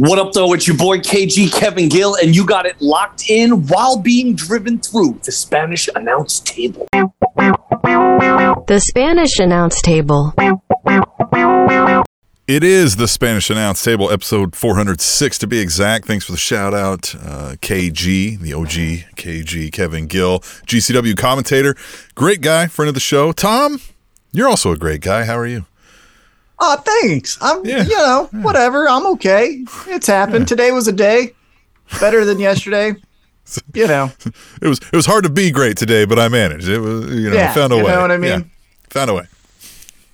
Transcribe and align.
What 0.00 0.20
up, 0.20 0.32
though? 0.32 0.52
It's 0.52 0.68
your 0.68 0.76
boy 0.76 0.98
KG 0.98 1.52
Kevin 1.52 1.88
Gill, 1.88 2.14
and 2.14 2.32
you 2.32 2.46
got 2.46 2.66
it 2.66 2.80
locked 2.80 3.28
in 3.28 3.66
while 3.66 3.98
being 3.98 4.36
driven 4.36 4.78
through 4.78 5.18
the 5.24 5.32
Spanish 5.32 5.88
announce 5.92 6.38
table. 6.38 6.86
The 6.92 8.80
Spanish 8.80 9.40
announce 9.40 9.82
table. 9.82 10.32
It 12.46 12.62
is 12.62 12.94
the 12.94 13.08
Spanish 13.08 13.50
Announce 13.50 13.82
Table, 13.82 14.08
episode 14.08 14.54
406 14.54 15.36
to 15.38 15.48
be 15.48 15.58
exact. 15.58 16.06
Thanks 16.06 16.24
for 16.24 16.30
the 16.30 16.38
shout 16.38 16.74
out, 16.74 17.16
uh, 17.16 17.56
KG, 17.60 18.38
the 18.38 18.52
OG 18.52 19.16
KG, 19.16 19.72
Kevin 19.72 20.06
Gill, 20.06 20.38
GCW 20.38 21.16
commentator. 21.16 21.74
Great 22.14 22.40
guy, 22.40 22.68
friend 22.68 22.88
of 22.88 22.94
the 22.94 23.00
show. 23.00 23.32
Tom, 23.32 23.80
you're 24.30 24.48
also 24.48 24.70
a 24.70 24.76
great 24.76 25.00
guy. 25.00 25.24
How 25.24 25.36
are 25.36 25.46
you? 25.46 25.66
Oh, 26.60 26.76
thanks. 27.02 27.38
I'm, 27.40 27.64
Yeah. 27.64 27.84
you 27.84 27.96
know, 27.96 28.28
whatever. 28.32 28.88
I'm 28.88 29.06
okay. 29.14 29.64
It's 29.86 30.06
happened. 30.06 30.48
Today 30.48 30.70
was 30.72 30.88
a 30.88 30.92
day 30.92 31.32
better 32.00 32.24
than 32.24 32.38
yesterday. 32.38 32.94
You 33.72 33.86
know, 33.86 34.12
It 34.60 34.68
was 34.68 34.78
it 34.78 34.96
was 34.96 35.06
hard 35.06 35.24
to 35.24 35.30
be 35.30 35.50
great 35.50 35.78
today, 35.78 36.04
but 36.04 36.18
I 36.18 36.28
managed. 36.28 36.68
It 36.68 36.80
was 36.80 37.06
you 37.14 37.30
know 37.30 37.38
I 37.38 37.46
found 37.54 37.72
a 37.72 37.76
you 37.76 37.82
way. 37.84 37.88
You 37.90 37.96
know 37.96 38.02
what 38.02 38.10
I 38.10 38.18
mean? 38.18 38.30
Yeah, 38.30 38.40
found 38.90 39.08
a 39.08 39.14
way. 39.14 39.24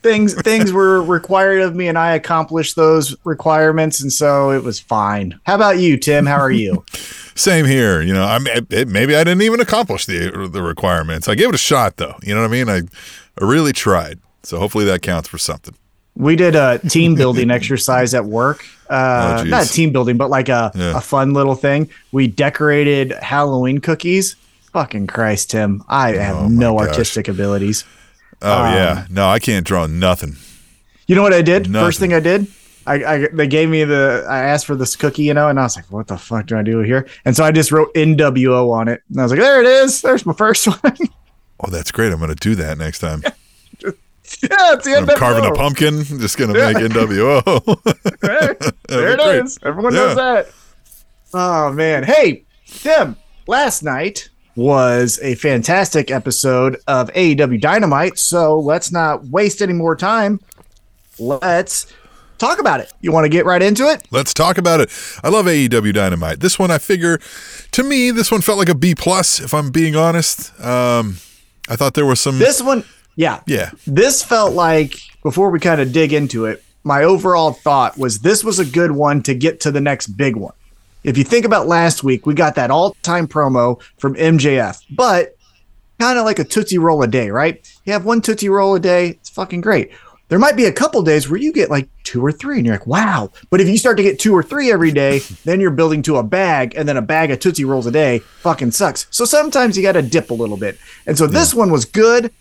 things 0.02 0.34
things 0.42 0.72
were 0.72 1.02
required 1.02 1.62
of 1.62 1.74
me, 1.74 1.88
and 1.88 1.98
I 1.98 2.14
accomplished 2.14 2.76
those 2.76 3.16
requirements, 3.24 4.00
and 4.00 4.12
so 4.12 4.52
it 4.52 4.62
was 4.62 4.78
fine. 4.78 5.40
How 5.46 5.56
about 5.56 5.78
you, 5.78 5.96
Tim? 5.96 6.26
How 6.26 6.36
are 6.38 6.52
you? 6.52 6.84
Same 7.34 7.64
here. 7.66 8.00
You 8.02 8.14
know, 8.14 8.22
I 8.22 8.38
maybe 8.38 9.16
I 9.16 9.24
didn't 9.24 9.42
even 9.42 9.58
accomplish 9.60 10.06
the 10.06 10.48
the 10.52 10.62
requirements. 10.62 11.28
I 11.28 11.34
gave 11.34 11.48
it 11.48 11.56
a 11.56 11.58
shot 11.58 11.96
though. 11.96 12.14
You 12.22 12.36
know 12.36 12.40
what 12.42 12.46
I 12.46 12.52
mean? 12.52 12.68
I, 12.68 12.82
I 13.40 13.44
really 13.44 13.72
tried. 13.72 14.20
So 14.44 14.60
hopefully 14.60 14.84
that 14.84 15.02
counts 15.02 15.28
for 15.28 15.38
something. 15.38 15.74
We 16.16 16.36
did 16.36 16.54
a 16.54 16.78
team 16.88 17.14
building 17.14 17.50
exercise 17.50 18.14
at 18.14 18.24
work. 18.24 18.64
Uh, 18.90 19.38
Oh, 19.40 19.44
not 19.44 19.66
team 19.66 19.92
building, 19.92 20.16
but 20.16 20.30
like 20.30 20.48
a, 20.48 20.70
Yeah. 20.74 20.96
a 20.98 21.00
fun 21.00 21.32
little 21.32 21.54
thing. 21.54 21.88
We 22.12 22.26
decorated 22.28 23.12
Halloween 23.12 23.78
cookies. 23.80 24.36
Fucking 24.72 25.06
Christ, 25.06 25.50
Tim. 25.52 25.82
I 25.88 26.12
have 26.16 26.36
Oh, 26.36 26.48
no 26.48 26.76
gosh. 26.78 26.88
artistic 26.88 27.28
abilities. 27.28 27.84
Oh 28.42 28.52
Um, 28.64 28.74
yeah. 28.74 29.06
No, 29.08 29.28
I 29.28 29.38
can't 29.38 29.66
draw 29.66 29.86
nothing. 29.86 30.36
You 31.06 31.14
know 31.14 31.22
what 31.22 31.32
I 31.32 31.42
did? 31.42 31.70
Nothing. 31.70 31.86
First 31.86 32.00
thing 32.00 32.12
I 32.14 32.20
did, 32.20 32.46
I, 32.86 32.94
I 33.04 33.28
they 33.32 33.46
gave 33.46 33.68
me 33.70 33.84
the 33.84 34.26
I 34.28 34.40
asked 34.40 34.66
for 34.66 34.74
this 34.74 34.96
cookie, 34.96 35.22
you 35.22 35.32
know, 35.34 35.48
and 35.48 35.58
I 35.58 35.62
was 35.62 35.76
like, 35.76 35.90
what 35.90 36.06
the 36.08 36.18
fuck 36.18 36.46
do 36.46 36.58
I 36.58 36.62
do 36.62 36.80
here? 36.80 37.06
And 37.24 37.34
so 37.36 37.44
I 37.44 37.52
just 37.52 37.72
wrote 37.72 37.92
NWO 37.94 38.70
on 38.72 38.88
it. 38.88 39.02
And 39.10 39.20
I 39.20 39.22
was 39.22 39.32
like, 39.32 39.40
there 39.40 39.60
it 39.62 39.66
is. 39.66 40.02
There's 40.02 40.26
my 40.26 40.32
first 40.34 40.66
one. 40.82 40.96
Oh, 41.60 41.70
that's 41.70 41.90
great. 41.90 42.12
I'm 42.12 42.18
going 42.18 42.28
to 42.30 42.34
do 42.34 42.54
that 42.56 42.76
next 42.78 42.98
time. 42.98 43.22
yeah, 44.42 44.74
it's 44.74 44.84
the 44.84 44.96
I'm 44.96 45.06
carving 45.06 45.44
a 45.44 45.52
pumpkin. 45.52 46.02
Just 46.04 46.36
going 46.38 46.52
to 46.52 46.58
make 46.58 46.76
NWO. 46.76 47.42
There 48.88 49.08
it 49.12 49.18
That'd 49.18 49.44
is. 49.44 49.58
Everyone 49.62 49.94
Yeah. 49.94 50.00
knows 50.00 50.16
that. 50.16 50.48
Oh 51.32 51.72
man. 51.72 52.04
Hey, 52.04 52.44
Tim, 52.66 53.16
last 53.46 53.82
night 53.82 54.28
was 54.56 55.18
a 55.22 55.34
fantastic 55.36 56.10
episode 56.10 56.76
of 56.86 57.10
AEW 57.12 57.60
Dynamite. 57.60 58.18
So 58.18 58.58
let's 58.58 58.92
not 58.92 59.26
waste 59.26 59.60
any 59.62 59.72
more 59.72 59.96
time. 59.96 60.40
Let's 61.18 61.86
talk 62.38 62.60
about 62.60 62.80
it. 62.80 62.92
You 63.00 63.10
want 63.12 63.24
to 63.24 63.28
get 63.28 63.44
right 63.46 63.62
into 63.62 63.84
it? 63.88 64.06
Let's 64.10 64.32
talk 64.34 64.58
about 64.58 64.80
it. 64.80 64.90
I 65.24 65.28
love 65.28 65.46
AEW 65.46 65.92
Dynamite. 65.92 66.40
This 66.40 66.58
one, 66.58 66.70
I 66.70 66.78
figure, 66.78 67.18
to 67.72 67.82
me, 67.82 68.10
this 68.10 68.30
one 68.30 68.40
felt 68.42 68.58
like 68.58 68.68
a 68.68 68.74
B 68.74 68.94
plus. 68.94 69.40
If 69.40 69.52
I'm 69.54 69.70
being 69.70 69.96
honest, 69.96 70.58
um, 70.60 71.16
I 71.68 71.76
thought 71.76 71.94
there 71.94 72.06
was 72.06 72.20
some. 72.20 72.38
This 72.38 72.62
one, 72.62 72.84
yeah. 73.16 73.40
yeah, 73.46 73.70
This 73.86 74.22
felt 74.22 74.54
like 74.54 74.96
before 75.22 75.50
we 75.50 75.60
kind 75.60 75.80
of 75.80 75.92
dig 75.92 76.12
into 76.12 76.46
it, 76.46 76.62
my 76.82 77.02
overall 77.02 77.52
thought 77.52 77.96
was 77.96 78.18
this 78.18 78.44
was 78.44 78.58
a 78.58 78.64
good 78.64 78.90
one 78.90 79.22
to 79.22 79.34
get 79.34 79.60
to 79.60 79.70
the 79.70 79.80
next 79.80 80.08
big 80.08 80.36
one. 80.36 80.54
If 81.02 81.18
you 81.18 81.24
think 81.24 81.44
about 81.44 81.66
last 81.66 82.02
week, 82.02 82.26
we 82.26 82.34
got 82.34 82.54
that 82.54 82.70
all-time 82.70 83.28
promo 83.28 83.80
from 83.98 84.14
MJF, 84.14 84.82
but 84.90 85.36
kind 85.98 86.18
of 86.18 86.24
like 86.24 86.38
a 86.38 86.44
tootsie 86.44 86.78
roll 86.78 87.02
a 87.02 87.06
day, 87.06 87.30
right? 87.30 87.66
You 87.84 87.92
have 87.92 88.04
one 88.04 88.20
tootsie 88.20 88.48
roll 88.48 88.74
a 88.74 88.80
day, 88.80 89.10
it's 89.10 89.30
fucking 89.30 89.60
great. 89.60 89.92
There 90.28 90.38
might 90.38 90.56
be 90.56 90.64
a 90.64 90.72
couple 90.72 91.02
days 91.02 91.28
where 91.28 91.38
you 91.38 91.52
get 91.52 91.70
like 91.70 91.88
two 92.02 92.24
or 92.24 92.32
three, 92.32 92.56
and 92.56 92.66
you're 92.66 92.74
like, 92.74 92.86
wow. 92.86 93.30
But 93.50 93.60
if 93.60 93.68
you 93.68 93.76
start 93.76 93.98
to 93.98 94.02
get 94.02 94.18
two 94.18 94.34
or 94.34 94.42
three 94.42 94.72
every 94.72 94.90
day, 94.90 95.18
then 95.44 95.60
you're 95.60 95.70
building 95.70 96.02
to 96.02 96.16
a 96.16 96.22
bag, 96.22 96.74
and 96.76 96.88
then 96.88 96.96
a 96.96 97.02
bag 97.02 97.30
of 97.30 97.40
tootsie 97.40 97.64
rolls 97.64 97.86
a 97.86 97.90
day 97.90 98.20
fucking 98.40 98.70
sucks. 98.70 99.06
So 99.10 99.24
sometimes 99.26 99.76
you 99.76 99.82
got 99.82 99.92
to 99.92 100.02
dip 100.02 100.30
a 100.30 100.34
little 100.34 100.56
bit. 100.56 100.78
And 101.06 101.18
so 101.18 101.26
this 101.26 101.52
one 101.52 101.70
was 101.70 101.84
good, 101.84 102.32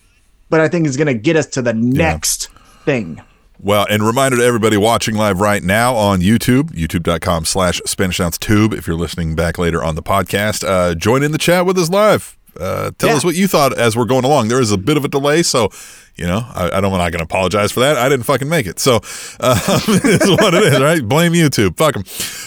but 0.49 0.59
I 0.59 0.67
think 0.67 0.87
it's 0.87 0.97
going 0.97 1.07
to 1.07 1.13
get 1.13 1.35
us 1.35 1.45
to 1.47 1.61
the 1.61 1.73
next 1.73 2.49
thing. 2.85 3.21
Well, 3.59 3.87
and 3.89 4.03
reminder 4.03 4.37
to 4.37 4.43
everybody 4.43 4.75
watching 4.75 5.15
live 5.15 5.39
right 5.39 5.63
now 5.63 5.95
on 5.95 6.19
YouTube, 6.19 6.71
youtube.com 6.71 7.45
slash 7.45 7.79
Spanish 7.85 8.19
Tube. 8.39 8.73
If 8.73 8.87
you're 8.87 8.97
listening 8.97 9.35
back 9.35 9.57
later 9.57 9.81
on 9.81 9.95
the 9.95 10.03
podcast, 10.03 10.67
uh, 10.67 10.95
join 10.95 11.23
in 11.23 11.31
the 11.31 11.37
chat 11.37 11.65
with 11.65 11.77
us 11.77 11.89
live. 11.89 12.37
Uh, 12.59 12.91
tell 12.97 13.09
Yeah. 13.09 13.15
us 13.15 13.23
what 13.23 13.35
you 13.35 13.47
thought 13.47 13.77
as 13.77 13.95
we're 13.97 14.05
going 14.05 14.25
along. 14.25 14.47
There 14.47 14.59
is 14.61 14.71
a 14.71 14.77
bit 14.77 14.95
of 14.97 15.03
a 15.05 15.07
delay, 15.07 15.41
so 15.43 15.69
you 16.15 16.27
know 16.27 16.45
I, 16.53 16.67
I 16.77 16.81
don't. 16.81 16.91
Want 16.91 17.01
I'm 17.01 17.05
not 17.05 17.11
going 17.11 17.19
to 17.19 17.23
apologize 17.23 17.71
for 17.71 17.79
that. 17.79 17.97
I 17.97 18.07
didn't 18.09 18.25
fucking 18.25 18.47
make 18.49 18.67
it, 18.67 18.79
so 18.79 18.97
uh, 19.39 19.59
it's 19.87 20.29
what 20.29 20.53
it 20.53 20.63
is, 20.73 20.79
right? 20.79 21.01
Blame 21.07 21.33
YouTube, 21.33 21.77
fuck 21.77 21.93
them. 21.95 22.03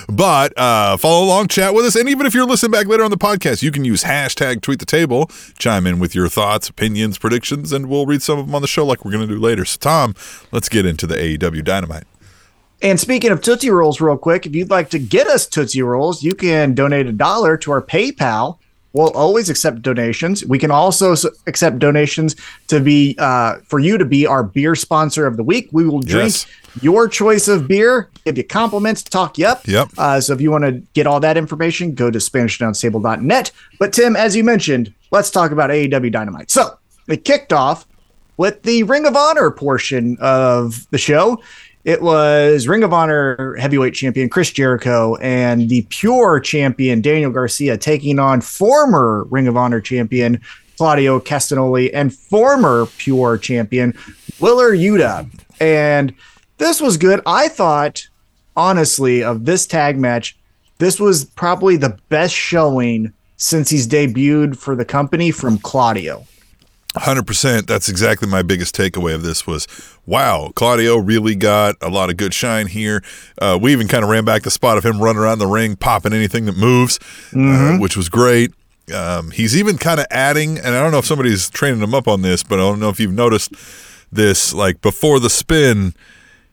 But 0.08 0.56
uh, 0.56 0.96
follow 0.96 1.24
along, 1.24 1.48
chat 1.48 1.74
with 1.74 1.84
us, 1.84 1.96
and 1.96 2.08
even 2.08 2.26
if 2.26 2.34
you're 2.34 2.46
listening 2.46 2.70
back 2.70 2.86
later 2.86 3.02
on 3.02 3.10
the 3.10 3.18
podcast, 3.18 3.62
you 3.62 3.72
can 3.72 3.84
use 3.84 4.04
hashtag 4.04 4.60
Tweet 4.62 4.78
the 4.78 4.86
Table, 4.86 5.28
chime 5.58 5.86
in 5.86 5.98
with 5.98 6.14
your 6.14 6.28
thoughts, 6.28 6.68
opinions, 6.68 7.18
predictions, 7.18 7.72
and 7.72 7.88
we'll 7.88 8.06
read 8.06 8.22
some 8.22 8.38
of 8.38 8.46
them 8.46 8.54
on 8.54 8.62
the 8.62 8.68
show 8.68 8.86
like 8.86 9.04
we're 9.04 9.10
going 9.10 9.26
to 9.26 9.34
do 9.34 9.40
later. 9.40 9.64
So, 9.64 9.78
Tom, 9.78 10.14
let's 10.52 10.68
get 10.68 10.86
into 10.86 11.06
the 11.08 11.16
AEW 11.16 11.64
Dynamite. 11.64 12.04
And 12.82 13.00
speaking 13.00 13.30
of 13.32 13.40
Tootsie 13.40 13.70
Rolls, 13.70 14.00
real 14.00 14.18
quick, 14.18 14.44
if 14.46 14.54
you'd 14.54 14.70
like 14.70 14.90
to 14.90 14.98
get 14.98 15.26
us 15.26 15.46
Tootsie 15.46 15.82
Rolls, 15.82 16.22
you 16.22 16.34
can 16.34 16.74
donate 16.74 17.06
a 17.06 17.12
dollar 17.12 17.56
to 17.56 17.72
our 17.72 17.80
PayPal. 17.82 18.58
We'll 18.96 19.10
always 19.10 19.50
accept 19.50 19.82
donations. 19.82 20.42
We 20.46 20.58
can 20.58 20.70
also 20.70 21.14
accept 21.46 21.78
donations 21.78 22.34
to 22.68 22.80
be 22.80 23.14
uh, 23.18 23.56
for 23.66 23.78
you 23.78 23.98
to 23.98 24.06
be 24.06 24.26
our 24.26 24.42
beer 24.42 24.74
sponsor 24.74 25.26
of 25.26 25.36
the 25.36 25.42
week. 25.42 25.68
We 25.70 25.84
will 25.86 26.00
drink 26.00 26.32
Yes. 26.32 26.46
your 26.80 27.06
choice 27.06 27.46
of 27.46 27.68
beer, 27.68 28.08
give 28.24 28.38
you 28.38 28.44
compliments, 28.44 29.02
talk 29.02 29.36
you 29.36 29.48
up. 29.48 29.68
Yep. 29.68 29.88
Uh, 29.98 30.18
so 30.22 30.32
if 30.32 30.40
you 30.40 30.50
want 30.50 30.64
to 30.64 30.72
get 30.94 31.06
all 31.06 31.20
that 31.20 31.36
information, 31.36 31.94
go 31.94 32.10
to 32.10 32.18
SpanishAnnounceTable.net. 32.18 33.50
But 33.78 33.92
Tim, 33.92 34.16
as 34.16 34.34
you 34.34 34.42
mentioned, 34.42 34.94
let's 35.10 35.30
talk 35.30 35.50
about 35.50 35.68
AEW 35.68 36.10
Dynamite. 36.10 36.50
So 36.50 36.78
it 37.06 37.24
kicked 37.26 37.52
off 37.52 37.86
with 38.38 38.62
the 38.62 38.82
Ring 38.84 39.06
of 39.06 39.14
Honor 39.14 39.50
portion 39.50 40.16
of 40.22 40.86
the 40.90 40.98
show. 40.98 41.42
It 41.86 42.02
was 42.02 42.66
Ring 42.66 42.82
of 42.82 42.92
Honor 42.92 43.54
heavyweight 43.60 43.94
champion 43.94 44.28
Chris 44.28 44.50
Jericho 44.50 45.14
and 45.20 45.68
the 45.68 45.86
pure 45.88 46.40
champion 46.40 47.00
Daniel 47.00 47.30
Garcia 47.30 47.78
taking 47.78 48.18
on 48.18 48.40
former 48.40 49.22
Ring 49.30 49.46
of 49.46 49.56
Honor 49.56 49.80
champion 49.80 50.40
Claudio 50.78 51.20
Castagnoli 51.20 51.90
and 51.94 52.12
former 52.12 52.86
pure 52.98 53.38
champion 53.38 53.94
Wheeler 54.40 54.72
Yuta. 54.72 55.30
And 55.60 56.12
this 56.58 56.80
was 56.80 56.96
good. 56.96 57.20
I 57.24 57.46
thought, 57.46 58.08
honestly, 58.56 59.22
of 59.22 59.44
this 59.44 59.64
tag 59.64 59.96
match, 59.96 60.36
this 60.78 60.98
was 60.98 61.24
probably 61.24 61.76
the 61.76 61.96
best 62.08 62.34
showing 62.34 63.12
since 63.36 63.70
he's 63.70 63.86
debuted 63.86 64.56
for 64.56 64.74
the 64.74 64.84
company 64.84 65.30
from 65.30 65.56
Claudio. 65.58 66.26
Hundred 66.96 67.26
percent. 67.26 67.66
That's 67.66 67.88
exactly 67.88 68.26
my 68.26 68.42
biggest 68.42 68.74
takeaway 68.74 69.14
of 69.14 69.22
this 69.22 69.46
was, 69.46 69.68
wow, 70.06 70.50
Claudio 70.56 70.96
really 70.96 71.34
got 71.34 71.76
a 71.82 71.90
lot 71.90 72.08
of 72.08 72.16
good 72.16 72.32
shine 72.32 72.68
here. 72.68 73.02
Uh, 73.40 73.58
we 73.60 73.72
even 73.72 73.86
kind 73.86 74.02
of 74.02 74.08
ran 74.08 74.24
back 74.24 74.42
the 74.42 74.50
spot 74.50 74.78
of 74.78 74.84
him 74.84 75.00
running 75.00 75.20
around 75.20 75.38
the 75.38 75.46
ring, 75.46 75.76
popping 75.76 76.14
anything 76.14 76.46
that 76.46 76.56
moves, 76.56 76.98
uh, 77.34 77.76
which 77.78 77.96
was 77.96 78.08
great. 78.08 78.52
Um, 78.94 79.30
he's 79.30 79.56
even 79.56 79.76
kind 79.78 80.00
of 80.00 80.06
adding, 80.10 80.58
and 80.58 80.68
I 80.68 80.80
don't 80.80 80.90
know 80.90 80.98
if 80.98 81.06
somebody's 81.06 81.50
training 81.50 81.80
him 81.82 81.92
up 81.94 82.08
on 82.08 82.22
this, 82.22 82.42
but 82.42 82.58
I 82.58 82.62
don't 82.62 82.80
know 82.80 82.88
if 82.88 82.98
you've 82.98 83.12
noticed 83.12 83.52
this. 84.10 84.54
Like 84.54 84.80
before 84.80 85.20
the 85.20 85.28
spin, 85.28 85.92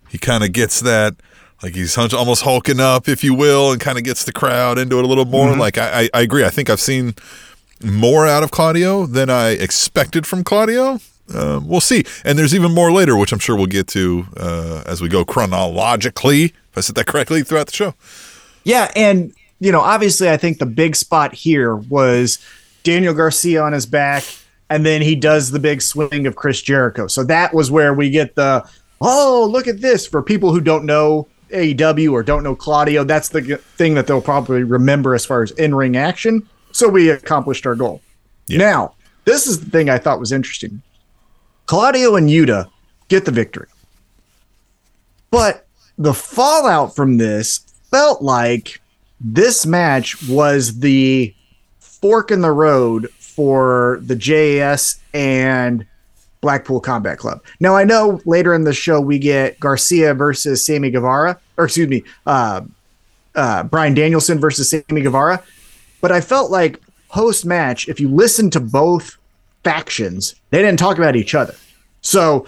he 0.10 0.18
kind 0.18 0.44
of 0.44 0.52
gets 0.52 0.80
that. 0.82 1.16
Like 1.62 1.76
he's 1.76 1.96
hunch- 1.96 2.14
almost 2.14 2.42
hulking 2.42 2.82
up, 2.82 3.08
if 3.08 3.24
you 3.24 3.34
will, 3.34 3.72
and 3.72 3.80
kind 3.80 3.98
of 3.98 4.04
gets 4.04 4.26
the 4.26 4.34
crowd 4.34 4.78
into 4.78 4.98
it 5.00 5.06
a 5.06 5.08
little 5.08 5.24
more. 5.24 5.56
Like 5.56 5.78
I, 5.78 6.02
I, 6.02 6.10
I 6.16 6.22
agree. 6.22 6.44
I 6.44 6.50
think 6.50 6.70
I've 6.70 6.82
seen 6.82 7.14
more 7.84 8.28
out 8.28 8.44
of 8.44 8.52
Claudio 8.52 9.06
than 9.06 9.30
I 9.30 9.50
expected 9.50 10.26
from 10.26 10.44
Claudio. 10.44 11.00
Uh, 11.34 11.60
we'll 11.64 11.82
see. 11.82 12.04
And 12.26 12.38
there's 12.38 12.54
even 12.54 12.74
more 12.74 12.92
later, 12.92 13.16
which 13.16 13.32
I'm 13.32 13.40
sure 13.40 13.56
we'll 13.56 13.66
get 13.66 13.88
to 13.90 14.28
uh, 14.38 14.84
as 14.86 15.02
we 15.02 15.10
go 15.10 15.24
chronologically, 15.24 16.46
if 16.46 16.78
I 16.78 16.82
said 16.82 16.96
that 16.96 17.08
correctly, 17.08 17.44
throughout 17.44 17.68
the 17.68 17.74
show. 17.74 17.94
Yeah, 18.64 18.92
and 18.96 19.34
you 19.60 19.72
know, 19.72 19.82
obviously, 19.82 20.30
I 20.30 20.38
think 20.38 20.60
the 20.60 20.66
big 20.66 20.96
spot 20.96 21.34
here 21.34 21.76
was 21.76 22.40
Daniel 22.84 23.14
Garcia 23.14 23.62
on 23.64 23.74
his 23.74 23.86
back, 23.86 24.24
and 24.70 24.86
then 24.86 25.02
he 25.02 25.16
does 25.16 25.52
the 25.52 25.60
big 25.60 25.82
swing 25.82 26.28
of 26.28 26.36
Chris 26.36 26.62
Jericho. 26.62 27.08
So 27.08 27.24
that 27.26 27.54
was 27.54 27.72
where 27.72 27.94
we 27.94 28.10
get 28.10 28.36
the 28.36 28.68
oh, 29.02 29.48
look 29.52 29.68
at 29.68 29.82
this 29.82 30.08
for 30.08 30.22
people 30.22 30.54
who 30.54 30.62
don't 30.62 30.86
know 30.86 31.28
AEW 31.50 32.12
or 32.12 32.24
don't 32.24 32.44
know 32.44 32.56
Claudio. 32.56 33.04
That's 33.04 33.30
the 33.30 33.58
thing 33.78 33.94
that 33.96 34.08
they'll 34.08 34.22
probably 34.22 34.64
remember 34.64 35.14
as 35.14 35.26
far 35.26 35.44
as 35.44 35.52
in 35.52 35.76
ring 35.76 35.96
action. 35.96 36.48
So 36.74 36.90
we 36.90 37.10
accomplished 37.10 37.66
our 37.66 37.76
goal. 37.76 38.02
Now, 38.50 38.96
this 39.26 39.48
is 39.48 39.60
the 39.60 39.70
thing 39.70 39.90
I 39.90 39.98
thought 39.98 40.20
was 40.20 40.32
interesting. 40.32 40.82
Claudio 41.66 42.16
and 42.16 42.30
Yuta 42.30 42.70
get 43.08 43.26
the 43.26 43.32
victory. 43.32 43.68
But 45.32 45.66
the 45.98 46.14
fallout 46.14 46.96
from 46.96 47.18
this 47.18 47.60
felt 47.90 48.22
like 48.22 48.82
this 49.22 49.66
match 49.66 50.28
was 50.28 50.80
the 50.80 51.34
fork 51.80 52.32
in 52.32 52.42
the 52.42 52.52
road 52.52 53.10
for 53.20 54.00
the 54.04 54.16
JAS 54.16 55.00
and 55.14 55.86
Blackpool 56.42 56.82
Combat 56.82 57.18
Club. 57.18 57.42
Now 57.60 57.76
I 57.76 57.84
know 57.86 58.20
later 58.26 58.54
in 58.54 58.66
the 58.66 58.74
show 58.74 59.00
we 59.00 59.18
get 59.18 59.60
Garcia 59.60 60.14
versus 60.14 60.66
Sammy 60.66 60.92
Guevara, 60.92 61.40
or 61.58 61.66
excuse 61.66 61.88
me, 61.88 62.04
uh, 62.26 62.62
uh, 63.36 63.64
Bryan 63.64 63.94
Danielson 63.94 64.40
versus 64.40 64.70
Sammy 64.70 65.02
Guevara, 65.02 65.42
but 66.04 66.12
I 66.12 66.20
felt 66.22 66.52
like 66.52 66.80
post 67.10 67.46
match, 67.46 67.88
if 67.88 68.00
you 68.00 68.10
listen 68.10 68.50
to 68.52 68.60
both 68.60 69.18
factions, 69.64 70.36
they 70.50 70.62
didn't 70.62 70.78
talk 70.80 70.98
about 70.98 71.16
each 71.16 71.34
other. 71.34 71.56
So 72.02 72.46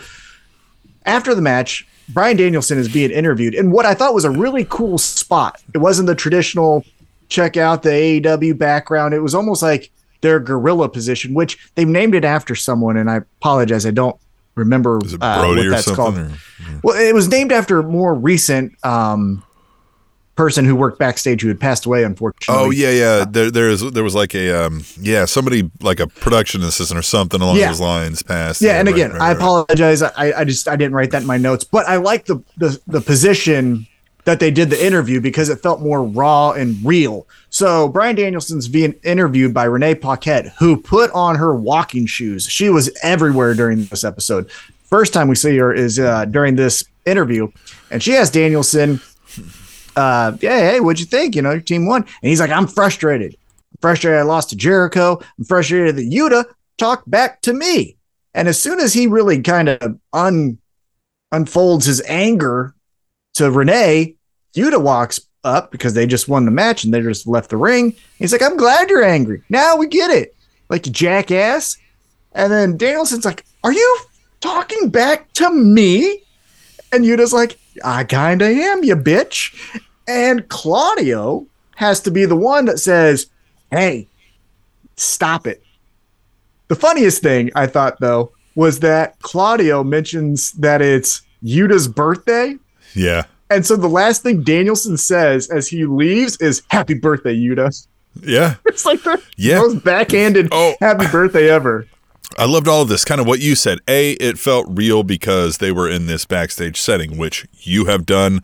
after 1.05 1.33
the 1.33 1.41
match, 1.41 1.87
Bryan 2.09 2.37
Danielson 2.37 2.77
is 2.77 2.91
being 2.91 3.11
interviewed 3.11 3.53
in 3.55 3.71
what 3.71 3.85
I 3.85 3.93
thought 3.93 4.13
was 4.13 4.25
a 4.25 4.29
really 4.31 4.65
cool 4.69 4.97
spot. 4.97 5.61
It 5.73 5.77
wasn't 5.79 6.07
the 6.07 6.15
traditional 6.15 6.83
check 7.29 7.57
out 7.57 7.81
the 7.83 7.89
AEW 7.89 8.57
background. 8.57 9.13
It 9.13 9.19
was 9.21 9.33
almost 9.33 9.63
like 9.63 9.89
their 10.21 10.39
gorilla 10.39 10.89
position, 10.89 11.33
which 11.33 11.57
they've 11.75 11.87
named 11.87 12.13
it 12.13 12.25
after 12.25 12.55
someone. 12.55 12.97
And 12.97 13.09
I 13.09 13.17
apologize, 13.17 13.85
I 13.85 13.91
don't 13.91 14.15
remember 14.55 14.99
uh, 15.21 15.37
what 15.47 15.63
that's 15.71 15.85
called. 15.95 16.15
or- 16.17 16.19
Well, 16.83 16.97
it 16.97 17.13
was 17.13 17.27
named 17.29 17.51
after 17.51 17.81
more 17.81 18.13
recent 18.13 18.73
um, 18.85 19.43
person 20.35 20.65
who 20.65 20.75
worked 20.75 20.99
backstage 20.99 21.41
who 21.41 21.47
had 21.47 21.59
passed 21.59 21.85
away, 21.85 22.03
unfortunately. 22.03 22.63
Oh 22.65 22.69
yeah, 22.69 22.89
yeah. 22.91 23.25
There, 23.25 23.49
there 23.49 23.69
is, 23.69 23.89
there 23.91 24.03
was 24.03 24.15
like 24.15 24.35
a, 24.35 24.65
um, 24.65 24.83
yeah, 24.99 25.25
somebody 25.25 25.69
like 25.81 25.99
a 25.99 26.07
production 26.07 26.61
assistant 26.63 26.97
or 26.99 27.03
something 27.03 27.41
along 27.41 27.57
Yeah. 27.57 27.69
those 27.69 27.79
lines 27.81 28.21
passed. 28.21 28.61
Yeah, 28.61 28.77
and 28.79 28.87
right, 28.87 28.95
again, 28.95 29.11
right, 29.13 29.21
I 29.21 29.31
apologize. 29.31 30.01
I, 30.01 30.11
I 30.39 30.43
just 30.43 30.67
I 30.67 30.75
didn't 30.75 30.93
write 30.93 31.11
that 31.11 31.21
in 31.21 31.27
my 31.27 31.37
notes, 31.37 31.63
but 31.63 31.87
I 31.87 31.95
like 31.97 32.25
the, 32.25 32.43
the 32.57 32.79
the 32.87 32.99
position 33.01 33.87
that 34.25 34.39
they 34.39 34.49
did 34.49 34.71
the 34.71 34.85
interview 34.85 35.21
because 35.21 35.49
it 35.49 35.61
felt 35.61 35.81
more 35.81 36.03
raw 36.03 36.51
and 36.51 36.83
real. 36.83 37.27
So 37.51 37.87
Bryan 37.87 38.15
Danielson's 38.15 38.67
being 38.67 38.93
interviewed 39.03 39.53
by 39.53 39.65
Renee 39.65 39.95
Paquette, 39.95 40.47
who 40.57 40.75
put 40.81 41.11
on 41.11 41.35
her 41.35 41.55
walking 41.55 42.07
shoes. 42.07 42.45
She 42.49 42.69
was 42.69 42.89
everywhere 43.03 43.53
during 43.53 43.85
this 43.85 44.03
episode. 44.03 44.49
First 44.89 45.13
time 45.13 45.27
we 45.27 45.35
see 45.35 45.55
her 45.57 45.71
is 45.73 45.99
uh, 45.99 46.25
during 46.25 46.55
this 46.55 46.83
interview, 47.05 47.49
and 47.91 48.01
she 48.01 48.11
has 48.13 48.31
Danielson, 48.31 48.99
uh, 49.95 50.37
"Yeah, 50.41 50.71
hey, 50.71 50.79
what'd 50.79 50.99
you 50.99 51.05
think? 51.05 51.35
You 51.35 51.41
know, 51.41 51.51
your 51.51 51.61
team 51.61 51.85
won." 51.85 52.01
And 52.03 52.29
he's 52.29 52.39
like, 52.39 52.51
"I'm 52.51 52.67
frustrated. 52.67 53.35
I'm 53.35 53.77
frustrated. 53.81 54.19
I 54.19 54.23
lost 54.23 54.49
to 54.49 54.55
Jericho. 54.55 55.19
I'm 55.37 55.45
frustrated 55.45 55.95
that 55.95 56.09
Yuta 56.11 56.45
talked 56.77 57.09
back 57.09 57.41
to 57.41 57.53
me." 57.53 57.97
And 58.33 58.47
as 58.47 58.61
soon 58.61 58.79
as 58.79 58.93
he 58.93 59.07
really 59.07 59.41
kind 59.41 59.69
of 59.69 59.99
un 60.13 60.57
unfolds 61.31 61.85
his 61.85 62.01
anger 62.07 62.75
to 63.35 63.51
Renee, 63.51 64.15
Yuta 64.55 64.81
walks 64.81 65.19
up 65.43 65.71
because 65.71 65.93
they 65.93 66.07
just 66.07 66.27
won 66.27 66.45
the 66.45 66.51
match 66.51 66.83
and 66.83 66.93
they 66.93 67.01
just 67.01 67.27
left 67.27 67.49
the 67.49 67.57
ring. 67.57 67.95
He's 68.17 68.31
like, 68.31 68.41
I'm 68.41 68.57
glad 68.57 68.89
you're 68.89 69.03
angry. 69.03 69.43
Now 69.49 69.77
we 69.77 69.87
get 69.87 70.09
it. 70.09 70.35
Like 70.69 70.83
jackass. 70.83 71.77
And 72.31 72.51
then 72.51 72.77
Danielson's 72.77 73.23
like, 73.23 73.45
Are 73.63 73.71
you 73.71 73.99
talking 74.41 74.89
back 74.89 75.31
to 75.33 75.49
me? 75.49 76.23
And 76.91 77.05
Yuta's 77.05 77.33
like, 77.33 77.57
I 77.83 78.03
kinda 78.03 78.45
am, 78.47 78.83
you 78.83 78.95
bitch. 78.95 79.53
And 80.07 80.47
Claudio 80.49 81.45
has 81.75 81.99
to 82.01 82.11
be 82.11 82.25
the 82.25 82.35
one 82.35 82.65
that 82.65 82.79
says, 82.79 83.27
Hey, 83.71 84.07
stop 84.95 85.47
it. 85.47 85.61
The 86.67 86.75
funniest 86.75 87.21
thing 87.21 87.51
I 87.55 87.67
thought 87.67 87.99
though 87.99 88.31
was 88.55 88.79
that 88.79 89.19
Claudio 89.21 89.83
mentions 89.83 90.51
that 90.53 90.81
it's 90.81 91.21
Yuta's 91.43 91.87
birthday. 91.87 92.55
Yeah, 92.93 93.23
And 93.49 93.65
so 93.65 93.75
the 93.75 93.89
last 93.89 94.23
thing 94.23 94.41
Danielson 94.41 94.95
says 94.97 95.49
as 95.49 95.67
he 95.67 95.85
leaves 95.85 96.37
is 96.37 96.61
"Happy 96.69 96.93
birthday, 96.93 97.35
Yuta." 97.35 97.85
yeah, 98.23 98.55
It's 98.65 98.85
like 98.85 99.03
the 99.03 99.21
Yeah. 99.35 99.57
most 99.59 99.83
backhanded 99.83 100.47
Oh. 100.51 100.75
"Happy 100.79 101.05
birthday" 101.07 101.49
ever. 101.49 101.85
I 102.37 102.45
loved 102.45 102.67
all 102.67 102.81
of 102.81 102.89
this. 102.89 103.05
Kind 103.05 103.21
of 103.21 103.27
what 103.27 103.39
you 103.39 103.55
said. 103.55 103.79
A, 103.87 104.11
it 104.13 104.37
felt 104.37 104.65
real 104.69 105.03
because 105.03 105.57
they 105.59 105.71
were 105.71 105.89
in 105.89 106.07
this 106.07 106.25
backstage 106.25 106.79
setting, 106.79 107.17
which 107.17 107.45
you 107.53 107.85
have 107.85 108.05
done 108.05 108.41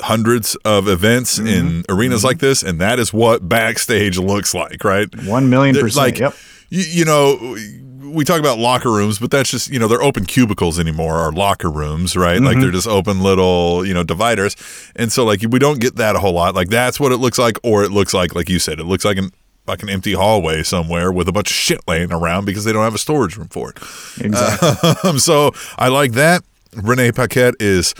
hundreds 0.00 0.56
of 0.64 0.88
events 0.88 1.38
Mm-hmm. 1.38 1.46
in 1.48 1.84
arenas 1.88 2.24
like 2.24 2.38
this, 2.38 2.62
and 2.62 2.80
that 2.80 2.98
is 2.98 3.12
what 3.12 3.48
backstage 3.48 4.18
looks 4.18 4.54
like, 4.54 4.82
right? 4.84 5.08
One 5.24 5.48
million 5.50 5.74
percent. 5.76 5.96
Like, 5.96 6.18
yep. 6.18 6.34
you, 6.70 6.82
you 6.82 7.04
know, 7.04 7.56
we 8.02 8.24
talk 8.24 8.40
about 8.40 8.58
locker 8.58 8.90
rooms, 8.90 9.18
but 9.18 9.30
that's 9.30 9.50
just, 9.50 9.70
you 9.70 9.78
know, 9.78 9.86
they're 9.88 10.02
open 10.02 10.24
cubicles 10.26 10.78
anymore, 10.80 11.20
or 11.24 11.32
locker 11.32 11.70
rooms, 11.70 12.16
right? 12.16 12.40
Like 12.40 12.52
Mm-hmm. 12.54 12.60
they're 12.62 12.70
just 12.72 12.88
open 12.88 13.22
little, 13.22 13.86
you 13.86 13.94
know, 13.94 14.02
dividers. 14.02 14.56
And 14.96 15.12
so, 15.12 15.24
like, 15.24 15.40
we 15.48 15.58
don't 15.58 15.80
get 15.80 15.96
that 15.96 16.16
a 16.16 16.18
whole 16.18 16.32
lot. 16.32 16.54
Like, 16.54 16.68
that's 16.68 16.98
what 16.98 17.12
it 17.12 17.18
looks 17.18 17.38
like, 17.38 17.58
or 17.62 17.84
it 17.84 17.90
looks 17.92 18.12
like, 18.12 18.34
like 18.34 18.48
you 18.48 18.58
said, 18.58 18.80
it 18.80 18.84
looks 18.84 19.04
like 19.04 19.18
an 19.18 19.30
like 19.66 19.82
an 19.82 19.88
empty 19.88 20.12
hallway 20.12 20.62
somewhere 20.62 21.12
with 21.12 21.28
a 21.28 21.32
bunch 21.32 21.50
of 21.50 21.54
shit 21.56 21.80
laying 21.86 22.12
around 22.12 22.44
because 22.44 22.64
they 22.64 22.72
don't 22.72 22.82
have 22.84 22.94
a 22.94 22.98
storage 22.98 23.36
room 23.36 23.48
for 23.48 23.70
it. 23.70 23.76
Exactly. 24.24 24.90
Um, 25.08 25.18
so 25.20 25.52
I 25.78 25.88
like 25.88 26.12
that. 26.12 26.42
Renee 26.74 27.12
Paquette 27.12 27.54
is 27.60 27.94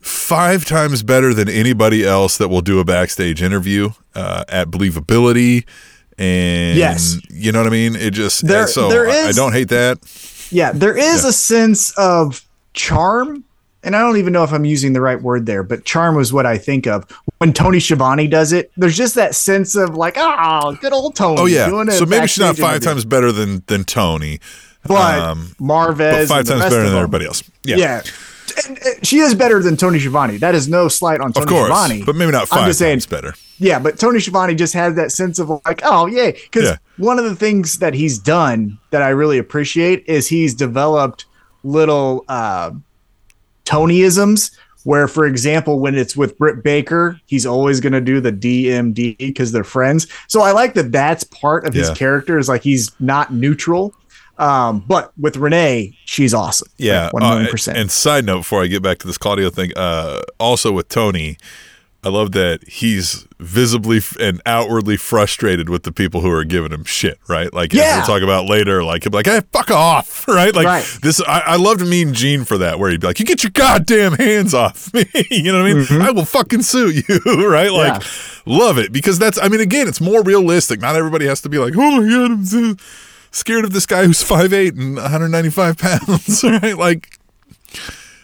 five 0.00 0.64
times 0.64 1.02
better 1.02 1.32
than 1.34 1.48
anybody 1.48 2.04
else 2.04 2.38
that 2.38 2.48
will 2.48 2.60
do 2.60 2.80
a 2.80 2.84
backstage 2.84 3.42
interview 3.42 3.90
uh, 4.14 4.44
at 4.48 4.68
believability. 4.68 5.64
And 6.18 6.76
Yes. 6.78 7.16
you 7.30 7.52
know 7.52 7.60
what 7.60 7.66
I 7.66 7.70
mean? 7.70 7.96
It 7.96 8.12
just 8.12 8.46
There- 8.46 8.66
so 8.66 8.88
there 8.88 9.08
I, 9.08 9.28
I 9.28 9.32
don't 9.32 9.52
hate 9.52 9.68
that. 9.68 9.98
yeah, 10.50 10.72
there 10.72 10.96
is 10.96 11.22
Yeah. 11.22 11.28
a 11.28 11.32
sense 11.32 11.92
of 11.96 12.44
charm, 12.74 13.44
and 13.82 13.96
I 13.96 14.00
don't 14.00 14.16
even 14.16 14.32
know 14.32 14.44
if 14.44 14.52
I'm 14.52 14.64
using 14.64 14.92
the 14.92 15.00
right 15.00 15.20
word 15.20 15.46
there, 15.46 15.62
but 15.62 15.84
charm 15.84 16.14
was 16.14 16.32
what 16.32 16.46
I 16.46 16.58
think 16.58 16.86
of 16.86 17.04
when 17.38 17.52
Tony 17.52 17.80
Schiavone 17.80 18.28
does 18.28 18.52
it. 18.52 18.70
There's 18.76 18.96
just 18.96 19.14
that 19.16 19.34
sense 19.34 19.74
of 19.74 19.94
like, 19.96 20.14
oh, 20.16 20.76
good 20.80 20.92
old 20.92 21.16
Tony. 21.16 21.40
Oh 21.40 21.46
yeah. 21.46 21.68
So 21.90 22.06
maybe 22.06 22.26
she's 22.26 22.38
not 22.38 22.56
five 22.56 22.76
interview." 22.76 22.88
times 22.88 23.04
better 23.04 23.32
than 23.32 23.62
than 23.66 23.84
Tony, 23.84 24.40
but 24.86 25.18
um, 25.18 25.54
Marvez, 25.60 26.28
but 26.28 26.28
five 26.28 26.46
times 26.46 26.62
better 26.62 26.84
than 26.88 26.94
everybody 26.94 27.26
else. 27.26 27.42
Yeah. 27.64 27.76
Yeah. 27.76 28.02
And, 28.66 28.78
she 29.02 29.18
is 29.18 29.34
better 29.34 29.62
than 29.62 29.76
Tony 29.78 29.98
Schiavone. 29.98 30.36
That 30.36 30.54
is 30.54 30.68
no 30.68 30.88
slight 30.88 31.20
on 31.20 31.32
Tony 31.32 31.44
Of 31.44 31.48
course, 31.48 31.68
Schiavone. 31.70 32.04
but 32.04 32.16
maybe 32.16 32.32
not 32.32 32.48
five 32.48 32.60
I'm 32.60 32.66
just 32.68 32.80
saying, 32.80 32.96
times 32.96 33.06
better. 33.06 33.34
yeah, 33.58 33.78
but 33.78 33.98
Tony 33.98 34.20
Schiavone 34.20 34.54
just 34.54 34.74
has 34.74 34.94
that 34.96 35.10
sense 35.10 35.38
of 35.38 35.48
like, 35.64 35.80
oh, 35.84 36.06
yay. 36.06 36.32
Because 36.32 36.64
Yeah. 36.64 36.76
one 36.98 37.18
of 37.18 37.24
the 37.24 37.34
things 37.36 37.78
that 37.78 37.94
he's 37.94 38.18
done 38.18 38.78
that 38.90 39.00
I 39.00 39.08
really 39.10 39.38
appreciate 39.38 40.04
is 40.06 40.26
he's 40.28 40.52
developed 40.54 41.24
little 41.62 42.24
uh, 42.28 42.72
Tonyisms 43.64 44.56
where, 44.84 45.06
for 45.06 45.26
example, 45.26 45.78
when 45.78 45.94
it's 45.94 46.16
with 46.16 46.36
Britt 46.38 46.62
Baker, 46.62 47.20
he's 47.26 47.46
always 47.46 47.80
going 47.80 47.92
to 47.92 48.00
do 48.00 48.20
the 48.20 48.32
DMD 48.32 49.16
because 49.16 49.52
they're 49.52 49.64
friends. 49.64 50.06
So 50.26 50.42
I 50.42 50.52
like 50.52 50.74
that 50.74 50.92
that's 50.92 51.24
part 51.24 51.66
of 51.66 51.74
his 51.74 51.90
character 51.90 52.38
is 52.38 52.48
like 52.48 52.62
he's 52.62 52.90
not 53.00 53.32
neutral. 53.32 53.94
Um, 54.38 54.80
but 54.88 55.12
with 55.18 55.36
Renee, 55.36 55.96
she's 56.04 56.34
awesome. 56.34 56.68
Yeah, 56.78 57.04
Like, 57.04 57.12
one 57.12 57.22
uh, 57.22 57.30
million 57.30 57.50
percent. 57.50 57.78
and 57.78 57.90
side 57.90 58.24
note, 58.24 58.38
before 58.38 58.62
I 58.62 58.66
get 58.66 58.82
back 58.82 58.98
to 58.98 59.06
this 59.06 59.18
Claudio 59.18 59.50
thing, 59.50 59.72
uh, 59.76 60.22
also 60.40 60.72
with 60.72 60.88
Tony, 60.88 61.36
I 62.04 62.08
love 62.08 62.32
that 62.32 62.66
he's 62.68 63.28
visibly 63.38 64.00
and 64.18 64.42
outwardly 64.44 64.96
frustrated 64.96 65.68
with 65.68 65.84
the 65.84 65.92
people 65.92 66.20
who 66.20 66.30
are 66.32 66.42
giving 66.42 66.72
him 66.72 66.82
shit. 66.82 67.20
Right, 67.28 67.52
like 67.54 67.72
as 67.74 67.78
Yeah. 67.78 67.96
we'll 67.98 68.06
talk 68.06 68.22
about 68.22 68.46
later. 68.46 68.82
Like 68.82 69.04
he'll 69.04 69.10
be 69.12 69.18
like, 69.18 69.26
"Hey, 69.26 69.40
fuck 69.52 69.70
off!" 69.70 70.26
Right, 70.28 70.52
like 70.54 70.66
Right. 70.66 70.98
this. 71.02 71.20
I, 71.26 71.40
I 71.46 71.56
loved 71.56 71.86
Mean 71.86 72.12
Gene 72.12 72.44
for 72.44 72.58
that, 72.58 72.78
where 72.80 72.90
he'd 72.90 73.00
be 73.00 73.06
like, 73.06 73.20
"You 73.20 73.24
get 73.24 73.44
your 73.44 73.52
goddamn 73.52 74.14
hands 74.14 74.52
off 74.52 74.92
me!" 74.94 75.04
you 75.30 75.52
know 75.52 75.62
what 75.62 75.70
I 75.70 75.74
mean? 75.74 76.02
I 76.02 76.10
will 76.10 76.24
fucking 76.24 76.62
sue 76.62 76.90
you. 76.90 77.02
right, 77.48 77.70
like 77.72 78.02
Mm-hmm. 78.02 78.50
Yeah. 78.50 78.58
love 78.58 78.78
it 78.78 78.92
because 78.92 79.18
that's. 79.20 79.40
I 79.40 79.46
mean, 79.48 79.60
again, 79.60 79.86
it's 79.86 80.00
more 80.00 80.22
realistic. 80.24 80.80
Not 80.80 80.96
everybody 80.96 81.26
has 81.26 81.40
to 81.42 81.48
be 81.48 81.58
like, 81.58 81.74
"Oh 81.76 82.00
my 82.00 82.08
god, 82.08 82.30
I'm 82.32 82.44
so 82.44 82.74
scared 83.30 83.64
of 83.64 83.72
this 83.72 83.86
guy 83.86 84.04
who's 84.06 84.22
5'8 84.24 84.76
and 84.76 84.96
195 84.96 85.78
pounds." 85.78 86.42
right, 86.42 86.76
like 86.76 87.18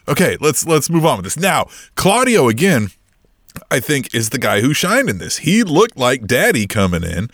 Okay, 0.08 0.37
let's 0.40 0.66
let's 0.66 0.88
move 0.90 1.04
on 1.06 1.18
with 1.18 1.25
this. 1.25 1.37
Now, 1.37 1.68
Claudio 1.94 2.49
again, 2.49 2.88
I 3.71 3.81
think 3.81 4.14
is 4.14 4.31
the 4.31 4.38
guy 4.38 4.61
who 4.61 4.73
shined 4.75 5.09
in 5.09 5.19
this. 5.19 5.38
He 5.38 5.62
looked 5.62 5.97
like 5.97 6.26
daddy 6.26 6.67
coming 6.67 7.02
in 7.02 7.31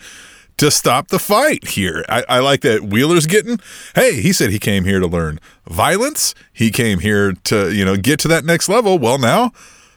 to 0.57 0.71
stop 0.71 1.09
the 1.09 1.19
fight 1.19 1.69
here. 1.69 2.05
I, 2.07 2.23
I 2.29 2.39
like 2.39 2.61
that 2.61 2.83
Wheeler's 2.83 3.25
getting 3.25 3.59
hey, 3.93 4.21
he 4.21 4.31
said 4.31 4.51
he 4.51 4.59
came 4.59 4.85
here 4.85 4.99
to 4.99 5.07
learn 5.07 5.39
violence. 5.67 6.33
He 6.53 6.71
came 6.71 6.99
here 6.99 7.33
to, 7.45 7.73
you 7.73 7.83
know, 7.83 7.97
get 7.97 8.19
to 8.21 8.27
that 8.29 8.45
next 8.45 8.69
level. 8.69 8.97
Well 8.97 9.17
now, 9.17 9.51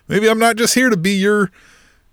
maybe 0.09 0.29
I'm 0.29 0.39
not 0.39 0.57
just 0.57 0.75
here 0.75 0.91
to 0.91 0.97
be 0.97 1.13
your 1.13 1.51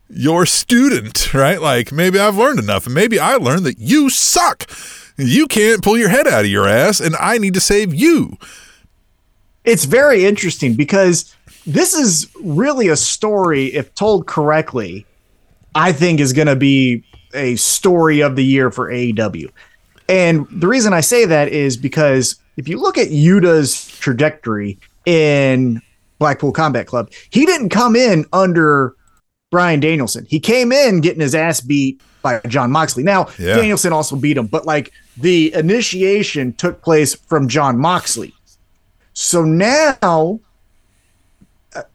your 0.09 0.45
student, 0.45 1.33
right? 1.33 1.59
Like 1.59 1.91
maybe 1.91 2.19
I've 2.19 2.37
learned 2.37 2.59
enough 2.59 2.85
and 2.85 2.93
maybe 2.93 3.19
I 3.19 3.35
learned 3.35 3.65
that 3.65 3.79
you 3.79 4.09
suck. 4.09 4.69
You 5.17 5.47
can't 5.47 5.83
pull 5.83 5.97
your 5.97 6.09
head 6.09 6.27
out 6.27 6.45
of 6.45 6.51
your 6.51 6.67
ass 6.67 6.99
and 6.99 7.15
I 7.19 7.37
need 7.37 7.53
to 7.55 7.61
save 7.61 7.93
you. 7.93 8.37
it's 9.63 9.85
very 9.85 10.25
interesting 10.25 10.75
because 10.75 11.34
this 11.65 11.93
is 11.93 12.31
really 12.41 12.87
a 12.89 12.95
story, 12.95 13.73
if 13.73 13.93
told 13.95 14.27
correctly, 14.27 15.05
I 15.73 15.91
think 15.91 16.19
is 16.19 16.33
going 16.33 16.47
to 16.47 16.55
be 16.55 17.03
a 17.33 17.55
story 17.55 18.21
of 18.21 18.35
the 18.35 18.45
year 18.45 18.71
for 18.71 18.89
AEW. 18.89 19.49
And 20.07 20.47
the 20.51 20.67
reason 20.67 20.93
I 20.93 21.01
say 21.01 21.25
that 21.25 21.49
is 21.49 21.75
because 21.77 22.35
if 22.57 22.67
you 22.67 22.79
look 22.79 22.97
at 22.97 23.09
Yuta's 23.09 23.87
trajectory 23.99 24.77
in 25.05 25.81
Blackpool 26.19 26.51
Combat 26.51 26.87
Club, 26.87 27.11
he 27.29 27.45
didn't 27.45 27.69
come 27.69 27.95
in 27.95 28.25
under 28.31 28.95
Bryan 29.51 29.79
Danielson. 29.79 30.25
He 30.29 30.39
came 30.39 30.71
in 30.71 31.01
getting 31.01 31.21
his 31.21 31.35
ass 31.35 31.61
beat 31.61 32.01
by 32.21 32.39
Jon 32.47 32.71
Moxley. 32.71 33.03
Now, 33.03 33.27
Yeah. 33.37 33.55
Danielson 33.55 33.93
also 33.93 34.15
beat 34.15 34.37
him, 34.37 34.47
but 34.47 34.65
like 34.65 34.91
the 35.17 35.53
initiation 35.53 36.53
took 36.53 36.81
place 36.81 37.15
from 37.15 37.47
Jon 37.47 37.77
Moxley. 37.77 38.33
So 39.13 39.43
now 39.43 40.39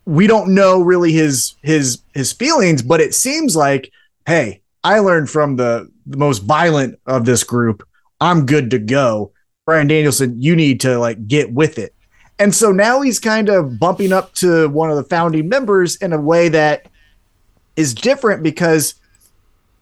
we 0.05 0.27
don't 0.27 0.55
know 0.55 0.83
really 0.83 1.13
his 1.13 1.55
his 1.63 2.03
his 2.15 2.33
feelings, 2.33 2.83
but 2.83 3.01
it 3.01 3.15
seems 3.15 3.57
like, 3.57 3.91
hey, 4.27 4.61
I 4.83 5.01
learned 5.01 5.29
from 5.31 5.57
the, 5.57 5.91
the 6.07 6.17
most 6.17 6.41
violent 6.41 6.99
of 7.07 7.25
this 7.25 7.45
group. 7.45 7.87
I'm 8.21 8.47
good 8.47 8.71
to 8.71 8.79
go. 8.79 9.33
Bryan 9.67 9.89
Danielson, 9.89 10.41
you 10.41 10.57
need 10.57 10.81
to 10.81 10.99
like 10.99 11.27
get 11.29 11.53
with 11.53 11.79
it. 11.79 11.95
And 12.39 12.55
so 12.55 12.73
now 12.73 13.03
he's 13.03 13.21
kind 13.21 13.51
of 13.51 13.79
bumping 13.79 14.13
up 14.13 14.33
to 14.37 14.69
one 14.71 14.91
of 14.91 14.97
the 14.97 15.05
founding 15.05 15.49
members 15.49 15.97
in 15.97 16.13
a 16.13 16.21
way 16.21 16.49
that 16.49 16.87
is 17.77 17.95
different 17.95 18.43
because 18.43 18.95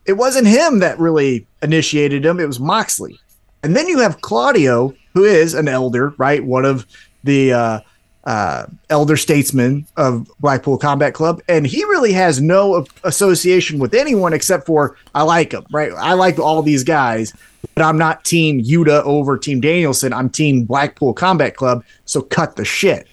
it 0.06 0.14
wasn't 0.14 0.48
him 0.48 0.80
that 0.80 0.98
really 0.98 1.46
initiated 1.62 2.24
him, 2.24 2.40
it 2.40 2.46
was 2.46 2.58
Moxley. 2.58 3.18
And 3.62 3.76
then 3.76 3.86
you 3.86 4.00
have 4.00 4.20
Claudio, 4.20 4.94
who 5.14 5.24
is 5.24 5.54
an 5.54 5.68
elder, 5.68 6.14
right? 6.16 6.44
One 6.44 6.64
of 6.64 6.86
the 7.24 7.52
uh, 7.52 7.80
uh, 8.28 8.66
elder 8.90 9.16
statesman 9.16 9.86
of 9.96 10.30
Blackpool 10.38 10.76
Combat 10.76 11.14
Club. 11.14 11.40
And 11.48 11.66
he 11.66 11.82
really 11.84 12.12
has 12.12 12.42
no 12.42 12.84
association 13.04 13.78
with 13.78 13.94
anyone 13.94 14.34
except 14.34 14.66
for 14.66 14.98
I 15.14 15.22
like 15.22 15.52
him, 15.52 15.64
right? 15.70 15.92
I 15.96 16.12
like 16.12 16.38
all 16.38 16.60
these 16.60 16.84
guys, 16.84 17.32
but 17.74 17.82
I'm 17.82 17.96
not 17.96 18.26
Team 18.26 18.62
Yuta 18.62 19.02
over 19.04 19.38
Team 19.38 19.62
Danielson. 19.62 20.12
I'm 20.12 20.28
Team 20.28 20.64
Blackpool 20.64 21.14
Combat 21.14 21.56
Club. 21.56 21.82
So 22.04 22.20
cut 22.20 22.56
the 22.56 22.66
shit. 22.66 23.08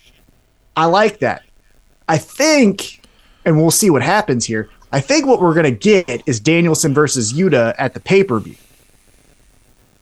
I 0.75 0.87
like 0.87 1.19
that. 1.19 1.43
I 2.09 2.17
think, 2.17 3.01
and 3.45 3.55
we'll 3.55 3.71
see 3.71 3.89
what 3.89 4.03
happens 4.03 4.43
here. 4.45 4.69
I 4.91 4.99
think 4.99 5.25
what 5.25 5.39
we're 5.39 5.53
to 5.63 5.71
get 5.71 6.23
is 6.25 6.41
Danielson 6.41 6.93
versus 6.93 7.31
Yuta 7.31 7.73
at 7.77 7.93
the 7.93 8.01
pay 8.01 8.21
per 8.21 8.37
view. 8.41 8.57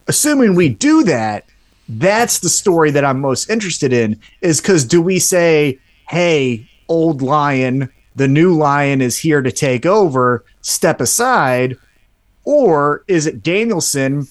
Assuming 0.07 0.55
we 0.55 0.69
do 0.69 1.03
that, 1.03 1.45
that's 1.89 2.39
the 2.39 2.49
story 2.49 2.91
that 2.91 3.05
I'm 3.05 3.19
most 3.19 3.49
interested 3.49 3.93
in. 3.93 4.19
Is 4.41 4.61
because 4.61 4.85
do 4.85 5.01
we 5.01 5.19
say, 5.19 5.79
hey, 6.09 6.67
old 6.87 7.21
lion, 7.21 7.89
the 8.15 8.27
new 8.27 8.55
lion 8.55 9.01
is 9.01 9.17
here 9.17 9.41
to 9.41 9.51
take 9.51 9.85
over, 9.85 10.45
step 10.61 11.01
aside? 11.01 11.77
Or 12.45 13.03
is 13.07 13.25
it 13.25 13.41
Danielson 13.41 14.27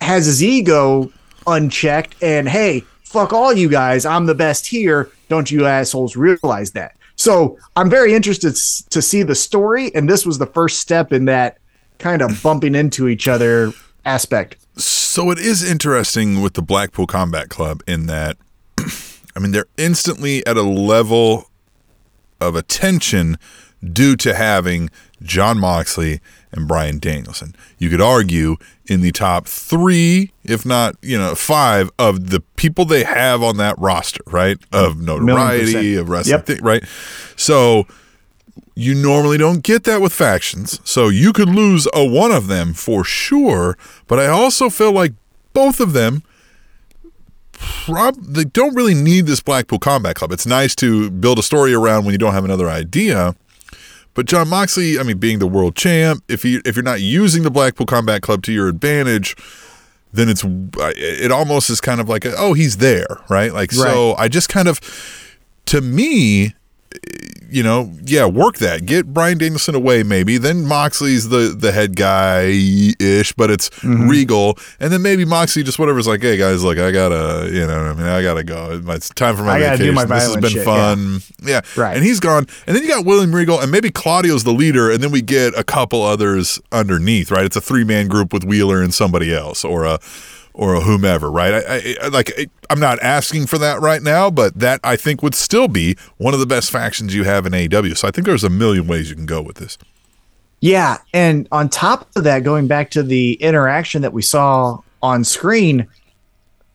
has 0.00 0.26
his 0.26 0.42
ego 0.42 1.12
unchecked 1.46 2.22
and 2.22 2.48
hey, 2.48 2.84
fuck 3.02 3.32
all 3.32 3.52
you 3.52 3.68
guys, 3.68 4.04
I'm 4.04 4.26
the 4.26 4.34
best 4.34 4.66
here. 4.66 5.10
Don't 5.28 5.50
you 5.50 5.66
assholes 5.66 6.16
realize 6.16 6.72
that? 6.72 6.94
So 7.16 7.58
I'm 7.74 7.90
very 7.90 8.14
interested 8.14 8.54
to 8.90 9.02
see 9.02 9.24
the 9.24 9.34
story, 9.34 9.92
and 9.94 10.08
this 10.08 10.24
was 10.24 10.38
the 10.38 10.46
first 10.46 10.78
step 10.78 11.12
in 11.12 11.24
that 11.24 11.58
kind 11.98 12.22
of 12.22 12.40
bumping 12.42 12.76
into 12.76 13.08
each 13.08 13.26
other 13.26 13.72
aspect. 14.04 14.56
So 14.78 15.30
it 15.30 15.38
is 15.38 15.68
interesting 15.68 16.40
with 16.40 16.54
the 16.54 16.62
Blackpool 16.62 17.06
Combat 17.06 17.48
Club 17.48 17.82
in 17.86 18.06
that, 18.06 18.36
I 18.78 19.40
mean, 19.40 19.50
they're 19.52 19.66
instantly 19.76 20.46
at 20.46 20.56
a 20.56 20.62
level 20.62 21.50
of 22.40 22.54
attention 22.54 23.36
due 23.92 24.14
to 24.16 24.34
having 24.34 24.90
Jon 25.22 25.58
Moxley 25.58 26.20
and 26.52 26.68
Bryan 26.68 26.98
Danielson. 27.00 27.54
You 27.78 27.90
could 27.90 28.00
argue 28.00 28.56
in 28.86 29.00
the 29.00 29.10
top 29.10 29.46
three, 29.48 30.32
if 30.44 30.64
not, 30.64 30.94
you 31.02 31.18
know, 31.18 31.34
five 31.34 31.90
of 31.98 32.30
the 32.30 32.40
people 32.56 32.84
they 32.84 33.02
have 33.04 33.42
on 33.42 33.56
that 33.56 33.76
roster, 33.78 34.22
right? 34.28 34.58
Of 34.72 35.00
notoriety, 35.00 35.96
of 35.96 36.08
wrestling, 36.08 36.32
Yep. 36.38 36.46
thi- 36.46 36.58
right? 36.62 36.84
So 37.36 37.86
you 38.74 38.94
normally 38.94 39.38
don't 39.38 39.62
get 39.62 39.84
that 39.84 40.00
with 40.00 40.12
factions. 40.12 40.80
So 40.84 41.08
you 41.08 41.32
could 41.32 41.48
lose 41.48 41.88
a 41.94 42.04
one 42.04 42.32
of 42.32 42.46
them 42.46 42.74
for 42.74 43.04
sure, 43.04 43.76
but 44.06 44.18
I 44.18 44.26
also 44.26 44.70
feel 44.70 44.92
like 44.92 45.12
both 45.52 45.80
of 45.80 45.92
them 45.92 46.22
prob- 47.52 48.22
they 48.22 48.44
don't 48.44 48.74
really 48.74 48.94
need 48.94 49.26
this 49.26 49.40
Blackpool 49.40 49.78
Combat 49.78 50.14
Club. 50.16 50.32
It's 50.32 50.46
nice 50.46 50.74
to 50.76 51.10
build 51.10 51.38
a 51.38 51.42
story 51.42 51.74
around 51.74 52.04
when 52.04 52.12
you 52.12 52.18
don't 52.18 52.34
have 52.34 52.44
another 52.44 52.68
idea. 52.68 53.34
But 54.14 54.26
Jon 54.26 54.48
Moxley, 54.48 54.98
I 54.98 55.04
mean, 55.04 55.18
being 55.18 55.38
the 55.38 55.46
world 55.46 55.76
champ, 55.76 56.24
if 56.28 56.44
you 56.44 56.60
if 56.64 56.74
you're 56.74 56.82
not 56.82 57.00
using 57.00 57.44
the 57.44 57.50
Blackpool 57.50 57.86
Combat 57.86 58.22
Club 58.22 58.42
to 58.44 58.52
your 58.52 58.68
advantage, 58.68 59.36
then 60.12 60.28
it's 60.28 60.44
it 60.44 61.30
almost 61.30 61.70
is 61.70 61.80
kind 61.80 62.00
of 62.00 62.08
like 62.08 62.24
a, 62.24 62.34
oh 62.36 62.52
he's 62.52 62.78
there, 62.78 63.06
right? 63.28 63.52
Like 63.52 63.70
so, 63.70 64.14
I 64.16 64.28
just 64.28 64.48
kind 64.48 64.66
of 64.66 64.80
to 65.66 65.80
me, 65.80 66.54
you 67.48 67.62
know, 67.62 67.92
yeah, 68.04 68.26
work 68.26 68.58
that. 68.58 68.84
Get 68.86 69.12
Bryan 69.12 69.38
Danielson 69.38 69.74
away, 69.74 70.02
maybe. 70.02 70.38
Then 70.38 70.66
Moxley's 70.66 71.28
the 71.30 71.56
the 71.58 71.72
head 71.72 71.96
guy 71.96 72.50
ish, 73.00 73.32
but 73.32 73.50
it's 73.50 73.70
Mm-hmm. 73.88 74.08
Regal, 74.08 74.58
and 74.80 74.92
then 74.92 75.02
maybe 75.02 75.24
Moxley 75.24 75.62
just 75.62 75.78
whatever's 75.78 76.06
like, 76.06 76.20
hey 76.20 76.36
guys, 76.36 76.64
like 76.64 76.78
I 76.78 76.90
gotta, 76.90 77.48
you 77.52 77.66
know, 77.66 77.78
I 77.78 77.94
mean, 77.94 78.06
I 78.06 78.22
gotta 78.22 78.42
go. 78.44 78.80
It's 78.88 79.08
time 79.10 79.36
for 79.36 79.44
my 79.44 79.56
I 79.56 79.76
vacation. 79.76 79.94
my 79.94 80.04
this 80.04 80.26
has 80.26 80.36
been 80.36 80.50
shit, 80.50 80.64
fun. 80.64 81.20
Yeah. 81.42 81.60
Right. 81.76 81.96
And 81.96 82.04
he's 82.04 82.20
gone, 82.20 82.46
and 82.66 82.76
then 82.76 82.82
you 82.82 82.88
got 82.88 83.04
William 83.04 83.34
Regal, 83.34 83.60
and 83.60 83.70
maybe 83.70 83.90
Claudio's 83.90 84.44
the 84.44 84.52
leader, 84.52 84.90
and 84.90 85.02
then 85.02 85.10
we 85.10 85.22
get 85.22 85.56
a 85.56 85.64
couple 85.64 86.02
others 86.02 86.60
underneath, 86.72 87.30
right? 87.30 87.44
It's 87.44 87.56
a 87.56 87.60
three 87.60 87.84
man 87.84 88.08
group 88.08 88.32
with 88.32 88.44
Wheeler 88.44 88.82
and 88.82 88.92
somebody 88.92 89.32
else, 89.34 89.64
or 89.64 89.84
a 89.84 90.00
or 90.58 90.80
whomever, 90.80 91.30
right? 91.30 91.54
I, 91.54 91.96
I, 92.02 92.08
like 92.08 92.32
I, 92.36 92.48
I'm 92.68 92.80
not 92.80 92.98
asking 93.00 93.46
for 93.46 93.58
that 93.58 93.80
right 93.80 94.02
now, 94.02 94.28
but 94.28 94.58
that 94.58 94.80
I 94.82 94.96
think 94.96 95.22
would 95.22 95.36
still 95.36 95.68
be 95.68 95.96
one 96.16 96.34
of 96.34 96.40
the 96.40 96.46
best 96.46 96.72
factions 96.72 97.14
you 97.14 97.22
have 97.22 97.46
in 97.46 97.52
AEW. 97.52 97.96
So 97.96 98.08
I 98.08 98.10
think 98.10 98.26
there's 98.26 98.42
a 98.42 98.50
million 98.50 98.88
ways 98.88 99.08
you 99.08 99.14
can 99.14 99.24
go 99.24 99.40
with 99.40 99.56
this. 99.56 99.78
Yeah, 100.60 100.98
and 101.14 101.46
on 101.52 101.68
top 101.68 102.08
of 102.16 102.24
that, 102.24 102.42
going 102.42 102.66
back 102.66 102.90
to 102.90 103.04
the 103.04 103.34
interaction 103.34 104.02
that 104.02 104.12
we 104.12 104.20
saw 104.20 104.80
on 105.00 105.22
screen, 105.22 105.86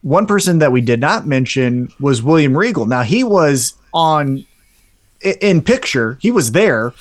one 0.01 0.25
person 0.27 0.59
that 0.59 0.71
we 0.71 0.79
did 0.79 1.01
not 1.01 1.27
mention 1.27 1.91
was 1.99 2.23
William 2.23 2.57
Regal. 2.57 2.85
Now 2.85 3.01
he 3.01 3.25
was 3.25 3.73
on 3.93 4.45
in 5.41 5.61
picture, 5.61 6.17
he 6.21 6.31
was 6.31 6.53
there, 6.53 6.93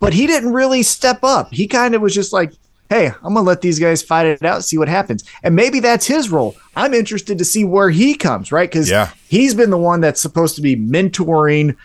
but 0.00 0.12
he 0.12 0.26
didn't 0.26 0.52
really 0.52 0.82
step 0.82 1.20
up. 1.22 1.50
He 1.50 1.66
kind 1.66 1.94
of 1.94 2.02
was 2.02 2.14
just 2.14 2.32
like, 2.32 2.52
"Hey, 2.90 3.06
I'm 3.06 3.32
gonna 3.34 3.40
let 3.42 3.62
these 3.62 3.78
guys 3.78 4.02
fight 4.02 4.26
it 4.26 4.44
out, 4.44 4.64
see 4.64 4.76
what 4.76 4.88
happens." 4.88 5.24
And 5.42 5.56
maybe 5.56 5.80
that's 5.80 6.06
his 6.06 6.28
role. 6.28 6.54
I'm 6.76 6.92
interested 6.92 7.38
to 7.38 7.44
see 7.46 7.64
where 7.64 7.88
he 7.88 8.14
comes, 8.14 8.52
right? 8.52 8.68
Because 8.70 8.90
Yeah. 8.90 9.08
he's 9.28 9.54
been 9.54 9.70
the 9.70 9.78
one 9.78 10.02
that's 10.02 10.20
supposed 10.20 10.56
to 10.56 10.60
be 10.62 10.76
mentoring 10.76 11.76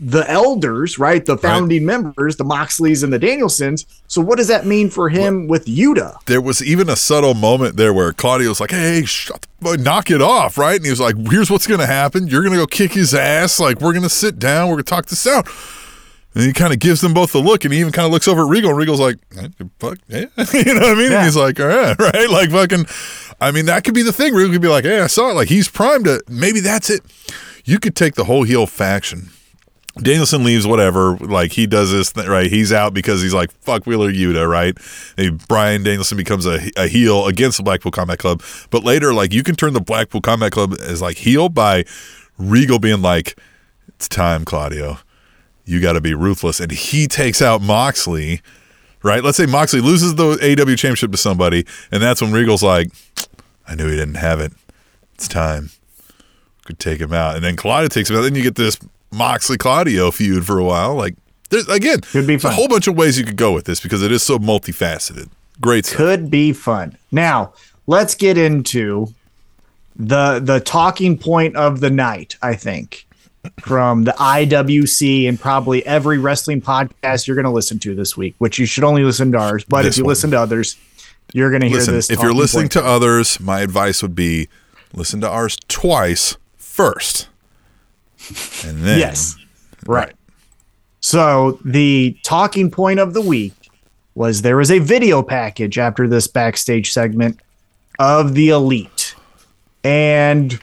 the 0.00 0.24
elders, 0.30 0.96
right? 0.96 1.26
The 1.26 1.36
founding 1.36 1.84
members, 1.84 2.36
the 2.36 2.44
Moxleys 2.44 3.02
and 3.02 3.12
the 3.12 3.18
Danielsons. 3.18 3.84
So 4.06 4.20
what 4.20 4.38
does 4.38 4.46
that 4.46 4.64
mean 4.64 4.90
for 4.90 5.08
him 5.08 5.48
with 5.48 5.66
Yuta? 5.66 6.18
There 6.26 6.40
was 6.40 6.62
even 6.62 6.88
a 6.88 6.94
subtle 6.94 7.34
moment 7.34 7.76
there 7.76 7.92
where 7.92 8.12
Claudio's 8.12 8.60
like, 8.60 8.70
"Hey, 8.70 9.04
shut 9.04 9.44
the, 9.60 9.76
knock 9.76 10.08
it 10.10 10.22
off," 10.22 10.56
right? 10.56 10.76
And 10.76 10.84
he 10.84 10.90
was 10.90 11.00
like, 11.00 11.16
"Here's 11.28 11.50
what's 11.50 11.66
going 11.66 11.80
to 11.80 11.86
happen. 11.86 12.28
You're 12.28 12.42
going 12.42 12.52
to 12.52 12.58
go 12.58 12.66
kick 12.66 12.92
his 12.92 13.12
ass. 13.12 13.58
Like 13.58 13.80
we're 13.80 13.92
going 13.92 14.04
to 14.04 14.08
sit 14.08 14.38
down. 14.38 14.68
We're 14.68 14.74
going 14.76 14.84
to 14.84 14.90
talk 14.90 15.06
this 15.06 15.26
out." 15.26 15.48
And 16.38 16.46
he 16.46 16.52
kind 16.52 16.72
of 16.72 16.78
gives 16.78 17.00
them 17.00 17.12
both 17.12 17.34
a 17.34 17.40
look, 17.40 17.64
and 17.64 17.74
he 17.74 17.80
even 17.80 17.92
kind 17.92 18.06
of 18.06 18.12
looks 18.12 18.28
over 18.28 18.42
at 18.42 18.48
Regal, 18.48 18.70
and 18.70 18.78
Regal's 18.78 19.00
like, 19.00 19.16
eh, 19.36 19.48
"Fuck, 19.80 19.98
yeah," 20.06 20.18
you 20.54 20.72
know 20.72 20.82
what 20.82 20.90
I 20.90 20.94
mean? 20.94 21.10
Yeah. 21.10 21.16
And 21.16 21.24
he's 21.24 21.34
like, 21.36 21.58
"All 21.58 21.66
right, 21.66 21.98
right." 22.14 22.30
Like 22.30 22.52
fucking, 22.52 22.86
I 23.40 23.50
mean, 23.50 23.66
that 23.66 23.82
could 23.82 23.92
be 23.92 24.02
the 24.02 24.12
thing. 24.12 24.32
Regal 24.32 24.52
could 24.52 24.62
be 24.62 24.68
like, 24.68 24.84
"Yeah, 24.84 25.02
I 25.02 25.08
saw 25.08 25.30
it. 25.30 25.34
Like 25.34 25.48
he's 25.48 25.68
primed 25.68 26.04
to. 26.04 26.22
Maybe 26.28 26.60
that's 26.60 26.90
it. 26.90 27.02
You 27.64 27.80
could 27.80 27.96
take 27.96 28.14
the 28.14 28.22
whole 28.22 28.44
heel 28.44 28.68
faction." 28.68 29.30
Danielson 30.00 30.44
leaves, 30.44 30.64
whatever. 30.64 31.16
Like 31.16 31.50
he 31.50 31.66
does 31.66 31.90
this, 31.90 32.12
th- 32.12 32.28
right? 32.28 32.48
He's 32.48 32.72
out 32.72 32.94
because 32.94 33.20
he's 33.20 33.34
like, 33.34 33.50
fuck 33.50 33.84
Wheeler 33.84 34.12
Yuta, 34.12 34.48
right? 34.48 34.78
And 35.16 35.44
Bryan 35.48 35.82
Danielson 35.82 36.16
becomes 36.16 36.46
a, 36.46 36.70
a 36.76 36.86
heel 36.86 37.26
against 37.26 37.56
the 37.56 37.64
Blackpool 37.64 37.90
Combat 37.90 38.20
Club. 38.20 38.44
But 38.70 38.84
later, 38.84 39.12
like, 39.12 39.32
you 39.32 39.42
can 39.42 39.56
turn 39.56 39.72
the 39.72 39.80
Blackpool 39.80 40.20
Combat 40.20 40.52
Club 40.52 40.74
as 40.80 41.02
like 41.02 41.16
heel 41.16 41.48
by 41.48 41.84
Regal 42.38 42.78
being 42.78 43.02
like, 43.02 43.40
it's 43.88 44.08
time, 44.08 44.44
Claudio. 44.44 44.98
You 45.68 45.80
got 45.80 45.92
to 45.92 46.00
be 46.00 46.14
ruthless. 46.14 46.60
And 46.60 46.72
he 46.72 47.06
takes 47.06 47.42
out 47.42 47.60
Moxley, 47.60 48.40
right? 49.02 49.22
Let's 49.22 49.36
say 49.36 49.46
Moxley 49.46 49.80
loses 49.80 50.14
the 50.14 50.30
AW 50.32 50.74
championship 50.76 51.12
to 51.12 51.18
somebody. 51.18 51.66
And 51.92 52.02
that's 52.02 52.20
when 52.22 52.32
Regal's 52.32 52.62
like, 52.62 52.90
I 53.66 53.74
knew 53.74 53.88
he 53.88 53.96
didn't 53.96 54.16
have 54.16 54.40
it. 54.40 54.52
It's 55.14 55.28
time 55.28 55.70
could 56.68 56.78
take 56.78 57.00
him 57.00 57.14
out, 57.14 57.34
and 57.34 57.42
then 57.42 57.56
Claudio 57.56 57.88
takes 57.88 58.10
him 58.10 58.16
out. 58.16 58.20
Then 58.20 58.34
you 58.34 58.42
get 58.42 58.54
this 58.54 58.78
Moxley 59.10 59.56
Claudio 59.56 60.10
feud 60.10 60.44
for 60.46 60.58
a 60.58 60.64
while. 60.64 60.94
Like, 60.94 61.16
there's, 61.48 61.66
again, 61.66 62.02
Could 62.02 62.26
be 62.26 62.34
a 62.34 62.50
whole 62.50 62.68
bunch 62.68 62.86
of 62.86 62.94
ways 62.94 63.18
you 63.18 63.24
could 63.24 63.36
go 63.36 63.52
with 63.52 63.64
this 63.64 63.80
because 63.80 64.02
it 64.02 64.12
is 64.12 64.22
so 64.22 64.38
multifaceted. 64.38 65.30
Great 65.62 65.86
stuff. 65.86 65.96
Could 65.96 66.30
be 66.30 66.52
fun. 66.52 66.96
Now, 67.10 67.54
let's 67.86 68.14
get 68.14 68.36
into 68.36 69.14
the 69.96 70.38
the 70.38 70.60
talking 70.60 71.18
point 71.18 71.56
of 71.56 71.80
the 71.80 71.90
night, 71.90 72.36
I 72.42 72.54
think. 72.54 73.06
From 73.60 74.04
the 74.04 74.12
IWC 74.12 75.28
and 75.28 75.38
probably 75.40 75.84
every 75.86 76.18
wrestling 76.18 76.60
podcast 76.60 77.26
you're 77.26 77.36
going 77.36 77.44
to 77.44 77.50
listen 77.50 77.78
to 77.80 77.94
this 77.94 78.16
week, 78.16 78.34
which 78.38 78.58
you 78.58 78.66
should 78.66 78.84
only 78.84 79.04
listen 79.04 79.32
to 79.32 79.38
ours. 79.38 79.64
But 79.64 79.82
This 79.82 79.94
if 79.94 79.98
you 79.98 80.04
one. 80.04 80.08
listen 80.10 80.30
to 80.32 80.40
others, 80.40 80.76
you're 81.32 81.50
going 81.50 81.62
to 81.62 81.68
hear 81.68 81.78
Listen, 81.78 81.94
this. 81.94 82.10
if 82.10 82.20
you're 82.20 82.32
listening 82.34 82.64
point. 82.64 82.72
to 82.72 82.84
others, 82.84 83.38
my 83.40 83.60
advice 83.60 84.02
would 84.02 84.14
be 84.14 84.48
listen 84.92 85.20
to 85.20 85.28
ours 85.28 85.56
twice 85.68 86.36
first, 86.56 87.28
and 88.66 88.78
then 88.82 88.98
yes, 88.98 89.36
right. 89.86 90.14
So 91.00 91.58
the 91.64 92.16
talking 92.24 92.70
point 92.70 92.98
of 92.98 93.14
the 93.14 93.20
week 93.20 93.52
was 94.14 94.42
there 94.42 94.56
was 94.56 94.70
a 94.70 94.78
video 94.80 95.22
package 95.22 95.78
after 95.78 96.08
this 96.08 96.26
backstage 96.26 96.92
segment 96.92 97.38
of 97.98 98.34
the 98.34 98.48
elite. 98.48 99.14
And 99.84 100.60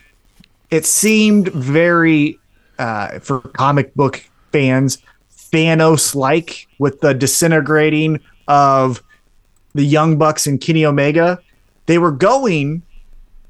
it 0.70 0.84
seemed 0.84 1.48
very 1.48 2.38
uh, 2.78 3.18
for 3.20 3.40
comic 3.40 3.94
book 3.94 4.24
fans, 4.52 4.98
Thanos 5.32 6.14
like 6.14 6.68
with 6.78 7.00
the 7.00 7.14
disintegrating 7.14 8.20
of 8.48 9.02
the 9.74 9.84
Young 9.84 10.18
Bucks 10.18 10.46
and 10.46 10.60
Kenny 10.60 10.84
Omega. 10.84 11.40
They 11.86 11.98
were 11.98 12.12
going 12.12 12.82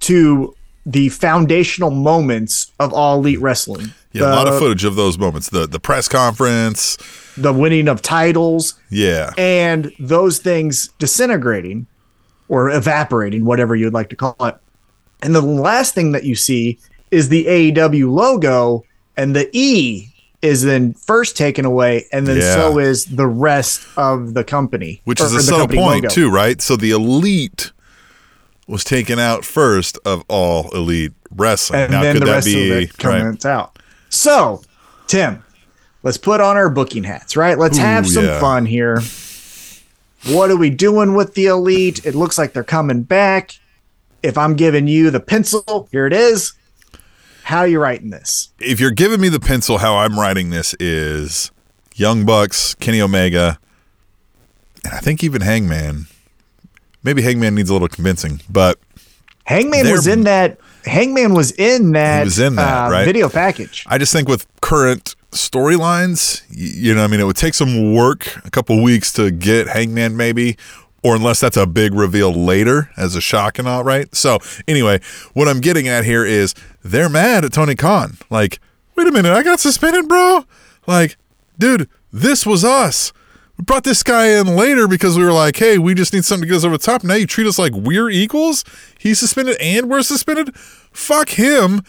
to 0.01 0.55
the 0.85 1.09
foundational 1.09 1.91
moments 1.91 2.73
of 2.79 2.93
all 2.93 3.19
elite 3.19 3.41
wrestling. 3.41 3.93
Yeah, 4.13 4.27
the, 4.27 4.33
a 4.33 4.37
lot 4.37 4.49
of 4.49 4.59
footage 4.59 4.85
of 4.85 4.95
those 4.95 5.19
moments. 5.19 5.51
The 5.51 5.67
the 5.67 5.81
press 5.81 6.09
conference. 6.09 6.97
The 7.37 7.53
winning 7.53 7.89
of 7.89 8.03
titles. 8.03 8.75
Yeah. 8.91 9.33
And 9.37 9.93
those 9.99 10.39
things 10.39 10.89
disintegrating 10.99 11.87
or 12.49 12.71
evaporating, 12.71 13.45
whatever 13.45 13.75
you'd 13.75 13.93
like 13.93 14.09
to 14.11 14.17
call 14.17 14.37
it. 14.41 14.57
And 15.23 15.35
the 15.35 15.41
last 15.41 15.95
thing 15.95 16.13
that 16.13 16.25
you 16.25 16.35
see 16.35 16.79
is 17.11 17.29
the 17.29 17.47
AEW 17.47 18.11
logo, 18.11 18.85
and 19.17 19.35
the 19.35 19.49
E 19.53 20.09
is 20.43 20.63
then 20.63 20.93
first 20.95 21.37
taken 21.37 21.65
away, 21.65 22.07
and 22.13 22.27
then 22.27 22.37
Yeah. 22.37 22.55
so 22.55 22.79
is 22.79 23.07
the 23.07 23.27
rest 23.27 23.81
of 23.97 24.35
the 24.35 24.45
company. 24.45 25.01
Which 25.05 25.21
or- 25.21 25.27
is 25.27 25.35
a 25.35 25.43
subtle 25.43 25.67
point 25.69 26.05
logo. 26.05 26.15
too, 26.15 26.31
right? 26.31 26.61
So 26.61 26.77
the 26.77 26.91
elite 26.91 27.73
was 28.69 28.85
taken 28.85 29.19
out 29.19 29.45
first 29.45 29.99
of 30.05 30.25
all 30.29 30.71
elite 30.75 31.13
wrestling. 31.35 31.83
And 31.83 31.93
now 31.93 32.03
then 32.03 32.15
could 32.15 32.23
the 32.23 32.27
that 32.27 32.33
rest 32.33 32.47
be 32.47 32.71
of 32.71 32.79
it 32.79 32.99
comes 32.99 33.45
out. 33.45 33.79
So, 34.09 34.63
Tim, 35.07 35.43
let's 36.03 36.19
put 36.19 36.41
on 36.41 36.57
our 36.57 36.69
booking 36.69 37.05
hats, 37.05 37.37
right? 37.37 37.59
Let's 37.59 37.79
have 37.79 38.09
some 38.09 38.25
yeah. 38.25 38.41
fun 38.41 38.67
here. 38.67 39.03
What 40.29 40.51
are 40.51 40.57
we 40.57 40.71
doing 40.71 41.15
with 41.15 41.35
the 41.35 41.47
elite? 41.47 42.05
It 42.05 42.15
looks 42.15 42.39
like 42.39 42.53
they're 42.53 42.65
coming 42.65 43.03
back. 43.03 43.53
If 44.23 44.37
I'm 44.37 44.55
giving 44.55 44.89
you 44.89 45.11
the 45.11 45.21
pencil, 45.21 45.89
here 45.93 46.07
it 46.07 46.13
is. 46.13 46.55
How 47.47 47.63
you 47.63 47.79
writing 47.79 48.11
this? 48.11 48.51
if 48.59 48.81
you're 48.81 48.91
giving 48.91 49.21
me 49.21 49.29
the 49.29 49.39
pencil, 49.39 49.79
how 49.79 49.99
I'm 49.99 50.19
writing 50.19 50.51
this 50.51 50.75
is 50.81 51.53
Young 51.95 52.27
Bucks, 52.27 52.75
Kenny 52.75 53.01
Omega, 53.01 53.61
and 54.85 54.93
I 54.93 54.99
think 54.99 55.23
even 55.23 55.43
Hangman. 55.43 56.07
Maybe 57.05 57.23
Hangman 57.23 57.55
needs 57.55 57.71
a 57.71 57.73
little 57.73 57.87
convincing, 57.87 58.41
but 58.51 58.81
Hangman 59.45 59.89
was 59.93 60.09
in 60.09 60.25
that. 60.25 60.59
Hangman 60.85 61.35
was 61.35 61.53
in 61.53 61.93
that. 61.93 62.25
was 62.25 62.41
in 62.41 62.57
that, 62.57 62.89
uh, 62.89 62.91
right? 62.91 63.05
Video 63.05 63.29
package. 63.29 63.85
I 63.87 63.99
just 63.99 64.13
think 64.13 64.29
with 64.29 64.45
current 64.61 65.15
storylines, 65.31 66.43
y- 66.51 66.57
you 66.57 66.95
know, 66.97 67.05
I 67.05 67.07
mean, 67.07 67.21
it 67.21 67.25
would 67.27 67.37
take 67.37 67.55
some 67.55 67.95
work, 67.95 68.45
a 68.45 68.51
couple 68.51 68.83
weeks 68.83 69.13
to 69.13 69.31
get 69.31 69.69
Hangman, 69.69 70.17
maybe, 70.17 70.57
or 71.07 71.15
unless 71.15 71.39
that's 71.39 71.57
a 71.57 71.69
big 71.69 71.95
reveal 71.95 72.33
later 72.33 72.91
as 72.97 73.15
a 73.15 73.21
shock 73.21 73.61
and 73.61 73.69
all, 73.69 73.85
right? 73.85 74.13
So, 74.13 74.41
anyway, 74.67 74.99
what 75.35 75.47
I'm 75.47 75.61
getting 75.61 75.87
at 75.87 76.05
here 76.05 76.25
is 76.25 76.53
they're 76.83 77.09
mad 77.09 77.45
at 77.45 77.53
Tony 77.53 77.77
Khan. 77.77 78.19
Like, 78.29 78.59
wait 78.97 79.07
a 79.07 79.13
minute, 79.13 79.31
I 79.31 79.45
got 79.45 79.61
suspended, 79.61 80.09
bro? 80.09 80.45
Like, 80.85 81.17
dude, 81.61 81.89
this 82.13 82.45
was 82.45 82.65
us. 82.65 83.13
We 83.57 83.63
brought 83.63 83.85
this 83.85 84.03
guy 84.03 84.31
in 84.37 84.57
later 84.57 84.89
because 84.89 85.17
we 85.17 85.23
were 85.23 85.33
like, 85.33 85.57
hey, 85.57 85.79
we 85.79 85.95
just 85.95 86.13
need 86.13 86.25
something 86.25 86.43
to 86.43 86.49
get 86.49 86.57
us 86.57 86.65
over 86.65 86.77
the 86.77 86.83
top. 86.83 87.05
Now 87.05 87.15
you 87.15 87.29
treat 87.29 87.47
us 87.47 87.57
like 87.57 87.73
we're 87.73 88.11
equals? 88.11 88.65
He's 88.99 89.21
suspended 89.21 89.57
and 89.61 89.89
we're 89.89 90.03
suspended? 90.03 90.57
Fuck 90.57 91.29
him 91.29 91.83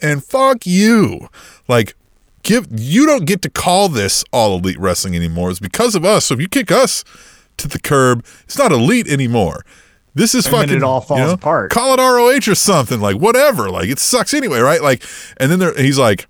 and 0.00 0.24
fuck 0.24 0.64
you. 0.64 1.28
Like, 1.68 1.94
give 2.42 2.68
you 2.70 3.04
don't 3.04 3.26
get 3.26 3.42
to 3.42 3.50
call 3.50 3.90
this 3.90 4.24
all 4.32 4.56
elite 4.56 4.80
wrestling 4.80 5.14
anymore. 5.14 5.50
It's 5.50 5.60
because 5.60 5.94
of 5.94 6.06
us. 6.06 6.24
So 6.24 6.34
if 6.34 6.40
you 6.40 6.48
kick 6.48 6.72
us 6.72 7.04
to 7.62 7.68
the 7.68 7.80
curb, 7.80 8.24
it's 8.44 8.58
not 8.58 8.72
elite 8.72 9.08
anymore. 9.08 9.64
This 10.14 10.34
is 10.34 10.46
And 10.46 10.56
fucking 10.56 10.76
it 10.76 10.82
all 10.82 11.00
falls 11.00 11.20
you 11.20 11.26
know, 11.26 11.32
apart. 11.32 11.70
Call 11.70 11.94
it 11.94 11.98
ROH 11.98 12.50
or 12.50 12.54
something, 12.54 13.00
like 13.00 13.16
whatever. 13.16 13.70
Like 13.70 13.88
it 13.88 13.98
sucks 13.98 14.34
anyway, 14.34 14.60
right? 14.60 14.82
Like, 14.82 15.02
and 15.38 15.50
then 15.50 15.58
there, 15.58 15.74
he's 15.74 15.98
like, 15.98 16.26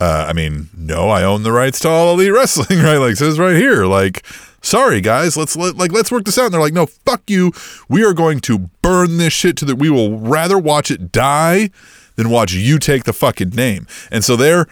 uh, 0.00 0.26
I 0.28 0.32
mean, 0.32 0.68
no, 0.76 1.08
I 1.08 1.24
own 1.24 1.42
the 1.42 1.52
rights 1.52 1.80
to 1.80 1.88
all 1.88 2.14
elite 2.14 2.32
wrestling, 2.32 2.78
right? 2.82 2.98
Like 2.98 3.16
says 3.16 3.38
right 3.38 3.56
here, 3.56 3.86
like, 3.86 4.24
sorry 4.62 5.00
guys, 5.00 5.36
let's 5.36 5.56
let, 5.56 5.76
like 5.76 5.92
let's 5.92 6.12
work 6.12 6.24
this 6.24 6.38
out. 6.38 6.46
And 6.46 6.54
they're 6.54 6.60
like, 6.60 6.74
no, 6.74 6.86
fuck 6.86 7.28
you. 7.28 7.52
We 7.88 8.04
are 8.04 8.14
going 8.14 8.40
to 8.40 8.70
burn 8.82 9.16
this 9.16 9.32
shit 9.32 9.56
to 9.58 9.64
the. 9.64 9.74
We 9.74 9.90
will 9.90 10.18
rather 10.18 10.58
watch 10.58 10.90
it 10.90 11.10
die 11.10 11.70
than 12.14 12.30
watch 12.30 12.52
you 12.52 12.78
take 12.78 13.04
the 13.04 13.12
fucking 13.12 13.50
name. 13.50 13.86
And 14.10 14.24
so 14.24 14.36
they're 14.36 14.66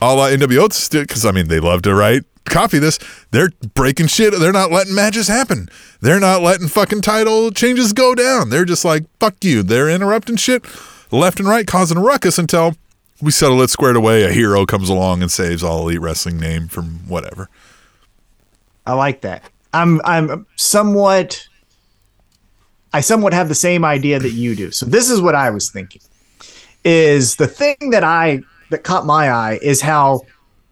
a 0.00 0.14
la 0.14 0.28
NWO 0.28 0.90
because 0.92 1.24
I 1.24 1.32
mean 1.32 1.48
they 1.48 1.60
love 1.60 1.82
to 1.82 1.94
write 1.94 2.24
copy 2.48 2.78
this. 2.78 2.98
They're 3.30 3.50
breaking 3.74 4.08
shit. 4.08 4.34
They're 4.38 4.52
not 4.52 4.70
letting 4.70 4.94
matches 4.94 5.28
happen. 5.28 5.68
They're 6.00 6.20
not 6.20 6.42
letting 6.42 6.68
fucking 6.68 7.02
title 7.02 7.50
changes 7.50 7.92
go 7.92 8.14
down. 8.14 8.50
They're 8.50 8.64
just 8.64 8.84
like 8.84 9.04
fuck 9.18 9.44
you. 9.44 9.62
They're 9.62 9.88
interrupting 9.88 10.36
shit 10.36 10.64
left 11.10 11.38
and 11.38 11.48
right, 11.48 11.66
causing 11.66 11.98
a 11.98 12.00
ruckus 12.00 12.38
until 12.38 12.74
we 13.20 13.30
settle 13.30 13.60
it 13.62 13.70
squared 13.70 13.96
away. 13.96 14.24
A 14.24 14.30
hero 14.32 14.66
comes 14.66 14.88
along 14.88 15.22
and 15.22 15.30
saves 15.30 15.62
all 15.62 15.82
elite 15.82 16.00
wrestling 16.00 16.38
name 16.38 16.68
from 16.68 17.08
whatever. 17.08 17.48
I 18.86 18.94
like 18.94 19.20
that. 19.22 19.42
I'm 19.72 20.00
I'm 20.04 20.46
somewhat 20.56 21.46
I 22.92 23.00
somewhat 23.00 23.32
have 23.32 23.48
the 23.48 23.54
same 23.54 23.84
idea 23.84 24.18
that 24.18 24.30
you 24.30 24.56
do. 24.56 24.70
So 24.70 24.86
this 24.86 25.10
is 25.10 25.20
what 25.20 25.34
I 25.34 25.50
was 25.50 25.70
thinking. 25.70 26.02
Is 26.84 27.36
the 27.36 27.46
thing 27.46 27.90
that 27.90 28.04
I 28.04 28.42
that 28.70 28.84
caught 28.84 29.06
my 29.06 29.30
eye 29.30 29.58
is 29.62 29.80
how 29.80 30.22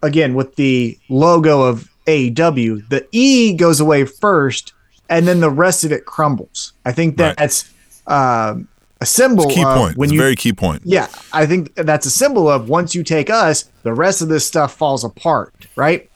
again 0.03 0.35
with 0.35 0.57
the 0.57 0.99
logo 1.09 1.63
of 1.63 1.89
AEW, 2.07 2.89
the 2.89 3.07
E 3.13 3.55
goes 3.55 3.81
away 3.81 4.05
first 4.05 4.73
and 5.09 5.27
then 5.27 5.41
the 5.41 5.51
rest 5.51 5.85
of 5.85 5.93
it 5.93 6.05
crumbles. 6.05 6.73
I 6.85 6.93
think 6.93 7.19
Right. 7.19 7.37
that's 7.37 7.73
um, 8.07 8.69
a 9.01 9.07
symbol 9.07 9.49
Key 9.49 9.63
of 9.65 9.77
point. 9.77 9.97
when 9.97 10.07
It's 10.07 10.13
a 10.13 10.15
you 10.15 10.21
very 10.21 10.37
key 10.37 10.53
point. 10.53 10.83
yeah, 10.85 11.09
I 11.33 11.47
think 11.47 11.75
that's 11.75 12.07
a 12.07 12.11
symbol 12.11 12.49
of 12.49 12.69
once 12.69 12.95
you 12.95 13.03
take 13.03 13.29
us, 13.31 13.65
the 13.83 13.93
rest 13.93 14.23
of 14.23 14.29
this 14.29 14.47
stuff 14.47 14.75
falls 14.75 15.05
apart, 15.05 15.55
right? 15.77 16.11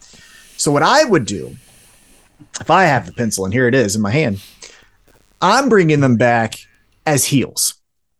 So 0.56 0.70
what 0.70 0.82
I 0.82 1.04
would 1.04 1.24
do, 1.24 1.56
if 2.60 2.70
I 2.70 2.84
have 2.84 3.06
the 3.06 3.12
pencil 3.12 3.44
and 3.44 3.52
here 3.54 3.66
it 3.68 3.74
is 3.74 3.96
in 3.96 4.02
my 4.02 4.10
hand, 4.10 4.40
I'm 5.42 5.68
bringing 5.68 6.00
them 6.00 6.16
back 6.16 6.54
as 7.06 7.24
heels. 7.24 7.74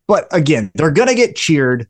But 0.07 0.27
again, 0.33 0.71
they're 0.75 0.91
gonna 0.91 1.15
get 1.15 1.37
cheered. 1.37 1.87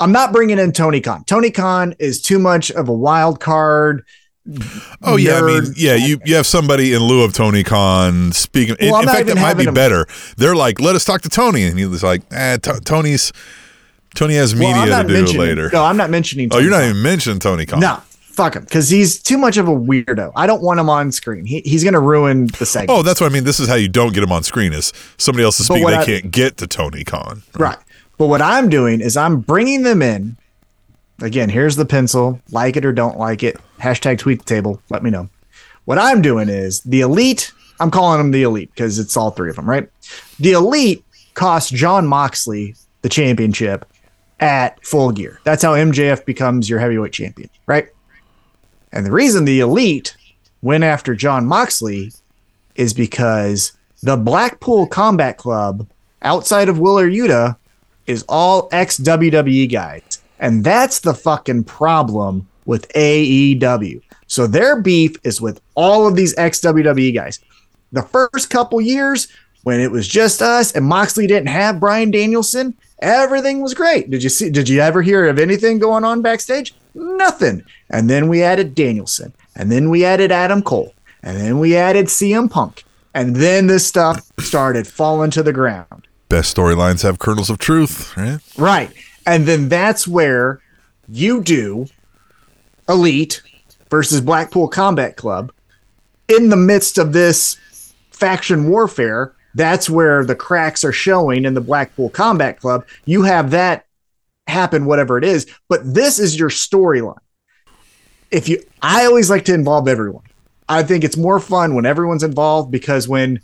I'm 0.00 0.12
not 0.12 0.32
bringing 0.32 0.58
in 0.58 0.72
Tony 0.72 1.00
Khan. 1.00 1.24
Tony 1.24 1.50
Khan 1.50 1.94
is 1.98 2.20
too 2.22 2.38
much 2.38 2.70
of 2.70 2.88
a 2.88 2.92
wild 2.92 3.38
card. 3.38 4.04
Oh 5.02 5.16
yeah, 5.16 5.36
I 5.38 5.42
mean, 5.42 5.74
yeah, 5.76 5.94
you 5.94 6.18
you 6.24 6.34
have 6.34 6.46
somebody 6.46 6.94
in 6.94 7.02
lieu 7.02 7.22
of 7.22 7.34
Tony 7.34 7.62
Khan 7.62 8.32
speaking. 8.32 8.74
in 8.80 8.90
Well, 8.90 8.96
I'm 8.96 9.02
in 9.02 9.08
fact, 9.14 9.26
that 9.26 9.36
might 9.36 9.54
be 9.54 9.70
better. 9.70 10.06
They're 10.38 10.56
like, 10.56 10.80
let 10.80 10.96
us 10.96 11.04
talk 11.04 11.20
to 11.22 11.28
Tony, 11.28 11.64
and 11.64 11.78
he's 11.78 12.02
like, 12.02 12.22
eh, 12.32 12.56
T- 12.56 12.72
Tony's 12.84 13.32
Tony 14.14 14.34
has 14.36 14.54
media 14.54 14.94
I'm 14.94 15.06
to 15.06 15.26
do 15.26 15.38
later. 15.38 15.70
No, 15.72 15.84
I'm 15.84 15.96
not 15.96 16.10
mentioning. 16.10 16.48
oh, 16.52 16.58
you're 16.58 16.70
not 16.70 16.80
Khan. 16.80 16.90
even 16.90 17.02
mentioning 17.02 17.38
Tony 17.38 17.66
Khan. 17.66 17.80
No, 17.80 18.02
fuck 18.06 18.56
him, 18.56 18.64
because 18.64 18.88
he's 18.88 19.22
too 19.22 19.36
much 19.36 19.58
of 19.58 19.68
a 19.68 19.72
weirdo. 19.72 20.32
I 20.34 20.46
don't 20.46 20.62
want 20.62 20.80
him 20.80 20.88
on 20.88 21.12
screen. 21.12 21.44
He, 21.44 21.60
he's 21.60 21.84
gonna 21.84 22.00
ruin 22.00 22.46
the 22.58 22.66
segment. 22.66 22.98
Oh, 22.98 23.02
that's 23.02 23.20
what 23.20 23.30
I 23.30 23.34
mean. 23.34 23.44
This 23.44 23.60
is 23.60 23.68
how 23.68 23.74
you 23.76 23.88
don't 23.88 24.14
get 24.14 24.22
him 24.22 24.32
on 24.32 24.42
screen. 24.42 24.72
Is 24.72 24.94
somebody 25.18 25.44
else 25.44 25.60
is 25.60 25.66
speaking. 25.66 25.86
They 25.86 25.96
I- 25.96 26.04
can't 26.04 26.30
get 26.30 26.56
to 26.56 26.66
Tony 26.66 27.04
Khan. 27.04 27.42
Right. 27.54 27.78
But 28.20 28.26
what 28.26 28.42
I'm 28.42 28.68
doing 28.68 29.00
is 29.00 29.16
I'm 29.16 29.40
bringing 29.40 29.82
them 29.82 30.02
in. 30.02 30.36
Again, 31.22 31.48
here's 31.48 31.76
the 31.76 31.86
pencil. 31.86 32.38
Like 32.50 32.76
it 32.76 32.84
or 32.84 32.92
don't 32.92 33.16
like 33.16 33.42
it. 33.42 33.56
Hashtag 33.78 34.18
tweet 34.18 34.40
the 34.40 34.44
table. 34.44 34.82
Let 34.90 35.02
me 35.02 35.08
know. 35.08 35.30
What 35.86 35.96
I'm 35.96 36.20
doing 36.20 36.50
is 36.50 36.82
the 36.82 37.00
elite. 37.00 37.50
I'm 37.80 37.90
calling 37.90 38.18
them 38.18 38.30
the 38.30 38.42
elite 38.42 38.72
because 38.74 38.98
it's 38.98 39.16
all 39.16 39.30
three 39.30 39.48
of 39.48 39.56
them, 39.56 39.66
right? 39.66 39.88
The 40.38 40.52
elite 40.52 41.02
cost 41.32 41.72
Jon 41.72 42.06
Moxley 42.06 42.74
the 43.00 43.08
championship 43.08 43.86
at 44.38 44.84
full 44.84 45.12
gear. 45.12 45.40
That's 45.44 45.62
how 45.62 45.72
MJF 45.72 46.26
becomes 46.26 46.68
your 46.68 46.78
heavyweight 46.78 47.14
champion, 47.14 47.48
right? 47.64 47.88
And 48.92 49.06
the 49.06 49.12
reason 49.12 49.46
the 49.46 49.60
elite 49.60 50.14
went 50.60 50.84
after 50.84 51.14
Jon 51.14 51.46
Moxley 51.46 52.12
is 52.74 52.92
because 52.92 53.72
the 54.02 54.18
Blackpool 54.18 54.86
Combat 54.86 55.38
Club 55.38 55.88
outside 56.20 56.68
of 56.68 56.78
Wheeler 56.78 57.08
Yuta 57.08 57.56
is 58.06 58.24
all 58.28 58.68
ex 58.72 58.98
WWE 58.98 59.70
guys. 59.70 60.20
And 60.38 60.64
that's 60.64 61.00
the 61.00 61.14
fucking 61.14 61.64
problem 61.64 62.48
with 62.64 62.88
AEW. 62.92 64.00
So 64.26 64.46
their 64.46 64.80
beef 64.80 65.16
is 65.24 65.40
with 65.40 65.60
all 65.74 66.06
of 66.06 66.16
these 66.16 66.36
ex 66.38 66.60
WWE 66.60 67.14
guys. 67.14 67.40
The 67.92 68.02
first 68.02 68.48
couple 68.48 68.80
years, 68.80 69.28
when 69.64 69.80
it 69.80 69.90
was 69.90 70.06
just 70.06 70.40
us 70.40 70.72
and 70.72 70.86
Moxley 70.86 71.26
didn't 71.26 71.48
have 71.48 71.80
Bryan 71.80 72.10
Danielson, 72.10 72.76
everything 73.00 73.60
was 73.60 73.74
great. 73.74 74.10
Did 74.10 74.22
you 74.22 74.28
see? 74.28 74.50
Did 74.50 74.68
you 74.68 74.80
ever 74.80 75.02
hear 75.02 75.28
of 75.28 75.38
anything 75.38 75.78
going 75.78 76.04
on 76.04 76.22
backstage? 76.22 76.74
Nothing. 76.94 77.64
And 77.90 78.08
then 78.08 78.28
we 78.28 78.42
added 78.42 78.74
Danielson, 78.74 79.32
and 79.56 79.70
then 79.70 79.90
we 79.90 80.04
added 80.04 80.32
Adam 80.32 80.62
Cole, 80.62 80.94
and 81.22 81.36
then 81.36 81.58
we 81.58 81.76
added 81.76 82.06
CM 82.06 82.50
Punk, 82.50 82.84
and 83.14 83.36
then 83.36 83.66
this 83.66 83.86
stuff 83.86 84.30
started 84.38 84.86
falling 84.86 85.30
to 85.32 85.42
the 85.42 85.52
ground. 85.52 86.06
Best 86.30 86.56
storylines 86.56 87.02
have 87.02 87.18
kernels 87.18 87.50
of 87.50 87.58
truth, 87.58 88.16
right? 88.16 88.38
Right. 88.56 88.92
And 89.26 89.46
then 89.46 89.68
that's 89.68 90.06
where 90.06 90.60
you 91.08 91.42
do 91.42 91.86
Elite 92.88 93.42
versus 93.90 94.20
Blackpool 94.20 94.68
Combat 94.68 95.16
Club. 95.16 95.52
In 96.28 96.48
the 96.48 96.56
midst 96.56 96.98
of 96.98 97.12
this 97.12 97.56
faction 98.12 98.70
warfare, 98.70 99.34
that's 99.56 99.90
where 99.90 100.24
the 100.24 100.36
cracks 100.36 100.84
are 100.84 100.92
showing 100.92 101.44
in 101.44 101.54
the 101.54 101.60
Blackpool 101.60 102.10
Combat 102.10 102.60
Club. 102.60 102.86
You 103.06 103.22
have 103.22 103.50
that 103.50 103.86
happen, 104.46 104.84
whatever 104.84 105.18
it 105.18 105.24
is, 105.24 105.46
but 105.68 105.80
this 105.82 106.20
is 106.20 106.38
your 106.38 106.48
storyline. 106.48 107.18
If 108.30 108.48
you, 108.48 108.62
I 108.82 109.04
always 109.04 109.30
like 109.30 109.46
to 109.46 109.54
involve 109.54 109.88
everyone. 109.88 110.22
I 110.68 110.84
think 110.84 111.02
it's 111.02 111.16
more 111.16 111.40
fun 111.40 111.74
when 111.74 111.86
everyone's 111.86 112.22
involved 112.22 112.70
because 112.70 113.08
when 113.08 113.40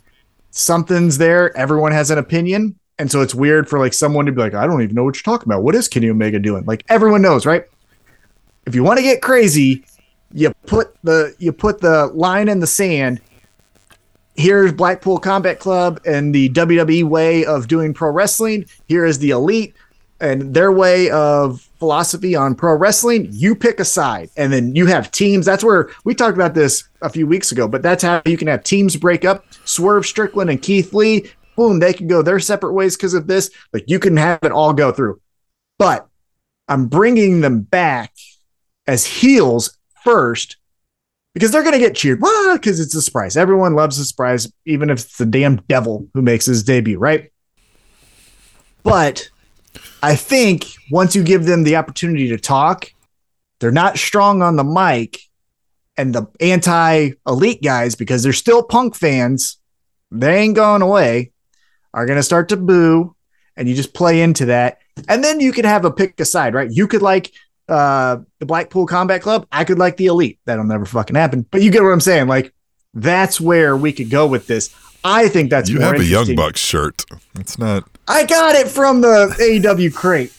something's 0.57 1.17
there, 1.17 1.55
everyone 1.55 1.91
has 1.91 2.11
an 2.11 2.17
opinion. 2.17 2.77
And 2.99 3.11
so 3.11 3.21
it's 3.21 3.35
weird 3.35 3.69
for 3.69 3.77
like 3.77 3.93
someone 3.93 4.25
to 4.25 4.31
be 4.31 4.41
like, 4.41 4.55
I 4.55 4.65
don't 4.65 4.81
even 4.81 4.95
know 4.95 5.03
what 5.03 5.15
you're 5.15 5.23
talking 5.23 5.47
about. 5.47 5.61
What 5.61 5.75
is 5.75 5.87
Kenny 5.87 6.09
Omega 6.09 6.39
doing? 6.39 6.65
Like 6.65 6.83
everyone 6.89 7.21
knows, 7.21 7.45
right? 7.45 7.63
If 8.65 8.73
you 8.73 8.83
want 8.83 8.97
to 8.97 9.03
get 9.03 9.21
crazy, 9.21 9.85
you 10.33 10.51
put 10.65 10.95
the 11.03 11.35
you 11.37 11.53
put 11.53 11.79
the 11.79 12.07
line 12.07 12.49
in 12.49 12.59
the 12.59 12.67
sand. 12.67 13.21
Here's 14.35 14.73
Blackpool 14.73 15.19
Combat 15.19 15.59
Club 15.59 16.01
and 16.05 16.33
the 16.33 16.49
WWE 16.49 17.03
way 17.05 17.45
of 17.45 17.67
doing 17.67 17.93
pro 17.93 18.11
wrestling. 18.11 18.65
Here 18.87 19.05
is 19.05 19.19
the 19.19 19.31
elite 19.31 19.75
and 20.19 20.53
their 20.53 20.71
way 20.71 21.09
of 21.11 21.61
philosophy 21.79 22.35
on 22.35 22.55
pro 22.55 22.75
wrestling. 22.75 23.27
You 23.31 23.55
pick 23.55 23.79
a 23.79 23.85
side, 23.85 24.29
and 24.37 24.51
then 24.51 24.75
you 24.75 24.85
have 24.87 25.11
teams. 25.11 25.45
That's 25.45 25.63
where 25.63 25.89
we 26.03 26.15
talked 26.15 26.37
about 26.37 26.53
this 26.53 26.83
a 27.01 27.09
few 27.09 27.27
weeks 27.27 27.51
ago, 27.51 27.67
but 27.67 27.81
that's 27.81 28.03
how 28.03 28.21
you 28.25 28.37
can 28.37 28.47
have 28.47 28.63
teams 28.63 28.95
break 28.95 29.25
up. 29.25 29.45
Swerve 29.65 30.05
Strickland 30.05 30.49
and 30.49 30.61
Keith 30.61 30.93
Lee, 30.93 31.29
boom, 31.55 31.79
they 31.79 31.93
can 31.93 32.07
go 32.07 32.21
their 32.21 32.39
separate 32.39 32.73
ways 32.73 32.95
because 32.95 33.13
of 33.13 33.27
this. 33.27 33.51
Like 33.73 33.83
you 33.87 33.99
can 33.99 34.17
have 34.17 34.39
it 34.43 34.51
all 34.51 34.73
go 34.73 34.91
through. 34.91 35.21
But 35.77 36.07
I'm 36.67 36.87
bringing 36.87 37.41
them 37.41 37.61
back 37.61 38.13
as 38.87 39.05
heels 39.05 39.77
first 40.03 40.57
because 41.33 41.51
they're 41.51 41.61
going 41.61 41.73
to 41.73 41.79
get 41.79 41.95
cheered. 41.95 42.19
Because 42.19 42.79
it's 42.79 42.95
a 42.95 43.01
surprise. 43.01 43.37
Everyone 43.37 43.75
loves 43.75 43.99
a 43.99 44.05
surprise, 44.05 44.51
even 44.65 44.89
if 44.89 44.99
it's 44.99 45.17
the 45.17 45.25
damn 45.25 45.57
devil 45.67 46.07
who 46.13 46.21
makes 46.21 46.45
his 46.45 46.63
debut, 46.63 46.97
right? 46.97 47.31
But 48.83 49.29
I 50.01 50.15
think 50.15 50.65
once 50.91 51.15
you 51.15 51.23
give 51.23 51.45
them 51.45 51.63
the 51.63 51.75
opportunity 51.75 52.29
to 52.29 52.37
talk, 52.37 52.91
they're 53.59 53.71
not 53.71 53.97
strong 53.97 54.41
on 54.41 54.55
the 54.55 54.63
mic. 54.63 55.19
And 55.99 56.13
the 56.13 56.27
anti 56.39 57.11
elite 57.25 57.63
guys, 57.63 57.95
because 57.95 58.21
they're 58.21 58.33
still 58.33 58.61
punk 58.61 58.95
fans, 58.95 59.57
they 60.11 60.37
ain't 60.37 60.55
going 60.55 60.83
away, 60.83 61.31
are 61.93 62.05
going 62.05 62.17
to 62.17 62.23
start 62.23 62.49
to 62.49 62.57
boo. 62.57 63.15
And 63.55 63.67
you 63.67 63.73
just 63.73 63.95
play 63.95 64.21
into 64.21 64.45
that. 64.45 64.77
And 65.09 65.23
then 65.23 65.39
you 65.39 65.51
could 65.51 65.65
have 65.65 65.85
a 65.85 65.91
pick 65.91 66.19
aside, 66.19 66.53
right? 66.53 66.69
You 66.71 66.87
could 66.87 67.01
like 67.01 67.31
uh, 67.67 68.17
the 68.39 68.45
Blackpool 68.45 68.85
Combat 68.85 69.21
Club. 69.23 69.47
I 69.51 69.63
could 69.63 69.79
like 69.79 69.97
the 69.97 70.05
elite. 70.05 70.39
That'll 70.45 70.63
never 70.63 70.85
fucking 70.85 71.15
happen. 71.15 71.45
But 71.49 71.63
you 71.63 71.71
get 71.71 71.81
what 71.81 71.89
I'm 71.89 71.99
saying. 71.99 72.27
Like, 72.27 72.53
that's 72.93 73.41
where 73.41 73.75
we 73.75 73.91
could 73.91 74.11
go 74.11 74.27
with 74.27 74.45
this. 74.45 74.73
I 75.03 75.27
think 75.27 75.49
that's 75.49 75.69
You 75.69 75.79
have 75.79 75.99
a 75.99 76.03
Young. 76.03 76.35
Bucks 76.35 76.59
shirt. 76.59 77.03
It's 77.39 77.57
not. 77.57 77.89
I 78.07 78.25
got 78.25 78.55
it 78.55 78.67
from 78.67 79.01
the 79.01 79.35
AEW 79.39 79.93
crate. 79.93 80.33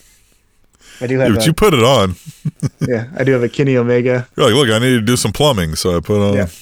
I 1.00 1.06
do 1.06 1.18
have 1.18 1.34
But 1.34 1.42
a, 1.42 1.46
you 1.46 1.52
put 1.52 1.74
it 1.74 1.82
on. 1.84 2.16
yeah, 2.80 3.08
I 3.16 3.24
do 3.24 3.32
have 3.32 3.42
a 3.42 3.48
Kenny 3.48 3.76
Omega. 3.76 4.26
You're 4.36 4.46
like, 4.46 4.54
look, 4.54 4.70
I 4.70 4.78
need 4.78 4.94
to 4.94 5.00
do 5.00 5.16
some 5.16 5.32
plumbing, 5.32 5.76
so 5.76 5.96
I 5.96 6.00
put 6.00 6.20
on. 6.20 6.34
Yeah. 6.34 6.48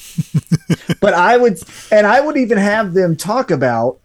But 1.01 1.15
I 1.15 1.37
would 1.37 1.61
and 1.93 2.07
I 2.07 2.21
would 2.21 2.37
even 2.37 2.57
have 2.59 2.95
them 2.95 3.17
talk 3.17 3.51
about 3.51 3.99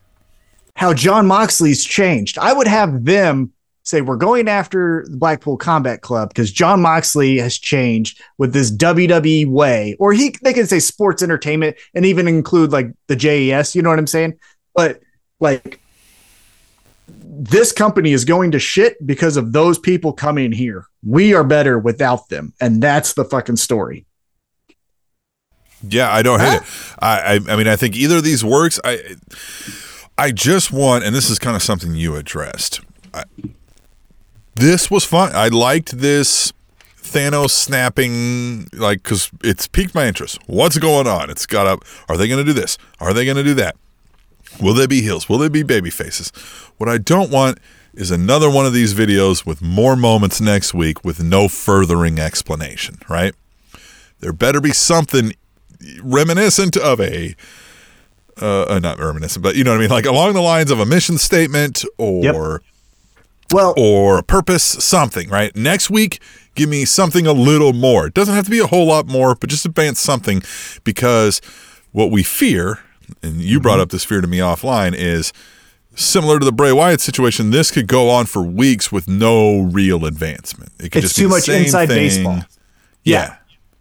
how 0.75 0.93
Jon 0.93 1.25
Moxley's 1.25 1.85
changed. 1.85 2.37
I 2.37 2.53
would 2.53 2.67
have 2.67 3.05
them 3.05 3.53
say 3.83 4.01
we're 4.01 4.17
going 4.17 4.47
after 4.47 5.05
the 5.09 5.17
Blackpool 5.17 5.57
Combat 5.57 6.01
Club 6.01 6.29
because 6.29 6.51
Jon 6.51 6.81
Moxley 6.81 7.37
has 7.37 7.57
changed 7.57 8.21
with 8.37 8.53
this 8.53 8.71
WWE 8.71 9.47
way, 9.47 9.95
or 9.99 10.13
he 10.13 10.35
they 10.43 10.53
can 10.53 10.67
say 10.67 10.79
sports 10.79 11.23
entertainment 11.23 11.77
and 11.93 12.05
even 12.05 12.27
include 12.27 12.71
like 12.71 12.91
the 13.07 13.15
JAS. 13.15 13.75
You 13.75 13.81
know 13.81 13.89
what 13.89 13.99
I'm 13.99 14.07
saying? 14.07 14.37
But 14.75 15.01
like 15.39 15.80
this 17.41 17.71
company 17.71 18.11
is 18.11 18.23
going 18.23 18.51
to 18.51 18.59
shit 18.59 19.05
because 19.05 19.35
of 19.35 19.51
those 19.51 19.79
people 19.79 20.13
coming 20.13 20.51
here. 20.51 20.85
We 21.03 21.33
are 21.33 21.43
better 21.43 21.79
without 21.79 22.29
them, 22.29 22.53
and 22.61 22.83
that's 22.83 23.13
the 23.13 23.25
fucking 23.25 23.55
story. 23.55 24.05
Yeah, 25.81 26.11
I 26.11 26.21
don't 26.21 26.39
hate 26.39 26.57
it. 26.57 26.63
I, 26.99 27.19
I, 27.19 27.53
I 27.53 27.55
mean, 27.55 27.67
I 27.67 27.75
think 27.75 27.95
either 27.95 28.17
of 28.17 28.23
these 28.23 28.45
works. 28.45 28.79
I, 28.83 29.15
I 30.17 30.31
just 30.31 30.71
want, 30.71 31.03
and 31.03 31.15
this 31.15 31.31
is 31.31 31.39
kind 31.39 31.55
of 31.55 31.63
something 31.63 31.95
you 31.95 32.15
addressed. 32.15 32.81
I, 33.11 33.23
this 34.53 34.91
was 34.91 35.03
fun. 35.03 35.31
I 35.33 35.47
liked 35.47 35.97
this 35.97 36.53
Thanos 36.97 37.49
snapping, 37.49 38.67
like, 38.73 39.01
because 39.01 39.31
it's 39.43 39.67
piqued 39.67 39.95
my 39.95 40.05
interest. 40.05 40.37
What's 40.45 40.77
going 40.77 41.07
on? 41.07 41.31
It's 41.31 41.47
got 41.47 41.65
up. 41.65 41.83
Are 42.07 42.17
they 42.17 42.27
going 42.27 42.45
to 42.45 42.45
do 42.45 42.53
this? 42.53 42.77
Are 42.99 43.13
they 43.13 43.25
going 43.25 43.37
to 43.37 43.43
do 43.43 43.55
that? 43.55 43.75
Will 44.61 44.75
they 44.75 44.85
be 44.85 45.01
heels? 45.01 45.27
Will 45.27 45.39
they 45.39 45.49
be 45.49 45.63
baby 45.63 45.89
faces? 45.89 46.31
What 46.81 46.89
I 46.89 46.97
don't 46.97 47.29
want 47.29 47.59
is 47.93 48.09
another 48.09 48.49
one 48.49 48.65
of 48.65 48.73
these 48.73 48.95
videos 48.95 49.45
with 49.45 49.61
more 49.61 49.95
moments 49.95 50.41
next 50.41 50.73
week 50.73 51.05
with 51.05 51.21
no 51.23 51.47
furthering 51.47 52.17
explanation, 52.17 52.97
right? 53.07 53.35
There 54.19 54.33
better 54.33 54.59
be 54.59 54.71
something 54.71 55.33
reminiscent 56.01 56.75
of 56.75 56.99
a 56.99 57.35
uh, 58.41 58.63
uh, 58.63 58.79
not 58.79 58.97
reminiscent, 58.97 59.43
but 59.43 59.55
you 59.55 59.63
know 59.63 59.69
what 59.69 59.77
I 59.77 59.81
mean, 59.81 59.91
like 59.91 60.07
along 60.07 60.33
the 60.33 60.41
lines 60.41 60.71
of 60.71 60.79
a 60.79 60.85
mission 60.87 61.19
statement 61.19 61.85
or 61.99 62.63
Well, 63.51 63.75
or 63.77 64.17
a 64.17 64.23
purpose, 64.23 64.63
something, 64.63 65.29
right? 65.29 65.55
Next 65.55 65.91
week, 65.91 66.19
give 66.55 66.67
me 66.67 66.85
something 66.85 67.27
a 67.27 67.33
little 67.33 67.73
more. 67.73 68.07
It 68.07 68.15
doesn't 68.15 68.33
have 68.33 68.45
to 68.45 68.51
be 68.51 68.57
a 68.57 68.65
whole 68.65 68.87
lot 68.87 69.05
more, 69.05 69.35
but 69.35 69.51
just 69.51 69.67
advance 69.67 69.99
something 69.99 70.41
because 70.83 71.41
what 71.91 72.09
we 72.09 72.23
fear, 72.23 72.79
and 73.21 73.35
you 73.39 73.59
brought 73.59 73.73
Mm-hmm. 73.73 73.81
up 73.81 73.89
this 73.89 74.03
fear 74.03 74.21
to 74.21 74.27
me 74.27 74.39
offline, 74.39 74.95
is 74.95 75.31
similar 76.03 76.39
to 76.39 76.45
the 76.45 76.51
Bray 76.51 76.71
Wyatt 76.71 77.01
situation. 77.01 77.51
This 77.51 77.71
could 77.71 77.87
go 77.87 78.09
on 78.09 78.25
for 78.25 78.41
weeks 78.43 78.91
with 78.91 79.07
no 79.07 79.61
real 79.61 80.05
advancement. 80.05 80.71
It 80.79 80.91
could 80.91 81.03
It's 81.03 81.13
just 81.13 81.17
be 81.17 81.23
too 81.23 81.29
much 81.29 81.49
inside 81.49 81.87
thing. 81.87 81.97
baseball. 81.97 82.39
Yeah. 83.03 83.35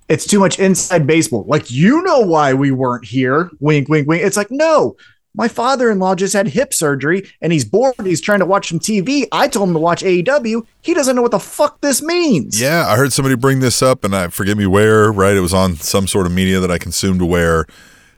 it's 0.09 0.27
too 0.27 0.41
much 0.41 0.59
inside 0.59 1.07
baseball. 1.07 1.45
Like, 1.47 1.71
you 1.71 2.03
know 2.03 2.21
why 2.21 2.55
we 2.55 2.71
weren't 2.71 3.05
here. 3.05 3.51
Wink, 3.61 3.89
wink, 3.89 4.09
wink. 4.09 4.23
It's 4.23 4.37
like, 4.37 4.51
no, 4.51 4.97
my 5.37 5.47
father 5.47 5.91
in 5.91 5.99
law 6.01 6.15
just 6.17 6.33
had 6.33 6.49
hip 6.49 6.75
surgery 6.75 7.31
and 7.41 7.53
he's 7.53 7.65
bored. 7.65 7.95
He's 8.03 8.21
trying 8.21 8.41
to 8.41 8.47
watch 8.47 8.69
some 8.71 8.81
TV. 8.81 9.27
I 9.31 9.47
told 9.47 9.69
him 9.69 9.75
to 9.75 9.79
watch 9.81 10.03
AEW. 10.03 10.67
He 10.83 10.95
doesn't 10.95 11.15
know 11.15 11.23
what 11.23 11.31
the 11.31 11.39
fuck 11.39 11.81
this 11.81 12.03
means. 12.03 12.61
Yeah, 12.61 12.87
I 12.89 12.97
heard 12.97 13.13
somebody 13.13 13.37
bring 13.37 13.61
this 13.61 13.83
up, 13.83 14.03
and 14.03 14.17
I 14.17 14.27
forget 14.29 14.57
me 14.57 14.67
where. 14.67 15.13
Right, 15.13 15.37
it 15.37 15.41
was 15.41 15.55
on 15.55 15.77
some 15.77 16.09
sort 16.09 16.27
of 16.27 16.33
media 16.33 16.59
that 16.59 16.71
I 16.71 16.79
consumed. 16.79 17.23
Where 17.23 17.67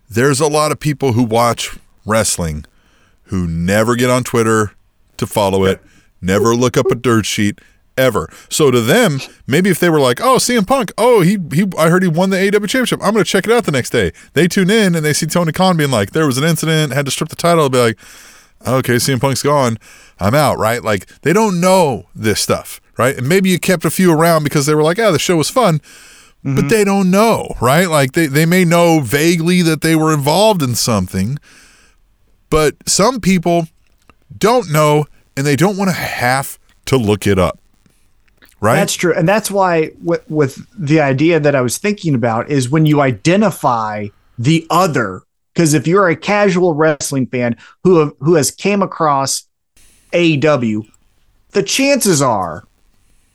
there's 0.09 0.41
a 0.41 0.47
lot 0.49 0.73
of 0.73 0.81
people 0.81 1.13
who 1.13 1.23
watch 1.25 1.77
wrestling 2.07 2.65
who 3.33 3.49
never 3.49 3.97
get 3.97 4.11
on 4.11 4.23
Twitter 4.23 4.73
to 5.17 5.27
follow 5.27 5.65
it, 5.65 5.81
never 6.21 6.55
look 6.55 6.77
up 6.77 6.87
a 6.91 6.95
dirt 6.95 7.27
sheet 7.27 7.59
ever. 7.97 8.29
So 8.49 8.71
to 8.71 8.81
them, 8.81 9.21
maybe 9.47 9.71
if 9.71 9.81
they 9.81 9.91
were 9.91 10.01
like, 10.01 10.21
"Oh, 10.21 10.37
CM 10.37 10.67
Punk, 10.67 10.93
oh 10.99 11.23
he 11.23 11.39
he, 11.53 11.65
I 11.79 11.89
heard 11.89 12.03
he 12.03 12.09
won 12.09 12.31
the 12.31 12.37
AEW 12.37 12.69
championship. 12.69 13.01
I'm 13.03 13.13
going 13.13 13.25
to 13.25 13.31
check 13.31 13.47
it 13.47 13.53
out 13.53 13.65
the 13.65 13.73
next 13.73 13.91
day." 13.91 14.13
They 14.35 14.47
tune 14.47 14.71
in 14.71 14.95
and 14.95 15.05
they 15.05 15.15
see 15.15 15.27
Tony 15.27 15.51
Khan 15.51 15.77
being 15.77 15.91
like, 15.91 16.11
"There 16.11 16.27
was 16.27 16.37
an 16.37 16.45
incident, 16.45 16.93
had 16.93 17.07
to 17.07 17.11
strip 17.11 17.31
the 17.31 17.37
title." 17.37 17.69
They'll 17.69 17.81
be 17.81 17.89
like, 17.91 17.99
okay, 18.67 18.97
CM 18.97 19.21
Punk's 19.21 19.43
gone. 19.43 19.79
I'm 20.21 20.35
out, 20.35 20.59
right? 20.59 20.83
Like 20.83 21.07
they 21.23 21.33
don't 21.33 21.61
know 21.61 22.07
this 22.15 22.41
stuff, 22.41 22.81
right? 22.99 23.17
And 23.17 23.29
maybe 23.29 23.49
you 23.49 23.59
kept 23.59 23.85
a 23.85 23.91
few 23.91 24.13
around 24.13 24.45
because 24.45 24.67
they 24.67 24.75
were 24.75 24.83
like, 24.83 24.99
oh, 24.99 25.13
the 25.13 25.19
show 25.19 25.37
was 25.37 25.51
fun, 25.51 25.81
but 26.43 26.51
mm-hmm. 26.51 26.69
they 26.69 26.85
don't 26.85 27.11
know, 27.11 27.55
right? 27.61 27.87
Like 27.87 28.13
they, 28.13 28.27
they 28.27 28.47
may 28.47 28.65
know 28.65 29.01
vaguely 29.01 29.63
that 29.63 29.81
they 29.81 29.97
were 29.97 30.13
involved 30.13 30.63
in 30.63 30.75
something, 30.75 31.39
but 32.53 32.77
some 32.87 33.19
people 33.19 33.67
don't 34.37 34.71
know 34.71 35.07
and 35.39 35.47
they 35.47 35.57
don't 35.57 35.79
want 35.79 35.89
to 35.89 35.97
have 35.97 36.59
to 36.85 36.99
look 36.99 37.27
it 37.27 37.39
up, 37.39 37.59
right? 38.61 38.77
That's 38.77 38.93
true. 38.95 39.15
And 39.15 39.27
that's 39.27 39.51
why 39.51 39.93
with, 40.05 40.29
with 40.31 40.67
the 40.79 41.01
idea 41.01 41.41
that 41.41 41.55
I 41.55 41.63
was 41.63 41.79
thinking 41.79 42.15
about 42.15 42.51
is 42.51 42.69
when 42.69 42.85
you 42.85 43.01
identify 43.01 44.09
the 44.39 44.67
other, 44.69 45.23
because 45.55 45.73
if 45.73 45.87
you're 45.87 46.09
a 46.09 46.17
casual 46.17 46.75
wrestling 46.75 47.27
fan 47.27 47.57
who 47.85 48.01
have, 48.01 48.13
who 48.21 48.35
has 48.35 48.51
came 48.51 48.83
across 48.83 49.49
AEW, 50.13 50.87
the 51.53 51.63
chances 51.63 52.21
are 52.21 52.65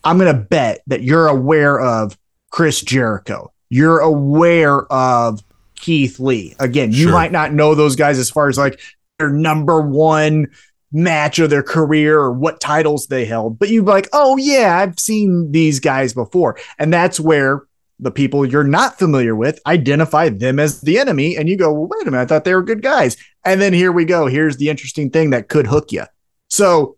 I'm 0.03 0.19
going 0.19 0.31
to 0.33 0.39
bet 0.39 0.83
that 0.87 1.01
you're 1.01 1.27
aware 1.27 1.79
of 1.79 2.15
Chris 2.51 2.81
Jericho. 2.81 3.51
You're 3.69 3.99
aware 3.99 4.85
of 4.93 5.43
Keith 5.75 6.19
Lee. 6.19 6.55
Again, 6.59 6.91
you 6.91 7.03
Sure. 7.03 7.11
might 7.11 7.31
not 7.31 7.53
know 7.53 7.75
those 7.75 7.95
guys 7.95 8.17
as 8.17 8.29
far 8.29 8.47
as 8.47 8.57
like 8.57 8.79
their 9.17 9.29
number 9.29 9.81
one 9.81 10.47
match 10.91 11.39
of 11.39 11.49
their 11.49 11.63
career 11.63 12.17
or 12.19 12.31
what 12.31 12.61
titles 12.61 13.07
they 13.07 13.25
held, 13.25 13.59
but 13.59 13.69
you'd 13.69 13.85
be 13.85 13.91
like, 13.91 14.07
oh, 14.13 14.37
yeah, 14.37 14.79
I've 14.79 14.99
seen 14.99 15.51
these 15.51 15.79
guys 15.79 16.13
before. 16.13 16.57
And 16.79 16.93
that's 16.93 17.19
where 17.19 17.63
the 17.99 18.11
people 18.11 18.45
you're 18.45 18.63
not 18.63 18.99
familiar 18.99 19.35
with 19.35 19.59
identify 19.65 20.29
them 20.29 20.59
as 20.59 20.81
the 20.81 20.99
enemy. 20.99 21.35
And 21.35 21.49
you 21.49 21.57
go, 21.57 21.73
well, 21.73 21.89
wait 21.91 22.07
a 22.07 22.11
minute, 22.11 22.23
I 22.23 22.25
thought 22.25 22.45
they 22.45 22.53
were 22.53 22.63
good 22.63 22.83
guys. 22.83 23.17
And 23.43 23.59
then 23.59 23.73
here 23.73 23.91
we 23.91 24.05
go. 24.05 24.27
Here's 24.27 24.57
the 24.57 24.69
interesting 24.69 25.09
thing 25.09 25.31
that 25.31 25.49
could 25.49 25.67
hook 25.67 25.91
you. 25.91 26.03
So 26.49 26.97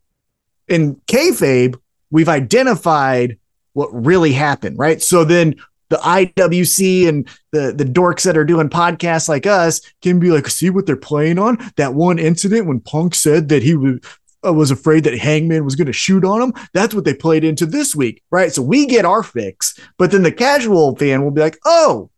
in 0.68 0.96
kayfabe, 1.08 1.80
we've 2.12 2.30
identified 2.30 3.38
what 3.74 3.90
really 3.94 4.34
happened, 4.34 4.78
right? 4.78 5.02
So 5.02 5.24
then 5.24 5.56
the 5.90 5.98
IWC 5.98 7.08
and 7.08 7.28
the 7.52 7.74
the 7.76 7.84
dorks 7.84 8.24
that 8.24 8.38
are 8.38 8.46
doing 8.46 8.70
podcasts 8.70 9.28
like 9.28 9.46
us 9.46 9.82
can 10.02 10.20
be 10.20 10.32
like, 10.32 10.48
see 10.48 10.70
what 10.70 10.86
they're 10.86 10.96
playing 10.96 11.40
on? 11.40 11.58
That 11.78 11.94
one 11.94 12.20
incident 12.20 12.68
when 12.68 12.80
Punk 12.80 13.16
said 13.16 13.50
that 13.50 13.64
he 13.64 13.76
was 13.76 14.00
uh, 14.46 14.54
was 14.54 14.72
afraid 14.72 15.04
that 15.04 15.18
Hangman 15.18 15.66
was 15.66 15.76
going 15.76 15.88
to 15.88 15.94
shoot 15.94 16.24
on 16.24 16.42
him. 16.42 16.54
That's 16.74 16.94
what 16.94 17.06
they 17.06 17.14
played 17.14 17.44
into 17.44 17.66
this 17.66 17.96
week, 17.96 18.24
right? 18.32 18.52
So 18.52 18.62
we 18.62 18.86
get 18.86 19.06
our 19.06 19.24
fix, 19.24 19.78
but 19.98 20.12
then 20.12 20.24
the 20.24 20.32
casual 20.32 20.96
fan 20.96 21.24
will 21.24 21.32
be 21.32 21.42
like, 21.42 21.58
oh, 21.66 22.10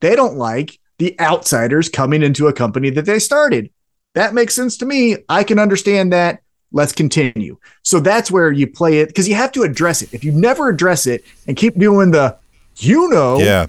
they 0.00 0.16
don't 0.16 0.36
like 0.36 0.78
the 0.98 1.18
outsiders 1.20 1.88
coming 1.88 2.22
into 2.22 2.46
a 2.46 2.52
company 2.52 2.90
that 2.90 3.04
they 3.04 3.18
started. 3.18 3.70
That 4.14 4.34
makes 4.34 4.54
sense 4.54 4.76
to 4.78 4.86
me. 4.86 5.16
I 5.28 5.44
can 5.44 5.58
understand 5.58 6.12
that. 6.12 6.42
Let's 6.70 6.92
continue. 6.92 7.58
So 7.82 8.00
that's 8.00 8.30
where 8.30 8.50
you 8.50 8.66
play 8.66 8.98
it 8.98 9.08
because 9.08 9.28
you 9.28 9.34
have 9.34 9.52
to 9.52 9.62
address 9.62 10.00
it. 10.00 10.14
If 10.14 10.24
you 10.24 10.32
never 10.32 10.68
address 10.68 11.06
it 11.06 11.24
and 11.46 11.56
keep 11.56 11.78
doing 11.78 12.12
the, 12.12 12.38
you 12.76 13.08
know, 13.10 13.38
Yeah. 13.38 13.66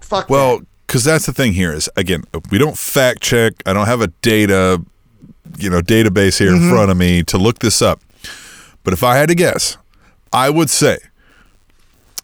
fuck. 0.00 0.28
Well, 0.30 0.58
that. 0.58 0.66
because 0.86 1.04
that's 1.04 1.26
the 1.26 1.32
thing 1.32 1.52
here 1.52 1.72
is 1.72 1.88
again, 1.96 2.24
we 2.50 2.58
don't 2.58 2.76
fact 2.78 3.22
check. 3.22 3.54
I 3.66 3.72
don't 3.72 3.86
have 3.86 4.00
a 4.00 4.08
data, 4.22 4.82
you 5.58 5.70
know, 5.70 5.80
database 5.80 6.38
here 6.38 6.48
in 6.48 6.60
mm-hmm. 6.60 6.70
front 6.70 6.90
of 6.90 6.96
me 6.96 7.22
to 7.24 7.38
look 7.38 7.60
this 7.60 7.82
up. 7.82 8.00
But 8.84 8.92
if 8.92 9.02
I 9.02 9.16
had 9.16 9.28
to 9.28 9.34
guess, 9.34 9.76
I 10.32 10.50
would 10.50 10.70
say 10.70 10.98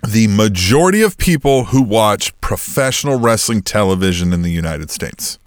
the 0.07 0.27
majority 0.29 1.03
of 1.03 1.17
people 1.17 1.67
who 1.67 1.83
watch 1.83 2.39
professional 2.41 3.19
wrestling 3.19 3.63
television 3.63 4.33
in 4.33 4.43
the 4.43 4.51
United 4.51 4.91
States, 4.91 5.39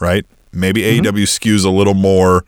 right? 0.00 0.26
Maybe 0.52 0.82
mm-hmm. 0.82 1.06
AEW 1.06 1.24
skews 1.24 1.64
a 1.64 1.70
little 1.70 1.94
more 1.94 2.44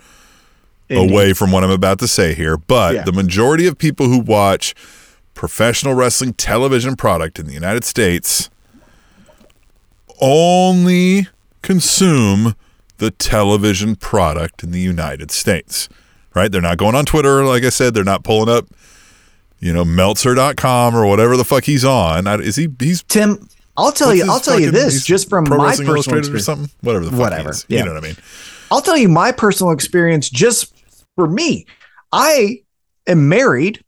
away 0.91 1.33
from 1.33 1.51
what 1.51 1.65
I'm 1.65 1.71
about 1.71 1.99
to 2.01 2.09
say 2.09 2.35
here, 2.35 2.57
but 2.57 2.95
Yeah. 2.95 3.03
the 3.03 3.13
majority 3.13 3.67
of 3.67 3.79
people 3.79 4.07
who 4.07 4.19
watch 4.19 4.75
professional 5.35 5.95
wrestling 5.95 6.33
television 6.35 6.97
product 6.97 7.39
in 7.39 7.47
the 7.47 7.53
United 7.53 7.85
States 7.85 8.51
only 10.21 11.29
consume 11.63 12.55
the 12.99 13.11
television 13.11 13.97
product 13.97 14.63
in 14.63 14.71
the 14.71 14.81
United 14.81 15.31
States. 15.31 15.89
Right? 16.35 16.51
They're 16.51 16.61
not 16.61 16.79
going 16.79 16.95
on 16.95 17.05
Twitter, 17.05 17.45
like 17.45 17.63
I 17.65 17.69
said. 17.69 17.95
They're 17.95 18.03
not 18.03 18.25
pulling 18.25 18.49
up, 18.49 18.67
you 19.61 19.73
know, 19.73 19.85
Meltzer.com 19.85 20.97
or 20.97 21.07
whatever 21.07 21.37
the 21.37 21.45
fuck 21.45 21.65
he's 21.65 21.85
on. 21.85 22.27
Is 22.41 22.57
he? 22.57 22.69
He's 22.81 23.05
Tim, 23.05 23.49
I'll 23.77 23.93
tell 23.93 24.15
you, 24.15 24.25
I'll 24.29 24.41
tell 24.41 24.59
you 24.59 24.71
this 24.71 25.05
just 25.05 25.29
from 25.29 25.45
my 25.49 25.57
personal 25.71 25.95
Illustrated 25.95 26.15
or 26.15 26.19
experience. 26.19 26.45
something. 26.47 26.71
Whatever 26.81 27.05
the 27.05 27.11
fuck 27.13 27.21
Whatever, 27.21 27.53
yeah. 27.69 27.81
You 27.81 27.85
know 27.85 27.95
what 27.95 28.05
I 28.05 28.07
mean? 28.07 28.17
I'll 28.71 28.81
tell 28.81 28.97
you 28.97 29.09
my 29.09 29.31
personal 29.31 29.73
experience 29.73 30.29
just 30.29 30.75
for 31.15 31.29
me. 31.29 31.67
I 32.11 32.63
am 33.07 33.29
married 33.29 33.84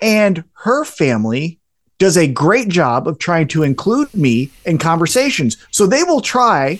and 0.00 0.44
her 0.64 0.84
family 0.84 1.58
does 1.98 2.16
a 2.16 2.26
great 2.26 2.68
job 2.68 3.08
of 3.08 3.18
trying 3.18 3.48
to 3.48 3.62
include 3.62 4.12
me 4.14 4.50
in 4.66 4.76
conversations. 4.78 5.56
So 5.70 5.86
they 5.86 6.02
will 6.02 6.20
try 6.20 6.78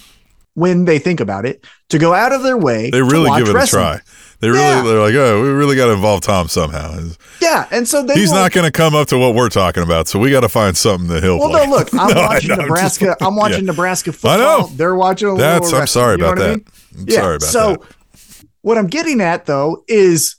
when 0.54 0.84
they 0.84 0.98
think 0.98 1.20
about 1.20 1.46
it 1.46 1.64
to 1.90 1.98
go 1.98 2.12
out 2.14 2.32
of 2.32 2.42
their 2.42 2.56
way. 2.58 2.90
They 2.90 2.98
to 2.98 3.04
really 3.04 3.28
watch 3.30 3.40
give 3.44 3.48
it 3.48 3.54
wrestling. 3.54 3.82
a 3.82 3.86
try. 3.98 4.00
They 4.40 4.50
really, 4.50 4.60
Yeah. 4.62 4.82
they're 4.82 5.00
like, 5.00 5.14
oh, 5.14 5.42
we 5.42 5.48
really 5.48 5.76
got 5.76 5.86
to 5.86 5.92
involve 5.92 6.20
Tom 6.20 6.48
somehow. 6.48 6.98
Yeah, 7.40 7.66
and 7.70 7.88
so 7.88 8.02
they 8.02 8.14
He's 8.14 8.28
will- 8.30 8.36
not 8.40 8.52
going 8.52 8.66
to 8.66 8.70
come 8.70 8.94
up 8.94 9.08
to 9.08 9.16
what 9.18 9.34
we're 9.34 9.48
talking 9.48 9.82
about, 9.82 10.08
so 10.08 10.18
we 10.18 10.30
got 10.30 10.40
to 10.40 10.48
find 10.50 10.76
something 10.76 11.08
that 11.08 11.22
he'll. 11.22 11.38
Well, 11.38 11.48
play. 11.50 11.64
no, 11.64 11.70
look, 11.70 11.88
I'm 11.94 12.12
No, 12.14 12.20
watching 12.22 12.48
know, 12.48 12.54
I'm 12.56 12.58
just 12.60 12.68
Nebraska. 13.00 13.16
I'm 13.22 13.36
watching 13.36 13.60
yeah. 13.64 13.70
Nebraska 13.72 14.10
I 14.10 14.12
football. 14.12 14.38
know. 14.38 14.66
They're 14.74 14.94
watching 14.94 15.28
a 15.28 15.32
little. 15.32 15.46
That's. 15.60 15.72
I'm 15.72 15.86
sorry 15.86 16.16
about 16.16 16.38
I 16.38 16.42
that. 16.42 16.56
mean? 16.58 16.66
I'm 16.98 17.04
Yeah, 17.08 17.14
sorry 17.20 17.36
about 17.36 17.48
so 17.48 17.70
that. 17.76 17.80
So 18.18 18.46
what 18.60 18.76
I'm 18.76 18.88
getting 18.88 19.22
at 19.22 19.46
though 19.46 19.82
is 19.88 20.36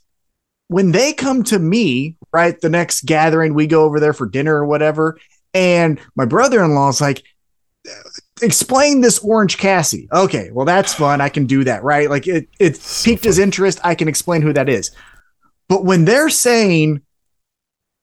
when 0.67 0.91
they 0.91 1.13
come 1.13 1.43
to 1.45 1.57
me, 1.57 2.16
right, 2.33 2.59
the 2.59 2.69
next 2.69 3.05
gathering, 3.05 3.53
we 3.53 3.67
go 3.67 3.83
over 3.83 3.99
there 3.99 4.13
for 4.13 4.27
dinner 4.27 4.55
or 4.55 4.65
whatever, 4.65 5.17
and 5.53 5.99
my 6.15 6.25
brother-in-law 6.25 6.89
is 6.89 7.01
like, 7.01 7.23
explain 8.41 9.01
this 9.01 9.19
Orange 9.19 9.57
Cassidy. 9.57 10.07
Okay, 10.11 10.51
well 10.51 10.65
that's 10.65 10.93
fun. 10.93 11.21
I 11.21 11.29
can 11.29 11.45
do 11.45 11.63
that, 11.63 11.83
right? 11.83 12.09
Like 12.09 12.27
it 12.27 12.47
it 12.59 12.77
So 12.77 13.09
piqued 13.09 13.23
his 13.23 13.39
interest. 13.39 13.79
I 13.83 13.95
can 13.95 14.07
explain 14.07 14.41
who 14.41 14.53
that 14.53 14.69
is. 14.69 14.91
But 15.69 15.85
when 15.85 16.05
they're 16.05 16.29
saying 16.29 17.01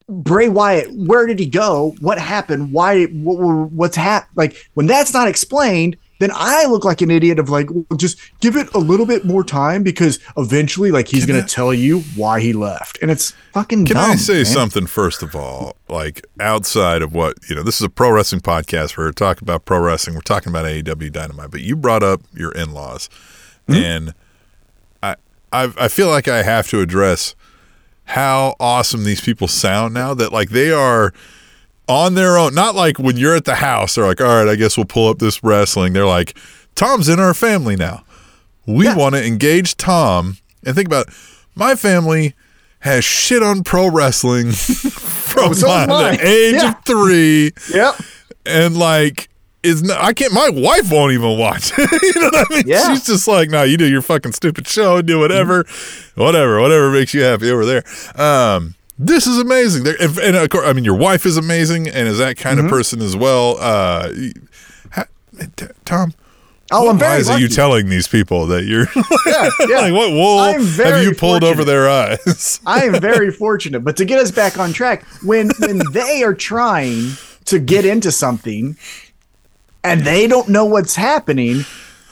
Bray 0.07 0.49
Wyatt, 0.49 0.91
where 0.93 1.25
did 1.25 1.39
he 1.39 1.45
go? 1.47 1.95
What 1.99 2.19
happened? 2.19 2.71
Why? 2.71 3.05
What- 3.05 3.71
what's 3.71 3.95
happened? 3.95 4.31
Like 4.35 4.57
when 4.73 4.87
that's 4.87 5.13
not 5.13 5.27
explained, 5.27 5.97
then 6.19 6.31
I 6.33 6.65
look 6.65 6.85
like 6.85 7.01
an 7.01 7.11
idiot 7.11 7.39
of 7.39 7.49
like, 7.49 7.69
well, 7.71 7.85
just 7.97 8.17
give 8.39 8.55
it 8.55 8.73
a 8.73 8.77
little 8.77 9.05
bit 9.05 9.25
more 9.25 9.43
time 9.43 9.83
because 9.83 10.19
eventually, 10.37 10.91
like, 10.91 11.07
he's 11.07 11.25
gonna 11.25 11.39
I- 11.39 11.45
tell 11.45 11.73
you 11.73 12.01
why 12.15 12.39
he 12.39 12.53
left, 12.53 12.97
and 13.01 13.11
it's 13.11 13.31
fucking. 13.53 13.85
Can 13.85 13.95
dumb, 13.95 14.11
I 14.11 14.15
say 14.15 14.35
man. 14.35 14.45
something 14.45 14.85
first 14.87 15.21
of 15.23 15.35
all? 15.35 15.75
Like 15.89 16.25
outside 16.39 17.01
of 17.01 17.13
what 17.13 17.37
you 17.49 17.55
know, 17.55 17.63
this 17.63 17.75
is 17.75 17.81
a 17.81 17.89
pro 17.89 18.11
wrestling 18.11 18.41
podcast. 18.41 18.97
We're 18.97 19.11
talking 19.11 19.43
about 19.45 19.65
pro 19.65 19.79
wrestling. 19.79 20.15
We're 20.15 20.21
talking 20.21 20.49
about 20.51 20.65
AEW 20.65 21.11
Dynamite. 21.11 21.51
But 21.51 21.61
you 21.61 21.75
brought 21.75 22.03
up 22.03 22.21
your 22.33 22.51
in-laws, 22.53 23.09
Hmm? 23.67 23.73
and 23.75 24.13
I, 25.03 25.15
I, 25.51 25.73
I 25.77 25.87
feel 25.87 26.07
like 26.09 26.27
I 26.27 26.43
have 26.43 26.67
to 26.69 26.79
address 26.81 27.35
how 28.09 28.55
awesome 28.59 29.03
these 29.03 29.21
people 29.21 29.47
sound 29.47 29.93
now. 29.93 30.13
That 30.13 30.31
like 30.31 30.49
they 30.49 30.71
are 30.71 31.13
on 31.87 32.15
their 32.15 32.37
own. 32.37 32.53
Not 32.55 32.75
like 32.75 32.97
when 32.99 33.17
you're 33.17 33.35
at 33.35 33.45
the 33.45 33.55
house, 33.55 33.95
they're 33.95 34.05
like, 34.07 34.21
all 34.21 34.27
right, 34.27 34.47
I 34.47 34.55
guess 34.55 34.77
we'll 34.77 34.85
pull 34.85 35.09
up 35.09 35.19
this 35.19 35.43
wrestling. 35.43 35.93
They're 35.93 36.05
like, 36.05 36.37
Tom's 36.75 37.09
in 37.09 37.19
our 37.19 37.33
family 37.33 37.75
now. 37.75 38.03
We 38.65 38.85
Yeah. 38.85 38.95
want 38.95 39.15
to 39.15 39.23
engage 39.25 39.77
Tom. 39.77 40.37
And 40.65 40.75
think 40.75 40.87
about 40.87 41.07
it, 41.07 41.13
my 41.55 41.75
family 41.75 42.33
has 42.79 43.03
shit 43.05 43.41
on 43.43 43.63
pro 43.63 43.87
wrestling 43.89 44.51
from 44.51 45.49
Oh, 45.49 45.53
so 45.53 45.67
the 45.67 46.17
age 46.21 46.55
Yeah. 46.55 46.71
of 46.71 46.83
three. 46.85 47.51
Yep. 47.73 47.95
And 48.45 48.77
like, 48.77 49.29
is 49.63 49.81
not, 49.81 49.99
I 49.99 50.13
can't, 50.13 50.31
my 50.33 50.49
wife 50.49 50.91
won't 50.91 51.13
even 51.13 51.39
watch. 51.39 51.75
you 51.77 51.85
know 52.15 52.29
what 52.31 52.51
I 52.51 52.55
mean? 52.55 52.63
Yeah. 52.67 52.87
She's 52.93 53.05
just 53.07 53.27
like, 53.27 53.49
no, 53.49 53.63
you 53.63 53.77
do 53.77 53.85
your 53.87 54.03
fucking 54.03 54.33
stupid 54.33 54.67
show, 54.67 55.01
do 55.01 55.17
whatever, 55.19 55.63
Mm-hmm. 55.63 56.21
whatever, 56.21 56.61
whatever 56.61 56.91
makes 56.91 57.13
you 57.15 57.21
happy 57.23 57.49
over 57.49 57.65
there. 57.65 57.83
Um, 58.15 58.75
this 58.97 59.27
is 59.27 59.37
amazing. 59.39 59.85
And, 59.87 60.17
and 60.19 60.35
of 60.35 60.49
course, 60.49 60.65
I 60.67 60.73
mean, 60.73 60.85
your 60.85 60.95
wife 60.97 61.25
is 61.25 61.37
amazing 61.37 61.87
and 61.87 62.07
is 62.07 62.17
that 62.19 62.37
kind 62.37 62.57
Mm-hmm. 62.57 62.67
of 62.67 62.71
person 62.71 63.01
as 63.01 63.15
well. 63.15 63.57
Uh, 63.59 64.11
ha- 64.91 65.05
t- 65.55 65.65
Tom, 65.85 66.13
Oh, 66.71 66.85
what 66.85 66.97
lies 66.99 67.29
are 67.29 67.39
you 67.39 67.47
telling 67.47 67.89
these 67.89 68.07
people 68.07 68.47
that 68.47 68.63
you're 68.65 68.87
Yeah, 69.27 69.49
yeah. 69.69 69.81
like, 69.81 69.93
what 69.93 70.11
wool 70.11 70.39
have 70.43 71.03
you 71.03 71.13
pulled 71.13 71.43
over 71.43 71.63
their 71.63 71.87
eyes? 71.87 72.59
I 72.65 72.85
am 72.85 72.99
very 72.99 73.29
fortunate. 73.31 73.81
But 73.83 73.97
to 73.97 74.05
get 74.05 74.17
us 74.19 74.31
back 74.31 74.57
on 74.57 74.73
track, 74.73 75.03
when 75.23 75.51
when 75.59 75.81
they 75.91 76.23
are 76.23 76.33
trying 76.33 77.11
to 77.45 77.59
get 77.59 77.85
into 77.85 78.11
something 78.11 78.77
and 79.83 80.01
they 80.01 80.25
don't 80.25 80.49
know 80.49 80.65
what's 80.65 80.95
happening, 80.95 81.65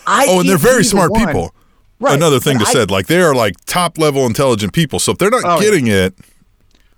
I 0.05 0.27
Oh, 0.29 0.41
and 0.41 0.49
they're 0.49 0.57
very 0.57 0.83
smart 0.83 1.11
one- 1.11 1.25
people. 1.25 1.55
Right. 1.99 2.13
Another 2.15 2.39
thing 2.39 2.59
to 2.59 2.65
I- 2.67 2.71
said, 2.73 2.91
like 2.91 3.07
they 3.07 3.21
are 3.21 3.33
like 3.33 3.55
top 3.65 3.97
level 3.97 4.25
intelligent 4.27 4.73
people. 4.73 4.99
So 4.99 5.13
if 5.13 5.17
they're 5.17 5.29
not 5.31 5.45
Oh, 5.45 5.55
yeah. 5.55 5.61
getting 5.61 5.87
it, 5.87 6.13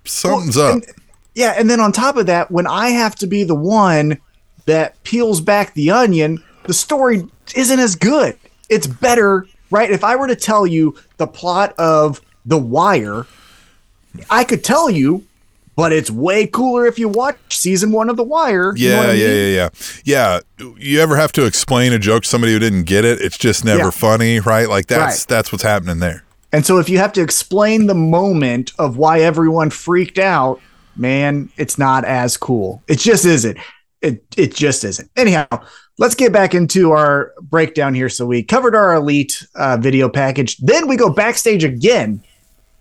something's 0.06 0.56
Well, 0.58 0.68
up. 0.68 0.74
and- 0.76 0.86
yeah, 1.34 1.54
and 1.58 1.70
then 1.70 1.80
on 1.80 1.92
top 1.92 2.16
of 2.18 2.26
that, 2.28 2.50
when 2.52 2.66
I 2.68 2.90
have 2.90 3.16
to 3.16 3.28
be 3.28 3.44
the 3.44 3.56
one 3.56 4.18
that 4.66 5.02
peels 5.04 5.42
back 5.42 5.74
the 5.74 5.92
onion, 5.92 6.42
the 6.66 6.74
story 6.74 7.26
isn't 7.56 7.80
as 7.80 7.96
good. 7.96 8.38
It's 8.70 8.88
better, 8.88 9.46
right? 9.70 9.92
If 9.92 10.04
I 10.04 10.16
were 10.16 10.28
to 10.28 10.36
tell 10.36 10.66
you 10.66 10.96
the 11.18 11.28
plot 11.28 11.74
of 11.78 12.22
The 12.46 12.58
Wire, 12.58 13.28
I 14.30 14.44
could 14.44 14.64
tell 14.64 14.90
you, 14.90 15.24
but 15.76 15.92
it's 15.92 16.10
way 16.10 16.48
cooler 16.48 16.86
if 16.86 16.98
you 16.98 17.10
watch 17.10 17.38
season 17.50 17.92
one 17.92 18.10
of 18.10 18.16
The 18.16 18.24
Wire. 18.24 18.74
You 18.76 18.90
know 18.92 19.02
Yeah, 19.02 19.12
yeah, 19.12 19.28
mean? 19.28 19.54
yeah, 19.54 19.70
yeah. 20.06 20.40
Yeah. 20.60 20.70
You 20.80 21.02
ever 21.02 21.18
have 21.18 21.32
to 21.34 21.46
explain 21.46 21.92
a 21.94 22.00
joke 22.00 22.24
to 22.24 22.30
somebody 22.30 22.54
who 22.54 22.60
didn't 22.60 22.84
get 22.84 23.04
it? 23.04 23.20
It's 23.20 23.38
just 23.38 23.66
never 23.66 23.84
Yeah. 23.86 23.90
funny, 23.92 24.40
right? 24.40 24.70
Like 24.70 24.88
that's 24.88 25.20
Right. 25.22 25.28
that's 25.28 25.52
what's 25.52 25.64
happening 25.66 26.00
there. 26.00 26.24
And 26.56 26.66
so 26.66 26.78
if 26.78 26.88
you 26.88 27.00
have 27.00 27.12
to 27.12 27.22
explain 27.22 27.88
the 27.88 27.94
moment 27.94 28.72
of 28.80 28.96
why 28.96 29.20
everyone 29.20 29.70
freaked 29.70 30.18
out, 30.18 30.62
man, 30.96 31.50
it's 31.58 31.78
not 31.78 32.06
as 32.06 32.38
cool. 32.38 32.82
It 32.88 32.98
just 32.98 33.26
isn't. 33.26 33.58
It 34.02 34.24
it 34.38 34.56
just 34.56 34.86
isn't. 34.86 35.12
Anyhow, 35.18 35.48
let's 35.98 36.16
get 36.16 36.32
back 36.32 36.56
into 36.56 36.92
our 36.92 37.34
breakdown 37.42 37.94
here. 37.94 38.08
So 38.08 38.26
we 38.26 38.42
covered 38.42 38.74
our 38.74 38.94
elite 38.94 39.46
uh, 39.56 39.76
video 39.82 40.08
package. 40.08 40.56
Then 40.60 40.88
we 40.88 40.96
go 40.96 41.10
backstage 41.10 41.66
again. 41.66 42.24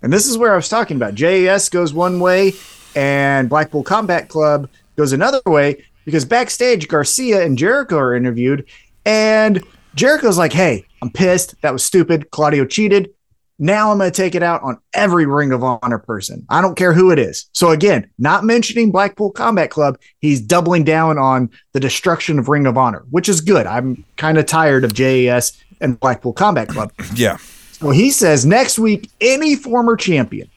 And 0.02 0.12
this 0.12 0.28
is 0.28 0.38
where 0.38 0.52
I 0.52 0.56
was 0.56 0.68
talking 0.68 0.96
about. 0.96 1.16
JAS 1.16 1.68
goes 1.68 1.92
one 1.92 2.20
way 2.20 2.52
and 2.94 3.48
Blackpool 3.48 3.82
Combat 3.82 4.28
Club 4.28 4.68
goes 4.94 5.12
another 5.12 5.40
way 5.46 5.84
because 6.04 6.24
backstage 6.24 6.86
Garcia 6.86 7.44
and 7.44 7.58
Jericho 7.58 7.98
are 7.98 8.14
interviewed 8.14 8.66
and 9.04 9.64
Jericho's 9.96 10.38
like, 10.38 10.52
"Hey, 10.52 10.84
I'm 11.02 11.10
pissed. 11.10 11.60
That 11.62 11.72
was 11.72 11.84
stupid. 11.84 12.30
Claudio 12.30 12.66
cheated. 12.66 13.10
Now 13.58 13.92
I'm 13.92 13.98
going 13.98 14.10
to 14.10 14.16
take 14.16 14.34
it 14.34 14.42
out 14.42 14.62
on 14.62 14.78
every 14.94 15.26
Ring 15.26 15.52
of 15.52 15.62
Honor 15.62 15.98
person. 15.98 16.44
I 16.48 16.60
don't 16.60 16.74
care 16.74 16.92
who 16.92 17.10
it 17.10 17.18
is." 17.18 17.46
So 17.52 17.70
again, 17.70 18.10
not 18.18 18.44
mentioning 18.44 18.90
Blackpool 18.90 19.30
Combat 19.30 19.70
Club, 19.70 19.98
he's 20.18 20.40
doubling 20.40 20.84
down 20.84 21.18
on 21.18 21.50
the 21.72 21.80
destruction 21.80 22.38
of 22.38 22.48
Ring 22.48 22.66
of 22.66 22.76
Honor, 22.76 23.04
which 23.10 23.28
is 23.28 23.40
good. 23.40 23.66
I'm 23.66 24.04
kind 24.16 24.38
of 24.38 24.46
tired 24.46 24.84
of 24.84 24.92
JAS 24.94 25.52
and 25.80 25.98
Blackpool 26.00 26.32
Combat 26.32 26.68
Club. 26.68 26.92
Yeah. 27.14 27.36
So 27.72 27.90
he 27.90 28.10
says 28.10 28.46
next 28.46 28.78
week, 28.78 29.10
any 29.20 29.56
former 29.56 29.96
champion, 29.96 30.48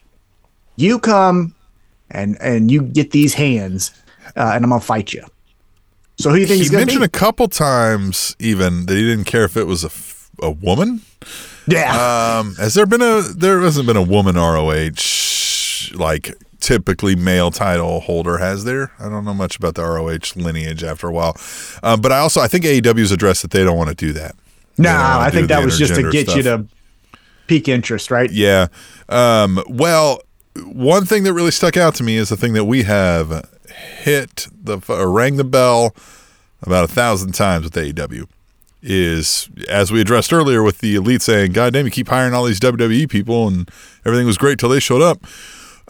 you 0.75 0.97
come 0.97 1.53
and 2.09 2.37
and 2.39 2.71
you 2.71 2.83
get 2.83 3.11
these 3.11 3.33
hands, 3.33 3.91
uh, 4.35 4.51
and 4.55 4.63
I'm 4.63 4.69
gonna 4.69 4.79
fight 4.79 5.13
you. 5.13 5.23
So 6.17 6.29
who 6.29 6.35
do 6.37 6.41
you 6.41 6.47
think 6.47 6.63
He 6.63 6.75
mentioned 6.75 7.01
be? 7.01 7.05
a 7.05 7.09
couple 7.09 7.47
times 7.47 8.35
even 8.39 8.85
that 8.85 8.95
he 8.95 9.03
didn't 9.03 9.25
care 9.25 9.43
if 9.43 9.57
it 9.57 9.65
was 9.65 9.83
a, 9.83 9.91
a 10.45 10.51
woman. 10.51 11.01
Yeah, 11.67 12.39
Um, 12.39 12.55
has 12.55 12.73
there 12.73 12.85
been 12.85 13.01
a 13.01 13.21
there 13.21 13.61
hasn't 13.61 13.85
been 13.87 13.97
a 13.97 14.01
woman 14.03 14.35
ROH 14.35 15.93
like 15.93 16.35
typically 16.59 17.15
male 17.15 17.51
title 17.51 17.99
holder 18.01 18.37
has 18.37 18.63
there? 18.63 18.91
I 18.99 19.09
don't 19.09 19.25
know 19.25 19.33
much 19.33 19.57
about 19.57 19.75
the 19.75 19.83
ROH 19.83 20.35
lineage 20.35 20.83
after 20.83 21.07
a 21.07 21.11
while, 21.11 21.37
um, 21.83 22.01
but 22.01 22.11
I 22.11 22.19
also 22.19 22.41
I 22.41 22.47
think 22.47 22.65
AEW's 22.65 23.11
addressed 23.11 23.41
that 23.41 23.51
they 23.51 23.63
don't 23.63 23.77
want 23.77 23.89
to 23.89 23.95
do 23.95 24.13
that. 24.13 24.35
No, 24.77 24.89
don't 24.89 24.99
I 24.99 25.29
think 25.29 25.47
that 25.49 25.63
was 25.63 25.77
just 25.77 25.95
to 25.95 26.09
get 26.11 26.35
you 26.35 26.43
to 26.43 26.65
peak 27.47 27.67
interest, 27.67 28.11
right? 28.11 28.31
Yeah. 28.31 28.67
Um, 29.09 29.63
well, 29.67 30.21
one 30.65 31.05
thing 31.05 31.23
that 31.23 31.33
really 31.33 31.51
stuck 31.51 31.77
out 31.77 31.95
to 31.95 32.03
me 32.03 32.17
is 32.17 32.29
the 32.29 32.37
thing 32.37 32.53
that 32.53 32.65
we 32.65 32.83
have 32.83 33.49
hit 34.03 34.47
the 34.63 34.79
or 34.89 35.11
rang 35.11 35.37
the 35.37 35.43
bell 35.43 35.95
about 36.61 36.83
a 36.83 36.87
thousand 36.87 37.33
times 37.33 37.63
with 37.63 37.73
AEW 37.73 38.27
is 38.81 39.49
as 39.67 39.91
we 39.91 40.01
addressed 40.01 40.31
earlier 40.31 40.63
with 40.63 40.79
the 40.79 40.95
elite 40.95 41.21
saying, 41.21 41.53
"God 41.53 41.73
damn, 41.73 41.85
you 41.85 41.91
keep 41.91 42.09
hiring 42.09 42.33
all 42.33 42.43
these 42.45 42.59
WWE 42.59 43.09
people 43.09 43.47
and 43.47 43.69
everything 44.05 44.27
was 44.27 44.37
great 44.37 44.59
till 44.59 44.69
they 44.69 44.79
showed 44.79 45.01
up." 45.01 45.19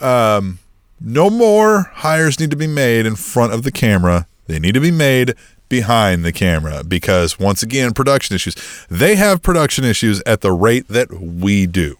Um, 0.01 0.59
no 0.99 1.29
more 1.29 1.91
hires 1.93 2.39
need 2.39 2.51
to 2.51 2.57
be 2.57 2.67
made 2.67 3.05
in 3.05 3.15
front 3.15 3.53
of 3.53 3.63
the 3.63 3.71
camera. 3.71 4.27
They 4.47 4.59
need 4.59 4.73
to 4.73 4.79
be 4.79 4.91
made 4.91 5.35
behind 5.69 6.23
the 6.23 6.31
camera 6.31 6.83
because 6.83 7.39
once 7.39 7.61
again 7.61 7.93
production 7.93 8.33
issues 8.35 8.55
they 8.89 9.15
have 9.15 9.41
production 9.41 9.83
issues 9.83 10.21
at 10.25 10.41
the 10.41 10.51
rate 10.51 10.87
that 10.87 11.11
we 11.19 11.65
do 11.67 11.97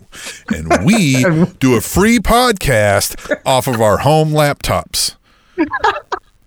and 0.54 0.86
we 0.86 1.24
do 1.60 1.76
a 1.76 1.82
free 1.82 2.18
podcast 2.18 3.36
off 3.46 3.68
of 3.68 3.82
our 3.82 3.98
home 3.98 4.30
laptops 4.32 5.16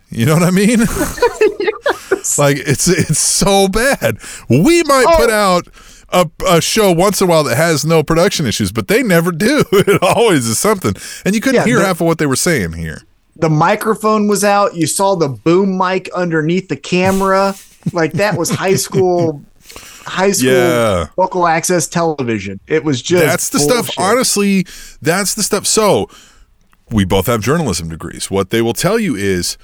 you 0.09 0.25
know 0.25 0.33
what 0.33 0.43
i 0.43 0.51
mean 0.51 0.79
like 2.39 2.59
it's 2.59 2.89
it's 2.89 3.19
so 3.19 3.69
bad. 3.69 4.19
We 4.49 4.83
might 4.85 5.07
put 5.17 5.31
oh. 5.31 5.35
out 5.35 5.69
a, 6.13 6.31
a 6.49 6.61
show 6.61 6.93
once 6.93 7.21
in 7.21 7.29
a 7.29 7.31
while 7.31 7.45
that 7.45 7.57
has 7.57 7.85
no 7.85 8.03
production 8.03 8.47
issues 8.47 8.73
but 8.73 8.89
they 8.89 9.03
never 9.03 9.33
do. 9.33 9.65
It 9.73 10.03
always 10.03 10.47
is 10.47 10.59
something. 10.59 10.95
And 11.25 11.35
you 11.35 11.41
couldn't 11.41 11.61
Yeah, 11.61 11.65
hear 11.65 11.79
the- 11.79 11.87
half 11.87 12.01
of 12.01 12.07
what 12.07 12.19
they 12.19 12.27
were 12.27 12.37
saying 12.37 12.73
here. 12.73 13.03
The 13.37 13.49
microphone 13.49 14.29
was 14.29 14.45
out. 14.45 14.75
You 14.77 14.87
saw 14.87 15.15
the 15.15 15.29
boom 15.29 15.79
mic 15.79 16.11
underneath 16.13 16.69
the 16.69 16.77
camera. 16.77 17.55
Like 17.93 18.13
that 18.15 18.37
was 18.37 18.51
high 18.51 18.75
school, 18.87 19.43
high 20.05 20.33
school 20.33 20.51
Yeah. 20.51 21.07
local 21.17 21.47
access 21.47 21.89
television. 21.89 22.61
It 22.67 22.85
was 22.85 23.01
just 23.01 23.25
that's 23.25 23.49
the 23.49 23.61
stuff 23.61 23.91
honestly 23.99 24.67
that's 25.01 25.35
the 25.35 25.43
stuff. 25.43 25.67
So 25.67 26.11
we 26.91 27.05
both 27.05 27.27
have 27.27 27.41
journalism 27.41 27.89
degrees. 27.89 28.31
What 28.31 28.51
they 28.51 28.61
will 28.61 28.75
tell 28.75 28.99
you 28.99 29.15
is 29.15 29.57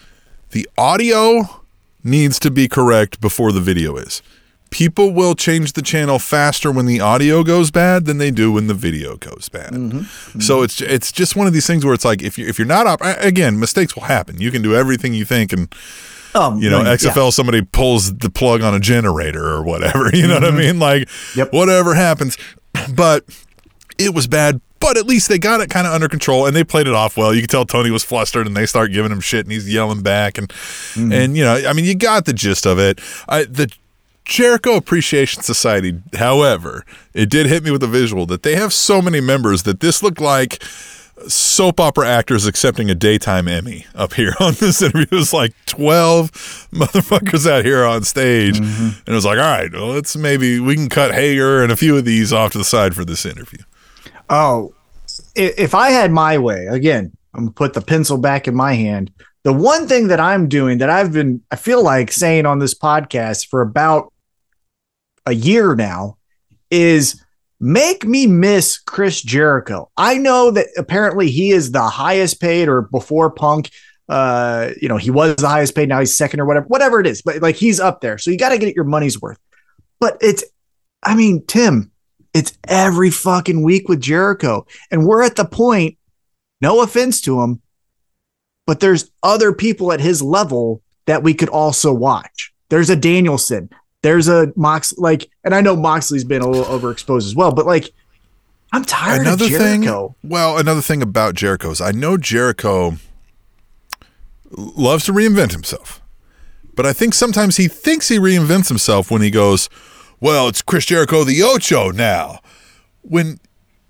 the 0.53 0.69
audio 0.79 1.63
needs 2.07 2.38
to 2.38 2.51
be 2.51 2.69
correct 2.69 3.21
before 3.21 3.53
the 3.53 3.61
video 3.61 3.97
is 3.97 4.23
people 4.71 5.12
will 5.12 5.35
change 5.35 5.73
the 5.75 5.83
channel 5.83 6.19
faster 6.19 6.73
when 6.73 6.87
the 6.87 6.99
audio 7.01 7.42
goes 7.45 7.71
bad 7.71 8.05
than 8.05 8.19
they 8.19 8.31
do 8.33 8.51
when 8.53 8.66
the 8.66 8.75
video 8.75 9.16
goes 9.16 9.49
bad 9.49 9.73
Mm-hmm. 9.73 10.40
so 10.40 10.62
it's 10.62 10.81
it's 10.81 11.12
just 11.12 11.37
one 11.37 11.47
of 11.47 11.53
these 11.53 11.66
things 11.66 11.85
where 11.85 11.95
it's 11.95 12.05
like 12.05 12.21
if 12.23 12.37
you 12.38 12.47
if 12.49 12.59
you're 12.59 12.66
not 12.66 12.87
op- 12.87 13.01
again 13.03 13.61
mistakes 13.61 13.95
will 13.95 14.05
happen 14.05 14.40
you 14.40 14.51
can 14.51 14.62
do 14.62 14.75
everything 14.75 15.14
you 15.14 15.25
think 15.25 15.53
and 15.53 15.73
Um, 16.35 16.59
you 16.59 16.69
know, 16.69 16.83
yeah. 16.83 16.97
XFL 16.97 17.33
somebody 17.33 17.62
pulls 17.62 18.12
the 18.14 18.29
plug 18.29 18.61
on 18.61 18.75
a 18.75 18.81
generator 18.81 19.47
or 19.47 19.62
whatever. 19.62 20.11
You 20.19 20.27
know 20.29 20.35
what 20.35 20.45
I 20.45 20.51
mean? 20.51 20.79
Like, 20.79 21.09
Mm-hmm. 21.09 21.38
Yep. 21.38 21.53
whatever 21.53 21.95
happens. 21.95 22.37
But 22.95 23.25
it 23.97 24.12
was 24.14 24.27
bad. 24.27 24.61
But 24.87 24.96
at 24.96 25.07
least 25.07 25.29
they 25.29 25.38
got 25.38 25.61
it 25.61 25.68
kind 25.68 25.85
of 25.87 25.92
under 25.92 26.09
control 26.09 26.46
and 26.46 26.55
they 26.55 26.62
played 26.62 26.87
it 26.87 26.94
off 26.94 27.16
well. 27.16 27.35
You 27.35 27.40
could 27.40 27.51
tell 27.51 27.64
Tony 27.66 27.90
was 27.90 28.05
flustered 28.05 28.46
and 28.46 28.57
they 28.57 28.66
start 28.66 28.92
giving 28.92 29.11
him 29.11 29.20
shit 29.20 29.44
and 29.44 29.51
he's 29.53 29.68
yelling 29.72 30.03
back 30.03 30.38
and 30.38 30.49
Mm-hmm. 30.49 31.12
and 31.12 31.37
you 31.37 31.42
know, 31.44 31.57
I 31.68 31.72
mean, 31.72 31.85
you 31.85 31.94
got 31.96 32.25
the 32.25 32.33
gist 32.33 32.66
of 32.66 32.79
it. 32.79 33.01
I, 33.29 33.44
the 33.44 33.70
Jericho 34.25 34.77
Appreciation 34.77 35.42
Society, 35.42 36.01
however, 36.16 36.85
it 37.14 37.29
did 37.29 37.46
hit 37.46 37.64
me 37.64 37.70
with 37.70 37.83
a 37.83 37.87
visual 37.88 38.27
that 38.27 38.42
they 38.44 38.55
have 38.57 38.72
so 38.72 39.03
many 39.03 39.20
members 39.20 39.64
that 39.64 39.81
this 39.81 40.03
looked 40.03 40.20
like 40.20 40.62
soap 41.29 41.81
opera 41.81 42.07
actors 42.09 42.46
accepting 42.46 42.90
a 42.90 42.94
daytime 42.94 43.49
Emmy 43.49 43.87
up 43.94 44.12
here 44.14 44.35
on 44.40 44.55
this 44.55 44.83
interview. 44.83 45.07
It 45.11 45.14
was 45.16 45.33
like 45.33 45.53
12 45.66 46.31
motherfuckers 46.72 47.51
out 47.51 47.64
here 47.64 47.85
on 47.85 48.03
stage. 48.05 48.59
And 48.59 48.94
it 49.07 49.12
was 49.12 49.25
like, 49.25 49.38
all 49.38 49.44
right, 49.44 49.72
well, 49.72 49.88
let's 49.88 50.16
maybe 50.16 50.61
we 50.61 50.75
can 50.75 50.88
cut 50.88 51.12
Hager 51.14 51.62
and 51.62 51.72
a 51.72 51.77
few 51.77 51.96
of 51.96 52.05
these 52.05 52.33
off 52.33 52.53
to 52.53 52.59
the 52.59 52.64
side 52.64 52.94
for 52.94 53.05
this 53.05 53.25
interview. 53.27 53.61
Oh, 54.29 54.75
if 55.37 55.75
I 55.75 55.90
had 55.90 56.11
my 56.11 56.38
way, 56.38 56.66
again, 56.66 57.12
I'm 57.35 57.44
gonna 57.44 57.53
put 57.53 57.75
the 57.75 57.83
pencil 57.83 58.18
back 58.18 58.49
in 58.49 58.55
my 58.55 58.75
hand. 58.75 59.12
The 59.44 59.53
one 59.53 59.87
thing 59.87 60.09
that 60.09 60.18
I'm 60.18 60.49
doing 60.49 60.79
that 60.79 60.90
I've 60.90 61.12
been, 61.12 61.42
I 61.51 61.57
feel 61.57 61.83
like 61.83 62.11
saying 62.11 62.46
on 62.46 62.59
this 62.59 62.75
podcast 62.75 63.49
for 63.49 63.61
about 63.61 64.12
a 65.25 65.33
year 65.33 65.75
now 65.77 66.16
is 66.70 67.22
make 67.61 68.05
me 68.05 68.27
miss 68.27 68.79
Chris 68.79 69.22
Jericho. 69.22 69.90
I 69.96 70.18
know 70.18 70.51
that 70.51 70.66
apparently 70.77 71.31
he 71.31 71.51
is 71.51 71.70
the 71.70 71.83
highest 71.83 72.40
paid 72.40 72.68
or 72.68 72.83
before 72.83 73.31
Punk, 73.31 73.70
uh, 74.09 74.70
you 74.81 74.88
know, 74.88 74.96
he 74.96 75.11
was 75.11 75.37
the 75.37 75.49
highest 75.49 75.75
paid, 75.75 75.88
now 75.88 76.01
he's 76.01 76.16
second 76.16 76.40
or 76.40 76.46
whatever, 76.46 76.66
whatever 76.66 77.01
it 77.01 77.07
is, 77.07 77.22
but 77.22 77.40
like 77.42 77.57
he's 77.57 77.81
up 77.81 78.01
there. 78.01 78.18
So 78.18 78.31
you 78.31 78.38
got 78.38 78.51
to 78.51 78.59
get 78.59 78.75
your 78.75 78.85
money's 78.85 79.20
worth. 79.20 79.38
But 80.01 80.16
it's, 80.20 80.44
I 81.03 81.14
mean, 81.14 81.44
Tim, 81.46 81.90
it's 82.37 82.57
every 82.68 83.11
fucking 83.11 83.62
week 83.62 83.88
with 83.88 83.99
Jericho. 83.99 84.66
And 84.90 85.07
we're 85.07 85.22
at 85.22 85.37
the 85.37 85.46
point, 85.46 85.96
no 86.61 86.83
offense 86.83 87.22
to 87.22 87.40
him, 87.40 87.62
but 88.66 88.81
there's 88.81 89.11
other 89.22 89.55
people 89.55 89.90
at 89.90 90.01
his 90.01 90.20
level 90.20 90.83
that 91.07 91.22
we 91.22 91.33
could 91.33 91.49
also 91.49 91.94
watch. 91.94 92.53
There's 92.68 92.90
a 92.90 92.96
Danielson. 92.96 93.70
There's 94.03 94.29
a 94.29 94.53
Mox 94.55 94.92
like, 94.99 95.31
and 95.44 95.55
I 95.55 95.62
know 95.62 95.75
Moxley's 95.75 96.25
been 96.25 96.42
a 96.42 96.49
little 96.49 96.79
overexposed 96.79 97.25
as 97.25 97.35
well, 97.35 97.53
but 97.53 97.64
like, 97.64 97.90
I'm 98.70 98.85
tired 98.85 99.22
another 99.22 99.46
of 99.46 99.53
thing, 99.53 99.83
Jericho. 99.85 100.14
well, 100.22 100.59
another 100.59 100.83
thing 100.83 101.01
about 101.01 101.37
Jericho 101.37 101.70
is 101.70 101.81
I 101.81 101.92
know 101.92 102.18
Jericho 102.18 102.96
loves 104.51 105.07
to 105.07 105.12
reinvent 105.12 105.53
himself, 105.53 106.03
but 106.75 106.85
I 106.85 106.92
think 106.92 107.14
sometimes 107.14 107.57
he 107.57 107.66
thinks 107.66 108.09
he 108.09 108.18
reinvents 108.18 108.68
himself 108.68 109.11
when 109.11 109.22
he 109.22 109.31
goes, 109.31 109.70
"Well, 110.21 110.49
it's 110.49 110.63
Chris 110.63 110.87
Jericho 110.87 111.25
the 111.25 111.43
Ocho 111.43 111.91
now." 111.91 112.41
When 113.03 113.39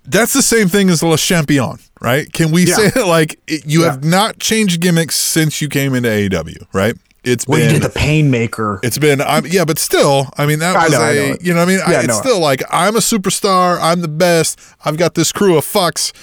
that's 0.05 0.33
the 0.33 0.41
same 0.41 0.67
thing 0.69 0.89
as 0.89 1.01
Le 1.03 1.17
Champion, 1.17 1.79
right? 2.01 2.31
Can 2.31 2.51
we 2.51 2.65
Yeah. 2.65 2.75
say 2.75 2.85
it 2.95 3.05
like 3.07 3.39
it, 3.47 3.65
you 3.65 3.81
Yeah. 3.83 3.91
have 3.91 4.03
not 4.03 4.39
changed 4.39 4.79
gimmicks 4.79 5.15
since 5.15 5.61
you 5.61 5.67
came 5.69 5.93
into 5.95 6.09
AEW, 6.09 6.65
right? 6.73 6.95
It's 7.23 7.45
Well, 7.45 7.59
you 7.59 7.65
been 7.65 7.81
did 7.81 7.91
the 7.91 7.99
Painmaker. 7.99 8.79
it's 8.83 8.97
been, 8.97 9.19
I'm, 9.19 9.45
yeah, 9.47 9.65
but 9.65 9.77
still, 9.79 10.29
I 10.37 10.45
mean, 10.45 10.59
that 10.59 10.81
was 10.81 10.91
know, 10.93 11.01
I 11.01 11.09
a, 11.11 11.15
know 11.31 11.37
you 11.41 11.53
know, 11.53 11.59
what 11.59 11.63
I 11.63 11.71
mean, 11.71 11.79
Yeah, 11.85 11.97
I 11.99 12.03
it's 12.03 12.13
it. 12.13 12.19
still 12.19 12.39
like 12.39 12.63
I'm 12.71 12.95
a 12.95 12.99
superstar, 12.99 13.79
I'm 13.81 13.99
the 14.01 14.07
best, 14.07 14.57
I've 14.85 14.95
got 14.97 15.15
this 15.15 15.33
crew 15.33 15.57
of 15.57 15.65
fucks 15.65 16.13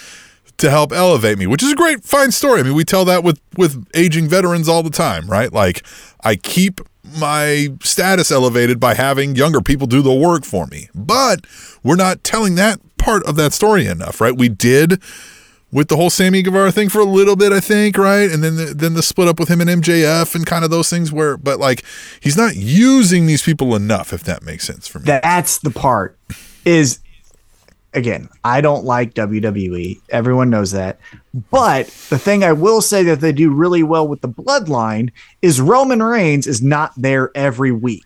to 0.57 0.71
help 0.71 0.93
elevate 0.93 1.37
me, 1.37 1.47
which 1.47 1.63
is 1.63 1.73
a 1.73 1.75
great, 1.75 2.05
fine 2.05 2.31
story. 2.31 2.61
I 2.61 2.63
mean, 2.63 2.75
we 2.75 2.85
tell 2.85 3.05
that 3.05 3.23
with 3.23 3.39
with 3.57 3.85
aging 3.93 4.29
veterans 4.29 4.67
all 4.69 4.83
the 4.83 4.89
time, 4.89 5.27
right? 5.27 5.53
Like, 5.53 5.83
I 6.23 6.37
keep 6.37 6.81
my 7.17 7.69
status 7.83 8.31
elevated 8.31 8.81
by 8.81 8.95
having 8.95 9.37
younger 9.37 9.61
people 9.61 9.87
do 9.87 10.03
the 10.03 10.15
work 10.15 10.45
for 10.45 10.67
me, 10.67 10.89
but 10.95 11.47
we're 11.83 11.97
not 11.97 12.25
telling 12.25 12.55
that 12.57 12.81
part 12.99 13.25
of 13.25 13.37
that 13.37 13.53
story 13.53 13.87
enough, 13.87 14.21
right? 14.21 14.37
We 14.37 14.49
did 14.49 15.01
with 15.75 15.89
the 15.89 15.97
whole 15.97 16.09
Sammy 16.09 16.41
Guevara 16.41 16.71
thing 16.71 16.89
for 16.89 17.01
a 17.01 17.05
little 17.05 17.35
bit, 17.35 17.53
I 17.53 17.59
think, 17.59 17.99
right? 17.99 18.31
And 18.31 18.45
then 18.45 18.57
the, 18.57 18.67
then 18.67 18.95
the 18.95 19.03
split 19.03 19.27
up 19.27 19.41
with 19.41 19.49
him 19.49 19.61
and 19.61 19.69
MJF 19.69 20.35
and 20.35 20.47
kind 20.47 20.65
of 20.65 20.71
those 20.71 20.89
things 20.89 21.13
where, 21.13 21.37
but 21.37 21.59
like 21.59 21.85
he's 22.21 22.37
not 22.37 22.55
using 22.55 23.27
these 23.27 23.43
people 23.43 23.75
enough, 23.75 24.13
if 24.13 24.23
that 24.25 24.45
makes 24.45 24.65
sense 24.65 24.87
for 24.87 25.01
me. 25.01 25.07
That's 25.07 25.59
the 25.59 25.71
part. 25.71 26.17
Is 26.65 27.01
again, 27.95 28.29
I 28.43 28.61
don't 28.61 28.85
like 28.85 29.15
WWE. 29.15 30.01
Everyone 30.11 30.51
knows 30.51 30.73
that. 30.73 30.99
But 31.51 31.87
the 32.11 32.19
thing 32.19 32.45
I 32.45 32.53
will 32.53 32.81
say 32.81 33.03
that 33.05 33.21
they 33.21 33.33
do 33.33 33.51
really 33.51 33.83
well 33.83 34.07
with 34.07 34.21
the 34.21 34.29
bloodline 34.29 35.11
is 35.43 35.61
Roman 35.61 36.03
Reigns 36.03 36.47
is 36.47 36.63
not 36.63 36.93
there 36.97 37.31
every 37.35 37.73
week. 37.73 38.05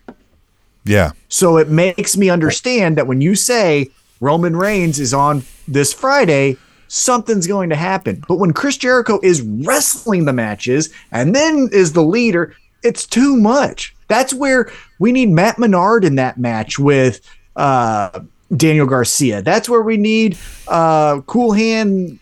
yeah, 0.84 1.12
So 1.28 1.56
it 1.58 1.68
makes 1.68 2.16
me 2.16 2.30
understand 2.30 2.96
that 2.96 3.06
when 3.06 3.20
you 3.20 3.34
say 3.34 3.90
Roman 4.20 4.56
Reigns 4.56 4.98
is 4.98 5.12
on 5.12 5.42
this 5.66 5.92
Friday, 5.92 6.56
something's 6.88 7.46
going 7.46 7.68
to 7.70 7.76
happen. 7.76 8.24
But 8.26 8.36
when 8.36 8.52
Chris 8.52 8.76
Jericho 8.76 9.20
is 9.22 9.42
wrestling 9.42 10.24
the 10.24 10.32
matches 10.32 10.90
and 11.12 11.34
then 11.34 11.68
is 11.72 11.92
the 11.92 12.02
leader, 12.02 12.54
it's 12.82 13.06
too 13.06 13.36
much. 13.36 13.94
That's 14.08 14.32
where 14.32 14.70
we 14.98 15.12
need 15.12 15.28
Matt 15.28 15.58
Menard 15.58 16.04
in 16.04 16.14
that 16.16 16.38
match 16.38 16.78
with 16.78 17.20
uh, 17.56 18.20
Daniel 18.56 18.86
Garcia. 18.86 19.42
That's 19.42 19.68
where 19.68 19.82
we 19.82 19.96
need 19.96 20.38
uh, 20.68 21.20
Cool 21.26 21.52
Hand 21.52 22.18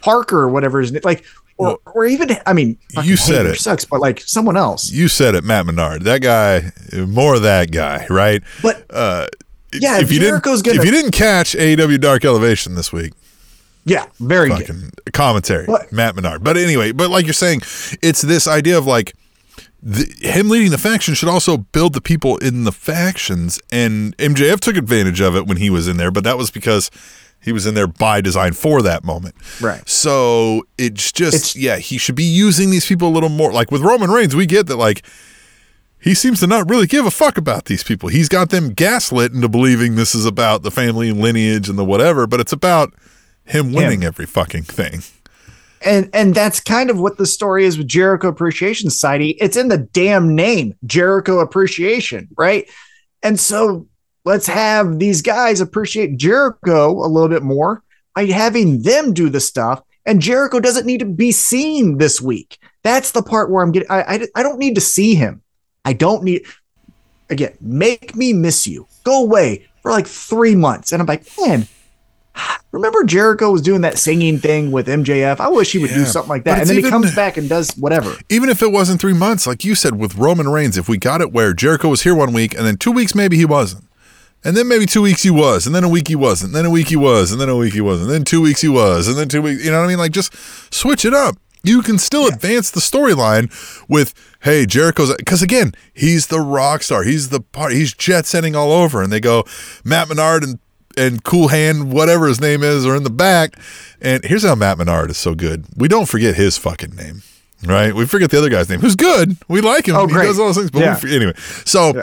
Parker 0.00 0.38
or 0.40 0.48
whatever 0.48 0.80
his 0.80 0.92
name. 0.92 1.02
Like, 1.04 1.24
or, 1.58 1.78
or 1.86 2.06
even 2.06 2.30
I 2.46 2.52
mean, 2.52 2.78
You 3.02 3.16
said 3.16 3.44
it. 3.46 3.58
sucks, 3.58 3.84
but 3.84 4.00
like 4.00 4.20
someone 4.20 4.56
else. 4.56 4.90
you 4.92 5.08
said 5.08 5.34
it, 5.34 5.42
Matt 5.44 5.66
Menard. 5.66 6.02
That 6.02 6.22
guy, 6.22 6.70
more 6.96 7.34
of 7.34 7.42
that 7.42 7.70
guy, 7.72 8.06
right? 8.08 8.42
But 8.62 8.86
Uh, 8.90 9.26
Yeah, 9.72 9.98
if 9.98 10.12
you 10.12 10.20
Jericho's 10.20 10.62
didn't, 10.62 10.76
gonna- 10.78 10.88
if 10.88 10.94
you 10.94 11.00
didn't 11.02 11.10
catch 11.12 11.54
AEW 11.56 12.00
Dark 12.00 12.24
Elevation 12.24 12.74
this 12.76 12.92
week, 12.92 13.12
yeah, 13.84 14.04
very 14.20 14.50
good. 14.50 14.90
commentary, 15.12 15.66
What? 15.66 15.90
Matt 15.92 16.14
Menard. 16.14 16.44
But 16.44 16.56
anyway, 16.56 16.92
but 16.92 17.10
like 17.10 17.24
you're 17.26 17.32
saying, 17.34 17.62
it's 18.02 18.22
this 18.22 18.46
idea 18.46 18.78
of 18.78 18.86
like 18.86 19.14
the, 19.82 20.12
him 20.20 20.48
leading 20.48 20.70
the 20.70 20.78
faction 20.78 21.14
should 21.14 21.28
also 21.28 21.56
build 21.58 21.92
the 21.94 22.00
people 22.00 22.36
in 22.38 22.64
the 22.64 22.72
factions. 22.72 23.60
And 23.70 24.16
MJF 24.18 24.60
took 24.60 24.76
advantage 24.76 25.20
of 25.20 25.36
it 25.36 25.46
when 25.46 25.56
he 25.58 25.70
was 25.70 25.86
in 25.88 25.96
there, 25.96 26.10
but 26.10 26.24
that 26.24 26.36
was 26.38 26.50
because 26.50 26.90
he 27.40 27.52
was 27.52 27.66
in 27.66 27.74
there 27.74 27.86
by 27.86 28.20
design 28.20 28.52
for 28.54 28.82
that 28.82 29.04
moment. 29.04 29.36
Right. 29.60 29.88
So 29.88 30.64
it's 30.76 31.12
just, 31.12 31.34
It's- 31.36 31.56
yeah, 31.56 31.76
he 31.76 31.96
should 31.98 32.16
be 32.16 32.24
using 32.24 32.70
these 32.70 32.86
people 32.86 33.08
a 33.08 33.14
little 33.14 33.28
more. 33.28 33.52
Like 33.52 33.70
with 33.70 33.82
Roman 33.82 34.10
Reigns, 34.10 34.34
we 34.34 34.46
get 34.46 34.66
that, 34.66 34.76
like, 34.76 35.04
he 36.00 36.14
seems 36.14 36.40
to 36.40 36.46
not 36.46 36.68
really 36.70 36.86
give 36.86 37.06
a 37.06 37.10
fuck 37.10 37.38
about 37.38 37.64
these 37.66 37.82
people. 37.84 38.08
He's 38.08 38.28
got 38.28 38.50
them 38.50 38.70
gaslit 38.72 39.32
into 39.32 39.48
believing 39.48 39.94
this 39.96 40.14
is 40.14 40.24
about 40.26 40.62
the 40.62 40.70
family 40.70 41.08
and 41.10 41.20
lineage 41.20 41.68
and 41.68 41.76
the 41.78 41.84
whatever, 41.84 42.26
but 42.26 42.38
it's 42.40 42.52
about 42.52 42.92
him 43.44 43.72
winning 43.72 44.04
every 44.04 44.26
fucking 44.26 44.62
thing. 44.64 45.02
And 45.84 46.10
and 46.12 46.34
that's 46.34 46.60
kind 46.60 46.90
of 46.90 47.00
what 47.00 47.16
the 47.16 47.26
story 47.26 47.64
is 47.64 47.78
with 47.78 47.88
Jericho 47.88 48.28
Appreciation 48.28 48.90
Society. 48.90 49.30
It's 49.40 49.56
in 49.56 49.68
the 49.68 49.78
damn 49.78 50.34
name, 50.34 50.74
Jericho 50.84 51.40
Appreciation, 51.40 52.28
right? 52.36 52.68
And 53.22 53.38
so 53.38 53.86
let's 54.24 54.46
have 54.46 54.98
these 54.98 55.22
guys 55.22 55.60
appreciate 55.60 56.16
Jericho 56.16 56.90
a 56.90 57.08
little 57.08 57.28
bit 57.28 57.42
more 57.42 57.82
by 58.14 58.26
having 58.26 58.82
them 58.82 59.12
do 59.12 59.28
the 59.28 59.40
stuff. 59.40 59.82
And 60.06 60.22
Jericho 60.22 60.60
doesn't 60.60 60.86
need 60.86 61.00
to 61.00 61.06
be 61.06 61.32
seen 61.32 61.98
this 61.98 62.20
week. 62.20 62.58
That's 62.82 63.10
the 63.10 63.22
part 63.22 63.50
where 63.50 63.62
I'm 63.62 63.72
getting. 63.72 63.90
I 63.90 64.00
I, 64.00 64.26
I 64.36 64.42
don't 64.42 64.58
need 64.58 64.74
to 64.76 64.80
see 64.80 65.14
him. 65.14 65.42
I 65.84 65.92
don't 65.92 66.24
need. 66.24 66.46
Again, 67.30 67.56
make 67.60 68.16
me 68.16 68.32
miss 68.32 68.66
you. 68.66 68.88
Go 69.04 69.22
away 69.22 69.68
for 69.82 69.90
like 69.90 70.06
three 70.06 70.54
months, 70.54 70.92
and 70.92 71.02
I'm 71.02 71.06
like, 71.06 71.26
man. 71.38 71.66
Remember 72.72 73.02
Jericho 73.04 73.50
was 73.50 73.62
doing 73.62 73.80
that 73.80 73.98
singing 73.98 74.38
thing 74.38 74.70
with 74.70 74.88
MJF? 74.88 75.40
I 75.40 75.48
wish 75.48 75.72
he 75.72 75.78
would 75.78 75.88
do 75.90 76.04
something 76.04 76.28
like 76.28 76.44
that. 76.44 76.60
And 76.60 76.68
then 76.68 76.76
he 76.76 76.82
comes 76.82 77.14
back 77.14 77.36
and 77.38 77.48
does 77.48 77.72
whatever. 77.76 78.14
even 78.28 78.50
if 78.50 78.62
it 78.62 78.70
wasn't 78.70 79.00
three 79.00 79.14
months, 79.14 79.46
like 79.46 79.64
you 79.64 79.74
said 79.74 79.98
with 79.98 80.16
Roman 80.16 80.48
Reigns, 80.48 80.76
if 80.76 80.88
we 80.88 80.98
got 80.98 81.20
it 81.20 81.32
where 81.32 81.54
Jericho 81.54 81.88
was 81.88 82.02
here 82.02 82.14
one 82.14 82.32
week 82.32 82.54
and 82.54 82.66
then 82.66 82.76
two 82.76 82.92
weeks 82.92 83.14
maybe 83.14 83.36
he 83.36 83.46
wasn't, 83.46 83.84
and 84.44 84.56
then 84.56 84.68
maybe 84.68 84.86
two 84.86 85.02
weeks 85.02 85.22
he 85.22 85.30
was, 85.30 85.66
and 85.66 85.74
then 85.74 85.82
a 85.82 85.88
week 85.88 86.08
he 86.08 86.14
wasn't, 86.14 86.52
then 86.52 86.64
a 86.66 86.70
week 86.70 86.88
he 86.88 86.96
was, 86.96 87.32
and 87.32 87.40
then 87.40 87.48
a 87.48 87.56
week 87.56 87.72
he 87.72 87.80
wasn't, 87.80 88.08
then 88.08 88.22
two 88.24 88.40
weeks 88.40 88.60
he 88.60 88.68
was, 88.68 89.08
and 89.08 89.16
then 89.16 89.28
two 89.28 89.42
weeks. 89.42 89.64
You 89.64 89.70
know 89.70 89.78
what 89.78 89.86
I 89.86 89.88
mean? 89.88 89.98
Like 89.98 90.12
just 90.12 90.32
switch 90.72 91.04
it 91.04 91.14
up. 91.14 91.36
You 91.64 91.82
can 91.82 91.98
still 91.98 92.28
advance 92.28 92.70
the 92.70 92.80
storyline 92.80 93.50
with, 93.88 94.14
hey, 94.42 94.64
Jericho's 94.64 95.12
because 95.16 95.42
again, 95.42 95.72
he's 95.92 96.28
the 96.28 96.38
rock 96.40 96.82
star. 96.82 97.02
He's 97.02 97.30
the 97.30 97.40
part. 97.40 97.72
He's 97.72 97.92
jet 97.92 98.26
setting 98.26 98.54
all 98.54 98.70
over, 98.70 99.02
and 99.02 99.12
they 99.12 99.20
go 99.20 99.44
Matt 99.84 100.08
Menard 100.08 100.44
and 100.44 100.60
and 100.98 101.22
Cool 101.24 101.48
Hand, 101.48 101.92
whatever 101.92 102.26
his 102.28 102.40
name 102.40 102.62
is, 102.62 102.84
are 102.84 102.96
in 102.96 103.04
the 103.04 103.10
back. 103.10 103.54
And 104.00 104.22
here's 104.24 104.42
how 104.44 104.54
Matt 104.54 104.78
Menard 104.78 105.10
is 105.10 105.16
so 105.18 105.34
good. 105.34 105.64
We 105.76 105.88
don't 105.88 106.06
forget 106.06 106.34
his 106.34 106.58
fucking 106.58 106.94
name, 106.96 107.22
right? 107.64 107.94
We 107.94 108.04
forget 108.06 108.30
the 108.30 108.38
other 108.38 108.50
guy's 108.50 108.68
name, 108.68 108.80
who's 108.80 108.96
good. 108.96 109.36
We 109.48 109.60
like 109.60 109.88
him. 109.88 109.96
Oh, 109.96 110.06
he 110.06 110.12
great. 110.12 110.26
does 110.26 110.38
all 110.38 110.46
those 110.46 110.56
things. 110.58 110.70
But 110.70 110.80
Yeah. 110.82 111.00
anyway, 111.16 111.34
so 111.64 111.94
Yeah. 111.96 112.02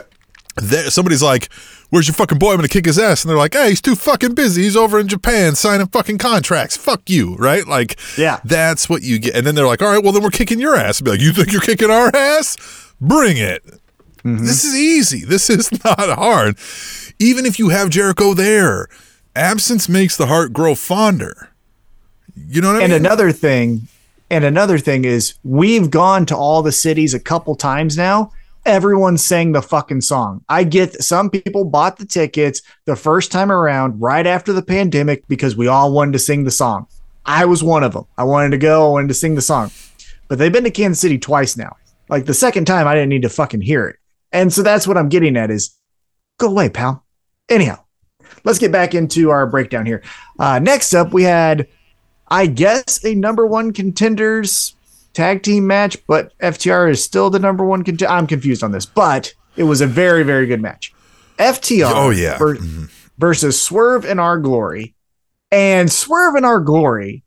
there, 0.58 0.90
somebody's 0.90 1.22
like, 1.22 1.50
"Where's 1.90 2.08
your 2.08 2.16
fucking 2.16 2.38
boy? 2.40 2.52
I'm 2.52 2.58
gonna 2.58 2.68
kick 2.68 2.86
his 2.86 2.98
ass." 3.00 3.24
And 3.24 3.30
they're 3.30 3.38
like, 3.38 3.54
"Hey, 3.54 3.70
he's 3.70 3.82
too 3.82 3.96
fucking 3.96 4.34
busy. 4.34 4.64
He's 4.64 4.76
over 4.76 5.00
in 5.00 5.08
Japan 5.08 5.56
signing 5.56 5.88
fucking 5.88 6.18
contracts. 6.18 6.76
Fuck 6.78 7.10
you, 7.10 7.36
right?" 7.36 7.68
Like, 7.68 7.98
Yeah. 8.18 8.40
that's 8.44 8.90
what 8.90 9.02
you 9.04 9.20
get. 9.20 9.36
And 9.36 9.46
then 9.46 9.56
they're 9.56 9.68
like, 9.68 9.82
"All 9.82 9.90
right, 9.90 10.04
well 10.04 10.12
then 10.14 10.24
we're 10.24 10.30
kicking 10.32 10.60
your 10.60 10.76
ass." 10.76 11.00
Be 11.02 11.12
like, 11.12 11.22
"You 11.22 11.32
think 11.34 11.52
you're 11.52 11.62
kicking 11.62 11.92
our 11.92 12.14
ass? 12.16 12.58
Bring 13.00 13.38
it." 13.38 13.64
Mm-hmm. 14.26 14.44
This 14.46 14.64
is 14.66 14.76
easy. 14.76 15.24
This 15.24 15.50
is 15.52 15.72
not 15.86 16.00
hard. 16.18 16.58
Even 17.20 17.46
if 17.46 17.60
you 17.60 17.70
have 17.70 17.90
Jericho 17.90 18.34
there, 18.34 18.88
absence 19.36 19.88
makes 19.88 20.18
the 20.18 20.26
heart 20.28 20.54
grow 20.54 20.76
fonder. 20.76 21.50
You 22.36 22.62
know 22.62 22.74
what 22.74 22.82
I 22.82 22.84
And 22.84 22.92
mean? 22.92 23.02
another 23.06 23.32
thing, 23.32 23.88
and 24.30 24.44
another 24.44 24.78
thing 24.78 25.06
is 25.06 25.36
we've 25.44 25.90
gone 25.90 26.26
to 26.28 26.36
all 26.36 26.62
the 26.62 26.72
cities 26.72 27.14
a 27.14 27.20
couple 27.20 27.56
times 27.56 27.96
now. 27.96 28.32
Everyone 28.66 29.18
sang 29.18 29.52
the 29.52 29.62
fucking 29.62 30.02
song. 30.02 30.44
I 30.50 30.64
get 30.64 30.94
that 30.94 31.04
some 31.04 31.30
people 31.30 31.66
bought 31.66 31.98
the 31.98 32.06
tickets 32.06 32.62
the 32.86 32.96
first 32.96 33.32
time 33.32 33.52
around 33.52 34.02
right 34.02 34.26
after 34.26 34.52
the 34.54 34.64
pandemic 34.64 35.28
because 35.28 35.56
we 35.56 35.68
all 35.68 35.92
wanted 35.94 36.14
to 36.14 36.20
sing 36.20 36.44
the 36.44 36.52
song. 36.52 36.88
I 37.28 37.46
was 37.46 37.64
one 37.64 37.84
of 37.84 37.94
them. 37.94 38.06
I 38.18 38.24
wanted 38.24 38.50
to 38.52 38.58
go, 38.58 38.88
I 38.88 38.92
wanted 38.92 39.10
to 39.10 39.14
sing 39.14 39.36
the 39.36 39.42
song. 39.42 39.70
But 40.28 40.40
they've 40.40 40.52
been 40.52 40.64
to 40.64 40.72
Kansas 40.72 41.00
City 41.00 41.20
twice 41.20 41.56
now. 41.56 41.78
Like 42.10 42.26
the 42.26 42.34
second 42.34 42.66
time, 42.66 42.88
I 42.88 42.96
didn't 42.96 43.10
need 43.10 43.22
to 43.22 43.30
fucking 43.30 43.62
hear 43.62 43.88
it. 43.88 43.98
And 44.32 44.52
so 44.52 44.64
that's 44.64 44.88
what 44.88 44.98
I'm 44.98 45.10
getting 45.10 45.38
at 45.38 45.52
is 45.52 45.76
go 46.40 46.48
away, 46.50 46.70
pal. 46.70 47.05
Anyhow, 47.50 47.80
let's 48.44 48.60
get 48.60 48.72
back 48.72 48.94
into 48.96 49.30
our 49.30 49.46
breakdown 49.48 49.86
here. 49.86 50.02
Uh, 50.40 50.60
next 50.60 50.94
up, 50.94 51.14
we 51.14 51.24
had 51.24 51.68
I 52.28 52.48
guess 52.48 53.04
a 53.06 53.14
number 53.14 53.46
one 53.46 53.72
contenders 53.72 54.74
tag 55.14 55.44
team 55.44 55.66
match, 55.68 55.98
but 56.08 56.38
FTR 56.40 56.90
is 56.90 57.04
still 57.04 57.30
the 57.30 57.40
number 57.40 57.64
one 57.64 57.84
contender. 57.84 58.12
I'm 58.12 58.28
confused 58.28 58.64
on 58.64 58.72
this, 58.72 58.86
but 58.86 59.34
it 59.56 59.64
was 59.64 59.80
a 59.82 59.88
very, 59.88 60.24
very 60.24 60.48
good 60.48 60.62
match. 60.62 60.92
FTR 61.38 61.92
Oh, 61.94 62.10
yeah. 62.10 62.38
ver- 62.38 62.58
versus 63.18 63.62
Swerve 63.62 64.06
in 64.06 64.20
Our 64.20 64.38
Glory. 64.40 64.94
And 65.52 65.90
Swerve 65.92 66.36
in 66.36 66.44
Our 66.44 66.60
Glory, 66.60 67.24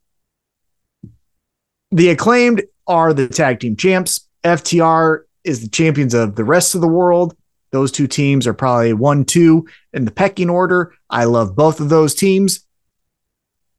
the 1.90 2.10
acclaimed 2.10 2.62
are 2.86 3.12
the 3.14 3.28
tag 3.28 3.60
team 3.60 3.76
champs. 3.76 4.28
FTR 4.44 5.20
is 5.44 5.62
the 5.62 5.68
champions 5.68 6.12
of 6.14 6.34
the 6.36 6.44
rest 6.44 6.74
of 6.74 6.80
the 6.80 6.88
world. 6.88 7.34
Those 7.70 7.92
two 7.92 8.06
teams 8.06 8.46
are 8.46 8.54
probably 8.54 8.92
one, 8.92 9.24
two 9.24 9.68
in 9.92 10.04
the 10.04 10.10
pecking 10.10 10.50
order. 10.50 10.94
I 11.10 11.24
love 11.24 11.54
both 11.54 11.80
of 11.80 11.88
those 11.88 12.14
teams. 12.14 12.66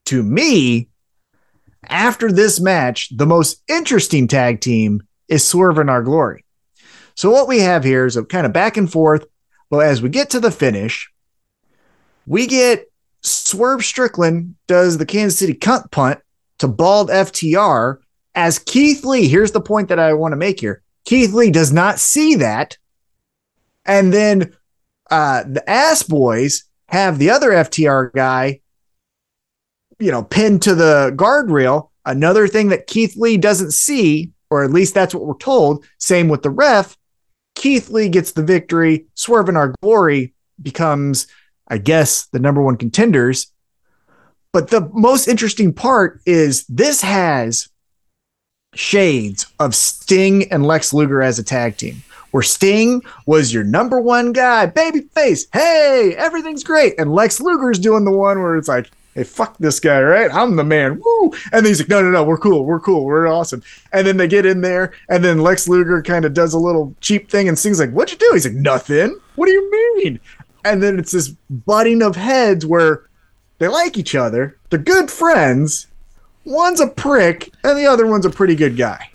To 0.06 0.22
me, 0.22 0.88
after 1.88 2.30
this 2.30 2.60
match, 2.60 3.08
the 3.16 3.26
most 3.26 3.62
interesting 3.68 4.28
tag 4.28 4.60
team 4.60 5.02
is 5.28 5.46
Swerve 5.46 5.78
and 5.78 5.90
Our 5.90 6.02
Glory. 6.02 6.44
So 7.14 7.30
what 7.30 7.48
we 7.48 7.60
have 7.60 7.84
here 7.84 8.06
is 8.06 8.16
a 8.16 8.24
kind 8.24 8.46
of 8.46 8.52
back 8.52 8.76
and 8.76 8.90
forth. 8.90 9.26
But 9.70 9.86
as 9.86 10.02
we 10.02 10.08
get 10.08 10.30
to 10.30 10.40
the 10.40 10.50
finish, 10.50 11.10
we 12.26 12.46
get 12.46 12.90
Swerve 13.22 13.84
Strickland 13.84 14.56
does 14.66 14.98
the 14.98 15.06
Kansas 15.06 15.38
City 15.38 15.54
cunt 15.54 15.90
punt 15.90 16.20
to 16.58 16.68
bald 16.68 17.10
FTR 17.10 17.98
as 18.34 18.58
Keith 18.58 19.04
Lee. 19.04 19.28
Here's 19.28 19.52
the 19.52 19.60
point 19.60 19.88
that 19.88 19.98
I 19.98 20.12
want 20.14 20.32
to 20.32 20.36
make 20.36 20.60
here. 20.60 20.82
Keith 21.04 21.32
Lee 21.32 21.50
does 21.50 21.72
not 21.72 21.98
see 21.98 22.36
that. 22.36 22.76
And 23.84 24.12
then 24.12 24.56
uh, 25.10 25.44
the 25.44 25.68
ass 25.68 26.02
boys 26.02 26.64
have 26.88 27.18
the 27.18 27.30
other 27.30 27.50
FTR 27.50 28.12
guy, 28.12 28.60
you 29.98 30.10
know, 30.10 30.22
pinned 30.22 30.62
to 30.62 30.74
the 30.74 31.12
guardrail. 31.16 31.90
Another 32.04 32.48
thing 32.48 32.68
that 32.68 32.86
Keith 32.86 33.16
Lee 33.16 33.36
doesn't 33.36 33.72
see, 33.72 34.30
or 34.50 34.64
at 34.64 34.72
least 34.72 34.94
that's 34.94 35.14
what 35.14 35.26
we're 35.26 35.36
told. 35.36 35.84
Same 35.98 36.28
with 36.28 36.42
the 36.42 36.50
ref. 36.50 36.96
Keith 37.54 37.90
Lee 37.90 38.08
gets 38.08 38.32
the 38.32 38.42
victory. 38.42 39.06
Swerve 39.14 39.48
in 39.48 39.56
Our 39.56 39.74
Glory 39.82 40.34
becomes, 40.60 41.26
I 41.68 41.78
guess, 41.78 42.26
the 42.26 42.38
number 42.38 42.62
one 42.62 42.76
contenders. 42.76 43.52
But 44.52 44.68
the 44.68 44.88
most 44.92 45.28
interesting 45.28 45.72
part 45.72 46.20
is 46.26 46.64
this 46.66 47.02
has 47.02 47.68
shades 48.74 49.46
of 49.58 49.74
Sting 49.74 50.50
and 50.52 50.66
Lex 50.66 50.92
Luger 50.92 51.22
as 51.22 51.38
a 51.38 51.44
tag 51.44 51.76
team, 51.76 52.02
where 52.30 52.42
Sting 52.42 53.02
was 53.26 53.52
your 53.52 53.64
number 53.64 54.00
one 54.00 54.32
guy, 54.32 54.66
babyface. 54.66 55.46
Hey, 55.52 56.14
everything's 56.16 56.64
great. 56.64 56.94
And 56.98 57.12
Lex 57.12 57.40
Luger's 57.40 57.78
doing 57.78 58.04
the 58.04 58.10
one 58.10 58.40
where 58.40 58.56
it's 58.56 58.68
like, 58.68 58.90
hey, 59.14 59.24
fuck 59.24 59.58
this 59.58 59.80
guy, 59.80 60.00
right? 60.00 60.32
I'm 60.32 60.56
the 60.56 60.64
man. 60.64 61.00
Woo. 61.04 61.32
And 61.52 61.64
then 61.64 61.66
he's 61.66 61.80
like, 61.80 61.88
no, 61.88 62.00
no, 62.02 62.10
no, 62.10 62.24
we're 62.24 62.38
cool. 62.38 62.64
We're 62.64 62.80
cool. 62.80 63.04
We're 63.04 63.26
awesome. 63.26 63.62
And 63.92 64.06
then 64.06 64.16
they 64.16 64.28
get 64.28 64.46
in 64.46 64.60
there, 64.60 64.92
and 65.08 65.24
then 65.24 65.40
Lex 65.40 65.68
Luger 65.68 66.02
kind 66.02 66.24
of 66.24 66.34
does 66.34 66.54
a 66.54 66.58
little 66.58 66.94
cheap 67.00 67.30
thing, 67.30 67.48
and 67.48 67.58
Sting's 67.58 67.80
like, 67.80 67.90
what'd 67.90 68.12
you 68.12 68.28
do? 68.28 68.34
He's 68.34 68.46
like, 68.46 68.54
nothing. 68.54 69.18
What 69.34 69.46
do 69.46 69.52
you 69.52 69.70
mean? 69.70 70.20
And 70.64 70.82
then 70.82 70.98
it's 70.98 71.12
this 71.12 71.28
butting 71.48 72.02
of 72.02 72.16
heads 72.16 72.66
where 72.66 73.08
they 73.58 73.68
like 73.68 73.98
each 73.98 74.14
other. 74.14 74.58
They're 74.68 74.78
good 74.78 75.10
friends. 75.10 75.86
One's 76.44 76.80
a 76.80 76.86
prick, 76.86 77.52
and 77.64 77.76
the 77.78 77.86
other 77.86 78.06
one's 78.06 78.26
a 78.26 78.30
pretty 78.30 78.54
good 78.54 78.76
guy. 78.76 79.10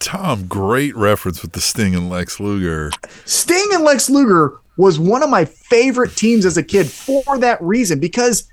Tom, 0.00 0.46
great 0.46 0.96
reference 0.96 1.42
with 1.42 1.52
the 1.52 1.60
Sting 1.60 1.94
and 1.94 2.08
Lex 2.08 2.40
Luger. 2.40 2.90
Sting 3.26 3.68
and 3.72 3.84
Lex 3.84 4.10
Luger 4.10 4.58
was 4.76 4.98
one 4.98 5.22
of 5.22 5.28
my 5.28 5.44
favorite 5.44 6.16
teams 6.16 6.46
as 6.46 6.56
a 6.56 6.62
kid 6.62 6.90
for 6.90 7.38
that 7.38 7.60
reason. 7.62 8.00
Because 8.00 8.50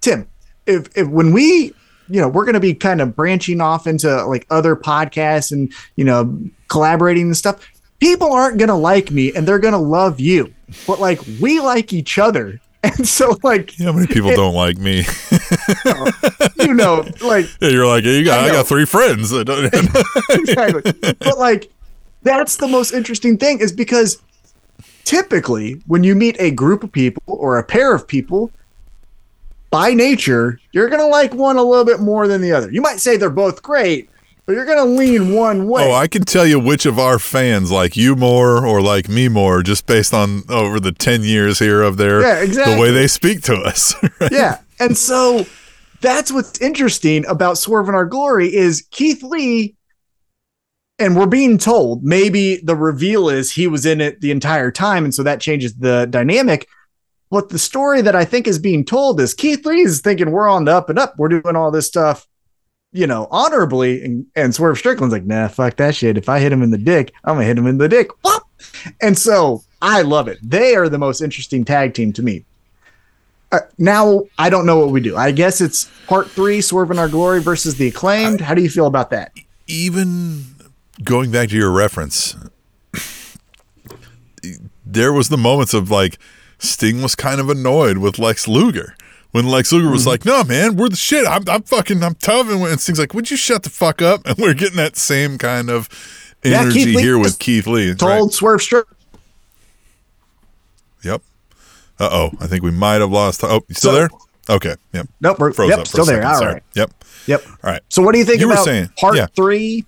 Tim, 0.00 0.26
if 0.66 0.96
if 0.96 1.08
when 1.08 1.32
we 1.32 1.74
you 2.08 2.20
know 2.20 2.28
we're 2.28 2.44
going 2.44 2.54
to 2.54 2.60
be 2.60 2.74
kind 2.74 3.00
of 3.00 3.16
branching 3.16 3.60
off 3.60 3.86
into 3.86 4.24
like 4.26 4.46
other 4.50 4.76
podcasts 4.76 5.50
and 5.50 5.72
you 5.96 6.04
know 6.04 6.38
collaborating 6.68 7.24
and 7.24 7.36
stuff, 7.36 7.68
people 7.98 8.32
aren't 8.32 8.58
going 8.58 8.68
to 8.68 8.74
like 8.74 9.10
me 9.10 9.32
and 9.34 9.46
they're 9.46 9.58
going 9.58 9.72
to 9.72 9.78
love 9.78 10.20
you, 10.20 10.54
but 10.86 11.00
like 11.00 11.20
we 11.40 11.60
like 11.60 11.92
each 11.92 12.18
other. 12.18 12.60
And 12.98 13.06
so, 13.06 13.38
like, 13.44 13.78
know 13.78 13.92
how 13.92 13.98
many 13.98 14.08
people 14.08 14.32
don't 14.32 14.54
like 14.54 14.76
me? 14.76 15.04
you 16.58 16.74
know, 16.74 17.04
like, 17.22 17.46
Yeah, 17.60 17.68
You're 17.68 17.86
like, 17.86 18.02
you 18.04 18.24
got, 18.24 18.40
I 18.44 18.48
I, 18.48 18.52
got 18.52 18.66
three 18.66 18.86
friends. 18.86 19.30
that 19.30 19.44
don't- 19.44 19.72
exactly. 20.40 20.92
But 21.20 21.38
like 21.38 21.70
that's 22.22 22.56
the 22.56 22.66
most 22.68 22.92
interesting 22.92 23.36
thing 23.38 23.60
is 23.60 23.70
because 23.72 24.20
typically 25.04 25.74
when 25.86 26.02
you 26.04 26.14
meet 26.14 26.36
a 26.40 26.50
group 26.50 26.82
of 26.84 26.90
people 26.92 27.22
or 27.26 27.58
a 27.58 27.64
pair 27.64 27.94
of 27.94 28.06
people 28.06 28.50
by 29.70 29.94
nature, 29.94 30.60
you're 30.72 30.88
going 30.88 31.00
to 31.00 31.06
like 31.06 31.32
one 31.34 31.56
a 31.56 31.62
little 31.62 31.84
bit 31.84 32.00
more 32.00 32.28
than 32.28 32.40
the 32.40 32.52
other. 32.52 32.70
You 32.70 32.80
might 32.82 32.98
say 33.00 33.16
they're 33.16 33.30
both 33.30 33.62
great, 33.62 34.08
but 34.46 34.52
you're 34.54 34.64
gonna 34.66 34.84
lean 34.84 35.32
one 35.32 35.68
way. 35.68 35.88
Oh, 35.88 35.92
I 35.92 36.08
can 36.08 36.22
tell 36.24 36.46
you 36.46 36.58
which 36.58 36.86
of 36.86 36.98
our 36.98 37.18
fans 37.18 37.70
like 37.70 37.96
you 37.96 38.16
more 38.16 38.66
or 38.66 38.80
like 38.82 39.08
me 39.08 39.28
more, 39.28 39.62
just 39.62 39.86
based 39.86 40.12
on 40.12 40.42
over 40.48 40.80
the 40.80 40.92
ten 40.92 41.22
years 41.22 41.58
here 41.58 41.82
of 41.82 41.96
their 41.96 42.20
Yeah, 42.22 42.42
exactly. 42.42 42.74
the 42.74 42.80
way 42.80 42.90
they 42.90 43.06
speak 43.06 43.42
to 43.42 43.54
us. 43.54 43.94
right? 44.20 44.32
yeah. 44.32 44.58
And 44.80 44.96
so 44.96 45.46
that's 46.00 46.32
what's 46.32 46.60
interesting 46.60 47.24
about 47.26 47.58
Swerve 47.58 47.88
in 47.88 47.94
Our 47.94 48.06
Glory 48.06 48.52
is 48.52 48.86
Keith 48.90 49.22
Lee, 49.22 49.76
and 50.98 51.16
we're 51.16 51.26
being 51.26 51.58
told 51.58 52.02
maybe 52.02 52.56
the 52.56 52.74
reveal 52.74 53.28
is 53.28 53.52
he 53.52 53.68
was 53.68 53.86
in 53.86 54.00
it 54.00 54.20
the 54.20 54.30
entire 54.32 54.70
time, 54.72 55.04
and 55.04 55.14
so 55.14 55.22
that 55.22 55.40
changes 55.40 55.74
the 55.74 56.06
dynamic. 56.10 56.66
But 57.30 57.48
the 57.48 57.58
story 57.58 58.02
that 58.02 58.14
I 58.16 58.24
think 58.26 58.46
is 58.46 58.58
being 58.58 58.84
told 58.84 59.18
is 59.20 59.32
Keith 59.32 59.64
Lee 59.64 59.80
is 59.80 60.00
thinking 60.00 60.32
we're 60.32 60.48
on 60.48 60.64
the 60.66 60.72
up 60.74 60.90
and 60.90 60.98
up. 60.98 61.14
We're 61.16 61.28
doing 61.28 61.56
all 61.56 61.70
this 61.70 61.86
stuff, 61.86 62.26
you 62.92 63.06
know, 63.06 63.26
honorably. 63.30 64.04
And, 64.04 64.26
and 64.36 64.54
Swerve 64.54 64.78
Strickland's 64.78 65.12
like, 65.12 65.24
nah, 65.24 65.48
fuck 65.48 65.76
that 65.76 65.94
shit. 65.94 66.16
If 66.16 66.28
I 66.28 66.38
hit 66.38 66.52
him 66.52 66.62
in 66.62 66.70
the 66.70 66.78
dick, 66.78 67.12
I'm 67.24 67.36
gonna 67.36 67.46
hit 67.46 67.58
him 67.58 67.66
in 67.66 67.78
the 67.78 67.88
dick. 67.88 68.10
Whoop! 68.24 68.42
And 69.00 69.18
so 69.18 69.64
I 69.80 70.02
love 70.02 70.28
it. 70.28 70.38
They 70.42 70.76
are 70.76 70.88
the 70.88 70.98
most 70.98 71.20
interesting 71.20 71.64
tag 71.64 71.94
team 71.94 72.12
to 72.14 72.22
me. 72.22 72.44
Uh, 73.50 73.60
now 73.78 74.22
I 74.38 74.48
don't 74.48 74.64
know 74.64 74.78
what 74.78 74.90
we 74.90 75.00
do. 75.00 75.16
I 75.16 75.30
guess 75.30 75.60
it's 75.60 75.90
part 76.06 76.30
three, 76.30 76.60
Swerve 76.60 76.90
in 76.90 76.98
Our 76.98 77.08
Glory 77.08 77.42
versus 77.42 77.76
the 77.76 77.88
acclaimed. 77.88 78.40
How 78.40 78.54
do 78.54 78.62
you 78.62 78.70
feel 78.70 78.86
about 78.86 79.10
that? 79.10 79.32
Even 79.66 80.44
going 81.04 81.30
back 81.30 81.50
to 81.50 81.56
your 81.56 81.70
reference, 81.70 82.36
there 84.86 85.12
was 85.12 85.28
the 85.28 85.36
moments 85.36 85.74
of 85.74 85.90
like 85.90 86.18
Sting 86.58 87.02
was 87.02 87.14
kind 87.14 87.40
of 87.40 87.50
annoyed 87.50 87.98
with 87.98 88.18
Lex 88.18 88.48
Luger. 88.48 88.96
When 89.32 89.46
Lex 89.46 89.72
Luger 89.72 89.84
Mm-hmm. 89.86 89.92
was 89.92 90.06
like, 90.06 90.24
"No, 90.24 90.44
man, 90.44 90.76
we're 90.76 90.88
the 90.90 90.96
shit. 90.96 91.26
I'm, 91.26 91.42
I'm 91.48 91.62
fucking, 91.62 92.02
I'm 92.02 92.14
tough," 92.16 92.48
and 92.50 92.60
when 92.60 92.76
Sting's 92.78 92.98
like, 92.98 93.14
"Would 93.14 93.30
you 93.30 93.36
shut 93.36 93.62
the 93.62 93.70
fuck 93.70 94.00
up?" 94.02 94.20
And 94.26 94.36
we're 94.38 94.54
getting 94.54 94.76
that 94.76 94.96
same 94.96 95.38
kind 95.38 95.70
of 95.70 95.88
energy 96.44 96.84
Lee 96.86 97.00
here 97.00 97.18
with 97.18 97.38
Keith 97.38 97.66
Lee. 97.66 97.94
Told 97.94 98.10
right? 98.10 98.32
Swerve 98.32 98.60
Strickland. 98.62 98.96
Yep. 101.02 101.22
Uh 101.98 102.08
oh, 102.12 102.30
I 102.40 102.46
think 102.46 102.62
we 102.62 102.70
might 102.70 103.00
have 103.00 103.10
lost. 103.10 103.42
Oh, 103.44 103.62
you 103.68 103.74
still 103.74 103.92
So- 103.92 103.96
there? 103.96 104.08
Okay. 104.50 104.74
Yep. 104.92 105.08
Nope, 105.20 105.38
we're 105.38 105.52
Froze 105.52 105.70
yep, 105.70 105.78
up 105.78 105.86
for 105.86 105.92
still 105.92 106.04
there. 106.04 106.26
All 106.26 106.36
Sorry. 106.36 106.54
right. 106.54 106.62
Yep. 106.74 106.90
Yep. 107.26 107.44
All 107.46 107.56
right. 107.70 107.80
So 107.88 108.02
what 108.02 108.12
do 108.12 108.18
you 108.18 108.24
think 108.24 108.40
You 108.40 108.50
about 108.50 108.64
saying- 108.64 108.90
part 108.98 109.14
yeah. 109.16 109.26
three, 109.36 109.84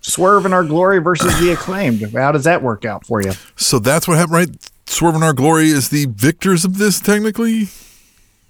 Swerve 0.00 0.46
in 0.46 0.52
Our 0.52 0.62
Glory 0.64 1.00
versus 1.00 1.36
the 1.40 1.50
acclaimed? 1.52 2.00
How 2.14 2.30
does 2.30 2.44
that 2.44 2.62
work 2.62 2.84
out 2.84 3.04
for 3.04 3.20
you? 3.20 3.32
So 3.56 3.80
that's 3.80 4.06
what 4.06 4.16
happened, 4.18 4.34
right? 4.34 4.48
Swerve 4.86 5.16
in 5.16 5.22
Our 5.24 5.32
Glory 5.32 5.66
is 5.70 5.88
the 5.88 6.06
victors 6.06 6.64
of 6.64 6.78
this, 6.78 7.00
technically. 7.00 7.68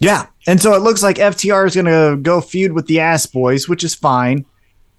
Yeah. 0.03 0.27
And 0.47 0.61
so 0.61 0.75
it 0.75 0.81
looks 0.83 1.03
like 1.03 1.17
FTR 1.17 1.67
is 1.67 1.75
going 1.77 1.87
to 1.87 2.21
go 2.21 2.41
feud 2.41 2.73
with 2.73 2.87
the 2.87 2.99
Ass 3.01 3.25
Boys, 3.27 3.69
which 3.69 3.85
is 3.85 3.95
fine. 3.95 4.45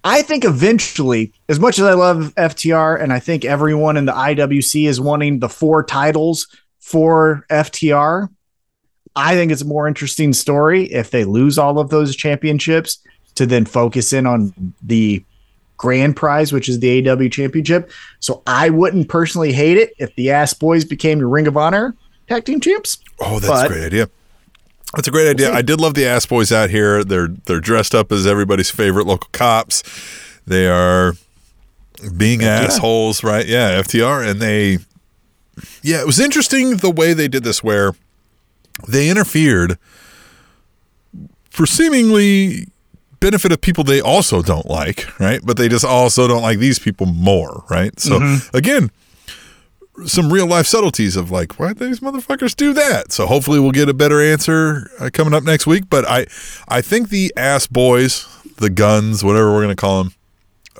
I 0.02 0.22
think 0.22 0.44
eventually, 0.44 1.32
as 1.48 1.60
much 1.60 1.78
as 1.78 1.84
I 1.84 1.92
love 1.94 2.32
FTR, 2.36 3.00
and 3.02 3.12
I 3.12 3.18
think 3.20 3.44
everyone 3.44 3.96
in 3.96 4.06
the 4.06 4.12
IWC 4.12 4.86
is 4.88 5.00
wanting 5.00 5.38
the 5.40 5.48
four 5.48 5.82
titles 5.82 6.46
for 6.80 7.44
FTR, 7.50 8.28
I 9.16 9.34
think 9.34 9.52
it's 9.52 9.62
a 9.62 9.66
more 9.66 9.86
interesting 9.86 10.32
story 10.32 10.84
if 10.92 11.10
they 11.10 11.24
lose 11.24 11.58
all 11.58 11.78
of 11.78 11.90
those 11.90 12.16
championships 12.16 12.98
to 13.36 13.46
then 13.46 13.64
focus 13.64 14.12
in 14.12 14.26
on 14.26 14.52
the 14.82 15.24
grand 15.76 16.16
prize, 16.16 16.52
which 16.52 16.68
is 16.68 16.80
the 16.80 17.08
AW 17.08 17.28
championship. 17.28 17.90
So 18.20 18.42
I 18.46 18.70
wouldn't 18.70 19.08
personally 19.08 19.52
hate 19.52 19.76
it 19.76 19.92
if 19.98 20.14
the 20.16 20.30
Ass 20.30 20.54
Boys 20.54 20.84
became 20.84 21.18
your 21.18 21.28
Ring 21.28 21.46
of 21.46 21.56
Honor 21.56 21.94
tag 22.28 22.44
team 22.44 22.60
champs. 22.60 22.98
Oh, 23.20 23.38
that's 23.38 23.46
But- 23.46 23.66
a 23.66 23.68
great 23.68 23.84
idea. 23.86 24.08
That's 24.96 25.08
a 25.08 25.10
great 25.10 25.28
idea. 25.28 25.52
I 25.52 25.62
did 25.62 25.80
love 25.80 25.94
the 25.94 26.06
ass 26.06 26.26
boys 26.26 26.52
out 26.52 26.70
here. 26.70 27.04
They're 27.04 27.28
they're 27.28 27.60
dressed 27.60 27.94
up 27.94 28.12
as 28.12 28.26
everybody's 28.26 28.70
favorite 28.70 29.06
local 29.06 29.28
cops. 29.32 29.82
They 30.46 30.66
are 30.66 31.14
being 32.16 32.42
assholes, 32.44 33.24
right? 33.24 33.46
Yeah, 33.46 33.80
FTR, 33.80 34.28
and 34.28 34.40
they. 34.40 34.78
Yeah, 35.82 36.00
it 36.00 36.06
was 36.06 36.18
interesting 36.18 36.78
the 36.78 36.90
way 36.90 37.12
they 37.12 37.28
did 37.28 37.44
this, 37.44 37.62
where 37.62 37.92
they 38.88 39.08
interfered 39.08 39.78
for 41.48 41.64
seemingly 41.64 42.66
benefit 43.20 43.52
of 43.52 43.60
people 43.60 43.84
they 43.84 44.00
also 44.00 44.42
don't 44.42 44.66
like, 44.66 45.18
right? 45.20 45.40
But 45.44 45.56
they 45.56 45.68
just 45.68 45.84
also 45.84 46.26
don't 46.26 46.42
like 46.42 46.58
these 46.58 46.78
people 46.78 47.06
more, 47.06 47.64
right? 47.70 47.98
So 48.00 48.18
mm-hmm. 48.18 48.56
again, 48.56 48.90
some 50.06 50.32
real 50.32 50.46
life 50.46 50.66
subtleties 50.66 51.16
of 51.16 51.30
like 51.30 51.58
why 51.58 51.72
these 51.72 52.00
motherfuckers 52.00 52.56
do 52.56 52.72
that. 52.72 53.12
So 53.12 53.26
hopefully 53.26 53.60
we'll 53.60 53.70
get 53.70 53.88
a 53.88 53.94
better 53.94 54.20
answer 54.20 54.90
uh, 54.98 55.10
coming 55.12 55.34
up 55.34 55.44
next 55.44 55.66
week. 55.66 55.84
But 55.88 56.04
I, 56.08 56.26
I 56.68 56.80
think 56.80 57.10
the 57.10 57.32
ass 57.36 57.66
boys, 57.66 58.26
the 58.56 58.70
guns, 58.70 59.22
whatever 59.22 59.52
we're 59.52 59.62
gonna 59.62 59.76
call 59.76 60.04
them, 60.04 60.14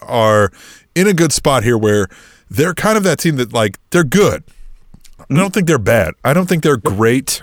are 0.02 0.50
in 0.94 1.06
a 1.06 1.14
good 1.14 1.32
spot 1.32 1.64
here 1.64 1.78
where 1.78 2.08
they're 2.50 2.74
kind 2.74 2.96
of 2.96 3.04
that 3.04 3.18
team 3.18 3.36
that 3.36 3.52
like 3.52 3.78
they're 3.90 4.04
good. 4.04 4.42
I 5.18 5.34
don't 5.34 5.54
think 5.54 5.66
they're 5.66 5.78
bad. 5.78 6.14
I 6.24 6.34
don't 6.34 6.48
think 6.48 6.62
they're 6.62 6.76
great. 6.76 7.42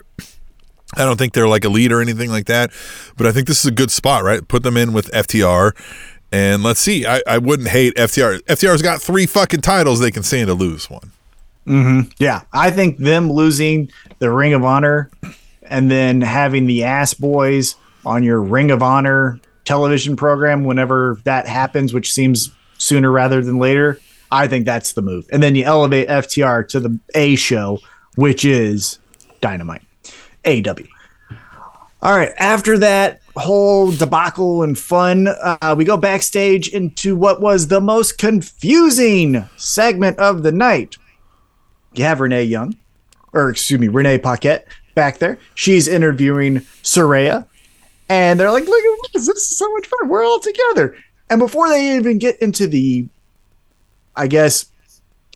I 0.95 1.05
don't 1.05 1.17
think 1.17 1.33
they're 1.33 1.47
like 1.47 1.63
elite 1.63 1.91
or 1.91 2.01
anything 2.01 2.29
like 2.29 2.45
that. 2.45 2.71
But 3.17 3.27
I 3.27 3.31
think 3.31 3.47
this 3.47 3.59
is 3.59 3.65
a 3.65 3.71
good 3.71 3.91
spot, 3.91 4.23
right? 4.23 4.45
Put 4.45 4.63
them 4.63 4.75
in 4.75 4.93
with 4.93 5.09
FTR. 5.11 5.71
And 6.33 6.63
let's 6.63 6.79
see. 6.79 7.05
I, 7.05 7.21
I 7.27 7.37
wouldn't 7.37 7.69
hate 7.69 7.95
FTR. 7.95 8.41
FTR's 8.43 8.81
got 8.81 9.01
three 9.01 9.25
fucking 9.25 9.61
titles. 9.61 9.99
They 9.99 10.11
can 10.11 10.23
stand 10.23 10.47
to 10.47 10.53
lose 10.53 10.89
one. 10.89 11.11
Yeah, 11.65 12.41
I 12.53 12.71
think 12.71 12.97
them 12.97 13.31
losing 13.31 13.91
the 14.19 14.31
Ring 14.31 14.53
of 14.53 14.63
Honor 14.63 15.09
and 15.63 15.89
then 15.89 16.21
having 16.21 16.65
the 16.65 16.83
Ass 16.83 17.13
Boys 17.13 17.75
on 18.05 18.23
your 18.23 18.41
Ring 18.41 18.71
of 18.71 18.81
Honor 18.81 19.39
television 19.65 20.15
program 20.15 20.63
whenever 20.63 21.19
that 21.23 21.47
happens, 21.47 21.93
which 21.93 22.11
seems 22.11 22.51
sooner 22.77 23.11
rather 23.11 23.41
than 23.41 23.59
later, 23.59 23.99
I 24.31 24.47
think 24.47 24.65
that's 24.65 24.93
the 24.93 25.01
move. 25.01 25.27
And 25.31 25.41
then 25.43 25.55
you 25.55 25.63
elevate 25.63 26.07
FTR 26.07 26.67
to 26.69 26.79
the 26.79 26.99
A 27.15 27.35
show, 27.35 27.79
which 28.15 28.43
is 28.43 28.99
Dynamite, 29.39 29.83
AW. 30.45 30.75
All 32.03 32.17
right, 32.17 32.31
after 32.37 32.79
that 32.79 33.21
whole 33.35 33.91
debacle 33.91 34.63
and 34.63 34.77
fun, 34.77 35.27
uh, 35.27 35.75
we 35.77 35.85
go 35.85 35.97
backstage 35.97 36.67
into 36.69 37.15
what 37.15 37.41
was 37.41 37.67
the 37.67 37.79
most 37.79 38.17
confusing 38.17 39.47
segment 39.57 40.17
of 40.17 40.41
the 40.41 40.51
night 40.51 40.97
you 41.93 42.03
have 42.03 42.19
Renee 42.19 42.43
Young, 42.43 42.75
or 43.33 43.49
excuse 43.49 43.79
me, 43.79 43.87
Renee 43.87 44.17
Paquette 44.17 44.67
back 44.95 45.19
there. 45.19 45.37
She's 45.55 45.87
interviewing 45.87 46.59
Saraya, 46.83 47.45
and 48.09 48.39
they're 48.39 48.51
like, 48.51 48.65
"Look 48.65 48.83
at 49.05 49.13
this! 49.13 49.27
This 49.27 49.37
is 49.37 49.57
so 49.57 49.71
much 49.73 49.87
fun. 49.87 50.09
We're 50.09 50.25
all 50.25 50.39
together." 50.39 50.95
And 51.29 51.39
before 51.39 51.69
they 51.69 51.95
even 51.95 52.17
get 52.17 52.37
into 52.41 52.67
the, 52.67 53.07
I 54.15 54.27
guess, 54.27 54.65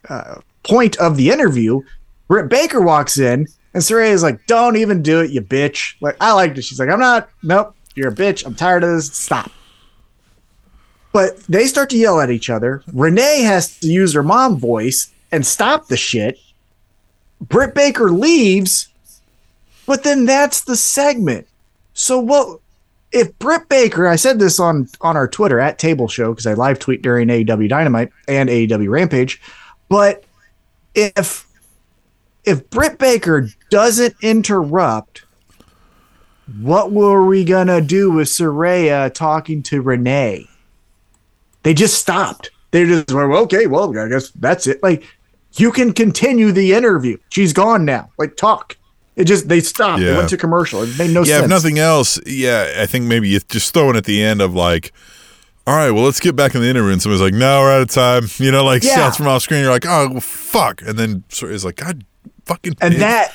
uh, 0.09 0.41
point 0.63 0.97
of 0.97 1.15
the 1.15 1.29
interview, 1.29 1.81
Britt 2.27 2.49
Baker 2.49 2.81
walks 2.81 3.17
in, 3.17 3.47
and 3.73 3.83
Saraya 3.83 4.11
is 4.11 4.23
like, 4.23 4.45
"Don't 4.45 4.75
even 4.77 5.01
do 5.01 5.21
it, 5.21 5.31
you 5.31 5.41
bitch!" 5.41 5.95
Like 6.01 6.17
I 6.19 6.33
liked 6.33 6.57
it. 6.57 6.63
She's 6.63 6.79
like, 6.79 6.89
"I'm 6.89 6.99
not. 6.99 7.29
Nope. 7.43 7.75
You're 7.95 8.09
a 8.09 8.15
bitch. 8.15 8.45
I'm 8.45 8.55
tired 8.55 8.83
of 8.83 8.91
this. 8.91 9.11
Stop." 9.13 9.51
But 11.13 11.39
they 11.47 11.65
start 11.67 11.89
to 11.91 11.97
yell 11.97 12.19
at 12.19 12.29
each 12.29 12.49
other. 12.49 12.83
Renee 12.91 13.43
has 13.43 13.79
to 13.79 13.87
use 13.87 14.13
her 14.13 14.23
mom 14.23 14.57
voice 14.57 15.13
and 15.31 15.45
stop 15.45 15.87
the 15.87 15.95
shit. 15.95 16.37
Britt 17.41 17.75
Baker 17.75 18.11
leaves, 18.11 18.89
but 19.85 20.03
then 20.03 20.25
that's 20.25 20.61
the 20.61 20.75
segment. 20.75 21.47
So 21.93 22.19
what 22.19 22.59
if 23.11 23.37
Britt 23.39 23.69
Baker, 23.69 24.07
I 24.07 24.15
said 24.15 24.39
this 24.39 24.59
on 24.59 24.89
on 25.01 25.15
our 25.15 25.27
Twitter 25.27 25.59
at 25.59 25.79
Table 25.79 26.07
Show 26.07 26.31
because 26.31 26.47
I 26.47 26.53
live 26.53 26.79
tweet 26.79 27.01
during 27.01 27.27
AEW 27.27 27.69
Dynamite 27.69 28.11
and 28.27 28.49
AEW 28.49 28.89
Rampage, 28.89 29.41
but 29.89 30.23
if 30.93 31.47
if 32.43 32.69
Britt 32.69 32.97
Baker 32.97 33.47
doesn't 33.69 34.15
interrupt, 34.21 35.23
what 36.61 36.91
were 36.91 37.25
we 37.25 37.43
gonna 37.43 37.81
do 37.81 38.11
with 38.11 38.27
Saraya 38.27 39.13
talking 39.13 39.63
to 39.63 39.81
Renee? 39.81 40.47
They 41.63 41.73
just 41.73 41.99
stopped. 41.99 42.51
They 42.71 42.85
just 42.85 43.11
went, 43.11 43.29
well, 43.29 43.43
okay, 43.43 43.67
well, 43.67 43.97
I 43.97 44.09
guess 44.09 44.31
that's 44.31 44.67
it. 44.67 44.83
Like, 44.83 45.03
you 45.55 45.71
can 45.71 45.93
continue 45.93 46.51
the 46.51 46.73
interview. 46.73 47.17
She's 47.29 47.53
gone 47.53 47.85
now. 47.85 48.09
Like, 48.17 48.37
talk. 48.37 48.77
It 49.15 49.23
just 49.25 49.47
they 49.47 49.61
stopped. 49.61 50.01
They 50.01 50.07
Yeah. 50.07 50.17
went 50.17 50.29
to 50.29 50.37
commercial. 50.37 50.83
It 50.83 50.97
made 50.97 51.11
no 51.11 51.21
yeah, 51.21 51.25
sense. 51.25 51.29
Yeah, 51.29 51.43
if 51.43 51.49
nothing 51.49 51.79
else, 51.79 52.19
yeah, 52.25 52.73
I 52.79 52.85
think 52.85 53.05
maybe 53.05 53.29
you 53.29 53.39
just 53.39 53.73
throw 53.73 53.89
in 53.89 53.95
at 53.95 54.03
the 54.03 54.21
end 54.21 54.41
of 54.41 54.53
like, 54.53 54.91
all 55.65 55.75
right, 55.75 55.91
well, 55.91 56.03
let's 56.03 56.19
get 56.19 56.35
back 56.35 56.53
in 56.53 56.61
the 56.61 56.67
interview. 56.67 56.91
And 56.91 57.01
somebody's 57.01 57.21
like, 57.21 57.33
no, 57.33 57.61
we're 57.61 57.71
out 57.71 57.81
of 57.81 57.89
time. 57.89 58.27
You 58.37 58.51
know, 58.51 58.63
like 58.65 58.83
Yeah. 58.83 58.95
shouts 58.95 59.17
from 59.17 59.27
off 59.27 59.41
screen. 59.41 59.61
You're 59.61 59.71
like, 59.71 59.85
oh, 59.87 60.09
well, 60.11 60.19
fuck. 60.19 60.81
And 60.81 60.99
then 60.99 61.23
sort 61.29 61.51
of 61.51 61.55
is 61.55 61.63
like, 61.65 61.77
God 61.77 62.03
fucking. 62.45 62.75
and 62.81 62.95
bitch." 62.95 62.99
that 62.99 63.31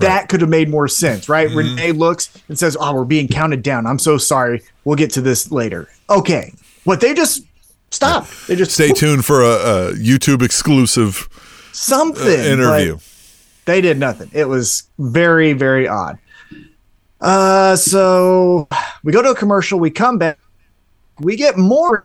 that 0.00 0.28
could 0.28 0.40
have 0.40 0.50
made 0.50 0.68
more 0.68 0.88
sense, 0.88 1.28
right? 1.28 1.48
Mm-hmm. 1.48 1.58
Renee 1.58 1.92
looks 1.92 2.30
and 2.48 2.56
says, 2.58 2.76
"Oh, 2.78 2.94
we're 2.94 3.04
being 3.04 3.26
counted 3.26 3.62
down. 3.64 3.84
I'm 3.84 3.98
so 3.98 4.16
sorry. 4.16 4.62
We'll 4.84 4.94
get 4.96 5.10
to 5.12 5.20
this 5.20 5.50
later." 5.50 5.88
Okay, 6.08 6.52
but 6.86 7.00
they 7.00 7.14
just 7.14 7.42
stopped. 7.90 8.46
They 8.46 8.54
just 8.54 8.70
Stay 8.72 8.90
tuned 8.92 9.24
for 9.24 9.42
a, 9.42 9.46
a 9.90 9.92
YouTube 9.94 10.40
exclusive 10.42 11.28
uh, 11.78 11.96
something 11.96 12.40
interview. 12.40 12.94
but 12.94 13.02
They 13.64 13.80
did 13.80 13.98
nothing. 13.98 14.30
It 14.32 14.48
was 14.48 14.84
very 14.98 15.52
very 15.52 15.88
odd. 15.88 16.18
Uh, 17.20 17.76
so 17.76 18.68
we 19.02 19.12
go 19.12 19.22
to 19.22 19.30
a 19.30 19.34
commercial. 19.34 19.78
We 19.80 19.90
come 19.90 20.18
back. 20.18 20.38
We 21.20 21.36
get 21.36 21.56
more 21.58 22.04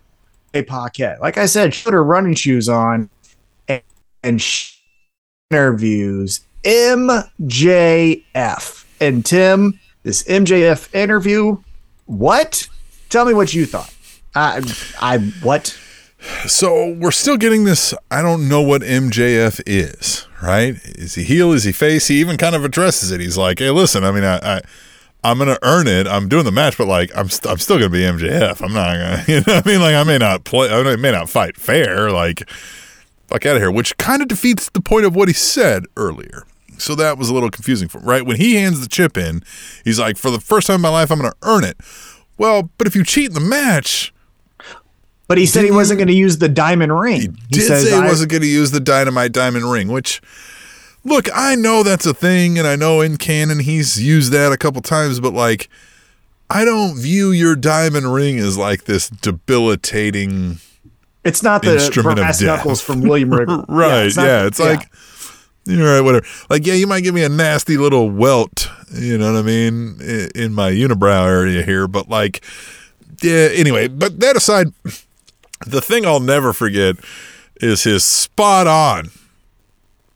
a 0.54 0.64
Paquette. 0.64 1.22
Like 1.22 1.38
I 1.38 1.46
said, 1.46 1.74
she 1.74 1.84
put 1.84 1.94
her 1.94 2.04
running 2.04 2.36
shoes 2.36 2.70
on 2.70 3.10
and, 3.68 3.82
and 4.24 4.42
she 4.42 4.74
interviews 5.52 6.42
MJF. 6.64 8.22
And 9.00 9.26
Tim, 9.26 9.80
this 10.04 10.24
MJF 10.24 10.94
interview, 10.94 11.58
what? 12.06 12.68
Tell 13.10 13.26
me 13.26 13.34
what 13.34 13.54
you 13.54 13.66
thought. 13.66 13.94
I, 14.36 14.62
I, 15.00 15.18
what? 15.44 15.78
So 16.48 16.90
we're 16.94 17.12
still 17.12 17.38
getting 17.38 17.66
this. 17.66 17.94
I 18.10 18.22
don't 18.22 18.48
know 18.48 18.62
what 18.62 18.82
MJF 18.82 19.62
is, 19.66 20.28
right? 20.42 20.76
Is 20.84 21.16
he 21.16 21.24
heel? 21.24 21.52
Is 21.52 21.64
he 21.64 21.72
face? 21.72 22.08
He 22.08 22.20
even 22.20 22.38
kind 22.38 22.56
of 22.56 22.64
addresses 22.64 23.12
it. 23.12 23.20
He's 23.20 23.38
like, 23.38 23.60
"Hey, 23.60 23.70
listen. 23.72 24.04
I 24.04 24.12
mean, 24.12 24.24
I, 24.24 24.38
I 24.38 24.62
I'm 25.24 25.38
gonna 25.38 25.58
earn 25.64 25.88
it. 25.88 26.08
I'm 26.08 26.28
doing 26.28 26.44
the 26.44 26.52
match, 26.52 26.78
but 26.78 26.88
like, 26.88 27.12
I'm 27.16 27.30
st- 27.30 27.52
I'm 27.52 27.58
still 27.58 27.78
gonna 27.78 27.90
be 27.90 28.02
MJF. 28.02 28.62
I'm 28.62 28.74
not 28.74 28.94
gonna, 28.98 29.24
you 29.28 29.44
know. 29.48 29.62
I 29.66 29.68
mean, 29.68 29.80
like, 29.82 29.96
I 29.96 30.04
may 30.04 30.18
not 30.18 30.44
play. 30.44 30.70
I 30.70 30.96
may 30.98 31.12
not 31.12 31.30
fight 31.30 31.58
fair. 31.58 32.12
Like, 32.12 32.50
fuck 33.28 33.46
out 33.46 33.56
of 33.56 33.62
here. 33.62 33.72
Which 33.72 33.98
kind 33.98 34.22
of 34.22 34.28
defeats 34.28 34.70
the 34.70 34.82
point 34.82 35.06
of 35.06 35.16
what 35.16 35.28
he 35.30 35.34
said 35.34 35.86
earlier. 35.96 36.46
So 36.78 36.96
that 36.96 37.18
was 37.18 37.30
a 37.30 37.34
little 37.34 37.52
confusing 37.52 37.88
for 37.88 38.00
right 38.00 38.26
when 38.26 38.38
he 38.38 38.56
hands 38.56 38.82
the 38.82 38.90
chip 38.90 39.18
in. 39.18 39.44
He's 39.84 40.00
like, 40.00 40.18
for 40.18 40.32
the 40.32 40.40
first 40.40 40.68
time 40.68 40.76
in 40.76 40.82
my 40.82 40.90
life, 40.90 41.12
I'm 41.12 41.20
gonna 41.20 41.34
earn 41.42 41.64
it. 41.64 41.78
Well, 42.38 42.70
but 42.78 42.88
if 42.88 42.96
you 42.96 43.04
cheat 43.04 43.28
in 43.28 43.34
the 43.34 43.40
match, 43.40 44.13
But 45.28 45.38
he 45.38 45.46
said 45.46 45.64
he 45.66 45.72
wasn't 45.72 46.00
going 46.00 46.10
to 46.10 46.14
use 46.14 46.38
the 46.40 46.50
diamond 46.50 47.00
ring. 47.00 47.38
he 47.50 47.60
did 47.60 47.68
say 47.68 47.90
he 47.90 47.96
I- 47.96 48.06
wasn't 48.08 48.30
going 48.32 48.42
to 48.42 48.48
use 48.48 48.72
the 48.72 48.80
dynamite 48.82 49.32
diamond 49.32 49.72
ring, 49.72 49.88
which, 49.88 50.22
look, 51.06 51.30
I 51.34 51.56
know 51.56 51.82
that's 51.82 52.06
a 52.06 52.14
thing, 52.14 52.58
and 52.60 52.68
I 52.68 52.76
know 52.76 53.00
in 53.02 53.18
canon 53.18 53.60
he's 53.60 54.02
used 54.04 54.32
that 54.34 54.52
a 54.52 54.58
couple 54.58 54.82
times, 54.82 55.20
but 55.20 55.34
like, 55.34 55.70
I 56.50 56.66
don't 56.66 56.98
view 56.98 57.32
your 57.32 57.56
diamond 57.56 58.14
ring 58.14 58.38
as 58.38 58.58
like 58.58 58.84
this 58.84 59.10
debilitating. 59.10 60.60
It's 61.24 61.42
not 61.42 61.62
the 61.62 61.76
Instrument 61.76 62.20
of 62.20 62.24
brass 62.26 62.40
death. 62.40 62.58
knuckles 62.58 62.82
from 62.82 63.02
William 63.02 63.30
Regal. 63.34 63.66
Right. 63.70 64.06
it's 64.08 64.18
Yeah. 64.18 64.24
not- 64.24 64.46
it's 64.48 64.60
like, 64.60 64.92
you're 65.66 65.90
right, 65.96 66.02
whatever. 66.02 66.26
Like, 66.50 66.68
yeah, 66.68 66.74
you 66.74 66.86
might 66.86 67.02
give 67.02 67.16
me 67.16 67.24
a 67.24 67.30
nasty 67.30 67.78
little 67.78 68.10
welt, 68.10 68.70
you 68.94 69.18
know 69.18 69.32
what 69.32 69.40
I 69.40 69.44
mean, 69.44 70.02
in 70.36 70.54
my 70.54 70.72
unibrow 70.72 71.26
area 71.26 71.64
here, 71.64 71.88
but 71.88 72.10
like, 72.10 72.44
yeah, 73.22 73.48
anyway, 73.54 73.88
but 73.88 74.20
that 74.20 74.36
aside, 74.36 74.68
the 75.66 75.82
thing 75.82 76.06
I'll 76.06 76.20
never 76.20 76.54
forget 76.54 76.96
is 77.58 77.84
his 77.84 78.04
spot 78.04 78.68
on, 78.68 79.10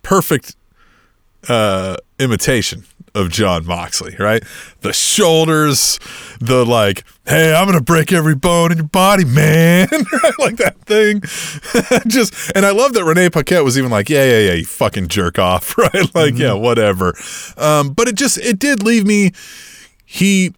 perfect 0.03 0.55
uh, 1.47 1.97
imitation 2.19 2.83
of 3.17 3.29
Jon 3.29 3.65
Moxley, 3.65 4.15
right? 4.19 4.43
The 4.81 4.93
shoulders, 4.93 5.99
the 6.39 6.65
like, 6.65 7.03
hey, 7.25 7.53
I'm 7.53 7.65
gonna 7.65 7.81
break 7.81 8.13
every 8.13 8.35
bone 8.35 8.71
in 8.71 8.77
your 8.77 8.87
body, 8.87 9.25
man, 9.25 9.87
right? 10.23 10.33
Like 10.39 10.57
that 10.57 10.79
thing. 10.85 11.21
Just 12.07 12.51
and 12.55 12.65
I 12.65 12.71
love 12.71 12.93
that 12.93 13.03
Renee 13.03 13.29
Paquette 13.29 13.63
was 13.63 13.77
even 13.77 13.89
like, 13.91 14.09
yeah, 14.09 14.23
yeah, 14.25 14.39
yeah, 14.39 14.53
you 14.53 14.65
fucking 14.65 15.07
jerk 15.07 15.39
off, 15.39 15.77
right? 15.77 16.13
Like, 16.15 16.37
yeah, 16.37 16.53
whatever. 16.53 17.15
Um, 17.57 17.93
but 17.93 18.07
it 18.07 18.15
just 18.15 18.37
it 18.37 18.59
did 18.59 18.83
leave 18.83 19.05
me. 19.05 19.31
He 20.05 20.53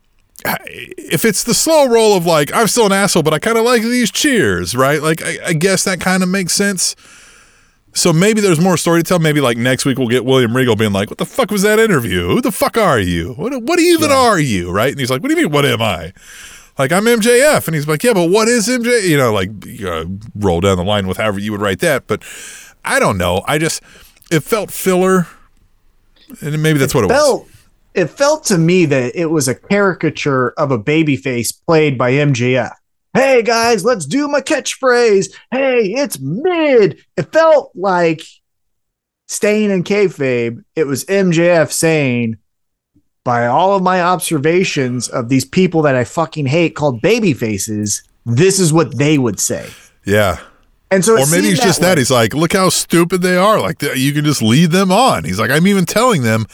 if 0.46 1.26
it's 1.26 1.44
the 1.44 1.54
slow 1.54 1.88
roll 1.88 2.16
of 2.16 2.26
like 2.26 2.54
I'm 2.54 2.68
still 2.68 2.86
an 2.86 2.92
asshole, 2.92 3.24
but 3.24 3.34
I 3.34 3.40
kind 3.40 3.58
of 3.58 3.66
like 3.66 3.82
these 3.82 4.12
cheers, 4.12 4.76
right? 4.76 5.02
Like 5.02 5.22
I, 5.22 5.38
I 5.48 5.54
guess 5.54 5.84
that 5.84 6.00
kind 6.00 6.24
of 6.24 6.30
makes 6.30 6.54
sense. 6.54 6.96
So 7.94 8.14
maybe 8.14 8.40
there's 8.40 8.62
more 8.62 8.78
story 8.78 9.02
to 9.02 9.08
tell. 9.08 9.20
Maybe 9.20 9.42
like 9.42 9.58
next 9.58 9.84
week 9.86 9.98
we'll 9.98 10.08
get 10.08 10.24
William 10.24 10.56
Regal 10.56 10.76
being 10.76 10.94
like, 10.94 11.10
"What 11.10 11.18
the 11.18 11.26
fuck 11.26 11.52
was 11.52 11.64
that 11.64 11.80
interview? 11.80 12.28
Who 12.28 12.42
the 12.42 12.52
fuck 12.52 12.78
are 12.78 13.00
you? 13.00 13.34
What 13.34 13.64
what 13.64 13.80
even 13.80 14.12
are 14.12 14.40
you?" 14.40 14.72
Right? 14.72 14.92
And 14.92 15.00
he's 15.00 15.10
like, 15.10 15.22
"What 15.22 15.30
do 15.30 15.36
you 15.36 15.44
mean? 15.44 15.52
What 15.52 15.66
am 15.66 15.82
I?" 15.82 16.14
Like 16.78 16.92
I'm 16.94 17.04
MJF, 17.06 17.68
and 17.68 17.76
he's 17.76 17.88
like, 17.88 18.04
"Yeah, 18.04 18.14
but 18.14 18.30
what 18.30 18.48
is 18.48 18.68
MJ?" 18.70 19.08
You 19.08 19.18
know, 19.18 19.34
like 19.34 19.50
you 19.66 19.86
know, 19.86 20.20
roll 20.36 20.62
down 20.62 20.78
the 20.78 20.84
line 20.84 21.08
with 21.08 21.18
however 21.18 21.40
you 21.40 21.52
would 21.52 21.62
write 21.62 21.80
that. 21.80 22.08
But 22.08 22.24
I 22.86 23.00
don't 23.00 23.18
know. 23.18 23.44
I 23.48 23.58
just 23.58 23.82
it 24.32 24.42
felt 24.42 24.72
filler, 24.72 25.28
and 26.42 26.62
maybe 26.64 26.80
that's 26.80 26.94
what 26.96 27.04
it 27.04 27.08
was. 27.08 27.18
It 28.00 28.10
felt 28.10 28.45
to 28.45 28.58
me 28.58 28.86
that 28.86 29.14
it 29.14 29.28
was 29.28 29.47
a 29.47 29.56
caricature 29.56 30.52
of 30.52 30.72
a 30.72 30.80
babyface 30.80 31.54
played 31.66 31.97
by 31.97 32.14
MJF. 32.14 32.74
Hey 33.14 33.41
guys, 33.41 33.84
let's 33.84 34.06
do 34.06 34.28
my 34.28 34.39
catchphrase. 34.39 35.36
Hey, 35.52 35.93
it's 35.93 36.20
mid. 36.20 37.04
It 37.18 37.34
felt 37.34 37.72
like 37.76 38.22
staying 39.28 39.72
in 39.72 39.84
kayfabe. 39.84 40.64
It 40.76 40.86
was 40.88 41.04
MJF 41.06 41.72
saying, 41.72 42.38
by 43.26 43.47
all 43.47 43.76
of 43.76 43.84
my 43.84 44.02
observations 44.02 45.10
of 45.10 45.28
these 45.28 45.43
people 45.43 45.82
that 45.82 45.95
I 45.95 46.06
fucking 46.06 46.45
hate 46.45 46.76
called 46.76 47.02
baby 47.02 47.34
faces, 47.34 48.04
this 48.26 48.60
is 48.60 48.72
what 48.72 48.97
they 48.97 49.18
would 49.18 49.39
say. 49.39 49.70
Yeah. 50.06 50.39
And 50.89 51.04
so, 51.04 51.20
or 51.22 51.28
maybe 51.28 51.50
he's 51.50 51.60
just 51.60 51.82
way. 51.82 51.88
that. 51.88 51.97
He's 51.97 52.10
like, 52.10 52.34
look 52.34 52.54
how 52.54 52.70
stupid 52.70 53.22
they 53.22 53.36
are. 53.36 53.60
Like 53.60 53.82
you 53.82 54.14
can 54.14 54.24
just 54.24 54.41
lead 54.41 54.72
them 54.72 54.91
on. 54.91 55.26
He's 55.26 55.39
like, 55.39 55.52
I'm 55.52 55.68
even 55.68 55.86
telling 55.86 56.24
them 56.24 56.45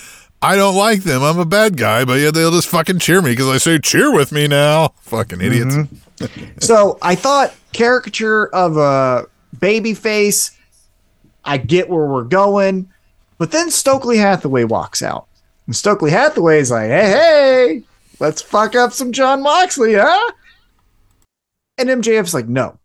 I 0.45 0.55
don't 0.55 0.75
like 0.75 1.01
them. 1.03 1.23
I'm 1.23 1.39
a 1.39 1.45
bad 1.45 1.75
guy, 1.75 2.05
but 2.05 2.19
yeah, 2.19 2.29
they'll 2.31 2.51
just 2.51 2.67
fucking 2.67 2.99
cheer 2.99 3.21
me 3.21 3.31
because 3.31 3.47
I 3.49 3.57
say 3.57 3.79
cheer 3.79 4.11
with 4.13 4.31
me 4.31 4.47
now. 4.47 4.89
Fucking 5.01 5.41
idiots. 5.41 5.75
Mm-hmm. 5.75 5.95
So 6.61 6.97
I 7.01 7.15
thought 7.15 7.53
caricature 7.73 8.47
of 8.55 8.77
a 8.77 9.25
baby 9.59 9.93
face. 9.93 10.57
I 11.43 11.57
get 11.57 11.89
where 11.89 12.05
we're 12.05 12.23
going, 12.23 12.89
but 13.37 13.51
then 13.51 13.69
Stokely 13.69 14.17
Hathaway 14.17 14.63
walks 14.63 15.01
out, 15.01 15.27
and 15.67 15.75
Stokely 15.75 16.11
Hathaway 16.11 16.59
is 16.59 16.71
like, 16.71 16.87
"Hey, 16.89 17.09
hey, 17.11 17.83
let's 18.21 18.41
fuck 18.41 18.75
up 18.75 18.93
some 18.93 19.11
Jon 19.11 19.43
Moxley, 19.43 19.95
huh?" 19.95 20.31
And 21.77 21.89
MJF's 21.89 22.33
like, 22.33 22.47
"No, 22.47 22.77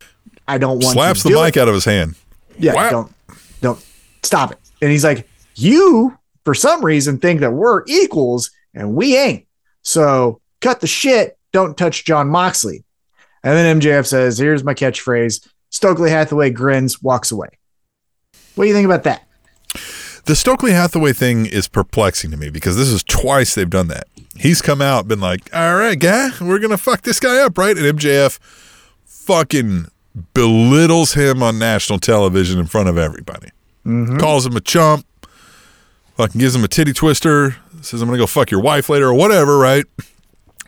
I 0.48 0.58
don't 0.58 0.72
want." 0.82 0.86
To. 0.86 0.90
Slaps 0.92 1.22
the 1.22 1.30
mic 1.30 1.56
it. 1.56 1.60
out 1.60 1.68
of 1.68 1.74
his 1.74 1.84
hand. 1.84 2.16
Yeah, 2.58 2.74
Wow. 2.74 2.90
don't, 2.90 3.12
don't 3.60 3.86
stop 4.24 4.50
it. 4.50 4.58
And 4.82 4.90
he's 4.90 5.04
like, 5.04 5.28
"You, 5.54 6.18
for 6.44 6.54
some 6.54 6.84
reason, 6.84 7.18
think 7.18 7.40
that 7.40 7.52
we're 7.52 7.84
equals, 7.86 8.50
and 8.74 8.94
we 8.94 9.16
ain't. 9.16 9.46
So 9.82 10.40
cut 10.60 10.80
the 10.80 10.86
shit. 10.86 11.38
Don't 11.52 11.76
touch 11.76 12.04
Jon 12.04 12.28
Moxley." 12.28 12.84
And 13.42 13.56
then 13.56 13.80
MJF 13.80 14.06
says, 14.06 14.38
"Here's 14.38 14.64
my 14.64 14.74
catchphrase." 14.74 15.46
Stokely 15.70 16.10
Hathaway 16.10 16.50
grins, 16.50 17.00
walks 17.00 17.30
away. 17.30 17.48
What 18.54 18.64
do 18.64 18.68
you 18.68 18.74
think 18.74 18.86
about 18.86 19.04
that? 19.04 19.26
The 20.24 20.36
Stokely 20.36 20.72
Hathaway 20.72 21.12
thing 21.12 21.46
is 21.46 21.68
perplexing 21.68 22.30
to 22.32 22.36
me 22.36 22.50
because 22.50 22.76
this 22.76 22.88
is 22.88 23.02
twice 23.02 23.54
they've 23.54 23.70
done 23.70 23.88
that. 23.88 24.06
He's 24.36 24.60
come 24.60 24.82
out, 24.82 25.08
been 25.08 25.20
like, 25.20 25.48
all 25.54 25.76
right, 25.76 25.98
guy, 25.98 26.30
we're 26.40 26.58
going 26.58 26.70
to 26.70 26.76
fuck 26.76 27.02
this 27.02 27.20
guy 27.20 27.38
up, 27.38 27.56
right? 27.56 27.76
And 27.76 27.98
MJF 27.98 28.38
fucking 29.04 29.86
belittles 30.34 31.14
him 31.14 31.42
on 31.42 31.58
national 31.58 31.98
television 31.98 32.58
in 32.58 32.66
front 32.66 32.88
of 32.88 32.98
everybody. 32.98 33.48
Mm-hmm. 33.86 34.18
Calls 34.18 34.44
him 34.44 34.56
a 34.56 34.60
chump, 34.60 35.06
fucking 36.20 36.38
gives 36.38 36.54
him 36.54 36.62
a 36.64 36.68
titty 36.68 36.92
twister, 36.92 37.56
says, 37.80 38.02
I'm 38.02 38.08
going 38.08 38.18
to 38.18 38.22
go 38.22 38.26
fuck 38.26 38.50
your 38.50 38.60
wife 38.60 38.90
later 38.90 39.08
or 39.08 39.14
whatever, 39.14 39.56
right? 39.56 39.84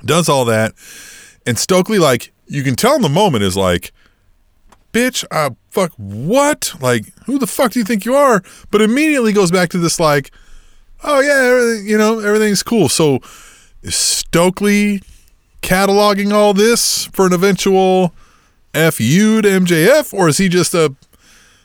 Does 0.03 0.27
all 0.29 0.47
that. 0.47 0.73
And 1.47 1.59
Stokely, 1.59 1.99
like, 1.99 2.33
you 2.47 2.63
can 2.63 2.75
tell 2.75 2.95
in 2.97 3.03
the 3.03 3.11
moment 3.11 3.45
is 3.45 3.55
like, 3.55 3.93
bitch, 4.95 5.25
uh, 5.31 5.51
fuck, 5.71 5.93
what? 5.99 6.75
Like, 6.81 7.05
who 7.27 7.39
the 7.39 7.47
fuck 7.47 7.73
do 7.73 7.81
you 7.81 7.85
think 7.85 8.07
you 8.07 8.15
are? 8.15 8.43
But 8.71 8.81
immediately 8.81 9.35
goes 9.35 9.51
back 9.51 9.69
to 9.71 9.79
this, 9.79 10.01
like, 10.01 10.31
oh, 11.05 11.21
yeah, 11.21 11.51
everything, 11.51 11.87
you 11.87 11.99
know, 11.99 12.21
everything's 12.21 12.63
cool. 12.63 12.89
So 12.89 13.19
is 13.83 13.95
Stokely 13.95 15.03
cataloging 15.61 16.33
all 16.33 16.55
this 16.55 17.07
for 17.13 17.27
an 17.27 17.35
eventual 17.35 18.15
FU 18.73 19.43
to 19.43 19.49
MJF, 19.49 20.15
or 20.15 20.29
is 20.31 20.39
he 20.39 20.49
just 20.49 20.73
a 20.73 20.95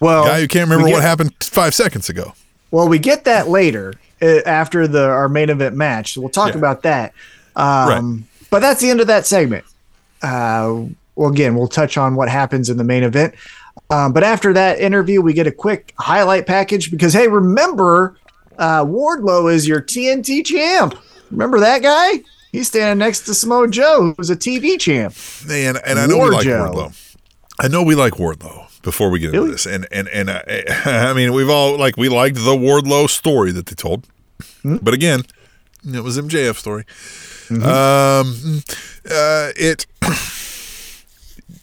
Well, 0.01 0.25
guy 0.25 0.41
who 0.41 0.47
can't 0.49 0.69
remember 0.69 0.87
we 0.87 0.91
what 0.91 1.03
happened 1.03 1.33
five 1.41 1.73
seconds 1.73 2.09
ago? 2.09 2.33
Well, 2.71 2.87
we 2.87 2.99
get 2.99 3.23
that 3.25 3.47
later 3.47 3.93
uh, 4.21 4.39
after 4.45 4.87
the 4.87 5.05
our 5.05 5.29
main 5.29 5.49
event 5.49 5.75
match. 5.75 6.13
So 6.13 6.21
we'll 6.21 6.29
talk 6.29 6.51
Yeah. 6.53 6.57
about 6.59 6.83
that. 6.83 7.13
Um, 7.55 8.25
But 8.49 8.59
that's 8.59 8.81
the 8.81 8.89
end 8.89 9.01
of 9.01 9.07
that 9.07 9.25
segment. 9.25 9.65
Uh, 10.21 10.83
well, 11.15 11.29
again, 11.29 11.55
we'll 11.55 11.67
touch 11.67 11.97
on 11.97 12.15
what 12.15 12.29
happens 12.29 12.69
in 12.69 12.77
the 12.77 12.83
main 12.83 13.03
event. 13.03 13.33
Um, 13.89 14.11
but 14.13 14.23
after 14.23 14.53
that 14.53 14.79
interview, 14.79 15.21
we 15.21 15.33
get 15.33 15.47
a 15.47 15.51
quick 15.51 15.93
highlight 15.97 16.45
package 16.47 16.91
because 16.91 17.13
hey, 17.13 17.27
remember 17.27 18.17
uh, 18.57 18.83
Wardlow 18.83 19.51
is 19.53 19.67
your 19.67 19.81
TNT 19.81 20.43
champ. 20.45 20.95
Remember 21.31 21.59
that 21.59 21.81
guy? 21.81 22.21
He's 22.51 22.67
standing 22.67 22.97
next 22.99 23.21
to 23.25 23.33
Samoa 23.33 23.67
Joe, 23.69 24.13
who's 24.17 24.29
a 24.29 24.35
TV 24.35 24.79
champ. 24.79 25.13
Man, 25.47 25.77
and 25.85 25.99
I 25.99 26.05
know 26.07 26.17
we 26.17 26.29
like 26.29 26.47
Wardlow. 26.47 26.73
Wardlow. 26.73 27.15
I 27.59 27.67
know 27.67 27.83
we 27.83 27.95
like 27.95 28.13
Wardlow. 28.13 28.66
Before 28.87 29.09
we 29.09 29.19
get 29.19 29.35
into 29.35 29.51
this, 29.51 29.65
and 29.65 29.85
and 29.91 30.07
and 30.07 30.29
uh, 30.29 30.41
I 30.85 31.11
mean, 31.11 31.33
we've 31.33 31.49
all 31.49 31.77
like 31.77 31.97
we 31.97 32.07
liked 32.07 32.37
the 32.37 32.55
Wardlow 32.55 33.09
story 33.09 33.51
that 33.51 33.65
they 33.65 33.75
told, 33.75 34.07
Hmm? 34.61 34.77
but 34.77 34.93
again, 34.93 35.23
it 35.85 36.05
was 36.05 36.17
MJF 36.17 36.55
story. 36.55 36.85
Mm-hmm. 37.49 37.63
Um, 37.63 38.63
uh, 39.11 39.51
it 39.57 39.85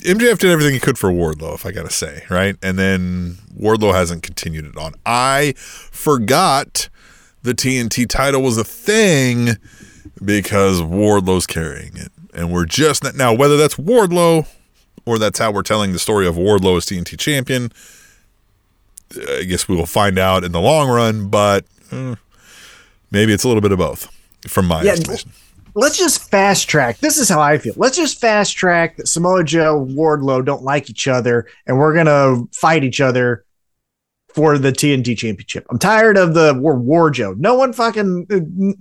MJF 0.01 0.39
did 0.39 0.51
everything 0.51 0.75
he 0.75 0.81
could 0.81 0.99
for 0.99 1.11
Wardlow, 1.11 1.55
if 1.55 1.65
I 1.65 1.73
gotta 1.73 1.89
say, 1.89 2.25
right? 2.29 2.57
And 2.63 2.79
then 2.79 3.39
Wardlow 3.59 3.95
hasn't 3.95 4.23
continued 4.23 4.67
it 4.67 4.77
on. 4.77 4.93
I 5.07 5.55
forgot 5.57 6.91
the 7.43 7.55
TNT 7.55 8.07
title 8.07 8.43
was 8.43 8.59
a 8.59 8.65
thing 8.65 9.57
because 10.23 10.83
Wardlow's 10.83 11.47
carrying 11.47 11.97
it, 11.97 12.13
and 12.35 12.53
we're 12.53 12.67
just 12.67 13.03
not, 13.03 13.15
now 13.15 13.33
whether 13.33 13.57
that's 13.57 13.77
Wardlow 13.77 14.47
or 15.07 15.19
that's 15.19 15.39
how 15.39 15.51
we're 15.51 15.63
telling 15.63 15.93
the 15.93 15.99
story 15.99 16.27
of 16.27 16.37
Wardlow 16.37 16.77
as 16.77 16.87
TNT 16.87 17.19
champion. 17.19 17.71
I 19.39 19.45
guess 19.45 19.69
we 19.69 19.77
will 19.77 19.87
find 19.87 20.19
out 20.19 20.45
in 20.45 20.53
the 20.53 20.61
long 20.61 20.89
run, 20.89 21.29
but 21.29 21.65
uh, 21.93 22.17
maybe 23.11 23.33
it's 23.33 23.45
a 23.45 23.49
little 23.49 23.61
bit 23.61 23.71
of 23.73 23.79
both 23.79 24.11
from 24.49 24.67
my 24.67 24.83
Yeah, 24.83 24.93
estimation. 24.93 25.31
let's 25.75 25.97
just 25.97 26.29
fast 26.31 26.69
track. 26.69 26.99
This 26.99 27.17
is 27.19 27.29
how 27.29 27.41
I 27.41 27.59
feel. 27.59 27.75
Let's 27.77 27.97
just 27.97 28.21
fast 28.21 28.57
track 28.57 28.97
that 28.97 29.07
Samoa 29.07 29.45
Joe 29.45 29.87
Wardlow 29.89 30.45
don't 30.45 30.63
like 30.63 30.91
each 30.91 31.07
other, 31.07 31.47
and 31.67 31.79
we're 31.79 31.95
gonna 31.95 32.43
fight 32.53 32.83
each 32.83 33.01
other 33.01 33.44
for 34.35 34.59
the 34.59 34.73
TNT 34.73 35.17
Championship. 35.17 35.65
I'm 35.71 35.79
tired 35.79 36.17
of 36.17 36.35
the 36.35 36.55
war, 36.55 36.75
war 36.75 37.09
Joe. 37.09 37.35
No 37.39 37.55
one 37.55 37.73
fucking 37.73 38.27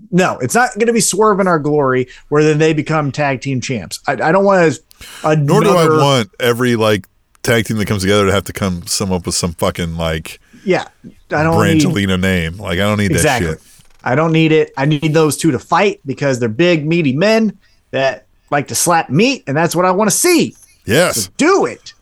no. 0.10 0.40
It's 0.40 0.56
not 0.56 0.72
gonna 0.80 0.94
be 0.94 1.00
Swerve 1.00 1.40
in 1.40 1.48
our 1.48 1.60
glory 1.60 2.08
where 2.30 2.44
then 2.44 2.58
they 2.58 2.74
become 2.74 3.12
tag 3.12 3.42
team 3.42 3.62
champs. 3.62 4.00
I, 4.08 4.14
I 4.14 4.32
don't 4.32 4.44
want 4.44 4.74
to. 4.74 5.36
Nor 5.36 5.62
do 5.62 5.70
I 5.70 5.88
want 5.88 6.32
every 6.40 6.76
like 6.76 7.08
tag 7.44 7.66
team 7.66 7.78
that 7.78 7.88
comes 7.88 8.02
together 8.02 8.26
to 8.26 8.32
have 8.32 8.46
to 8.46 8.54
come 8.54 8.88
some 8.88 9.12
up 9.12 9.28
with 9.28 9.36
some 9.36 9.54
fucking 9.54 9.96
like 9.96 10.40
Yeah, 10.66 10.88
I 11.30 11.44
don't 11.44 11.64
need, 11.64 11.84
Brangelina 11.84 12.20
name. 12.20 12.58
Like 12.58 12.80
I 12.80 12.84
don't 12.84 12.98
need 12.98 13.12
exactly. 13.12 13.52
that 13.52 13.62
shit. 13.62 13.70
I 14.04 14.16
don't 14.16 14.34
need 14.34 14.52
it. 14.52 14.74
I 14.76 14.86
need 14.86 15.14
those 15.14 15.38
two 15.38 15.52
to 15.52 15.60
fight 15.60 16.02
because 16.04 16.40
they're 16.40 16.50
big, 16.50 16.86
meaty 16.86 17.14
men 17.14 17.60
that 17.92 18.26
like 18.50 18.70
to 18.70 18.76
slap 18.76 19.12
meat, 19.12 19.44
and 19.46 19.56
that's 19.56 19.76
what 19.76 19.86
I 19.86 19.92
want 19.92 20.10
to 20.10 20.16
see. 20.16 20.56
Yes. 20.86 21.30
Do 21.38 21.66
it. 21.66 21.94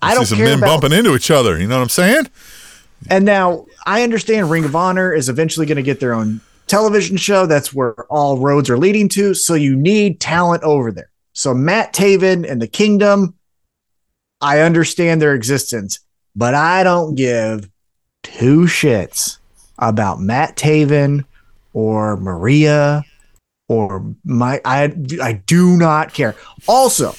I 0.00 0.14
don't 0.14 0.24
See 0.24 0.30
some 0.30 0.38
care 0.38 0.46
men 0.46 0.58
about 0.58 0.80
bumping 0.80 0.98
into 0.98 1.14
each 1.14 1.30
other. 1.30 1.58
You 1.58 1.66
know 1.66 1.76
what 1.76 1.82
I'm 1.82 1.88
saying? 1.88 2.28
And 3.10 3.24
now 3.24 3.66
I 3.86 4.02
understand 4.02 4.50
Ring 4.50 4.64
of 4.64 4.76
Honor 4.76 5.12
is 5.12 5.28
eventually 5.28 5.66
going 5.66 5.76
to 5.76 5.82
get 5.82 6.00
their 6.00 6.14
own 6.14 6.40
television 6.66 7.16
show. 7.16 7.46
That's 7.46 7.74
where 7.74 8.04
all 8.04 8.38
roads 8.38 8.70
are 8.70 8.78
leading 8.78 9.08
to. 9.10 9.34
So 9.34 9.54
you 9.54 9.76
need 9.76 10.20
talent 10.20 10.62
over 10.62 10.92
there. 10.92 11.10
So 11.32 11.54
Matt 11.54 11.92
Taven 11.92 12.48
and 12.48 12.60
the 12.60 12.66
Kingdom, 12.66 13.34
I 14.40 14.60
understand 14.60 15.20
their 15.20 15.34
existence, 15.34 16.00
but 16.36 16.54
I 16.54 16.82
don't 16.82 17.14
give 17.14 17.68
two 18.22 18.62
shits 18.62 19.38
about 19.78 20.20
Matt 20.20 20.56
Taven 20.56 21.24
or 21.72 22.16
Maria 22.16 23.04
or 23.68 24.14
my 24.24 24.60
I 24.64 24.94
I 25.20 25.32
do 25.46 25.76
not 25.76 26.12
care. 26.12 26.34
Also, 26.68 27.14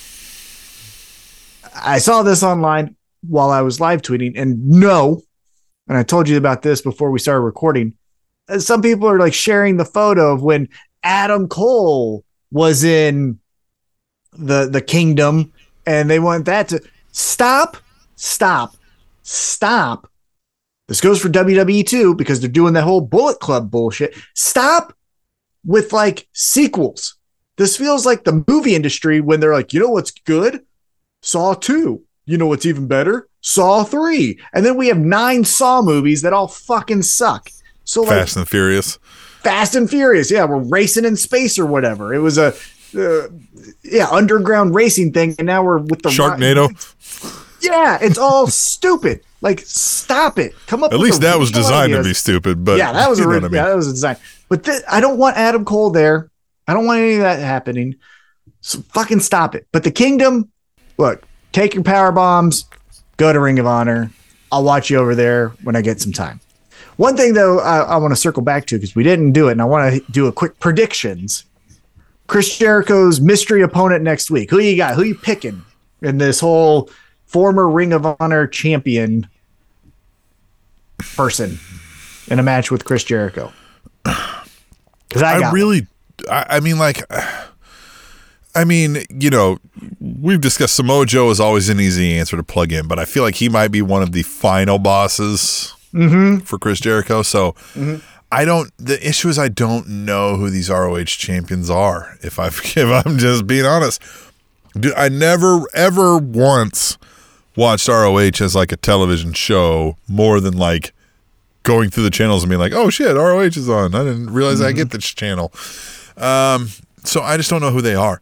I 1.76 1.98
saw 1.98 2.24
this 2.24 2.44
online 2.44 2.96
while 3.28 3.50
I 3.50 3.62
was 3.62 3.80
live 3.80 4.02
tweeting, 4.02 4.34
and 4.36 4.64
no, 4.68 5.24
and 5.88 5.98
I 5.98 6.04
told 6.04 6.30
you 6.30 6.38
about 6.38 6.62
this 6.62 6.82
before 6.82 7.12
we 7.12 7.20
started 7.20 7.42
recording. 7.42 7.94
uh, 8.50 8.60
Some 8.60 8.82
people 8.82 9.08
are 9.08 9.20
like 9.20 9.34
sharing 9.34 9.78
the 9.78 9.86
photo 9.86 10.34
of 10.34 10.44
when 10.44 10.70
Adam 11.04 11.48
Cole 11.48 12.24
was 12.52 12.84
in 12.84 13.40
the 14.34 14.68
the 14.70 14.82
kingdom, 14.82 15.52
and 15.86 16.10
they 16.10 16.20
want 16.20 16.46
that 16.46 16.70
to 16.70 16.82
stop, 17.12 17.78
stop, 18.16 18.76
stop. 19.22 20.10
This 20.88 21.02
goes 21.02 21.22
for 21.22 21.30
WWE 21.30 21.86
too 21.88 22.14
because 22.16 22.40
they're 22.40 22.50
doing 22.50 22.74
that 22.74 22.84
whole 22.84 23.02
Bullet 23.02 23.40
Club 23.40 23.72
bullshit. 23.72 24.16
Stop 24.34 24.94
with 25.66 25.94
like 25.94 26.28
sequels. 26.34 27.16
This 27.58 27.78
feels 27.78 28.06
like 28.06 28.24
the 28.24 28.44
movie 28.48 28.76
industry 28.76 29.22
when 29.22 29.40
they're 29.40 29.54
like, 29.54 29.74
you 29.74 29.80
know 29.80 29.90
what's 29.90 30.12
good? 30.12 30.66
Saw 31.22 31.54
2. 31.54 32.04
You 32.26 32.38
know 32.38 32.48
what's 32.48 32.66
even 32.66 32.88
better? 32.88 33.30
Saw 33.44 33.84
3. 33.84 34.40
And 34.54 34.66
then 34.66 34.78
we 34.78 34.88
have 34.88 34.98
nine 34.98 35.44
Saw 35.44 35.82
movies 35.82 36.22
that 36.24 36.34
all 36.34 36.48
fucking 36.48 37.04
suck. 37.04 37.50
So 37.84 38.02
like 38.02 38.12
Fast 38.12 38.38
and 38.38 38.48
Furious. 38.48 38.98
Fast 39.42 39.76
and 39.76 39.90
Furious, 39.90 40.32
yeah, 40.32 40.46
we're 40.46 40.58
racing 40.64 41.04
in 41.04 41.18
space 41.18 41.60
or 41.60 41.66
whatever. 41.66 42.14
It 42.14 42.20
was 42.20 42.38
a 42.38 42.54
uh, 42.98 43.28
yeah, 43.84 44.08
underground 44.10 44.74
racing 44.74 45.12
thing 45.12 45.36
and 45.38 45.46
now 45.46 45.62
we're 45.62 45.80
with 45.80 46.02
the 46.02 46.10
Sharknado. 46.10 46.70
Yeah, 47.62 47.98
it's 48.02 48.18
all 48.18 48.48
stupid. 48.48 49.22
Like 49.42 49.60
stop 49.60 50.40
it. 50.40 50.54
Come 50.68 50.86
up 50.86 50.94
At 50.94 51.00
least 51.00 51.22
that 51.22 51.38
was 51.38 51.52
designed 51.52 51.92
to 51.92 52.02
be 52.04 52.14
stupid, 52.14 52.64
but 52.64 52.78
yeah, 52.78 52.94
that 52.94 53.10
was 53.10 53.20
a 53.22 53.24
I 53.24 53.40
mean. 53.40 53.52
yeah, 53.52 53.66
that 53.66 53.76
was 53.76 53.88
a 53.88 53.92
design. 53.92 54.16
But 54.48 54.64
th- 54.64 54.84
I 54.90 55.02
don't 55.02 55.18
want 55.18 55.36
Adam 55.36 55.66
Cole 55.66 55.90
there. 55.90 56.32
I 56.66 56.74
don't 56.74 56.86
want 56.86 57.02
any 57.02 57.16
of 57.16 57.22
that 57.22 57.40
happening. 57.40 57.96
So 58.62 58.80
fucking 58.94 59.20
stop 59.20 59.54
it. 59.54 59.68
But 59.74 59.84
the 59.84 59.92
Kingdom, 59.92 60.50
look, 60.98 61.24
take 61.52 61.74
your 61.74 61.84
power 61.84 62.14
bombs, 62.14 62.66
go 63.18 63.32
to 63.34 63.40
Ring 63.40 63.60
of 63.60 63.66
Honor. 63.66 64.12
I'll 64.52 64.64
watch 64.64 64.90
you 64.90 64.98
over 64.98 65.16
there 65.16 65.50
when 65.64 65.76
I 65.76 65.82
get 65.82 66.00
some 66.00 66.12
time. 66.12 66.40
One 66.98 67.18
thing 67.18 67.34
though, 67.34 67.60
I, 67.60 67.80
I 67.80 67.98
want 67.98 68.12
to 68.12 68.16
circle 68.16 68.44
back 68.44 68.68
to 68.68 68.76
because 68.76 68.96
we 68.96 69.04
didn't 69.04 69.32
do 69.32 69.48
it, 69.48 69.54
and 69.54 69.62
I 69.62 69.66
want 69.66 69.94
to 69.94 70.12
do 70.12 70.28
a 70.28 70.32
quick 70.32 70.60
predictions. 70.60 71.46
Chris 72.28 72.58
Jericho's 72.58 73.20
mystery 73.20 73.62
opponent 73.62 74.04
next 74.04 74.32
week. 74.32 74.50
Who 74.50 74.60
you 74.60 74.78
got? 74.78 74.96
Who 74.96 75.04
you 75.04 75.16
picking 75.16 75.64
in 76.02 76.18
this 76.20 76.40
whole 76.40 76.90
former 77.26 77.68
Ring 77.68 77.94
of 77.94 78.06
Honor 78.20 78.48
champion 78.48 79.28
person 81.16 81.60
in 82.28 82.40
a 82.40 82.44
match 82.44 82.72
with 82.72 82.86
Chris 82.86 83.04
Jericho? 83.04 83.52
Because 84.04 85.24
I, 85.24 85.40
I 85.40 85.52
really, 85.52 85.88
I, 86.30 86.46
I 86.50 86.60
mean, 86.60 86.78
like, 86.78 87.04
I 88.56 88.66
mean, 88.66 89.04
you 89.10 89.30
know, 89.30 89.58
we've 90.22 90.42
discussed 90.42 90.76
Samoa 90.76 91.06
Joe 91.06 91.30
is 91.30 91.40
always 91.40 91.70
an 91.70 91.80
easy 91.80 92.18
answer 92.18 92.36
to 92.38 92.44
plug 92.44 92.72
in, 92.72 92.88
but 92.88 93.00
I 93.00 93.06
feel 93.06 93.24
like 93.24 93.36
he 93.36 93.50
might 93.50 93.70
be 93.70 93.82
one 93.82 94.02
of 94.04 94.12
the 94.12 94.24
final 94.24 94.80
bosses 94.80 95.74
Mm-hmm. 95.94 96.40
for 96.46 96.58
Chris 96.58 96.80
Jericho. 96.80 97.22
So 97.22 97.54
I 98.32 98.46
don't. 98.46 98.72
The 98.80 98.98
issue 99.08 99.30
is 99.30 99.38
I 99.38 99.48
don't 99.48 99.88
know 99.88 100.38
who 100.38 100.50
these 100.50 100.68
ROH 100.72 101.04
champions 101.06 101.70
are. 101.70 102.18
If 102.22 102.40
I 102.40 102.48
if 102.48 102.78
I'm 103.06 103.20
just 103.20 103.46
being 103.46 103.66
honest, 103.66 104.02
Dude, 104.74 104.96
I 104.96 105.08
never 105.10 105.62
ever 105.76 106.18
once 106.18 106.98
watched 107.56 107.88
ROH 107.88 108.42
as 108.42 108.56
like 108.56 108.72
a 108.72 108.76
television 108.78 109.34
show 109.34 109.96
more 110.08 110.40
than 110.40 110.58
like 110.58 110.94
going 111.62 111.92
through 111.92 112.06
the 112.06 112.10
channels 112.10 112.42
and 112.42 112.50
being 112.50 112.60
like, 112.60 112.74
oh 112.74 112.90
shit, 112.90 113.16
ROH 113.16 113.42
is 113.42 113.70
on. 113.70 113.94
I 113.94 114.04
didn't 114.04 114.32
realize 114.34 114.62
I 114.62 114.72
get 114.72 114.90
this 114.90 115.06
channel. 115.06 115.54
Um, 116.18 116.70
so 117.04 117.22
I 117.22 117.38
just 117.38 117.52
don't 117.52 117.62
know 117.62 117.70
who 117.70 117.82
they 117.82 117.94
are. 117.94 118.20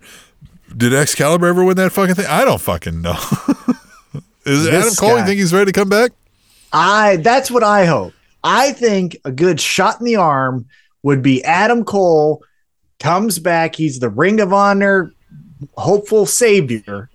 Did 0.76 0.93
Excalibur 0.93 1.47
ever 1.47 1.63
win 1.63 1.78
that 1.78 1.91
fucking 1.91 2.15
thing? 2.15 2.26
I 2.28 2.45
don't 2.45 2.61
fucking 2.61 3.01
know. 3.01 3.11
is 4.45 4.65
This 4.65 4.67
Adam 4.67 4.95
Cole? 4.95 5.19
You 5.19 5.26
think 5.26 5.39
he's 5.39 5.53
ready 5.53 5.72
to 5.72 5.78
come 5.78 5.89
back? 5.89 6.11
I 6.74 7.17
that's 7.17 7.51
what 7.51 7.63
I 7.63 7.86
hope. 7.86 8.13
I 8.43 8.72
think 8.72 9.17
a 9.26 9.32
good 9.32 9.59
shot 9.59 9.99
in 9.99 10.05
the 10.05 10.15
arm 10.15 10.65
would 11.03 11.22
be 11.22 11.43
Adam 11.43 11.84
Cole 11.84 12.43
comes 12.99 13.39
back. 13.39 13.76
He's 13.76 13.99
the 13.99 14.09
Ring 14.09 14.39
of 14.39 14.53
Honor 14.53 15.11
hopeful 15.78 16.26
savior. 16.26 17.09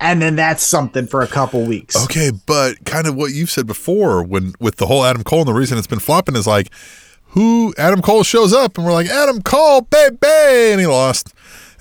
And 0.00 0.20
then 0.20 0.36
that's 0.36 0.62
something 0.62 1.06
for 1.06 1.22
a 1.22 1.26
couple 1.26 1.64
weeks. 1.64 1.96
Okay, 2.04 2.30
but 2.46 2.84
kind 2.84 3.06
of 3.06 3.14
what 3.14 3.32
you 3.32 3.46
said 3.46 3.66
before 3.66 4.22
when 4.22 4.52
with 4.60 4.76
the 4.76 4.86
whole 4.86 5.04
Adam 5.04 5.22
Cole 5.22 5.40
and 5.40 5.48
the 5.48 5.54
reason 5.54 5.78
it's 5.78 5.86
been 5.86 6.00
flopping 6.00 6.36
is 6.36 6.46
like 6.46 6.68
who 7.28 7.74
Adam 7.78 8.02
Cole 8.02 8.22
shows 8.22 8.52
up 8.52 8.76
and 8.76 8.86
we're 8.86 8.92
like 8.92 9.06
Adam 9.06 9.40
Cole 9.42 9.82
baby 9.82 10.16
and 10.72 10.80
he 10.80 10.86
lost. 10.86 11.32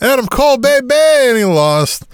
Adam 0.01 0.27
Cole 0.27 0.57
baby 0.57 0.93
and 0.93 1.37
he 1.37 1.45
lost. 1.45 2.05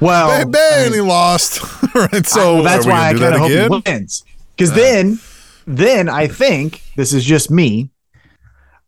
Well, 0.00 0.44
baby 0.44 0.58
I 0.58 0.84
and 0.86 0.94
he 0.94 1.00
lost. 1.00 1.60
right. 1.94 2.26
So 2.26 2.56
well, 2.56 2.62
that's 2.62 2.86
why 2.86 3.10
I 3.10 3.12
kind 3.12 3.34
of 3.34 3.40
hope 3.40 3.50
again? 3.50 3.70
he 3.70 3.92
wins. 3.92 4.24
Because 4.56 4.72
uh. 4.72 4.76
then, 4.76 5.18
then 5.66 6.08
I 6.08 6.26
think 6.26 6.82
this 6.96 7.12
is 7.12 7.24
just 7.24 7.50
me. 7.50 7.90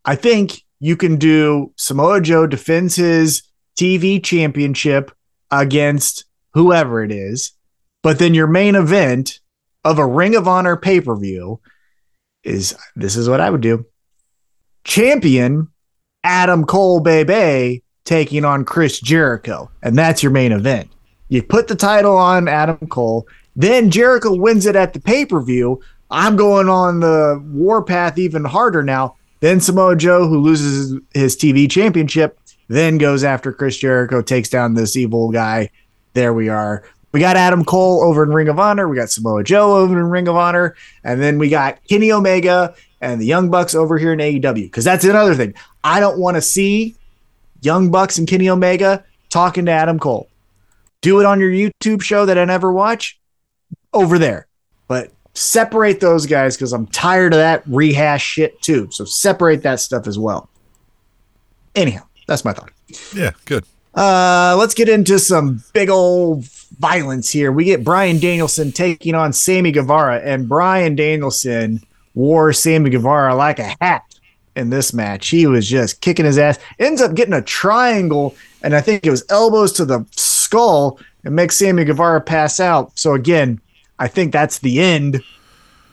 I 0.05 0.17
think 0.17 0.63
you 0.81 0.97
can 0.97 1.17
do 1.17 1.73
Samoa 1.77 2.21
Joe 2.21 2.47
defends 2.47 2.97
his 2.97 3.43
TV 3.79 4.23
championship 4.23 5.13
against 5.51 6.25
whoever 6.55 7.05
it 7.05 7.13
is, 7.13 7.53
but 8.03 8.19
then 8.19 8.35
your 8.35 8.47
main 8.47 8.75
event 8.75 9.41
of 9.85 9.99
a 9.99 10.07
Ring 10.07 10.35
of 10.35 10.49
Honor 10.49 10.77
pay 10.77 11.01
per 11.01 11.17
view 11.17 11.61
is 12.43 12.75
this 12.97 13.17
is 13.17 13.29
what 13.29 13.41
I 13.41 13.51
would 13.51 13.61
do: 13.61 13.87
champion 14.85 15.69
Adam 16.25 16.65
Cole, 16.65 17.01
baby, 17.01 17.83
taking 18.05 18.45
on 18.45 18.65
Chris 18.65 19.01
Jericho, 19.01 19.71
and 19.83 19.97
that's 19.97 20.23
your 20.23 20.33
main 20.33 20.53
event. 20.53 20.91
You 21.29 21.43
put 21.43 21.69
the 21.69 21.75
title 21.75 22.17
on 22.17 22.49
Adam 22.49 22.87
Cole, 22.89 23.27
then 23.57 23.91
Jericho 23.91 24.35
wins 24.35 24.67
it 24.67 24.77
at 24.77 24.93
the 24.93 25.01
pay 25.01 25.25
per 25.27 25.41
view. 25.41 25.81
I'm 26.11 26.37
going 26.37 26.69
on 26.69 27.01
the 27.01 27.43
warpath 27.53 28.19
even 28.19 28.45
harder 28.45 28.83
now. 28.83 29.17
Then 29.41 29.61
Samoa 29.61 29.97
Joe, 29.97 30.29
who 30.29 30.39
loses 30.39 30.91
his, 30.91 31.01
his 31.15 31.37
TV 31.37 31.71
championship, 31.71 32.39
then 32.69 32.99
goes 32.99 33.25
after 33.25 33.53
Chris 33.53 33.77
Jericho, 33.77 34.23
takes 34.23 34.49
down 34.49 34.75
this 34.75 34.97
evil 34.97 35.31
guy. 35.31 35.71
There 36.13 36.33
we 36.33 36.49
are. 36.49 36.85
We 37.13 37.21
got 37.21 37.37
Adam 37.37 37.65
Cole 37.65 38.03
over 38.03 38.23
in 38.23 38.31
Ring 38.31 38.49
of 38.49 38.59
Honor. 38.59 38.89
We 38.89 38.97
got 38.97 39.11
Samoa 39.11 39.45
Joe 39.45 39.77
over 39.77 39.99
in 39.99 40.09
Ring 40.09 40.29
of 40.29 40.37
Honor. 40.37 40.75
And 41.05 41.21
then 41.21 41.39
we 41.39 41.51
got 41.51 41.79
Kenny 41.89 42.11
Omega 42.11 42.75
and 43.01 43.21
the 43.21 43.27
Young 43.27 43.51
Bucks 43.51 43.75
over 43.75 43.99
here 43.99 44.15
in 44.15 44.19
AEW. 44.19 44.55
Because 44.55 44.85
that's 44.85 45.05
another 45.05 45.35
thing. 45.35 45.55
I 45.85 46.01
don't 46.01 46.19
want 46.19 46.37
to 46.37 46.41
see 46.41 46.97
Young 47.63 47.91
Bucks 47.91 48.19
and 48.19 48.29
Kenny 48.29 48.49
Omega 48.51 49.05
talking 49.31 49.65
to 49.65 49.73
Adam 49.73 49.99
Cole 49.99 50.29
do 51.03 51.21
it 51.21 51.27
on 51.27 51.39
your 51.41 51.51
YouTube 51.51 52.01
show 52.01 52.25
that 52.25 52.39
I 52.39 52.45
never 52.47 52.73
watch 52.73 53.21
over 53.93 54.19
there. 54.19 54.47
But 54.89 55.13
separate 55.35 56.01
those 56.01 56.25
guys 56.27 56.57
because 56.57 56.73
I'm 56.73 56.87
tired 56.87 57.35
of 57.35 57.39
that 57.39 57.63
rehash 57.67 58.25
shit 58.25 58.61
too. 58.63 58.89
So 58.91 59.05
separate 59.05 59.63
that 59.65 59.81
stuff 59.81 60.07
as 60.07 60.19
well. 60.19 60.49
Anyhow, 61.75 62.05
that's 62.27 62.45
my 62.45 62.53
thought. 62.53 62.71
Yeah, 63.15 63.33
good. 63.45 63.65
Uh, 63.95 64.57
let's 64.59 64.75
get 64.75 64.89
into 64.89 65.19
some 65.19 65.63
big 65.75 65.91
old 65.91 66.45
violence 66.79 67.31
here. 67.31 67.53
We 67.53 67.65
get 67.65 67.85
Bryan 67.85 68.19
Danielson 68.19 68.73
taking 68.73 69.15
on 69.15 69.33
Sammy 69.33 69.73
Guevara, 69.73 70.21
and 70.21 70.49
Bryan 70.49 70.95
Danielson 70.95 71.83
wore 72.15 72.53
Sammy 72.53 72.91
Guevara 72.91 73.35
like 73.35 73.59
a 73.59 73.75
hat 73.81 74.12
in 74.57 74.71
this 74.71 74.93
match. 74.93 75.29
He 75.29 75.47
was 75.47 75.69
just 75.69 76.01
kicking 76.01 76.25
his 76.25 76.39
ass. 76.39 76.59
Ends 76.79 77.01
up 77.01 77.15
getting 77.15 77.35
a 77.35 77.43
triangle, 77.43 78.35
and 78.63 78.75
I 78.75 78.81
think 78.81 79.07
it 79.07 79.11
was 79.11 79.25
elbows 79.29 79.73
to 79.75 79.85
the 79.85 80.05
skull 80.13 80.99
and 81.25 81.35
makes 81.35 81.57
Sammy 81.57 81.85
Guevara 81.85 82.21
pass 82.21 82.61
out. 82.61 82.99
So 82.99 83.15
again, 83.15 83.61
I 83.99 84.09
think 84.09 84.33
that's 84.33 84.59
the 84.59 84.81
end, 84.81 85.23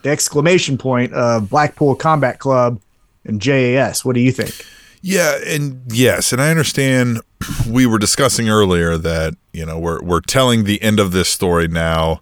the 0.02 0.10
exclamation 0.10 0.76
point 0.76 1.12
of 1.12 1.50
Blackpool 1.50 1.94
Combat 1.94 2.38
Club 2.38 2.80
and 3.24 3.40
JAS. 3.40 4.04
What 4.04 4.14
do 4.14 4.20
you 4.20 4.32
think? 4.32 4.66
Yeah, 5.02 5.38
and 5.46 5.80
yes, 5.88 6.32
and 6.32 6.42
I 6.42 6.50
understand 6.50 7.20
we 7.68 7.86
were 7.86 7.98
discussing 7.98 8.48
earlier 8.48 8.98
that, 8.98 9.34
you 9.52 9.64
know, 9.64 9.78
we're 9.78 10.02
we're 10.02 10.20
telling 10.20 10.64
the 10.64 10.82
end 10.82 11.00
of 11.00 11.12
this 11.12 11.28
story 11.28 11.68
now 11.68 12.20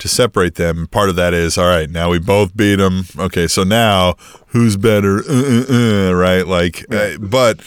to 0.00 0.08
separate 0.08 0.56
them. 0.56 0.86
Part 0.88 1.08
of 1.08 1.16
that 1.16 1.34
is, 1.34 1.58
all 1.58 1.66
right, 1.66 1.88
now 1.88 2.10
we 2.10 2.18
both 2.18 2.56
beat 2.56 2.76
them. 2.76 3.04
Okay, 3.18 3.46
so 3.46 3.64
now 3.64 4.14
who's 4.48 4.76
better? 4.76 5.18
Uh, 5.18 5.64
uh, 5.68 6.10
uh, 6.10 6.12
right? 6.14 6.46
Like, 6.46 6.84
uh, 6.92 7.18
but 7.18 7.60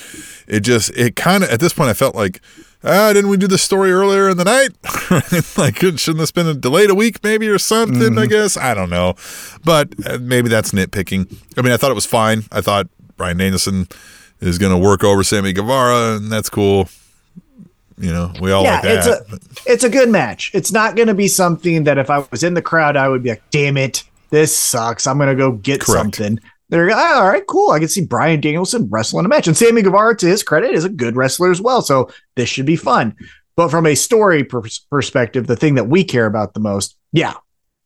it 0.48 0.62
just, 0.62 0.92
it 0.98 1.16
kind 1.16 1.44
of, 1.44 1.50
at 1.50 1.60
this 1.60 1.74
point, 1.74 1.90
I 1.90 1.94
felt 1.94 2.16
like, 2.16 2.42
ah, 2.84 3.14
didn't 3.14 3.30
we 3.30 3.38
do 3.38 3.48
this 3.48 3.62
story 3.62 3.92
earlier 3.92 4.30
in 4.30 4.38
the 4.38 4.44
night? 4.44 4.72
like, 5.58 5.78
shouldn't 5.78 6.20
this 6.20 6.32
been 6.32 6.60
delayed 6.60 6.90
a 6.90 6.96
week 6.96 7.24
maybe 7.24 7.48
or 7.48 7.60
something? 7.60 8.00
Mm-hmm. 8.00 8.20
I 8.20 8.26
guess. 8.26 8.58
I 8.58 8.74
don't 8.74 8.90
know. 8.90 9.16
But 9.64 9.94
uh, 10.06 10.18
maybe 10.20 10.50
that's 10.50 10.72
nitpicking. 10.72 11.38
I 11.58 11.62
mean, 11.62 11.74
I 11.74 11.78
thought 11.78 11.92
it 11.92 11.96
was 11.96 12.06
fine. 12.06 12.44
I 12.52 12.62
thought 12.62 12.88
Bryan 13.18 13.38
Danielson 13.38 13.88
is 14.40 14.58
going 14.58 14.72
to 14.72 14.78
work 14.78 15.04
over 15.04 15.24
Sammy 15.24 15.54
Guevara, 15.54 16.16
and 16.16 16.32
that's 16.32 16.50
cool. 16.50 16.90
You 17.98 18.12
know, 18.12 18.32
we 18.42 18.52
all 18.52 18.64
yeah, 18.64 18.76
like 18.76 18.86
it's 18.86 19.08
a 19.08 19.26
it's 19.66 19.84
a 19.84 19.90
good 19.90 20.10
match. 20.10 20.52
It's 20.54 20.72
not 20.72 20.96
going 20.96 21.08
to 21.08 21.14
be 21.14 21.28
something 21.28 21.84
that 21.84 21.98
if 21.98 22.10
I 22.10 22.26
was 22.32 22.44
in 22.44 22.54
the 22.54 22.62
crowd, 22.62 22.98
I 22.98 23.08
would 23.08 23.24
be 23.24 23.30
like, 23.30 23.44
"Damn 23.52 23.78
it, 23.78 24.04
this 24.30 24.58
sucks. 24.58 25.06
I'm 25.06 25.18
going 25.18 25.30
to 25.30 25.36
go 25.36 25.52
get 25.52 25.82
Correct. 25.82 26.16
something." 26.16 26.40
They're 26.70 26.90
oh, 26.90 26.96
ah, 26.96 27.22
all 27.22 27.30
right, 27.30 27.46
cool. 27.48 27.72
I 27.72 27.80
can 27.80 27.90
see 27.90 28.06
Bryan 28.06 28.40
Danielson 28.40 28.88
wrestling 28.90 29.26
a 29.26 29.30
match, 29.30 29.46
and 29.46 29.58
Sammy 29.58 29.82
Guevara, 29.82 30.16
to 30.18 30.26
his 30.26 30.42
credit, 30.42 30.74
is 30.74 30.86
a 30.86 30.90
good 30.90 31.18
wrestler 31.18 31.52
as 31.52 31.62
well. 31.62 31.82
So 31.82 32.10
this 32.36 32.48
should 32.48 32.66
be 32.66 32.78
fun. 32.78 33.16
But 33.58 33.70
from 33.70 33.86
a 33.86 33.96
story 33.96 34.46
per- 34.46 34.64
perspective, 34.90 35.48
the 35.48 35.58
thing 35.58 35.76
that 35.76 35.90
we 35.90 36.06
care 36.06 36.26
about 36.26 36.54
the 36.54 36.62
most, 36.62 36.96
yeah, 37.12 37.34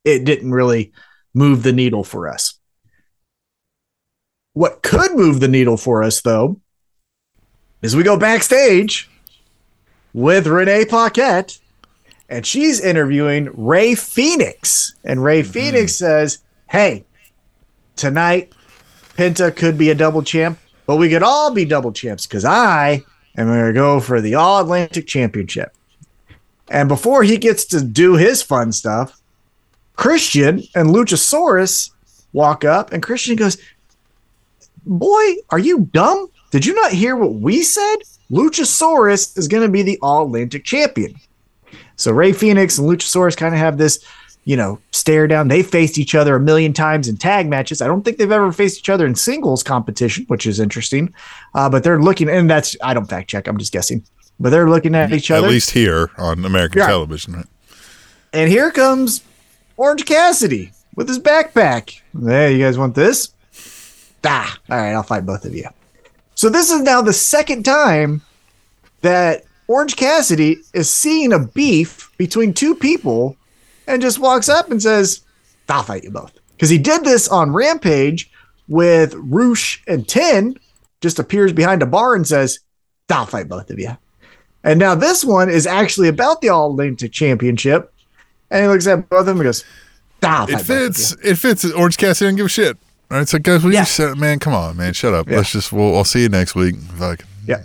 it 0.04 0.24
didn't 0.24 0.52
really 0.52 0.94
move 1.34 1.64
the 1.64 1.74
needle 1.74 2.04
for 2.04 2.30
us. 2.30 2.60
What 4.54 4.84
could 4.84 5.16
move 5.16 5.40
the 5.40 5.48
needle 5.48 5.78
for 5.78 6.04
us, 6.04 6.22
though, 6.22 6.62
is 7.82 7.96
we 7.96 8.04
go 8.04 8.18
backstage 8.18 9.10
with 10.16 10.48
Renee 10.48 10.86
Paquette, 10.86 11.60
and 12.30 12.46
she's 12.46 12.80
interviewing 12.80 13.50
Rey 13.54 13.92
Fénix. 13.92 14.94
And 15.04 15.22
Rey 15.22 15.44
mm-hmm. 15.44 15.52
Fénix 15.52 15.90
says, 15.90 16.40
Hey, 16.70 17.04
tonight, 17.98 18.54
Penta 19.18 19.54
could 19.54 19.78
be 19.78 19.90
a 19.90 19.96
double 19.96 20.24
champ, 20.24 20.58
but 20.86 20.96
we 20.96 21.10
could 21.10 21.22
all 21.22 21.54
be 21.54 21.66
double 21.66 21.92
champs 21.92 22.26
because 22.26 22.46
I 22.46 23.04
am 23.38 23.48
going 23.48 23.66
to 23.66 23.74
go 23.74 24.00
for 24.00 24.22
the 24.22 24.36
All 24.36 24.62
Atlantic 24.62 25.06
Championship. 25.06 25.76
And 26.70 26.88
before 26.88 27.24
he 27.24 27.38
gets 27.38 27.66
to 27.66 27.84
do 27.84 28.14
his 28.16 28.42
fun 28.42 28.72
stuff, 28.72 29.20
Christian 29.98 30.64
and 30.76 30.90
Luchasaurus 30.92 31.92
walk 32.32 32.64
up, 32.64 32.94
and 32.94 33.04
Christian 33.04 33.36
goes, 33.36 33.58
Boy, 34.86 35.36
are 35.50 35.60
you 35.60 35.90
dumb? 35.92 36.28
Did 36.52 36.66
you 36.66 36.74
not 36.74 36.94
hear 36.94 37.18
what 37.18 37.34
we 37.34 37.64
said? 37.64 37.98
Luchasaurus 38.32 39.38
is 39.38 39.48
going 39.48 39.64
to 39.64 39.70
be 39.70 39.82
the 39.82 40.00
All 40.02 40.26
Atlantic 40.26 40.64
champion. 40.64 41.16
So 41.96 42.12
Rey 42.12 42.32
Fénix 42.32 42.80
and 42.80 42.90
Luchasaurus 42.90 43.38
kind 43.38 43.54
of 43.54 43.60
have 43.60 43.78
this, 43.78 44.04
you 44.44 44.58
know, 44.58 44.80
stare 44.92 45.28
down. 45.28 45.48
They 45.48 45.64
faced 45.64 45.98
each 45.98 46.16
other 46.16 46.36
a 46.36 46.40
million 46.40 46.74
times 46.74 47.08
in 47.08 47.18
tag 47.18 47.48
matches. 47.48 47.82
I 47.82 47.88
don't 47.88 48.04
think 48.04 48.18
they've 48.18 48.32
ever 48.32 48.52
faced 48.52 48.80
each 48.80 48.90
other 48.90 49.06
in 49.06 49.16
singles 49.16 49.64
competition, 49.64 50.26
which 50.28 50.46
is 50.46 50.60
interesting. 50.60 51.14
Uh, 51.54 51.70
but 51.70 51.84
they're 51.84 52.02
looking, 52.02 52.30
and 52.30 52.50
that's 52.50 52.76
I 52.84 52.94
don't 52.94 53.06
fact 53.06 53.30
check. 53.30 53.48
I'm 53.48 53.58
just 53.58 53.72
guessing. 53.72 54.04
But 54.40 54.50
they're 54.50 54.70
looking 54.70 54.96
at 54.96 55.14
each 55.14 55.32
other. 55.32 55.48
At 55.48 55.52
least 55.52 55.72
here 55.72 56.12
on 56.18 56.44
American 56.44 56.80
yeah. 56.80 56.88
television, 56.88 57.36
right? 57.36 57.46
And 58.34 58.50
here 58.50 58.70
comes 58.70 59.24
Orange 59.78 60.06
Cassidy 60.06 60.74
with 60.96 61.08
his 61.08 61.20
backpack. 61.20 62.02
Hey, 62.20 62.54
you 62.58 62.64
guys 62.64 62.78
want 62.78 62.96
this? 62.96 63.30
Ah, 64.26 64.58
all 64.70 64.78
right, 64.78 64.92
I'll 64.92 65.04
fight 65.04 65.26
both 65.26 65.46
of 65.46 65.56
you. 65.56 65.70
So 66.36 66.50
this 66.50 66.70
is 66.70 66.82
now 66.82 67.02
the 67.02 67.14
second 67.14 67.64
time 67.64 68.22
that 69.02 69.44
Orange 69.68 69.96
Cassidy 69.96 70.58
is 70.74 70.90
seeing 70.90 71.34
a 71.34 71.40
beef 71.40 72.12
between 72.18 72.54
two 72.54 72.76
people 72.76 73.38
and 73.88 74.02
just 74.02 74.20
walks 74.20 74.50
up 74.50 74.70
and 74.70 74.82
says, 74.82 75.22
I'll 75.70 75.84
fight 75.84 76.04
you 76.04 76.12
both. 76.12 76.38
Because 76.52 76.70
he 76.70 76.78
did 76.78 77.04
this 77.04 77.28
on 77.28 77.54
Rampage 77.54 78.30
with 78.68 79.14
Rush 79.16 79.82
and 79.88 80.08
Ten, 80.08 80.56
just 81.02 81.20
appears 81.20 81.54
behind 81.54 81.82
a 81.82 81.86
bar 81.86 82.16
and 82.16 82.28
says, 82.28 82.60
I'll 83.10 83.26
fight 83.26 83.48
both 83.48 83.70
of 83.70 83.80
you. 83.80 83.98
And 84.64 84.80
now 84.80 84.96
this 84.96 85.24
one 85.24 85.50
is 85.50 85.68
actually 85.68 86.08
about 86.08 86.42
the 86.42 86.50
All 86.50 86.72
Atlantic 86.72 87.12
Championship. 87.12 87.94
And 88.50 88.64
he 88.64 88.68
looks 88.68 88.88
at 88.88 89.10
both 89.10 89.22
of 89.22 89.26
them 89.28 89.38
and 89.38 89.46
goes, 89.46 89.64
I'll 90.24 90.50
It 90.50 90.62
fits. 90.62 91.16
It 91.24 91.36
fits. 91.36 91.72
Orange 91.72 91.98
Cassidy 91.98 92.26
doesn't 92.26 92.38
give 92.38 92.46
a 92.48 92.50
shit. 92.50 92.78
All 93.12 93.18
right, 93.20 93.28
so 93.28 93.38
guys, 93.38 93.64
we 93.64 93.74
yeah. 93.74 93.86
just 93.86 94.18
man, 94.18 94.40
come 94.40 94.54
on, 94.54 94.78
man, 94.78 94.94
shut 94.94 95.14
up. 95.14 95.30
Yeah. 95.30 95.38
Let's 95.38 95.52
just 95.52 95.72
we'll 95.72 95.96
I'll 95.96 96.04
see 96.04 96.24
you 96.24 96.30
next 96.30 96.56
week. 96.56 96.76
If 96.76 97.02
I 97.02 97.16
can 97.16 97.28
yeah. 97.46 97.64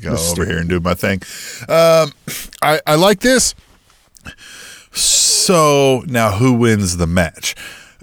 go 0.00 0.10
Let's 0.10 0.30
over 0.32 0.44
here 0.44 0.58
and 0.58 0.68
do 0.68 0.78
my 0.78 0.94
thing. 0.94 1.22
Um, 1.68 2.12
I 2.62 2.80
I 2.86 2.94
like 2.94 3.20
this. 3.20 3.54
So 4.92 6.04
now, 6.06 6.32
who 6.32 6.52
wins 6.52 6.96
the 6.96 7.06
match? 7.06 7.54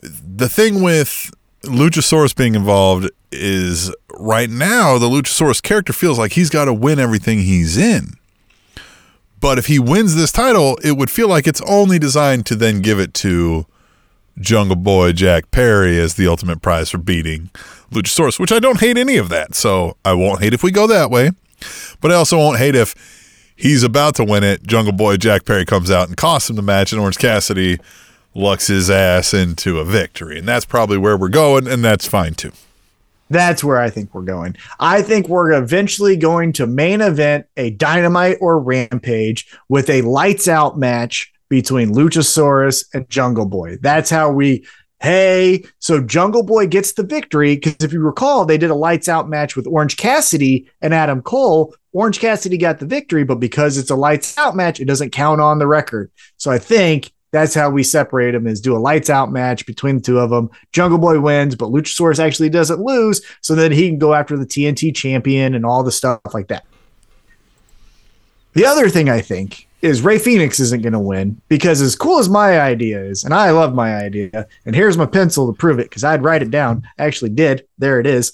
The 0.02 0.50
thing 0.50 0.84
with 0.84 1.32
Luchasaurus 1.64 2.36
being 2.36 2.56
involved 2.56 3.10
is 3.32 3.94
right 4.20 4.50
now 4.50 4.98
the 4.98 5.08
Luchasaurus 5.08 5.62
character 5.62 5.94
feels 5.94 6.20
like 6.20 6.34
he's 6.34 6.50
got 6.50 6.66
to 6.66 6.74
win 6.74 7.00
everything 7.00 7.40
he's 7.40 7.78
in. 7.78 8.14
But 9.40 9.58
if 9.58 9.68
he 9.68 9.80
wins 9.80 10.16
this 10.16 10.32
title, 10.32 10.78
it 10.84 10.98
would 10.98 11.10
feel 11.10 11.28
like 11.28 11.48
it's 11.48 11.62
only 11.62 12.00
designed 12.00 12.46
to 12.48 12.56
then 12.56 12.82
give 12.82 13.00
it 13.00 13.14
to 13.16 13.66
Jungle 14.40 14.76
Boy 14.76 15.12
Jack 15.14 15.52
Perry 15.52 16.00
as 16.00 16.16
the 16.16 16.28
ultimate 16.28 16.62
prize 16.62 16.90
for 16.90 16.98
beating 16.98 17.50
Luchasaurus, 17.92 18.40
which 18.40 18.52
I 18.52 18.60
don't 18.60 18.80
hate 18.80 18.98
any 18.98 19.18
of 19.18 19.30
that. 19.30 19.56
So 19.56 19.98
I 20.04 20.14
won't 20.14 20.42
hate 20.42 20.54
if 20.54 20.64
we 20.64 20.72
go 20.72 20.88
that 20.88 21.10
way. 21.10 21.32
But 22.02 22.12
I 22.12 22.16
also 22.16 22.38
won't 22.38 22.58
hate 22.58 22.76
if 22.76 22.96
he's 23.56 23.84
about 23.84 24.16
to 24.16 24.24
win 24.24 24.44
it. 24.44 24.64
Jungle 24.64 24.94
Boy 24.94 25.18
Jack 25.18 25.46
Perry 25.46 25.66
comes 25.66 25.90
out 25.90 26.08
and 26.08 26.18
costs 26.18 26.50
him 26.50 26.56
the 26.56 26.62
match, 26.62 26.92
and 26.92 27.00
Orange 27.00 27.18
Cassidy 27.18 27.80
lucks 28.36 28.68
his 28.68 28.90
ass 28.90 29.34
into 29.34 29.80
a 29.80 29.86
victory. 29.86 30.40
And 30.40 30.48
that's 30.48 30.66
probably 30.66 30.98
where 30.98 31.16
we're 31.16 31.30
going, 31.30 31.68
and 31.68 31.84
that's 31.84 32.08
fine 32.08 32.34
too. 32.34 32.52
That's 33.30 33.64
where 33.64 33.80
I 33.80 33.90
think 33.90 34.14
we're 34.14 34.22
going. 34.22 34.58
I 34.80 35.02
think 35.02 35.28
we're 35.28 35.54
eventually 35.54 36.18
going 36.18 36.54
to 36.54 36.68
main 36.68 37.02
event 37.02 37.48
a 37.58 37.72
Dynamite 37.72 38.38
or 38.42 38.60
Rampage 38.60 39.48
with 39.70 39.90
a 39.90 40.02
lights 40.02 40.48
out 40.48 40.78
match 40.78 41.33
between 41.54 41.94
Luchasaurus 41.94 42.84
and 42.96 43.08
Jungle 43.12 43.46
Boy. 43.46 43.78
That's 43.80 44.10
how 44.10 44.32
we 44.32 44.66
hey, 45.02 45.64
so 45.80 46.02
Jungle 46.02 46.42
Boy 46.42 46.66
gets 46.66 46.94
the 46.94 47.04
victory 47.04 47.56
because 47.56 47.76
if 47.82 47.94
you 47.94 48.00
recall, 48.00 48.46
they 48.46 48.58
did 48.58 48.72
a 48.72 48.76
lights 48.76 49.08
out 49.08 49.30
match 49.30 49.56
with 49.56 49.68
Orange 49.68 49.98
Cassidy 49.98 50.68
and 50.82 50.94
Adam 50.94 51.22
Cole. 51.22 51.76
Orange 51.92 52.20
Cassidy 52.20 52.58
got 52.58 52.80
the 52.80 52.86
victory, 52.88 53.24
but 53.24 53.36
because 53.36 53.78
it's 53.78 53.92
a 53.92 53.96
lights 53.96 54.36
out 54.38 54.56
match, 54.56 54.80
it 54.80 54.86
doesn't 54.86 55.12
count 55.12 55.42
on 55.42 55.60
the 55.60 55.68
record. 55.68 56.10
So 56.38 56.50
I 56.50 56.58
think 56.58 57.12
that's 57.32 57.54
how 57.54 57.70
we 57.70 57.84
separate 57.84 58.32
them 58.32 58.48
is 58.48 58.62
do 58.62 58.76
a 58.76 58.80
lights 58.80 59.12
out 59.12 59.32
match 59.32 59.68
between 59.68 59.98
the 59.98 60.02
two 60.02 60.18
of 60.18 60.32
them. 60.32 60.50
Jungle 60.72 60.98
Boy 60.98 61.20
wins, 61.20 61.56
but 61.56 61.70
Luchasaurus 61.70 62.18
actually 62.18 62.50
doesn't 62.50 62.80
lose. 62.80 63.22
So 63.42 63.54
then 63.54 63.72
he 63.72 63.90
can 63.90 64.00
go 64.00 64.16
after 64.16 64.38
the 64.38 64.46
TNT 64.46 64.96
champion 64.96 65.54
and 65.54 65.66
all 65.66 65.84
the 65.84 65.92
stuff 65.92 66.22
like 66.34 66.48
that. 66.48 66.66
The 68.54 68.66
other 68.66 68.90
thing 68.90 69.10
I 69.10 69.22
think 69.22 69.68
is 69.84 70.02
Rey 70.02 70.18
Fénix 70.18 70.62
isn't 70.62 70.82
going 70.82 70.94
to 70.94 71.00
win 71.00 71.42
because 71.50 71.82
as 71.82 71.94
cool 71.94 72.18
as 72.18 72.30
my 72.30 72.62
idea 72.62 73.04
is, 73.04 73.26
and 73.26 73.34
I 73.34 73.52
love 73.52 73.76
my 73.76 73.98
idea, 73.98 74.48
and 74.66 74.74
here's 74.74 74.98
my 74.98 75.06
pencil 75.06 75.46
to 75.46 75.58
prove 75.58 75.78
it 75.78 75.90
because 75.90 76.06
I'd 76.06 76.24
write 76.24 76.42
it 76.42 76.50
down. 76.50 76.88
I 76.98 77.04
actually 77.04 77.32
did. 77.32 77.68
There 77.78 78.00
it 78.00 78.08
is. 78.08 78.32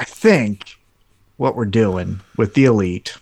I 0.00 0.04
think 0.04 0.78
what 1.36 1.54
we're 1.54 1.64
doing 1.64 2.20
with 2.36 2.54
the 2.54 2.64
elite. 2.64 3.16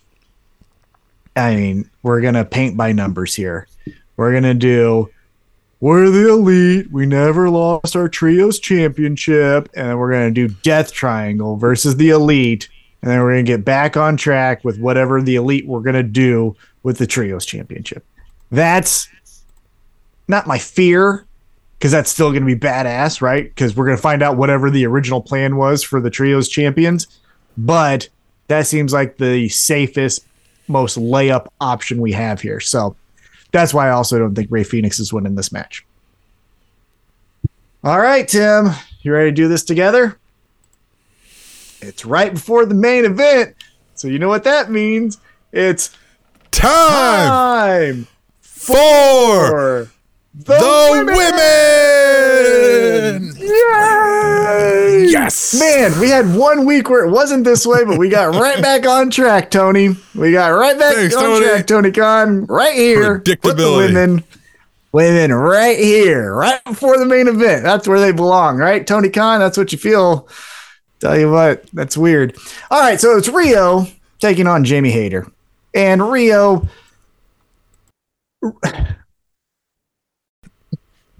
I 1.37 1.55
mean, 1.55 1.91
we're 2.03 2.23
gonna 2.23 2.45
paint 2.45 2.79
by 2.79 2.93
numbers 2.93 3.35
here. 3.35 3.68
We're 4.16 4.33
gonna 4.33 4.55
do. 4.55 5.11
We're 5.79 6.09
the 6.09 6.31
elite. 6.31 6.91
We 6.91 7.05
never 7.05 7.51
lost 7.51 7.97
our 7.97 8.09
trios 8.09 8.59
championship, 8.59 9.68
and 9.75 9.99
we're 9.99 10.11
gonna 10.11 10.31
do 10.31 10.49
Death 10.49 10.91
Triangle 10.91 11.57
versus 11.57 11.97
the 11.97 12.11
elite, 12.11 12.71
and 13.03 13.11
then 13.11 13.20
we're 13.20 13.32
gonna 13.32 13.42
get 13.42 13.64
back 13.64 13.96
on 13.96 14.16
track 14.16 14.64
with 14.64 14.78
whatever 14.78 15.22
the 15.22 15.36
elite 15.36 15.66
we're 15.66 15.80
gonna 15.80 16.03
do 16.03 16.57
with 16.82 16.98
the 16.98 17.07
trios 17.07 17.46
championship. 17.46 18.05
That's 18.51 19.09
not 20.28 20.46
my 20.46 20.59
fear 20.59 21.26
because 21.80 21.92
that's 21.92 22.11
still 22.11 22.30
going 22.30 22.46
to 22.46 22.55
be 22.55 22.59
badass, 22.59 23.22
right? 23.22 23.44
Because 23.44 23.74
we're 23.74 23.86
going 23.86 23.96
to 23.96 24.03
find 24.03 24.22
out 24.22 24.36
whatever 24.36 24.70
the 24.70 24.84
original 24.84 25.22
plan 25.22 25.57
was 25.57 25.82
for 25.82 25.98
the 25.98 26.11
trios 26.11 26.46
champions. 26.46 27.07
But 27.57 28.07
that 28.48 28.66
seems 28.66 28.92
like 28.92 29.16
the 29.16 29.48
safest, 29.48 30.26
most 30.68 30.98
layup 30.98 31.46
option 31.59 32.03
we 32.03 32.12
have 32.12 32.38
here. 32.38 32.61
So 32.61 32.96
that's 33.53 33.72
why 33.72 33.88
I 33.88 33.92
also 33.92 34.18
don't 34.18 34.34
think 34.34 34.48
Rey 34.51 34.62
Fénix 34.62 35.01
is 35.01 35.11
winning 35.11 35.36
this 35.36 35.53
match. 35.53 35.86
All 37.82 37.98
right, 37.98 38.28
Tim, 38.28 38.68
you 39.01 39.14
ready 39.14 39.30
to 39.30 39.34
do 39.34 39.48
this 39.48 39.64
together? 39.64 40.20
It's 41.83 42.05
right 42.05 42.33
before 42.35 42.66
the 42.66 42.74
main 42.74 43.05
event. 43.05 43.55
So 43.95 44.09
you 44.09 44.18
know 44.18 44.28
what 44.28 44.45
that 44.45 44.70
means. 44.70 45.18
It's 45.53 45.97
Time 46.51 47.28
time 47.28 48.07
for 48.41 48.76
for 48.76 49.89
the, 50.35 50.55
the 50.55 50.91
women. 51.07 51.16
women. 51.16 53.35
Yay! 53.39 55.07
Yes. 55.11 55.55
Man, 55.59 55.99
we 56.01 56.09
had 56.09 56.35
one 56.35 56.64
week 56.66 56.89
where 56.91 57.05
it 57.05 57.11
wasn't 57.11 57.45
this 57.45 57.66
way, 57.66 57.85
but 57.85 57.99
we 57.99 58.09
got 58.09 58.35
right 58.41 58.61
back 58.62 58.87
on 58.87 59.11
track, 59.11 59.51
Tony. 59.51 59.91
We 60.14 60.33
got 60.33 60.49
right 60.49 60.78
back 60.78 60.95
Thanks, 60.95 61.14
on 61.16 61.22
Tony. 61.22 61.47
track, 61.47 61.66
Tony 61.66 61.93
Khan. 61.93 62.47
Right 62.47 62.74
here. 62.74 63.20
Predictability. 63.20 63.89
women, 63.95 64.24
women 64.93 65.33
right 65.33 65.78
here, 65.78 66.35
right 66.35 66.62
before 66.64 66.99
the 66.99 67.07
main 67.07 67.28
event. 67.28 67.62
That's 67.62 67.87
where 67.89 68.01
they 68.01 68.12
belong, 68.12 68.57
right? 68.57 68.87
Tony 68.87 69.09
Khan, 69.11 69.41
that's 69.41 69.57
what 69.57 69.72
you 69.72 69.78
feel. 69.78 70.28
Tell 71.01 71.18
you 71.18 71.30
what, 71.30 71.64
that's 71.72 71.96
weird. 71.96 72.36
All 72.70 72.80
right, 72.80 73.01
so 73.01 73.16
it's 73.16 73.28
Riho 73.28 73.90
taking 74.18 74.46
on 74.46 74.64
Jamie 74.64 74.90
Hayter. 74.90 75.26
And 75.74 76.01
Riho. 76.01 76.68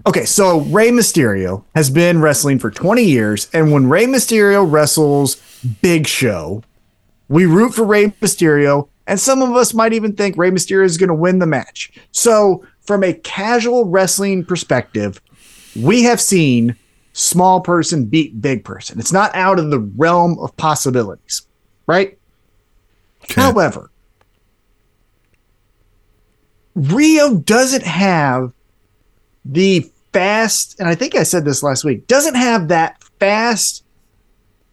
Okay, 0.07 0.25
so 0.25 0.61
Rey 0.61 0.91
Mysterio 0.91 1.65
has 1.75 1.91
been 1.91 2.21
wrestling 2.21 2.59
for 2.59 2.71
20 2.71 3.03
years, 3.03 3.49
and 3.53 3.71
when 3.71 3.89
Rey 3.89 4.07
Mysterio 4.07 4.71
wrestles 4.71 5.37
Big 5.83 6.07
Show, 6.07 6.63
we 7.29 7.47
root 7.47 7.75
for 7.75 7.85
Rey 7.85 8.07
Mysterio, 8.07 8.89
and 9.07 9.21
some 9.21 9.43
of 9.43 9.55
us 9.55 9.75
might 9.75 9.93
even 9.93 10.15
think 10.15 10.37
Rey 10.37 10.51
Mysterio 10.51 10.85
is 10.85 10.97
going 10.97 11.09
to 11.09 11.15
win 11.15 11.39
the 11.39 11.47
match. 11.47 11.93
So, 12.13 12.65
from 12.81 13.05
a 13.05 13.13
casual 13.13 13.85
wrestling 13.85 14.45
perspective, 14.45 15.21
we 15.77 16.03
have 16.05 16.21
seen 16.21 16.77
small 17.13 17.61
person 17.61 18.05
beat 18.07 18.41
big 18.41 18.65
person. 18.65 18.99
It's 18.99 19.13
not 19.13 19.35
out 19.35 19.59
of 19.59 19.71
the 19.71 19.81
realm 19.81 20.39
of 20.39 20.57
possibilities, 20.57 21.47
right? 21.87 22.19
Okay. 23.25 23.41
However, 23.41 23.91
Riho 26.77 27.45
doesn't 27.45 27.85
have 27.85 28.53
the 29.45 29.91
fast, 30.13 30.79
and 30.79 30.89
I 30.89 30.95
think 30.95 31.15
I 31.15 31.23
said 31.23 31.45
this 31.45 31.63
last 31.63 31.85
week, 31.85 32.07
doesn't 32.07 32.37
have 32.37 32.69
that 32.69 33.03
fast, 33.19 33.85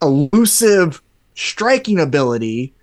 elusive 0.02 1.02
striking 1.36 2.00
ability 2.00 2.74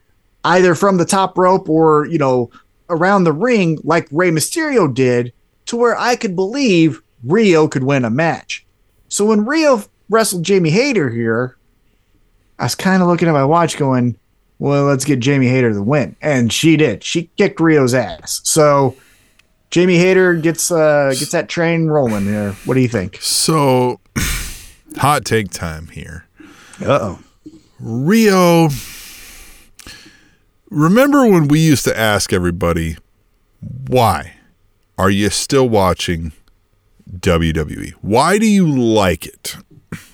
either 0.44 0.74
from 0.74 0.98
the 0.98 1.04
top 1.04 1.38
rope 1.38 1.68
or, 1.68 2.06
you 2.06 2.18
know, 2.18 2.50
around 2.90 3.24
the 3.24 3.32
ring 3.32 3.78
like 3.82 4.06
Rey 4.10 4.30
Mysterio 4.30 4.92
did 4.92 5.32
to 5.66 5.76
where 5.76 5.98
I 5.98 6.16
could 6.16 6.36
believe 6.36 7.02
Riho 7.26 7.70
could 7.70 7.84
win 7.84 8.04
a 8.04 8.10
match. 8.10 8.63
So 9.14 9.26
when 9.26 9.44
Riho 9.44 9.86
wrestled 10.10 10.42
Jamie 10.42 10.70
Hayter 10.70 11.08
here, 11.08 11.56
I 12.58 12.64
was 12.64 12.74
kind 12.74 13.00
of 13.00 13.06
looking 13.06 13.28
at 13.28 13.32
my 13.32 13.44
watch 13.44 13.76
going, 13.76 14.18
well, 14.58 14.86
let's 14.86 15.04
get 15.04 15.20
Jamie 15.20 15.46
Hayter 15.46 15.72
the 15.72 15.84
win. 15.84 16.16
And 16.20 16.52
she 16.52 16.76
did. 16.76 17.04
She 17.04 17.30
kicked 17.36 17.60
Riho's 17.60 17.94
ass. 17.94 18.40
So 18.42 18.96
Jamie 19.70 19.98
Hayter 19.98 20.34
gets 20.34 20.72
uh 20.72 21.10
gets 21.16 21.30
that 21.30 21.48
train 21.48 21.86
rolling 21.86 22.24
here. 22.24 22.54
What 22.64 22.74
do 22.74 22.80
you 22.80 22.88
think? 22.88 23.18
So, 23.20 24.00
hot 24.96 25.24
take 25.24 25.52
time 25.52 25.86
here. 25.86 26.26
Uh-oh. 26.80 27.20
Riho, 27.80 28.68
remember 30.70 31.24
when 31.28 31.46
we 31.46 31.60
used 31.60 31.84
to 31.84 31.96
ask 31.96 32.32
everybody, 32.32 32.96
why 33.86 34.38
are 34.98 35.10
you 35.10 35.30
still 35.30 35.68
watching 35.68 36.32
WWE? 37.20 37.92
Why 38.00 38.38
do 38.38 38.46
you 38.46 38.66
like 38.66 39.26
it? 39.26 39.56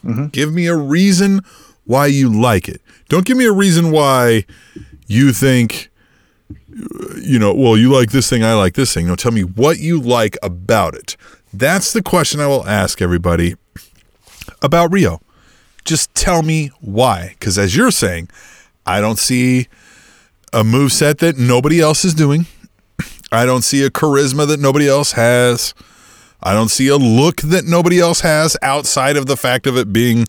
Mm-hmm. 0.05 0.27
Give 0.29 0.53
me 0.53 0.67
a 0.67 0.77
reason 0.77 1.41
why 1.85 2.07
you 2.07 2.33
like 2.33 2.69
it. 2.69 2.81
Don't 3.09 3.25
give 3.25 3.37
me 3.37 3.47
a 3.47 3.53
reason 3.53 3.91
why 3.91 4.45
you 5.07 5.33
think, 5.33 5.91
you 7.23 7.39
know, 7.39 7.53
well, 7.53 7.77
you 7.77 7.93
like 7.93 8.11
this 8.11 8.31
thing, 8.31 8.45
I 8.45 8.55
like 8.55 8.75
this 8.75 8.95
thing. 8.95 9.07
No, 9.07 9.17
tell 9.17 9.33
me 9.33 9.43
what 9.43 9.79
you 9.79 10.01
like 10.01 10.37
about 10.43 10.95
it. 10.95 11.17
That's 11.53 11.93
the 11.93 12.03
question 12.03 12.41
I 12.41 12.47
will 12.47 12.67
ask 12.67 13.03
everybody 13.03 13.57
about 14.63 14.91
Riho 14.91 15.21
just 15.85 16.15
tell 16.15 16.43
me 16.43 16.71
why. 16.81 17.31
Because 17.39 17.59
as 17.59 17.77
you're 17.77 17.91
saying, 17.91 18.29
I 18.87 19.01
don't 19.01 19.19
see 19.19 19.69
a 20.53 20.65
move 20.65 20.93
set 20.93 21.19
that 21.19 21.37
nobody 21.39 21.81
else 21.81 22.05
is 22.05 22.15
doing. 22.15 22.47
I 23.33 23.47
don't 23.47 23.63
see 23.63 23.85
a 23.85 23.91
charisma 23.91 24.47
that 24.49 24.61
nobody 24.61 24.89
else 24.89 25.13
has. 25.13 25.75
I 26.43 26.53
don't 26.55 26.69
see 26.71 26.89
a 26.89 26.97
look 26.97 27.37
that 27.43 27.65
nobody 27.67 28.01
else 28.01 28.21
has 28.21 28.57
outside 28.63 29.17
of 29.17 29.27
the 29.27 29.37
fact 29.37 29.67
of 29.67 29.77
it 29.77 29.93
being 29.93 30.27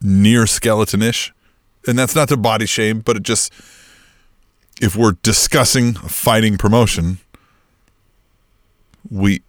near 0.00 0.44
skeletonish. 0.44 1.32
And 1.86 1.98
that's 1.98 2.14
not 2.14 2.28
to 2.28 2.36
body 2.36 2.66
shame, 2.66 3.00
but 3.00 3.16
it 3.16 3.22
just 3.22 3.52
if 4.80 4.94
we're 4.96 5.16
discussing 5.22 5.90
a 5.96 6.08
fighting 6.08 6.56
promotion, 6.58 7.18
we 9.10 9.42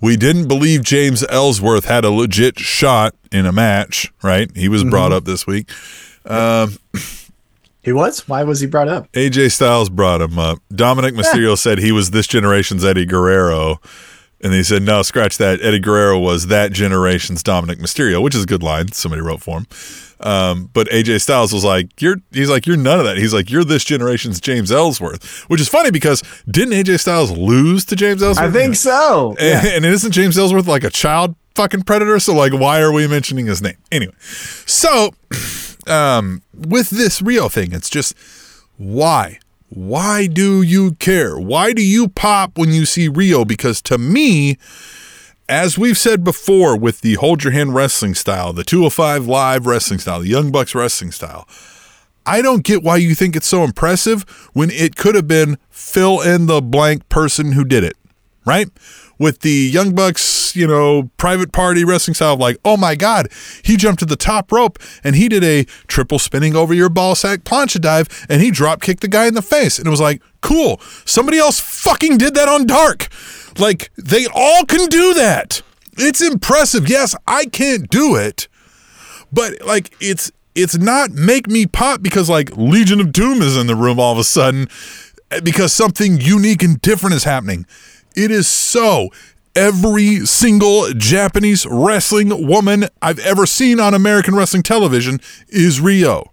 we 0.00 0.16
didn't 0.16 0.48
believe 0.48 0.82
James 0.82 1.24
Ellsworth 1.28 1.84
had 1.84 2.04
a 2.04 2.10
legit 2.10 2.58
shot 2.58 3.14
in 3.32 3.46
a 3.46 3.52
match, 3.52 4.12
right? 4.22 4.50
He 4.56 4.68
was 4.68 4.84
brought 4.84 5.12
up 5.12 5.24
this 5.24 5.46
week. 5.46 5.70
Um, 6.24 6.76
He 7.82 7.92
was? 7.92 8.28
Why 8.28 8.44
was 8.44 8.60
he 8.60 8.66
brought 8.66 8.88
up? 8.88 9.10
AJ 9.12 9.52
Styles 9.52 9.88
brought 9.88 10.20
him 10.20 10.38
up. 10.38 10.58
Dominik 10.72 11.12
Mysterio 11.12 11.56
said 11.56 11.78
he 11.78 11.92
was 11.92 12.10
this 12.10 12.26
generation's 12.26 12.84
Eddie 12.84 13.06
Guerrero. 13.06 13.80
And 14.42 14.54
he 14.54 14.62
said, 14.62 14.82
no, 14.82 15.02
scratch 15.02 15.36
that. 15.36 15.60
Eddie 15.60 15.78
Guerrero 15.78 16.18
was 16.18 16.46
that 16.46 16.72
generation's 16.72 17.42
Dominik 17.42 17.76
Mysterio, 17.76 18.22
which 18.22 18.34
is 18.34 18.44
a 18.44 18.46
good 18.46 18.62
line. 18.62 18.90
Somebody 18.92 19.20
wrote 19.20 19.42
for 19.42 19.58
him. 19.58 19.66
Um, 20.20 20.70
but 20.72 20.88
AJ 20.88 21.20
Styles 21.20 21.52
was 21.52 21.64
like, 21.64 22.00
you're, 22.00 22.16
he's 22.32 22.48
like, 22.48 22.66
you're 22.66 22.76
none 22.76 22.98
of 22.98 23.04
that. 23.06 23.18
He's 23.18 23.34
like, 23.34 23.50
you're 23.50 23.64
this 23.64 23.84
generation's 23.84 24.40
James 24.40 24.72
Ellsworth, 24.72 25.44
which 25.48 25.60
is 25.60 25.68
funny 25.68 25.90
because 25.90 26.22
didn't 26.48 26.74
AJ 26.74 27.00
Styles 27.00 27.30
lose 27.30 27.84
to 27.86 27.96
James 27.96 28.22
Ellsworth? 28.22 28.48
I 28.48 28.50
think 28.50 28.76
so. 28.76 29.34
And, 29.38 29.66
and 29.66 29.84
isn't 29.84 30.12
James 30.12 30.38
Ellsworth 30.38 30.66
like 30.66 30.84
a 30.84 30.90
child 30.90 31.36
fucking 31.54 31.82
predator? 31.82 32.18
So 32.18 32.34
like, 32.34 32.52
why 32.52 32.80
are 32.80 32.92
we 32.92 33.06
mentioning 33.06 33.46
his 33.46 33.60
name 33.60 33.76
anyway? 33.92 34.14
So, 34.20 35.10
um, 35.86 36.42
with 36.54 36.90
this 36.90 37.20
Riho 37.20 37.50
thing, 37.50 37.72
it's 37.72 37.90
just 37.90 38.14
why? 38.76 39.38
Why 39.70 40.26
do 40.26 40.62
you 40.62 40.94
care? 40.96 41.38
Why 41.38 41.72
do 41.72 41.80
you 41.80 42.08
pop 42.08 42.58
when 42.58 42.72
you 42.72 42.84
see 42.84 43.08
Riho? 43.08 43.46
Because 43.46 43.80
to 43.82 43.98
me, 43.98 44.58
as 45.48 45.78
we've 45.78 45.96
said 45.96 46.24
before, 46.24 46.76
with 46.76 47.02
the 47.02 47.14
hold 47.14 47.44
your 47.44 47.52
hand 47.52 47.72
wrestling 47.72 48.14
style, 48.14 48.52
the 48.52 48.64
205 48.64 49.28
live 49.28 49.66
wrestling 49.66 50.00
style, 50.00 50.18
the 50.20 50.28
Young 50.28 50.50
Bucks 50.50 50.74
wrestling 50.74 51.12
style, 51.12 51.46
I 52.26 52.42
don't 52.42 52.64
get 52.64 52.82
why 52.82 52.96
you 52.96 53.14
think 53.14 53.36
it's 53.36 53.46
so 53.46 53.62
impressive 53.62 54.22
when 54.54 54.70
it 54.70 54.96
could 54.96 55.14
have 55.14 55.28
been 55.28 55.56
fill 55.68 56.20
in 56.20 56.46
the 56.46 56.60
blank 56.60 57.08
person 57.08 57.52
who 57.52 57.64
did 57.64 57.84
it, 57.84 57.96
right? 58.44 58.68
With 59.20 59.40
the 59.40 59.50
Young 59.50 59.94
Bucks, 59.94 60.56
you 60.56 60.66
know, 60.66 61.10
private 61.16 61.52
party 61.52 61.84
wrestling 61.84 62.14
style, 62.14 62.34
of 62.34 62.40
like, 62.40 62.56
oh 62.64 62.76
my 62.76 62.96
God, 62.96 63.28
he 63.62 63.76
jumped 63.76 64.00
to 64.00 64.06
the 64.06 64.16
top 64.16 64.50
rope 64.50 64.78
and 65.04 65.14
he 65.14 65.28
did 65.28 65.44
a 65.44 65.64
triple 65.86 66.18
spinning 66.18 66.56
over 66.56 66.74
your 66.74 66.88
ball 66.88 67.14
sack 67.14 67.44
plancha 67.44 67.80
dive 67.80 68.08
and 68.28 68.42
he 68.42 68.50
drop 68.50 68.80
kicked 68.80 69.02
the 69.02 69.08
guy 69.08 69.26
in 69.26 69.34
the 69.34 69.42
face. 69.42 69.78
And 69.78 69.86
it 69.86 69.90
was 69.90 70.00
like, 70.00 70.20
cool, 70.40 70.80
somebody 71.04 71.38
else 71.38 71.60
fucking 71.60 72.18
did 72.18 72.34
that 72.34 72.48
on 72.48 72.66
Dark. 72.66 73.08
Like, 73.58 73.92
they 73.96 74.26
all 74.34 74.64
can 74.64 74.88
do 74.88 75.14
that. 75.14 75.62
It's 75.98 76.20
impressive. 76.20 76.88
Yes, 76.88 77.14
I 77.28 77.44
can't 77.44 77.88
do 77.88 78.16
it 78.16 78.48
but 79.32 79.62
like 79.64 79.94
it's 80.00 80.30
it's 80.54 80.76
not 80.76 81.10
make 81.12 81.48
me 81.48 81.66
pop 81.66 82.02
because 82.02 82.28
like 82.28 82.56
Legion 82.56 83.00
of 83.00 83.12
Doom 83.12 83.42
is 83.42 83.56
in 83.56 83.66
the 83.66 83.76
room 83.76 84.00
all 84.00 84.12
of 84.12 84.18
a 84.18 84.24
sudden 84.24 84.68
because 85.42 85.72
something 85.72 86.20
unique 86.20 86.62
and 86.62 86.80
different 86.80 87.14
is 87.14 87.24
happening. 87.24 87.66
It 88.16 88.30
is 88.30 88.48
so 88.48 89.10
every 89.54 90.26
single 90.26 90.92
Japanese 90.92 91.66
wrestling 91.66 92.46
woman 92.46 92.86
I've 93.02 93.18
ever 93.20 93.46
seen 93.46 93.80
on 93.80 93.94
American 93.94 94.34
wrestling 94.34 94.62
television 94.62 95.20
is 95.48 95.80
Riho. 95.80 96.28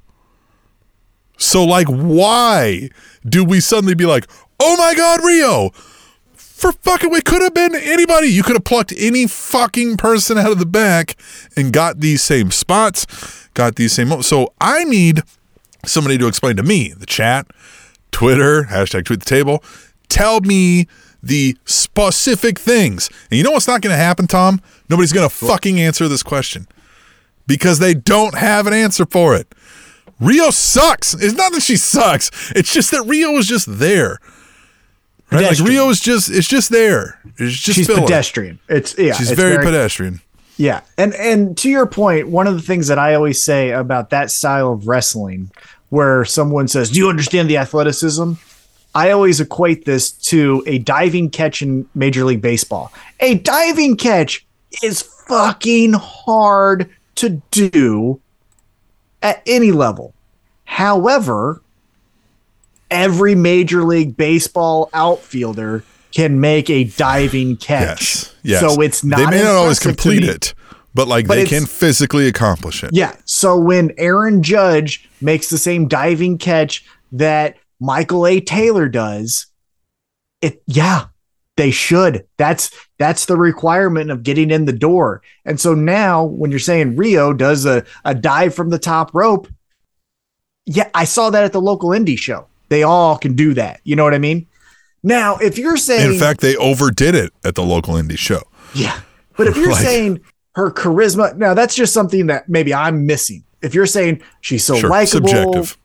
So 1.37 1.63
like 1.63 1.87
why 1.87 2.89
do 3.27 3.43
we 3.43 3.59
suddenly 3.59 3.95
be 3.95 4.05
like, 4.05 4.25
"Oh 4.59 4.75
my 4.77 4.93
god, 4.95 5.19
Riho!" 5.21 5.73
for 6.57 6.71
fucking 6.71 7.13
it 7.13 7.23
could 7.23 7.43
have 7.43 7.53
been 7.53 7.75
anybody 7.75 8.27
you 8.27 8.41
could 8.41 8.55
have 8.55 8.63
plucked 8.63 8.91
any 8.97 9.27
fucking 9.27 9.95
person 9.95 10.39
out 10.39 10.51
of 10.51 10.57
the 10.57 10.65
back 10.65 11.15
and 11.55 11.71
got 11.71 11.99
these 11.99 12.23
same 12.23 12.49
spots 12.49 13.47
got 13.53 13.75
these 13.75 13.93
same 13.93 14.23
so 14.23 14.51
i 14.59 14.83
need 14.83 15.21
somebody 15.85 16.17
to 16.17 16.25
explain 16.25 16.55
to 16.55 16.63
me 16.63 16.91
the 16.97 17.05
chat 17.05 17.45
twitter 18.11 18.63
hashtag 18.63 19.05
tweet 19.05 19.19
the 19.19 19.25
table 19.25 19.63
tell 20.09 20.41
me 20.41 20.87
the 21.21 21.57
specific 21.65 22.59
things 22.59 23.09
and 23.29 23.37
you 23.37 23.43
know 23.43 23.51
what's 23.51 23.67
not 23.67 23.81
going 23.81 23.93
to 23.93 23.97
happen 23.97 24.27
tom 24.27 24.61
nobody's 24.89 25.13
going 25.13 25.27
to 25.27 25.33
fucking 25.33 25.79
answer 25.79 26.07
this 26.07 26.23
question 26.23 26.67
because 27.47 27.79
they 27.79 27.93
don't 27.93 28.35
have 28.35 28.67
an 28.67 28.73
answer 28.73 29.05
for 29.05 29.35
it 29.35 29.53
Riho 30.21 30.51
sucks. 30.51 31.13
It's 31.13 31.35
not 31.35 31.51
that 31.53 31.61
she 31.61 31.77
sucks. 31.77 32.51
It's 32.55 32.73
just 32.73 32.91
that 32.91 33.03
Riho 33.03 33.37
is 33.37 33.47
just 33.47 33.67
there. 33.79 34.19
Right? 35.31 35.43
Like 35.43 35.57
Riho 35.57 35.89
is 35.89 35.99
just 35.99 36.29
it's 36.29 36.47
just 36.47 36.69
there. 36.69 37.19
It's 37.37 37.55
just 37.55 37.77
She's 37.77 37.87
filler. 37.87 38.01
pedestrian. 38.01 38.59
It's 38.69 38.97
yeah. 38.97 39.13
She's 39.13 39.31
it's 39.31 39.39
very, 39.39 39.63
pedestrian. 39.63 40.21
Yeah, 40.55 40.81
and 40.97 41.13
and 41.15 41.55
to 41.57 41.69
your 41.69 41.85
point, 41.85 42.29
one 42.29 42.47
of 42.47 42.55
the 42.55 42.61
things 42.61 42.87
that 42.87 42.97
I 42.97 43.13
always 43.13 43.43
say 43.43 43.71
about 43.71 44.09
that 44.09 44.31
style 44.31 44.71
of 44.71 44.87
wrestling, 44.87 45.51
where 45.89 46.23
someone 46.25 46.67
says, 46.67 46.89
"Do 46.89 46.99
you 46.99 47.09
understand 47.09 47.49
the 47.49 47.57
athleticism?" 47.57 48.33
I 48.97 49.11
always 49.11 49.39
equate 49.39 49.85
this 49.85 50.09
to 50.11 50.63
a 50.65 50.79
diving 50.79 51.29
catch 51.29 51.61
in 51.61 51.87
Major 51.93 52.25
League 52.25 52.41
Baseball. 52.41 52.91
A 53.19 53.35
diving 53.35 53.95
catch 53.95 54.43
is 54.81 55.03
fucking 55.03 55.93
hard 55.93 56.89
to 57.13 57.39
do 57.51 58.19
at 59.21 59.43
any 59.45 59.71
level. 59.71 60.15
However, 60.65 61.61
every 62.89 63.35
Major 63.35 63.83
League 63.83 64.17
Baseball 64.17 64.89
outfielder 64.95 65.83
can 66.11 66.39
make 66.39 66.67
a 66.71 66.85
diving 66.85 67.55
catch. 67.57 68.01
Yes. 68.01 68.35
Yes. 68.41 68.59
So 68.61 68.81
it's 68.81 69.03
not. 69.03 69.17
They 69.17 69.27
may 69.27 69.43
not 69.43 69.57
always 69.57 69.77
complete 69.79 70.23
it, 70.23 70.55
but 70.95 71.07
like 71.07 71.27
But 71.27 71.35
they 71.35 71.45
can 71.45 71.67
physically 71.67 72.27
accomplish 72.27 72.83
it. 72.83 72.89
Yeah. 72.93 73.15
So 73.25 73.59
when 73.59 73.91
Aaron 73.99 74.41
Judge 74.41 75.07
makes 75.21 75.49
the 75.51 75.59
same 75.59 75.87
diving 75.87 76.39
catch 76.39 76.83
that 77.11 77.57
Michael 77.79 78.25
A. 78.25 78.39
Taylor 78.39 78.87
does, 78.89 79.47
it 80.41 80.61
yeah, 80.67 81.05
they 81.55 81.71
should. 81.71 82.25
That's 82.37 82.71
that's 82.97 83.25
the 83.25 83.37
requirement 83.37 84.11
of 84.11 84.23
getting 84.23 84.51
in 84.51 84.65
the 84.65 84.73
door. 84.73 85.21
And 85.45 85.59
so 85.59 85.73
now 85.73 86.23
when 86.23 86.51
you're 86.51 86.59
saying 86.59 86.95
Riho 86.95 87.37
does 87.37 87.65
a, 87.65 87.83
a 88.05 88.13
dive 88.15 88.53
from 88.55 88.69
the 88.69 88.79
top 88.79 89.13
rope, 89.13 89.47
yeah, 90.65 90.89
I 90.93 91.05
saw 91.05 91.29
that 91.29 91.43
at 91.43 91.53
the 91.53 91.61
local 91.61 91.89
indie 91.89 92.17
show. 92.17 92.47
They 92.69 92.83
all 92.83 93.17
can 93.17 93.35
do 93.35 93.53
that. 93.53 93.79
You 93.83 93.95
know 93.95 94.03
what 94.03 94.13
I 94.13 94.17
mean? 94.19 94.47
Now, 95.03 95.37
if 95.37 95.57
you're 95.57 95.77
saying 95.77 96.13
In 96.13 96.19
fact, 96.19 96.41
they 96.41 96.55
overdid 96.57 97.15
it 97.15 97.31
at 97.45 97.55
the 97.55 97.63
local 97.63 97.93
indie 97.93 98.17
show. 98.17 98.41
yeah. 98.73 98.99
But 99.37 99.47
if 99.47 99.55
you're 99.55 99.71
Like- 99.71 99.83
saying 99.83 100.21
her 100.55 100.71
charisma, 100.71 101.35
now 101.37 101.53
that's 101.53 101.75
just 101.75 101.93
something 101.93 102.25
that 102.27 102.49
maybe 102.49 102.73
I'm 102.73 103.05
missing. 103.05 103.43
If 103.61 103.73
you're 103.73 103.85
saying 103.85 104.21
she's 104.41 104.63
so 104.63 104.75
Sure. 104.75 104.89
likable, 104.89 105.27
Subjective. 105.29 105.77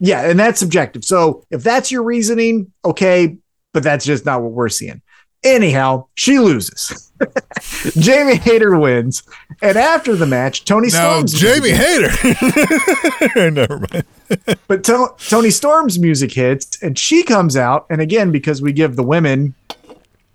Yeah, 0.00 0.28
and 0.28 0.38
that's 0.40 0.58
subjective. 0.58 1.04
So 1.04 1.44
if 1.50 1.62
that's 1.62 1.92
your 1.92 2.02
reasoning, 2.02 2.72
okay, 2.84 3.36
but 3.72 3.82
that's 3.82 4.04
just 4.04 4.24
not 4.24 4.42
what 4.42 4.52
we're 4.52 4.68
seeing. 4.70 5.02
Anyhow, 5.44 6.06
she 6.14 6.38
loses. 6.38 7.12
Jamie 7.98 8.36
Hayter 8.36 8.78
wins, 8.78 9.22
and 9.62 9.76
after 9.76 10.16
the 10.16 10.26
match, 10.26 10.64
Toni 10.64 10.88
Now, 10.88 11.10
Storm's 11.26 11.32
Jamie 11.34 11.72
music- 11.72 12.10
Hayter. 12.12 13.50
Never 13.50 13.78
mind. 13.78 14.04
but 14.68 14.84
To- 14.84 15.14
Toni 15.28 15.50
Storm's 15.50 15.98
music 15.98 16.32
hits, 16.32 16.82
and 16.82 16.98
she 16.98 17.22
comes 17.22 17.56
out, 17.56 17.86
and 17.90 18.00
again 18.00 18.32
because 18.32 18.60
we 18.62 18.72
give 18.72 18.96
the 18.96 19.02
women 19.02 19.54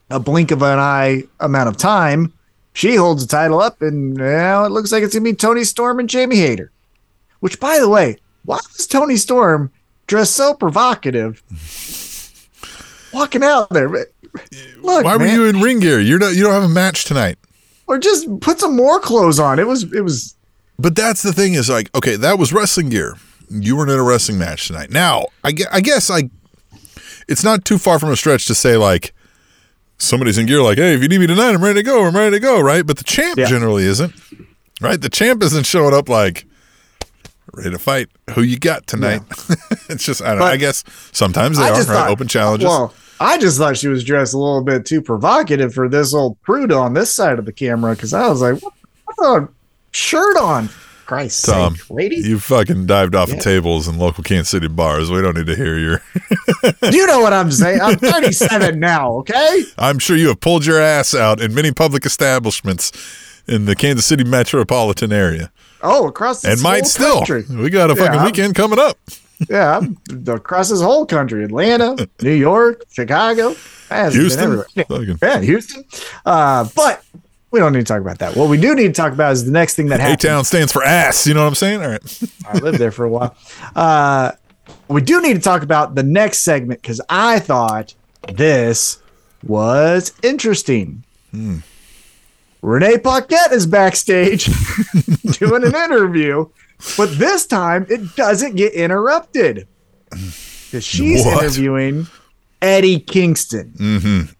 a 0.09 0.19
blink 0.19 0.51
of 0.51 0.61
an 0.61 0.77
eye 0.79 1.23
amount 1.39 1.69
of 1.69 1.77
time, 1.77 2.33
she 2.73 2.95
holds 2.95 3.25
the 3.25 3.31
title 3.35 3.61
up, 3.61 3.81
and 3.81 4.13
now 4.13 4.65
it 4.65 4.71
looks 4.71 4.91
like 4.91 5.03
it's 5.03 5.13
gonna 5.13 5.23
be 5.23 5.33
Toni 5.33 5.63
Storm 5.63 5.99
and 5.99 6.09
Jamie 6.09 6.37
Hayter. 6.37 6.71
Which, 7.39 7.59
by 7.59 7.79
the 7.79 7.89
way, 7.89 8.17
why 8.45 8.57
was 8.77 8.87
Toni 8.87 9.17
Storm 9.17 9.71
dressed 10.07 10.35
so 10.35 10.53
provocative, 10.53 11.41
walking 13.13 13.43
out 13.43 13.69
there? 13.69 13.89
Look, 13.89 15.03
Why 15.05 15.13
were 15.13 15.19
man, 15.19 15.33
you 15.33 15.45
in 15.45 15.61
ring 15.61 15.79
gear? 15.79 15.99
You're 15.99 16.19
not. 16.19 16.35
You 16.35 16.43
don't 16.43 16.53
have 16.53 16.63
a 16.63 16.69
match 16.69 17.05
tonight. 17.05 17.37
or 17.87 17.97
just 17.97 18.27
put 18.41 18.59
some 18.59 18.75
more 18.75 18.99
clothes 18.99 19.39
on. 19.39 19.59
It 19.59 19.67
was, 19.67 19.83
it 19.93 20.01
was. 20.01 20.35
But 20.77 20.95
that's 20.95 21.21
the 21.21 21.31
thing 21.31 21.53
is 21.53 21.69
like, 21.69 21.89
okay, 21.95 22.15
that 22.17 22.37
was 22.37 22.51
wrestling 22.51 22.89
gear. 22.89 23.15
You 23.49 23.77
weren't 23.77 23.91
in 23.91 23.99
a 23.99 24.03
wrestling 24.03 24.37
match 24.39 24.67
tonight. 24.67 24.89
Now, 24.91 25.27
I, 25.43 25.53
I 25.71 25.79
guess 25.79 26.09
I, 26.09 26.29
it's 27.29 27.43
not 27.43 27.63
too 27.63 27.77
far 27.77 27.97
from 27.99 28.09
a 28.09 28.15
stretch 28.17 28.45
to 28.47 28.55
say 28.55 28.75
like, 28.75 29.13
somebody's 29.99 30.37
in 30.37 30.47
gear 30.47 30.61
like, 30.61 30.77
hey, 30.77 30.93
if 30.95 31.01
you 31.01 31.07
need 31.07 31.19
me 31.19 31.27
tonight, 31.27 31.51
I'm 31.53 31.63
ready 31.63 31.79
to 31.79 31.83
go. 31.83 32.05
I'm 32.05 32.15
ready 32.15 32.35
to 32.35 32.39
go, 32.41 32.59
right? 32.59 32.85
But 32.85 32.97
the 32.97 33.03
champ 33.05 33.37
Yeah. 33.39 33.45
generally 33.45 33.85
isn't, 33.85 34.13
right? 34.81 34.99
The 34.99 35.09
champ 35.09 35.41
isn't 35.43 35.65
showing 35.65 35.93
up 35.93 36.09
like, 36.09 36.45
ready 37.55 37.71
to 37.71 37.79
fight. 37.79 38.09
Who 38.31 38.41
you 38.41 38.59
got 38.59 38.85
tonight? 38.87 39.21
it's 39.89 40.03
just, 40.03 40.21
I 40.21 40.29
don't 40.29 40.39
know. 40.39 40.45
But- 40.45 40.53
I 40.53 40.57
guess 40.57 40.83
sometimes 41.11 41.57
they 41.57 41.63
I 41.63 41.69
are, 41.69 41.73
right? 41.73 41.85
thought- 41.85 42.09
Open 42.09 42.27
challenges. 42.27 42.67
Well, 42.67 42.93
I 43.19 43.37
just 43.37 43.57
thought 43.57 43.77
she 43.77 43.87
was 43.87 44.03
dressed 44.03 44.33
a 44.33 44.37
little 44.37 44.61
bit 44.63 44.85
too 44.85 45.01
provocative 45.01 45.73
for 45.73 45.87
this 45.87 46.13
old 46.13 46.41
prude 46.41 46.71
on 46.71 46.93
this 46.93 47.13
side 47.13 47.39
of 47.39 47.45
the 47.45 47.53
camera 47.53 47.95
because 47.95 48.13
I 48.13 48.27
was 48.27 48.41
like, 48.41 48.61
what, 48.61 48.73
what 49.15 49.43
a 49.43 49.47
shirt 49.91 50.37
on. 50.37 50.69
Christ 51.05 51.45
Tom, 51.45 51.75
sake, 51.75 51.91
lady. 51.91 52.15
you 52.15 52.39
fucking 52.39 52.87
dived 52.87 53.13
off 53.13 53.29
the 53.29 53.37
tables 53.37 53.87
in 53.87 53.99
local 53.99 54.23
Kansas 54.23 54.49
City 54.49 54.67
bars. 54.67 55.11
We 55.11 55.21
don't 55.21 55.37
need 55.37 55.45
to 55.45 55.55
hear 55.55 55.77
your. 55.77 56.01
you 56.91 57.05
know 57.05 57.19
what 57.19 57.31
I'm 57.31 57.51
saying? 57.51 57.79
I'm 57.79 57.95
37 57.97 58.79
now, 58.79 59.11
okay? 59.17 59.65
I'm 59.77 59.99
sure 59.99 60.17
you 60.17 60.29
have 60.29 60.39
pulled 60.39 60.65
your 60.65 60.81
ass 60.81 61.13
out 61.13 61.39
in 61.39 61.53
many 61.53 61.71
public 61.71 62.07
establishments 62.07 62.91
in 63.47 63.65
the 63.65 63.75
Kansas 63.75 64.07
City 64.07 64.23
metropolitan 64.23 65.13
area, 65.13 65.51
Oh, 65.81 66.07
across 66.07 66.41
this 66.41 66.53
and 66.53 66.61
might 66.61 66.81
whole 66.81 66.85
still. 66.85 67.15
country. 67.17 67.43
We 67.55 67.69
got 67.69 67.91
a 67.91 67.95
fucking 67.95 68.13
I'm- 68.19 68.25
weekend 68.25 68.55
coming 68.55 68.79
up. 68.79 68.97
Yeah, 69.49 69.77
I'm 69.79 69.97
across 70.27 70.69
this 70.69 70.81
whole 70.81 71.05
country. 71.05 71.43
Atlanta, 71.43 72.07
New 72.21 72.31
York, 72.33 72.83
Chicago. 72.91 73.53
Houston. 73.89 74.63
Yeah. 75.21 75.39
Houston. 75.41 75.83
Uh, 76.25 76.67
but 76.75 77.03
we 77.51 77.59
don't 77.59 77.73
need 77.73 77.79
to 77.79 77.83
talk 77.85 77.99
about 78.01 78.19
that. 78.19 78.35
What 78.37 78.49
we 78.49 78.59
do 78.59 78.73
need 78.73 78.87
to 78.87 78.93
talk 78.93 79.11
about 79.11 79.33
is 79.33 79.43
the 79.45 79.51
next 79.51 79.75
thing 79.75 79.87
that 79.87 79.99
A 79.99 80.15
town 80.15 80.45
stands 80.45 80.71
for 80.71 80.83
ass. 80.83 81.27
You 81.27 81.33
know 81.33 81.41
what 81.41 81.47
I'm 81.49 81.55
saying? 81.55 81.81
All 81.83 81.89
right. 81.89 82.21
I 82.47 82.57
lived 82.59 82.77
there 82.79 82.91
for 82.91 83.03
a 83.05 83.09
while. 83.09 83.35
Uh, 83.75 84.31
we 84.87 85.01
do 85.01 85.21
need 85.21 85.33
to 85.33 85.39
talk 85.41 85.61
about 85.63 85.95
the 85.95 86.03
next 86.03 86.39
segment 86.39 86.81
because 86.81 87.01
I 87.09 87.39
thought 87.39 87.93
this 88.33 88.99
was 89.43 90.13
interesting. 90.23 91.03
Renee 92.65 92.97
Paquette 92.97 93.51
is 93.51 93.67
backstage 93.67 94.45
doing 95.39 95.63
an 95.63 95.75
interview, 95.75 96.47
but 96.97 97.15
this 97.19 97.45
time 97.45 97.85
it 97.89 98.15
doesn't 98.15 98.55
get 98.55 98.73
interrupted 98.73 99.67
because 100.09 100.83
she's 100.83 101.23
What? 101.23 101.43
interviewing 101.43 102.07
Eddie 102.63 102.99
Kingston. 102.99 103.71
Mm-hmm. 103.77 104.31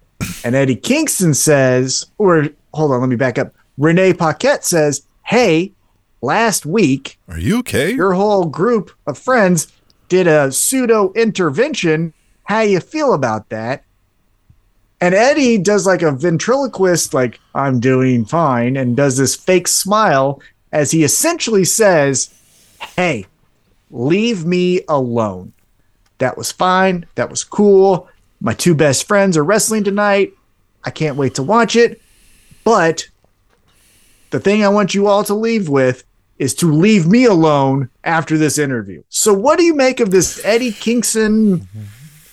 And 0.43 0.55
Eddie 0.55 0.75
Kingston 0.75 1.35
says, 1.35 2.07
or 2.17 2.47
hold 2.73 2.91
on, 2.91 2.99
let 3.01 3.09
me 3.09 3.15
back 3.15 3.37
up. 3.37 3.53
Renee 3.77 4.13
Paquette 4.13 4.63
says, 4.65 5.05
Hey, 5.23 5.73
last 6.21 6.65
week 6.65 7.19
Are 7.27 7.37
you 7.37 7.59
okay? 7.59 7.91
your 7.91 8.13
whole 8.13 8.45
group 8.45 8.89
of 9.05 9.19
friends 9.19 9.71
did 10.09 10.25
a 10.27 10.51
pseudo 10.51 11.11
intervention. 11.13 12.13
How 12.45 12.61
you 12.61 12.79
feel 12.79 13.13
about 13.13 13.49
that? 13.49 13.83
And 15.01 15.13
Eddie 15.13 15.57
does 15.57 15.85
like 15.85 16.01
a 16.01 16.11
ventriloquist, 16.11 17.13
like, 17.13 17.39
I'm 17.53 17.79
doing 17.79 18.25
fine, 18.25 18.77
and 18.77 18.95
does 18.95 19.17
this 19.17 19.35
fake 19.35 19.67
smile 19.67 20.41
as 20.71 20.91
he 20.91 21.03
essentially 21.03 21.65
says, 21.65 22.33
Hey, 22.95 23.25
leave 23.91 24.45
me 24.45 24.81
alone. 24.87 25.53
That 26.19 26.37
was 26.37 26.51
fine. 26.51 27.05
That 27.15 27.29
was 27.29 27.43
cool. 27.43 28.09
My 28.39 28.53
two 28.53 28.75
best 28.75 29.07
friends 29.07 29.37
are 29.37 29.43
wrestling 29.43 29.83
tonight. 29.83 30.33
I 30.83 30.91
can't 30.91 31.17
wait 31.17 31.35
to 31.35 31.43
watch 31.43 31.75
it. 31.75 32.01
But 32.63 33.07
the 34.29 34.39
thing 34.39 34.63
I 34.63 34.69
want 34.69 34.93
you 34.93 35.07
all 35.07 35.23
to 35.25 35.33
leave 35.33 35.69
with 35.69 36.03
is 36.37 36.53
to 36.55 36.71
leave 36.71 37.07
me 37.07 37.25
alone 37.25 37.89
after 38.03 38.37
this 38.37 38.57
interview. 38.57 39.01
So, 39.09 39.33
what 39.33 39.57
do 39.57 39.63
you 39.63 39.73
make 39.73 39.99
of 39.99 40.11
this 40.11 40.43
Eddie 40.43 40.71
Kingston 40.71 41.67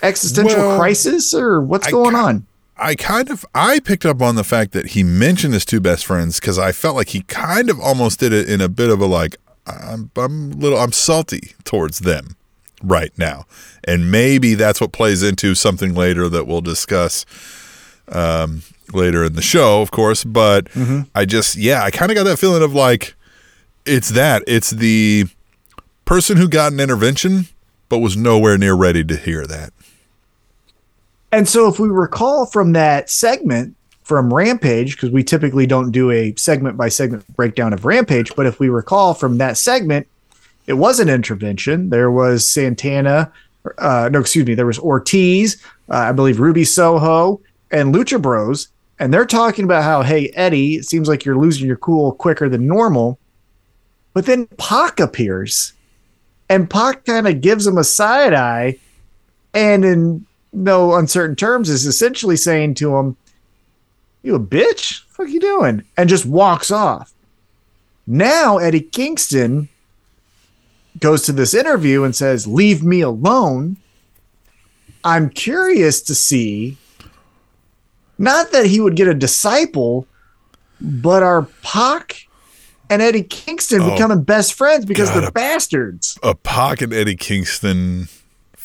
existential 0.02 0.58
Well, 0.58 0.78
crisis, 0.78 1.32
or 1.32 1.60
what's 1.60 1.88
I 1.88 1.90
going 1.92 2.14
on? 2.14 2.46
I 2.82 2.96
kind 2.96 3.30
of 3.30 3.46
I 3.54 3.78
picked 3.78 4.04
up 4.04 4.20
on 4.20 4.34
the 4.34 4.44
fact 4.44 4.72
that 4.72 4.88
he 4.88 5.02
mentioned 5.04 5.54
his 5.54 5.64
two 5.64 5.80
best 5.80 6.04
friends 6.04 6.40
because 6.40 6.58
I 6.58 6.72
felt 6.72 6.96
like 6.96 7.10
he 7.10 7.22
kind 7.22 7.70
of 7.70 7.78
almost 7.80 8.18
did 8.20 8.32
it 8.32 8.48
in 8.48 8.60
a 8.60 8.68
bit 8.68 8.90
of 8.90 9.00
a 9.00 9.06
like 9.06 9.36
I'm 9.66 10.10
I'm 10.16 10.52
a 10.52 10.56
little 10.56 10.78
I'm 10.78 10.92
salty 10.92 11.52
towards 11.64 12.00
them 12.00 12.36
right 12.82 13.12
now, 13.16 13.46
and 13.84 14.10
maybe 14.10 14.54
that's 14.54 14.80
what 14.80 14.90
plays 14.92 15.22
into 15.22 15.54
something 15.54 15.94
later 15.94 16.28
that 16.28 16.46
we'll 16.48 16.60
discuss 16.60 17.24
um, 18.08 18.62
later 18.92 19.24
in 19.24 19.34
the 19.34 19.42
show, 19.42 19.80
of 19.80 19.92
course. 19.92 20.24
But 20.24 20.66
I 21.14 21.24
just 21.24 21.54
yeah, 21.56 21.84
I 21.84 21.92
kind 21.92 22.10
of 22.10 22.16
got 22.16 22.24
that 22.24 22.38
feeling 22.38 22.62
of 22.64 22.74
like 22.74 23.14
it's 23.86 24.08
that 24.10 24.42
it's 24.48 24.70
the 24.70 25.26
person 26.04 26.36
who 26.36 26.48
got 26.48 26.72
an 26.72 26.80
intervention 26.80 27.46
but 27.88 27.98
was 27.98 28.16
nowhere 28.16 28.56
near 28.58 28.74
ready 28.74 29.04
to 29.04 29.16
hear 29.16 29.46
that. 29.46 29.72
And 31.32 31.48
so, 31.48 31.66
if 31.66 31.78
we 31.78 31.88
recall 31.88 32.46
from 32.46 32.72
that 32.72 33.08
segment 33.08 33.74
from 34.02 34.32
Rampage, 34.32 34.96
because 34.96 35.10
we 35.10 35.24
typically 35.24 35.66
don't 35.66 35.90
do 35.90 36.10
a 36.10 36.34
segment 36.36 36.76
by 36.76 36.90
segment 36.90 37.26
breakdown 37.34 37.72
of 37.72 37.86
Rampage, 37.86 38.34
but 38.36 38.46
if 38.46 38.60
we 38.60 38.68
recall 38.68 39.14
from 39.14 39.38
that 39.38 39.56
segment, 39.56 40.06
it 40.66 40.74
was 40.74 41.00
an 41.00 41.08
intervention. 41.08 41.88
There 41.88 42.10
was 42.10 42.46
Santana, 42.46 43.32
uh, 43.78 44.10
no, 44.12 44.20
excuse 44.20 44.46
me, 44.46 44.54
there 44.54 44.66
was 44.66 44.78
Ortiz, 44.78 45.62
uh, 45.88 45.96
I 45.96 46.12
believe 46.12 46.40
Ruby 46.40 46.64
Soho, 46.64 47.40
and 47.70 47.94
Lucha 47.94 48.20
Bros. 48.20 48.68
And 48.98 49.12
they're 49.12 49.24
talking 49.24 49.64
about 49.64 49.82
how, 49.82 50.02
hey, 50.02 50.28
Eddie, 50.34 50.76
it 50.76 50.84
seems 50.84 51.08
like 51.08 51.24
you're 51.24 51.38
losing 51.38 51.66
your 51.66 51.76
cool 51.76 52.12
quicker 52.12 52.48
than 52.48 52.66
normal. 52.66 53.18
But 54.12 54.26
then 54.26 54.46
Pac 54.58 55.00
appears 55.00 55.72
And 56.50 56.68
Pac 56.68 57.04
kind 57.06 57.26
of 57.26 57.40
gives 57.40 57.66
him 57.66 57.78
a 57.78 57.84
side 57.84 58.34
eye 58.34 58.76
and 59.54 59.84
in 59.84 60.26
no 60.52 60.94
uncertain 60.94 61.36
terms 61.36 61.68
is 61.70 61.86
essentially 61.86 62.36
saying 62.36 62.74
to 62.74 62.96
him, 62.96 63.16
You 64.22 64.34
a 64.34 64.40
bitch? 64.40 65.02
What 65.16 65.28
you 65.30 65.40
doing? 65.40 65.82
And 65.96 66.08
just 66.08 66.26
walks 66.26 66.70
off. 66.70 67.12
Now 68.06 68.58
Eddie 68.58 68.80
Kingston 68.80 69.68
goes 70.98 71.22
to 71.22 71.32
this 71.32 71.54
interview 71.54 72.02
and 72.04 72.14
says, 72.14 72.46
Leave 72.46 72.82
me 72.82 73.00
alone. 73.00 73.76
I'm 75.04 75.30
curious 75.30 76.00
to 76.02 76.14
see 76.14 76.76
not 78.18 78.52
that 78.52 78.66
he 78.66 78.80
would 78.80 78.94
get 78.94 79.08
a 79.08 79.14
disciple, 79.14 80.06
but 80.80 81.22
are 81.22 81.48
Pac 81.62 82.28
and 82.90 83.00
Eddie 83.02 83.22
Kingston 83.24 83.80
Oh, 83.82 83.90
becoming 83.90 84.22
best 84.22 84.52
friends 84.54 84.84
because 84.84 85.08
God, 85.10 85.20
they're 85.22 85.28
a- 85.28 85.32
bastards. 85.32 86.18
A 86.22 86.34
Pac 86.34 86.82
and 86.82 86.92
Eddie 86.92 87.16
Kingston 87.16 88.08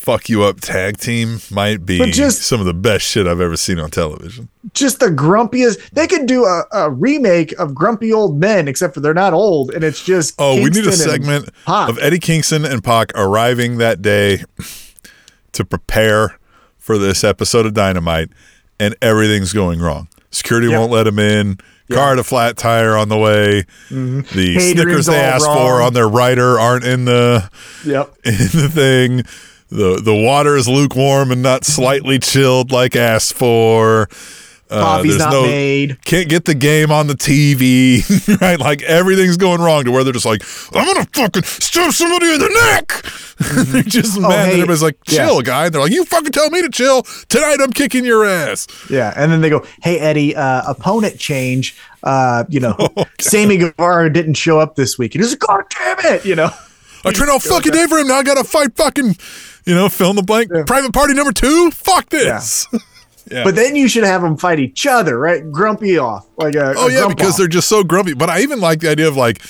fuck 0.08 0.30
you 0.30 0.42
up 0.44 0.62
tag 0.62 0.98
team 0.98 1.42
might 1.52 1.86
be 1.86 1.98
just- 2.12 2.42
some 2.44 2.62
of 2.62 2.66
the 2.66 2.74
best 2.74 3.06
shit 3.06 3.28
I've 3.28 3.42
ever 3.42 3.58
seen 3.58 3.78
on 3.78 3.90
television. 3.92 4.48
Just 4.74 5.02
the 5.02 5.08
grumpiest. 5.08 5.90
They 5.92 6.08
could 6.08 6.26
do 6.28 6.46
a, 6.46 6.64
a 6.72 6.90
remake 6.90 7.52
of 7.60 7.76
Grumpy 7.76 8.14
Old 8.14 8.40
Men, 8.40 8.70
except 8.70 8.94
for 8.94 9.02
they're 9.02 9.14
not 9.14 9.34
old, 9.34 9.72
and 9.72 9.84
it's 9.84 10.02
just. 10.06 10.36
Oh, 10.40 10.56
we 10.62 10.70
need 10.70 10.88
a 10.88 10.92
segment 10.94 11.50
of 11.68 12.00
Eddie 12.00 12.20
Kingston 12.20 12.64
and 12.64 12.82
Pac 12.82 13.12
arriving 13.16 13.80
that 13.80 14.02
day 14.02 14.44
to 15.52 15.66
prepare 15.66 16.38
for 16.78 16.98
this 16.98 17.24
episode 17.26 17.66
of 17.66 17.74
Dynamite, 17.74 18.30
and 18.80 18.96
everything's 19.02 19.52
going 19.52 19.80
wrong. 19.82 20.08
Security 20.32 20.68
Yep. 20.70 20.80
won't 20.80 20.92
let 20.94 21.06
him 21.08 21.20
in. 21.20 21.58
Car 21.92 22.10
had 22.10 22.20
a 22.20 22.24
flat 22.24 22.56
tire 22.58 22.96
on 22.98 23.08
the 23.10 23.18
way. 23.18 23.64
Mm-hmm. 23.90 24.20
The 24.38 24.56
Catering's 24.56 24.72
Snickers 24.72 25.06
they 25.08 25.16
asked 25.20 25.46
wrong. 25.48 25.58
for 25.58 25.82
on 25.82 25.94
their 25.94 26.08
rider 26.08 26.60
aren't 26.60 26.84
in 26.86 27.06
the 27.06 27.50
Yep. 27.86 28.14
in 28.26 28.34
the 28.38 28.70
thing. 28.70 29.24
The 29.70 30.02
the 30.04 30.16
water 30.16 30.56
is 30.56 30.68
lukewarm 30.68 31.32
and 31.32 31.42
not 31.42 31.66
slightly 31.66 32.20
chilled 32.20 32.72
like 32.72 32.96
asked 32.96 33.34
for. 33.34 34.08
Uh, 34.70 34.82
Coffee's 34.82 35.18
not 35.18 35.32
made. 35.44 36.04
Can't 36.04 36.28
get 36.28 36.44
the 36.44 36.54
game 36.54 36.92
on 36.92 37.08
the 37.08 37.14
TV, 37.14 38.02
right? 38.42 38.60
Like 38.60 38.82
everything's 38.84 39.38
going 39.38 39.62
wrong 39.62 39.86
to 39.86 39.92
where 39.92 40.04
they're 40.04 40.12
just 40.12 40.26
like, 40.26 40.42
I'm 40.76 40.86
gonna 40.86 41.06
fucking 41.14 41.44
stab 41.44 41.94
somebody 41.94 42.34
in 42.34 42.40
the 42.40 42.50
neck. 42.66 43.02
they're 43.68 43.84
just 43.84 44.20
mad 44.20 44.30
that 44.30 44.42
Oh, 44.42 44.46
hey, 44.46 44.52
everybody's 44.56 44.84
like, 44.84 44.98
yeah. 45.08 45.26
chill, 45.26 45.42
guy. 45.42 45.70
They're 45.70 45.80
like, 45.80 45.94
you 45.94 46.04
fucking 46.04 46.34
tell 46.34 46.50
me 46.50 46.62
to 46.64 46.70
chill. 46.70 47.04
Tonight 47.30 47.60
I'm 47.62 47.72
kicking 47.72 48.04
your 48.04 48.26
ass. 48.26 48.68
Yeah, 48.90 49.14
and 49.16 49.32
then 49.32 49.40
they 49.40 49.50
go, 49.50 49.66
"Hey 49.84 50.00
Eddie, 50.00 50.36
uh, 50.36 50.64
opponent 50.70 51.18
change. 51.18 51.78
Uh, 52.04 52.44
you 52.50 52.60
know, 52.60 52.76
Sammy 53.22 53.56
Guevara 53.58 54.12
didn't 54.12 54.34
show 54.34 54.60
up 54.60 54.76
this 54.76 54.98
week." 54.98 55.16
And 55.16 55.24
he's 55.24 55.32
like, 55.32 55.40
"God 55.40 55.64
damn 55.78 56.14
it!" 56.14 56.26
You 56.26 56.36
know, 56.36 56.50
I 57.06 57.12
trained 57.14 57.32
all 57.32 57.40
fucking 57.40 57.72
day 57.72 57.86
for 57.88 57.98
him. 58.00 58.08
Now 58.10 58.18
I 58.18 58.24
gotta 58.24 58.44
fight 58.44 58.76
fucking, 58.76 59.16
you 59.68 59.76
know, 59.76 59.90
fill 59.90 60.10
in 60.10 60.16
the 60.16 60.24
blank. 60.24 60.50
Private 60.66 60.94
party 60.94 61.14
number 61.14 61.32
two. 61.32 61.70
Fuck 61.72 62.10
this. 62.10 62.66
Yeah. 63.30 63.44
but 63.44 63.56
then 63.56 63.76
you 63.76 63.88
should 63.88 64.04
have 64.06 64.22
them 64.22 64.38
fight 64.38 64.60
each 64.60 64.88
other, 64.88 65.20
right? 65.20 65.50
Grumpy 65.52 65.98
off, 65.98 66.26
like 66.38 66.56
a 66.56 66.74
Oh 66.78 66.88
a 66.88 66.92
yeah, 66.92 67.08
because 67.08 67.32
off. 67.34 67.38
they're 67.38 67.48
just 67.48 67.68
so 67.68 67.84
grumpy. 67.84 68.14
But 68.14 68.30
I 68.30 68.40
even 68.42 68.60
like 68.60 68.80
the 68.80 68.90
idea 68.90 69.08
of 69.08 69.16
like 69.18 69.42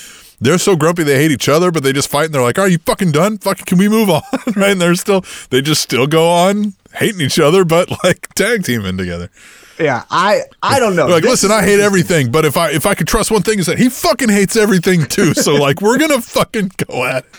they're 0.42 0.58
so 0.58 0.76
grumpy 0.76 1.04
they 1.04 1.16
hate 1.16 1.32
each 1.32 1.48
other, 1.50 1.72
but 1.72 1.84
they 1.84 1.94
just 1.94 2.10
fight 2.10 2.26
and 2.26 2.34
they're 2.34 2.42
like, 2.42 2.60
"Are 2.60 2.68
you 2.68 2.78
fucking 2.80 3.12
done? 3.12 3.38
Fucking 3.38 3.66
can 3.66 3.78
we 3.78 3.88
move 3.90 4.10
on?" 4.10 4.22
right? 4.56 4.72
And 4.72 4.82
they're 4.82 4.96
still 4.96 5.24
they 5.52 5.62
just 5.62 5.82
still 5.82 6.08
go 6.08 6.28
on 6.30 6.74
hating 6.96 7.22
each 7.22 7.40
other, 7.40 7.64
but 7.66 7.90
like 8.04 8.34
tag 8.36 8.64
teaming 8.64 8.98
together. 8.98 9.30
yeah. 9.80 10.06
I 10.10 10.42
I 10.64 10.80
don't 10.80 10.96
know. 10.96 11.06
They're 11.06 11.16
like, 11.18 11.24
This 11.24 11.44
listen, 11.44 11.52
is- 11.52 11.58
I 11.58 11.64
hate 11.64 11.80
everything, 11.80 12.32
but 12.32 12.46
if 12.46 12.58
I 12.58 12.72
if 12.72 12.86
I 12.88 12.96
could 12.96 13.08
trust 13.08 13.30
one 13.32 13.44
thing 13.44 13.60
is 13.60 13.68
that 13.68 13.78
he 13.78 13.90
fucking 13.90 14.30
hates 14.30 14.56
everything 14.56 15.06
too. 15.06 15.34
So 15.36 15.54
like 15.56 15.82
we're 15.82 16.00
gonna 16.00 16.22
fucking 16.22 16.72
go 16.88 17.04
at 17.06 17.26
it. 17.26 17.36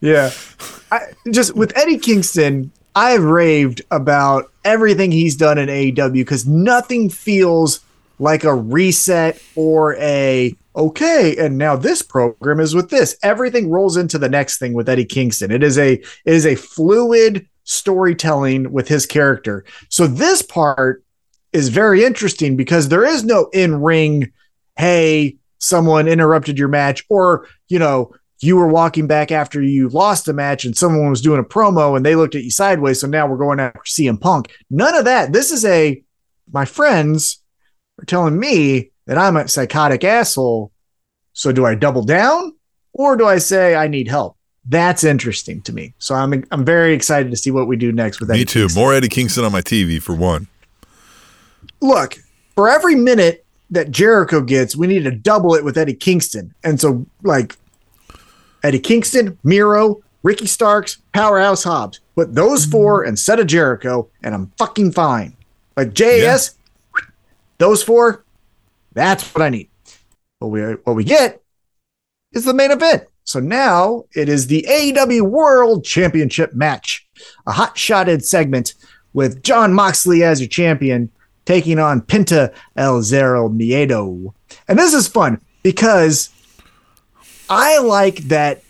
Yeah. 0.00 0.30
I, 0.90 1.00
just 1.30 1.56
with 1.56 1.76
Eddie 1.76 1.98
Kingston, 1.98 2.70
I've 2.94 3.24
raved 3.24 3.82
about 3.90 4.52
everything 4.64 5.10
he's 5.10 5.36
done 5.36 5.58
in 5.58 5.68
AEW 5.68 6.12
because 6.12 6.46
nothing 6.46 7.10
feels 7.10 7.80
like 8.18 8.44
a 8.44 8.54
reset 8.54 9.42
or 9.54 9.96
a 9.96 10.54
okay, 10.74 11.36
and 11.38 11.58
now 11.58 11.76
this 11.76 12.02
program 12.02 12.60
is 12.60 12.74
with 12.74 12.90
this. 12.90 13.16
Everything 13.22 13.70
rolls 13.70 13.96
into 13.96 14.18
the 14.18 14.28
next 14.28 14.58
thing 14.58 14.74
with 14.74 14.88
Eddie 14.88 15.04
Kingston. 15.04 15.50
It 15.50 15.62
is 15.62 15.78
a 15.78 15.94
it 15.94 16.04
is 16.24 16.46
a 16.46 16.54
fluid 16.54 17.46
storytelling 17.64 18.72
with 18.72 18.88
his 18.88 19.06
character. 19.06 19.64
So 19.88 20.06
this 20.06 20.40
part 20.42 21.02
is 21.52 21.68
very 21.68 22.04
interesting 22.04 22.56
because 22.56 22.88
there 22.88 23.04
is 23.04 23.24
no 23.24 23.48
in-ring 23.52 24.32
hey, 24.76 25.36
someone 25.58 26.06
interrupted 26.06 26.58
your 26.58 26.68
match 26.68 27.04
or, 27.08 27.48
you 27.68 27.78
know, 27.78 28.12
you 28.40 28.56
were 28.56 28.68
walking 28.68 29.06
back 29.06 29.32
after 29.32 29.62
you 29.62 29.88
lost 29.88 30.28
a 30.28 30.32
match 30.32 30.64
and 30.64 30.76
someone 30.76 31.10
was 31.10 31.22
doing 31.22 31.40
a 31.40 31.44
promo 31.44 31.96
and 31.96 32.04
they 32.04 32.14
looked 32.14 32.34
at 32.34 32.44
you 32.44 32.50
sideways. 32.50 33.00
So 33.00 33.06
now 33.06 33.26
we're 33.26 33.36
going 33.36 33.60
after 33.60 33.80
CM 33.80 34.20
Punk. 34.20 34.54
None 34.70 34.94
of 34.94 35.04
that. 35.06 35.32
This 35.32 35.50
is 35.50 35.64
a, 35.64 36.02
my 36.52 36.64
friends 36.64 37.42
are 38.00 38.04
telling 38.04 38.38
me 38.38 38.90
that 39.06 39.18
I'm 39.18 39.36
a 39.36 39.48
psychotic 39.48 40.04
asshole. 40.04 40.72
So 41.32 41.52
do 41.52 41.64
I 41.64 41.74
double 41.74 42.02
down 42.02 42.54
or 42.92 43.16
do 43.16 43.26
I 43.26 43.38
say 43.38 43.74
I 43.74 43.88
need 43.88 44.08
help? 44.08 44.36
That's 44.68 45.04
interesting 45.04 45.62
to 45.62 45.72
me. 45.72 45.94
So 45.98 46.14
I'm 46.14 46.44
I'm 46.50 46.64
very 46.64 46.92
excited 46.92 47.30
to 47.30 47.36
see 47.36 47.52
what 47.52 47.68
we 47.68 47.76
do 47.76 47.92
next 47.92 48.18
with 48.18 48.30
Me 48.30 48.36
Eddie 48.36 48.44
too. 48.46 48.60
Kingston. 48.62 48.82
More 48.82 48.94
Eddie 48.94 49.08
Kingston 49.08 49.44
on 49.44 49.52
my 49.52 49.60
TV 49.60 50.02
for 50.02 50.12
one. 50.14 50.48
Look, 51.80 52.16
for 52.56 52.68
every 52.68 52.96
minute 52.96 53.46
that 53.70 53.90
Jericho 53.90 54.40
gets, 54.40 54.74
we 54.74 54.88
need 54.88 55.04
to 55.04 55.12
double 55.12 55.54
it 55.54 55.64
with 55.64 55.78
Eddie 55.78 55.94
Kingston. 55.94 56.52
And 56.64 56.80
so, 56.80 57.06
like, 57.22 57.56
Eddie 58.66 58.80
Kingston, 58.80 59.38
Miro, 59.44 60.02
Ricky 60.24 60.46
Starks, 60.46 60.98
Powerhouse 61.12 61.62
Hobbs. 61.62 62.00
Put 62.16 62.34
those 62.34 62.66
mm. 62.66 62.72
four 62.72 63.04
instead 63.04 63.38
of 63.38 63.46
Jericho, 63.46 64.08
and 64.24 64.34
I'm 64.34 64.50
fucking 64.58 64.90
fine. 64.90 65.36
Like 65.76 65.94
JAS, 65.94 66.56
those 67.58 67.84
four, 67.84 68.24
that's 68.92 69.32
what 69.32 69.42
I 69.42 69.50
need. 69.50 69.68
What 70.40 70.48
we 70.48 70.60
what 70.62 70.96
we 70.96 71.04
get 71.04 71.42
is 72.32 72.44
the 72.44 72.54
main 72.54 72.72
event. 72.72 73.04
So 73.22 73.38
now 73.38 74.04
it 74.14 74.28
is 74.28 74.48
the 74.48 74.66
AEW 74.68 75.22
World 75.22 75.84
Championship 75.84 76.54
match, 76.54 77.06
a 77.46 77.52
hot 77.52 77.78
shotted 77.78 78.24
segment 78.24 78.74
with 79.12 79.44
Jon 79.44 79.72
Moxley 79.72 80.24
as 80.24 80.40
your 80.40 80.48
champion, 80.48 81.10
taking 81.44 81.78
on 81.78 82.00
Penta 82.00 82.52
El 82.76 83.02
Zero 83.02 83.48
Miedo. 83.48 84.34
And 84.66 84.76
this 84.76 84.92
is 84.92 85.06
fun 85.06 85.40
because 85.62 86.30
I 87.48 87.78
like 87.78 88.16
that. 88.28 88.62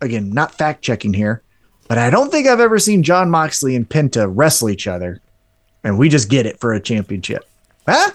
Again, 0.00 0.30
not 0.30 0.54
fact 0.54 0.82
checking 0.82 1.12
here, 1.12 1.42
but 1.88 1.98
I 1.98 2.10
don't 2.10 2.30
think 2.30 2.46
I've 2.46 2.60
ever 2.60 2.78
seen 2.78 3.02
Jon 3.02 3.30
Moxley 3.30 3.74
and 3.74 3.88
Penta 3.88 4.30
wrestle 4.30 4.70
each 4.70 4.86
other, 4.86 5.20
and 5.82 5.98
we 5.98 6.08
just 6.08 6.28
get 6.28 6.46
it 6.46 6.60
for 6.60 6.72
a 6.72 6.80
championship. 6.80 7.48
Huh? 7.86 8.12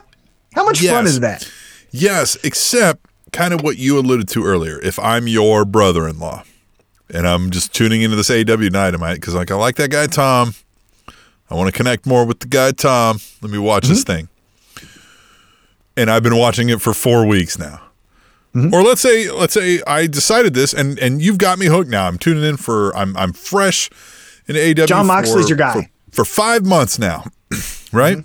How 0.56 0.66
much 0.66 0.80
fun 0.80 1.06
is 1.06 1.20
that? 1.20 1.50
Yes, 1.92 2.38
except 2.44 3.06
kind 3.32 3.54
of 3.54 3.62
what 3.62 3.78
you 3.78 4.00
alluded 4.00 4.30
to 4.30 4.46
earlier. 4.46 4.80
If 4.80 4.98
I'm 5.00 5.28
your 5.28 5.66
brother-in-law 5.66 6.44
and 7.10 7.28
I'm 7.28 7.52
just 7.52 7.74
tuning 7.74 8.02
into 8.02 8.16
this 8.16 8.30
AEW 8.30 8.72
Dynamite 8.72 9.16
because 9.16 9.36
like 9.36 9.52
I 9.52 9.56
like 9.56 9.76
that 9.76 9.92
guy 9.92 10.08
Tom, 10.08 10.54
I 11.50 11.56
want 11.56 11.74
to 11.74 11.78
connect 11.78 12.06
more 12.06 12.26
with 12.26 12.40
the 12.40 12.48
guy 12.48 12.72
Tom. 12.72 13.20
Let 13.42 13.52
me 13.52 13.58
watch 13.58 13.88
this 13.88 14.04
mm-hmm. 14.04 14.28
thing. 14.28 14.30
And 15.98 16.10
I've 16.10 16.24
been 16.24 16.38
watching 16.38 16.70
it 16.70 16.82
for 16.82 16.94
four 16.94 17.26
weeks 17.26 17.60
now. 17.60 17.82
Or 18.56 18.84
let's 18.84 19.02
say 19.02 19.32
let's 19.32 19.54
say 19.54 19.82
I 19.88 20.06
decided 20.06 20.54
this 20.54 20.74
and 20.74 21.00
and 21.00 21.22
you've 21.22 21.40
got 21.40 21.58
me 21.58 21.66
hooked 21.66 21.90
now. 21.90 22.08
I'm 22.08 22.20
tuning 22.20 22.44
in 22.44 22.58
for 22.58 22.96
I'm 22.96 23.18
I'm 23.18 23.34
fresh 23.34 23.90
in 24.48 24.56
AEW. 24.56 24.86
Jon 24.88 25.08
Moxley's 25.08 25.46
for- 25.46 25.50
your 25.50 25.58
guy. 25.58 25.74
for, 25.74 25.90
for 26.12 26.26
five 26.26 26.64
months 26.64 27.00
now, 27.00 27.24
right? 27.92 28.18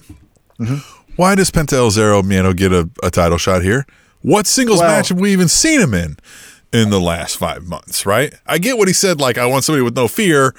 Mm-hmm. 0.61 0.77
Why 1.17 1.35
does 1.35 1.51
Penta 1.51 1.75
El 1.75 1.91
Zero 1.91 2.21
Miedo 2.23 2.55
get 2.55 2.73
a, 2.73 2.89
a 3.03 3.11
title 3.11 3.39
shot 3.39 3.63
here? 3.63 3.87
What 4.21 4.47
singles 4.47 4.81
Well- 4.81 4.89
match 4.89 5.09
have 5.09 5.19
we 5.19 5.33
even 5.33 5.49
seen 5.49 5.81
him 5.81 5.95
in 5.95 6.17
in 6.73 6.91
the 6.91 7.01
last 7.01 7.37
five 7.39 7.67
months, 7.67 8.05
right? 8.05 8.35
I 8.47 8.59
get 8.59 8.77
what 8.77 8.89
he 8.89 8.95
said, 8.95 9.19
like, 9.21 9.39
I 9.39 9.47
want 9.47 9.65
somebody 9.65 9.83
with 9.83 9.97
no 9.97 10.07
fear, 10.07 10.55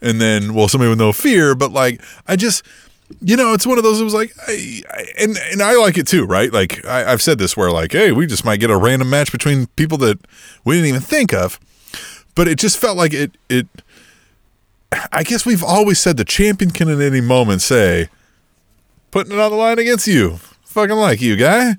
and 0.00 0.20
then, 0.20 0.54
well, 0.54 0.66
somebody 0.66 0.88
with 0.88 0.98
no 0.98 1.12
fear, 1.12 1.54
but 1.54 1.70
like, 1.70 2.02
I 2.26 2.34
just, 2.34 2.64
you 3.20 3.36
know, 3.36 3.52
it's 3.52 3.66
one 3.66 3.78
of 3.78 3.84
those, 3.84 4.00
it 4.00 4.04
was 4.04 4.14
like, 4.14 4.32
I, 4.48 4.82
I, 4.90 5.04
and, 5.20 5.36
and 5.50 5.62
I 5.62 5.76
like 5.76 5.98
it 5.98 6.06
too, 6.06 6.24
right? 6.24 6.52
Like, 6.52 6.84
I, 6.86 7.12
I've 7.12 7.22
said 7.22 7.38
this 7.38 7.56
where, 7.56 7.70
like, 7.70 7.92
hey, 7.92 8.12
we 8.12 8.26
just 8.26 8.44
might 8.44 8.60
get 8.60 8.70
a 8.70 8.76
random 8.76 9.10
match 9.10 9.30
between 9.32 9.66
people 9.76 9.98
that 9.98 10.18
we 10.64 10.74
didn't 10.74 10.88
even 10.88 11.00
think 11.00 11.32
of, 11.34 11.58
but 12.34 12.48
it 12.48 12.58
just 12.58 12.78
felt 12.78 12.96
like 12.96 13.12
it, 13.12 13.32
it, 13.48 13.66
I 15.10 15.22
guess 15.22 15.46
we've 15.46 15.64
always 15.64 15.98
said 16.00 16.16
the 16.16 16.24
champion 16.24 16.70
can 16.70 16.88
at 16.88 17.00
any 17.00 17.20
moment 17.20 17.62
say, 17.62 18.08
putting 19.10 19.32
it 19.32 19.38
on 19.38 19.50
the 19.50 19.56
line 19.56 19.78
against 19.78 20.06
you. 20.06 20.38
Fucking 20.64 20.96
like 20.96 21.20
you, 21.20 21.36
guy. 21.36 21.74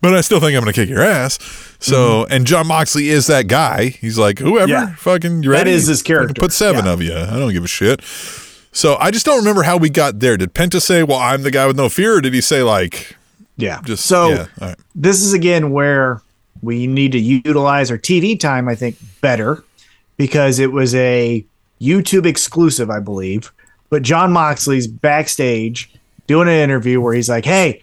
But 0.00 0.14
I 0.14 0.20
still 0.20 0.40
think 0.40 0.56
I'm 0.56 0.62
going 0.64 0.72
to 0.72 0.80
kick 0.80 0.88
your 0.88 1.02
ass. 1.02 1.38
So, 1.78 2.26
and 2.26 2.44
Jon 2.46 2.66
Moxley 2.66 3.08
is 3.08 3.28
that 3.28 3.46
guy. 3.46 3.88
He's 3.90 4.18
like, 4.18 4.38
whoever, 4.40 4.72
Mm-hmm. 4.72 4.88
Yeah. 4.90 4.94
fucking, 4.96 5.42
you 5.44 5.50
ready? 5.50 5.70
is 5.70 5.86
his 5.86 6.02
character. 6.02 6.40
Put 6.40 6.52
seven 6.52 6.86
Yeah. 6.86 6.92
of 6.92 7.02
you. 7.02 7.14
I 7.14 7.38
don't 7.38 7.52
give 7.52 7.62
a 7.64 7.68
shit. 7.68 8.00
So 8.72 8.96
I 8.98 9.10
just 9.10 9.26
don't 9.26 9.38
remember 9.38 9.62
how 9.62 9.76
we 9.76 9.90
got 9.90 10.20
there. 10.20 10.36
Did 10.36 10.54
Penta 10.54 10.80
say, 10.80 11.02
well, 11.02 11.18
I'm 11.18 11.42
the 11.42 11.50
guy 11.50 11.66
with 11.66 11.76
no 11.76 11.88
fear? 11.88 12.16
Or 12.16 12.20
did 12.20 12.32
he 12.34 12.40
say, 12.40 12.62
like, 12.62 13.16
Yeah. 13.56 13.80
just, 13.84 14.06
so 14.06 14.28
yeah, 14.30 14.46
all 14.60 14.68
right. 14.68 14.76
this 14.94 15.22
is 15.22 15.32
again 15.34 15.70
where 15.72 16.22
we 16.62 16.86
need 16.86 17.12
to 17.12 17.18
utilize 17.18 17.90
our 17.90 17.98
TV 17.98 18.38
time, 18.38 18.68
I 18.68 18.74
think, 18.74 18.96
better 19.20 19.62
because 20.16 20.58
it 20.58 20.72
was 20.72 20.94
a 20.94 21.44
YouTube 21.80 22.24
exclusive, 22.26 22.88
I 22.90 23.00
believe. 23.00 23.52
But 23.90 24.02
Jon 24.02 24.32
Moxley's 24.32 24.86
backstage 24.86 25.92
doing 26.26 26.48
an 26.48 26.54
interview 26.54 27.00
where 27.00 27.12
he's 27.14 27.28
like, 27.28 27.44
"Hey, 27.44 27.82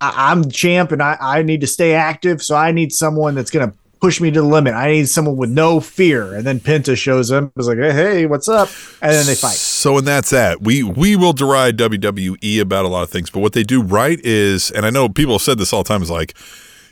I- 0.00 0.30
I'm 0.32 0.50
champ 0.50 0.90
and 0.90 1.02
I, 1.02 1.16
I 1.20 1.42
need 1.42 1.60
to 1.60 1.66
stay 1.66 1.94
active, 1.94 2.42
so 2.42 2.56
I 2.56 2.72
need 2.72 2.92
someone 2.92 3.34
that's 3.36 3.50
gonna 3.50 3.72
push 4.00 4.20
me 4.20 4.30
to 4.30 4.40
the 4.40 4.46
limit. 4.46 4.74
I 4.74 4.92
need 4.92 5.08
someone 5.08 5.36
with 5.36 5.50
no 5.50 5.80
fear." 5.80 6.34
And 6.34 6.46
then 6.46 6.60
Penta 6.60 6.96
shows 6.96 7.30
up, 7.30 7.52
is 7.56 7.68
like, 7.68 7.78
"Hey, 7.78 7.92
hey, 7.92 8.26
what's 8.26 8.48
up?" 8.48 8.68
And 9.02 9.12
then 9.12 9.26
they 9.26 9.34
fight. 9.34 9.54
So 9.54 9.98
and 9.98 10.06
that's 10.06 10.30
that. 10.30 10.62
We 10.62 10.82
we 10.82 11.16
will 11.16 11.32
deride 11.32 11.76
WWE 11.76 12.60
about 12.60 12.84
a 12.84 12.88
lot 12.88 13.02
of 13.02 13.10
things, 13.10 13.30
but 13.30 13.40
what 13.40 13.52
they 13.52 13.62
do 13.62 13.82
right 13.82 14.18
is, 14.22 14.70
and 14.70 14.84
I 14.84 14.90
know 14.90 15.08
people 15.08 15.34
have 15.34 15.42
said 15.42 15.58
this 15.58 15.72
all 15.72 15.82
the 15.82 15.88
time, 15.88 16.02
is 16.02 16.10
like, 16.10 16.34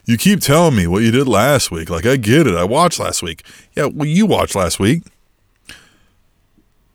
you 0.07 0.17
keep 0.17 0.41
telling 0.41 0.77
me 0.77 0.87
what 0.87 1.03
you 1.03 1.11
did 1.11 1.29
last 1.29 1.71
week. 1.71 1.91
Like 1.91 2.07
I 2.07 2.17
get 2.17 2.47
it. 2.47 2.55
I 2.55 2.65
watched 2.65 2.99
last 2.99 3.23
week. 3.23 3.45
Yeah, 3.75 3.87
well, 3.87 4.07
you 4.07 4.25
watched 4.25 4.55
last 4.55 4.79
week. 4.79 5.03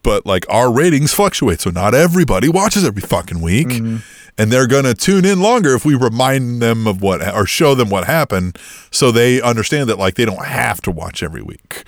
But 0.04 0.26
like 0.26 0.46
our 0.50 0.72
ratings 0.72 1.14
fluctuate, 1.14 1.62
so 1.62 1.70
not 1.70 1.94
everybody 1.94 2.50
watches 2.50 2.84
every 2.84 3.04
fucking 3.04 3.40
week, 3.40 3.68
mm-hmm. 3.68 3.98
And 4.38 4.52
they're 4.52 4.68
gonna 4.68 4.94
tune 4.94 5.26
in 5.26 5.42
longer 5.42 5.74
if 5.76 5.86
we 5.86 5.96
remind 5.96 6.62
them 6.62 6.88
of 6.88 7.02
what 7.02 7.22
or 7.34 7.46
show 7.46 7.76
them 7.76 7.90
what 7.90 8.06
happened, 8.06 8.58
so 8.92 9.12
they 9.12 9.42
understand 9.42 9.90
that 9.90 9.98
like 9.98 10.16
they 10.16 10.26
don't 10.26 10.46
have 10.46 10.82
to 10.82 10.92
watch 10.92 11.22
every 11.24 11.42
week, 11.42 11.84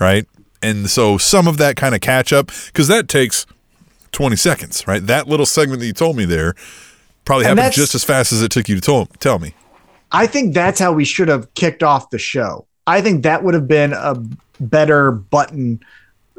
right? 0.00 0.26
And 0.62 0.90
so 0.90 1.18
some 1.18 1.46
of 1.46 1.56
that 1.58 1.76
kind 1.76 1.94
of 1.94 2.00
catch 2.00 2.32
up 2.32 2.50
because 2.66 2.88
that 2.88 3.08
takes 3.08 3.46
20 4.12 4.36
seconds, 4.36 4.86
right? 4.86 5.06
That 5.06 5.28
little 5.28 5.46
segment 5.46 5.80
that 5.80 5.86
you 5.86 5.92
told 5.92 6.16
me 6.16 6.24
there 6.24 6.54
probably 7.24 7.46
And 7.46 7.58
happened 7.58 7.74
just 7.74 7.94
as 7.94 8.04
fast 8.04 8.32
as 8.32 8.42
it 8.42 8.50
took 8.50 8.68
you 8.68 8.74
to 8.74 8.80
tell, 8.80 9.06
tell 9.20 9.38
me. 9.38 9.54
I 10.10 10.26
think 10.26 10.54
that's 10.54 10.80
how 10.80 10.92
we 10.92 11.04
should 11.04 11.28
have 11.28 11.52
kicked 11.54 11.82
off 11.82 12.10
the 12.10 12.18
show. 12.18 12.66
I 12.86 13.02
think 13.02 13.22
that 13.24 13.44
would 13.44 13.54
have 13.54 13.68
been 13.68 13.92
a 13.92 14.20
better 14.58 15.12
button, 15.12 15.80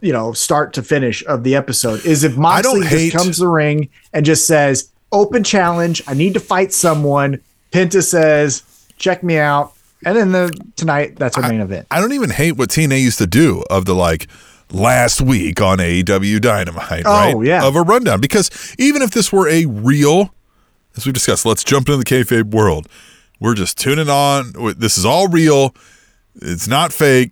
you 0.01 0.11
know, 0.11 0.33
start 0.33 0.73
to 0.73 0.83
finish 0.83 1.23
of 1.25 1.43
the 1.43 1.55
episode. 1.55 2.03
Is 2.05 2.23
if 2.23 2.35
Moxley 2.35 2.81
just 2.81 2.91
hate- 2.91 3.13
comes 3.13 3.35
to 3.35 3.43
the 3.43 3.47
ring 3.47 3.89
and 4.13 4.25
just 4.25 4.47
says, 4.47 4.91
"Open 5.11 5.43
challenge. 5.43 6.01
I 6.07 6.13
need 6.13 6.33
to 6.35 6.39
fight 6.39 6.73
someone." 6.73 7.39
Penta 7.71 8.03
says, 8.03 8.63
"Check 8.97 9.23
me 9.23 9.37
out," 9.37 9.73
and 10.05 10.15
then 10.17 10.31
the 10.31 10.51
tonight 10.75 11.15
that's 11.17 11.37
our 11.37 11.47
main 11.49 11.61
event. 11.61 11.87
I 11.91 11.99
don't 11.99 12.13
even 12.13 12.29
hate 12.29 12.53
what 12.53 12.69
TNA 12.69 13.01
used 13.01 13.17
to 13.19 13.27
do 13.27 13.63
of 13.69 13.85
the 13.85 13.95
like 13.95 14.27
last 14.71 15.21
week 15.21 15.61
on 15.61 15.79
AEW 15.79 16.39
Dynamite, 16.39 17.03
Oh, 17.05 17.11
right? 17.33 17.45
yeah. 17.45 17.63
Of 17.65 17.75
a 17.75 17.81
rundown. 17.81 18.21
Because 18.21 18.51
even 18.77 19.01
if 19.01 19.11
this 19.11 19.31
were 19.31 19.47
a 19.49 19.65
real, 19.65 20.33
as 20.95 21.05
we 21.05 21.11
discussed, 21.11 21.45
let's 21.45 21.63
jump 21.63 21.89
into 21.89 21.97
the 21.97 22.05
kayfabe 22.05 22.51
world. 22.51 22.87
We're 23.39 23.55
just 23.55 23.77
tuning 23.77 24.09
on. 24.09 24.53
This 24.77 24.97
is 24.97 25.05
all 25.05 25.27
real. 25.27 25.73
It's 26.41 26.67
not 26.67 26.93
fake. 26.93 27.31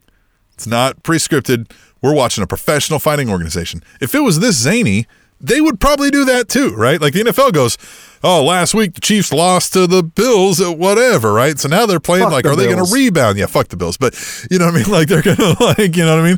It's 0.53 0.65
not 0.65 1.03
pre-scripted. 1.03 1.69
We're 2.01 2.13
watching 2.13 2.43
a 2.43 2.47
professional 2.47 2.97
fighting 2.99 3.29
organization. 3.29 3.83
If 4.01 4.15
it 4.15 4.21
was 4.21 4.39
this 4.39 4.55
zany, 4.55 5.05
they 5.39 5.61
would 5.61 5.79
probably 5.79 6.09
do 6.09 6.25
that 6.25 6.47
too, 6.49 6.73
right? 6.75 6.99
Like 7.01 7.13
the 7.13 7.21
NFL 7.23 7.53
goes, 7.53 7.77
"Oh, 8.23 8.43
last 8.43 8.73
week 8.73 8.93
the 8.93 9.01
Chiefs 9.01 9.31
lost 9.31 9.73
to 9.73 9.87
the 9.87 10.03
Bills 10.03 10.59
at 10.61 10.77
whatever," 10.77 11.33
right? 11.33 11.57
So 11.59 11.67
now 11.69 11.85
they're 11.85 11.99
playing 11.99 12.25
Fuck 12.25 12.31
like, 12.33 12.43
the 12.45 12.51
are 12.51 12.55
they 12.55 12.65
going 12.65 12.83
to 12.83 12.91
rebound? 12.93 13.37
Yeah, 13.37 13.45
fuck 13.45 13.67
the 13.67 13.77
Bills, 13.77 13.97
but 13.97 14.13
you 14.49 14.57
know 14.59 14.65
what 14.65 14.75
I 14.75 14.77
mean? 14.77 14.87
Like 14.91 15.07
they're 15.07 15.21
going 15.21 15.37
to 15.37 15.55
like, 15.59 15.95
you 15.95 16.05
know 16.05 16.15
what 16.15 16.25
I 16.25 16.29
mean? 16.29 16.37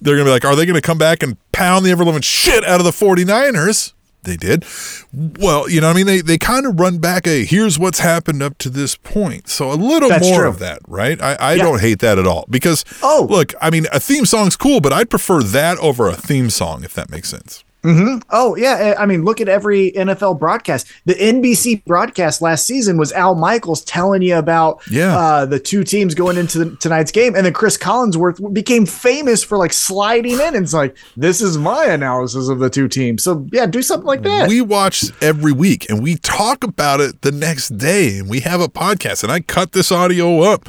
They're 0.00 0.14
going 0.14 0.26
to 0.26 0.28
be 0.28 0.32
like, 0.32 0.44
are 0.44 0.54
they 0.54 0.66
going 0.66 0.74
to 0.76 0.82
come 0.82 0.98
back 0.98 1.22
and 1.22 1.36
pound 1.52 1.84
the 1.86 1.90
ever 1.90 2.04
living 2.04 2.20
shit 2.20 2.64
out 2.64 2.80
of 2.80 2.84
the 2.84 2.90
49ers? 2.90 3.94
They 4.22 4.36
did. 4.36 4.64
Well, 5.12 5.70
you 5.70 5.80
know 5.80 5.86
what 5.86 5.92
I 5.94 5.96
mean? 5.96 6.06
They 6.06 6.20
they 6.20 6.36
kind 6.36 6.66
of 6.66 6.80
run 6.80 6.98
back 6.98 7.28
a 7.28 7.44
here's 7.44 7.78
what's 7.78 8.00
happened 8.00 8.42
up 8.42 8.58
to 8.58 8.68
this 8.68 8.96
point. 8.96 9.48
So 9.48 9.70
a 9.70 9.74
little 9.74 10.08
That's 10.08 10.28
more 10.28 10.40
true. 10.40 10.48
of 10.48 10.58
that, 10.58 10.80
right? 10.88 11.20
I, 11.22 11.34
I 11.36 11.54
Yeah. 11.54 11.62
don't 11.62 11.80
hate 11.80 12.00
that 12.00 12.18
at 12.18 12.26
all 12.26 12.44
because 12.50 12.84
Oh. 13.02 13.26
look, 13.30 13.52
I 13.60 13.70
mean 13.70 13.86
a 13.92 14.00
theme 14.00 14.26
song's 14.26 14.56
cool, 14.56 14.80
but 14.80 14.92
I'd 14.92 15.10
prefer 15.10 15.42
that 15.44 15.78
over 15.78 16.08
a 16.08 16.14
theme 16.16 16.50
song 16.50 16.82
if 16.82 16.92
that 16.94 17.08
makes 17.08 17.28
sense. 17.28 17.62
Oh 18.30 18.56
yeah, 18.56 18.94
I 18.98 19.06
mean, 19.06 19.24
look 19.24 19.40
at 19.40 19.48
every 19.48 19.92
NFL 19.92 20.38
broadcast. 20.38 20.86
The 21.04 21.14
NBC 21.14 21.84
broadcast 21.84 22.42
last 22.42 22.66
season 22.66 22.96
was 22.98 23.12
Al 23.12 23.34
Michaels 23.34 23.82
telling 23.84 24.22
you 24.22 24.36
about 24.36 24.80
Yeah. 24.90 25.16
uh, 25.16 25.46
the 25.46 25.58
two 25.60 25.84
teams 25.84 26.14
going 26.14 26.36
into 26.36 26.58
the, 26.64 26.76
tonight's 26.76 27.10
game, 27.12 27.34
and 27.34 27.46
then 27.46 27.52
Cris 27.52 27.78
Collinsworth 27.78 28.52
became 28.52 28.86
famous 28.86 29.42
for 29.44 29.56
like 29.58 29.72
sliding 29.72 30.34
in 30.34 30.40
and 30.54 30.56
it's 30.64 30.74
like, 30.74 30.96
"This 31.16 31.40
is 31.40 31.56
my 31.58 31.84
analysis 31.86 32.48
of 32.48 32.58
the 32.58 32.70
two 32.70 32.88
teams." 32.88 33.22
So 33.22 33.46
yeah, 33.52 33.66
do 33.66 33.82
something 33.82 34.06
like 34.06 34.22
that. 34.22 34.48
We 34.48 34.60
watch 34.60 35.04
every 35.22 35.52
week 35.52 35.88
and 35.88 36.02
we 36.02 36.16
talk 36.16 36.64
about 36.64 37.00
it 37.00 37.22
the 37.22 37.32
next 37.32 37.76
day 37.78 38.18
and 38.18 38.28
we 38.28 38.40
have 38.40 38.60
a 38.60 38.68
podcast 38.68 39.22
and 39.22 39.30
I 39.32 39.40
cut 39.40 39.72
this 39.72 39.92
audio 39.92 40.40
up 40.40 40.68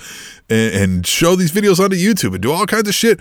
and, 0.49 0.73
and 0.76 1.07
show 1.07 1.35
these 1.35 1.52
videos 1.52 1.80
onto 1.80 1.95
YouTube 1.95 2.34
and 2.34 2.41
do 2.41 2.52
all 2.52 2.65
kinds 2.65 2.88
of 2.88 2.94
shit. 2.94 3.19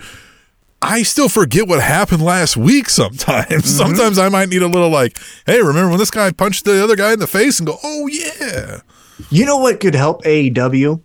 I 0.81 1.03
still 1.03 1.29
forget 1.29 1.67
what 1.67 1.81
happened 1.81 2.21
last 2.21 2.55
week 2.55 2.89
sometimes. 2.89 3.65
Sometimes 3.77 4.19
I 4.19 4.29
might 4.29 4.49
need 4.49 4.61
a 4.61 4.67
little 4.67 4.89
like, 4.89 5.17
hey, 5.47 5.59
remember 5.59 5.89
when 5.89 5.97
this 5.97 6.11
guy 6.11 6.31
punched 6.31 6.65
the 6.65 6.83
other 6.83 6.95
guy 6.95 7.13
in 7.13 7.19
the 7.19 7.27
face 7.27 7.59
and 7.59 7.65
go, 7.65 7.77
oh, 7.83 8.07
yeah. 8.07 8.81
You 9.31 9.45
know 9.45 9.57
what 9.57 9.79
could 9.79 9.95
help 9.95 10.23
AEW 10.23 11.01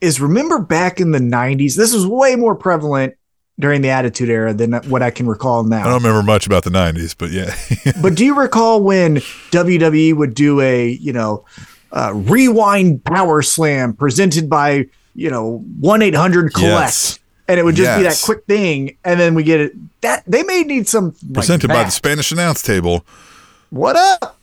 is 0.00 0.20
remember 0.20 0.58
back 0.58 1.00
in 1.00 1.10
the 1.10 1.18
'90s. 1.18 1.76
This 1.76 1.94
was 1.94 2.06
way 2.06 2.36
more 2.36 2.54
prevalent 2.54 3.14
during 3.58 3.82
the 3.82 3.90
Attitude 3.90 4.30
Era 4.30 4.54
than 4.54 4.72
what 4.88 5.02
I 5.02 5.10
can 5.10 5.26
recall 5.26 5.64
now. 5.64 5.82
I 5.82 5.84
don't 5.84 6.02
remember 6.02 6.22
much 6.22 6.46
about 6.46 6.64
the 6.64 6.70
90s, 6.70 7.14
but 7.16 7.30
yeah. 7.30 7.54
But 8.02 8.14
do 8.14 8.24
you 8.24 8.34
recall 8.34 8.82
when 8.82 9.16
WWE 9.16 10.14
would 10.16 10.34
do 10.34 10.60
a, 10.60 10.88
you 10.88 11.12
know, 11.12 11.44
uh, 11.92 12.12
rewind 12.14 13.04
power 13.04 13.42
slam 13.42 13.92
presented 13.92 14.48
by, 14.48 14.86
you 15.14 15.30
know, 15.30 15.62
1 15.80 16.02
800 16.02 16.54
collect? 16.54 16.70
Yes. 16.70 17.18
And 17.50 17.58
it 17.58 17.64
would 17.64 17.74
just 17.74 17.98
be 17.98 18.04
that 18.04 18.22
quick 18.24 18.44
thing. 18.44 18.96
And 19.04 19.18
then 19.18 19.34
we 19.34 19.42
get 19.42 19.58
it. 19.58 19.72
That 20.02 20.22
they 20.24 20.44
may 20.44 20.62
need 20.62 20.86
some. 20.86 21.06
like 21.06 21.34
Presented 21.34 21.66
by 21.66 21.82
the. 21.82 21.90
Spanish 21.90 22.30
announce 22.30 22.62
table. 22.62 23.04
What 23.70 23.96
up? 23.96 24.38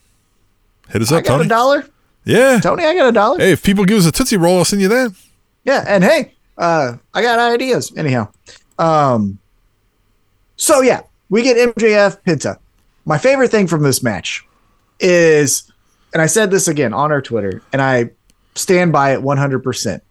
Hit 0.90 1.02
us 1.02 1.12
up. 1.12 1.16
I 1.16 1.20
up, 1.20 1.24
got 1.24 1.32
Tony. 1.38 1.46
a 1.46 1.48
dollar. 1.48 1.86
Yeah. 2.26 2.60
Tony, 2.60 2.84
I 2.84 2.94
got 2.94 3.08
a 3.08 3.14
dollar. 3.14 3.40
Hey, 3.40 3.54
if 3.54 3.64
people 3.64 3.86
give 3.86 3.98
us 3.98 4.06
a 4.06 4.12
Tootsie 4.12 4.36
Roll, 4.36 4.58
I'll 4.58 4.66
send 4.66 4.82
you 4.82 4.90
that. 4.90 5.16
Yeah, 5.64 5.86
and 5.88 6.04
hey, 6.04 6.34
uh, 6.58 6.98
I 7.14 7.22
got 7.22 7.40
ideas. 7.40 7.94
Anyhow, 7.96 8.28
um, 8.78 9.40
so 10.58 10.82
yeah, 10.82 11.04
we 11.30 11.44
get 11.44 11.76
MJF 11.76 12.22
Penta. 12.24 12.58
My 13.06 13.18
favorite 13.18 13.52
thing 13.52 13.68
from 13.68 13.84
this 13.84 14.04
match 14.04 14.46
is, 15.00 15.72
and 16.12 16.22
I 16.22 16.26
said 16.26 16.52
this 16.52 16.68
again 16.68 16.94
on 16.94 17.14
our 17.14 17.22
Twitter, 17.22 17.62
and 17.72 17.82
I 17.82 18.12
stand 18.56 18.92
by 18.92 19.14
it 19.14 19.22
100%. 19.22 20.02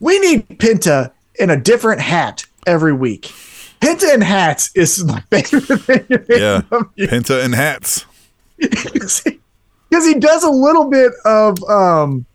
We 0.00 0.18
need 0.18 0.46
Penta 0.58 1.12
in 1.38 1.50
a 1.50 1.56
different 1.56 2.00
hat 2.00 2.44
every 2.66 2.92
week. 2.92 3.32
Penta 3.80 4.12
in 4.14 4.20
hats 4.20 4.70
is 4.74 5.02
my 5.04 5.20
favorite 5.30 5.80
thing. 5.80 6.06
in 6.10 6.24
Yeah. 6.28 6.62
AEW 6.70 6.90
Penta 6.98 7.44
and 7.44 7.54
hats. 7.54 8.04
because 8.58 9.22
he 10.06 10.14
does 10.14 10.42
a 10.44 10.50
little 10.50 10.88
bit 10.90 11.12
of 11.24 11.62
um 11.64 12.26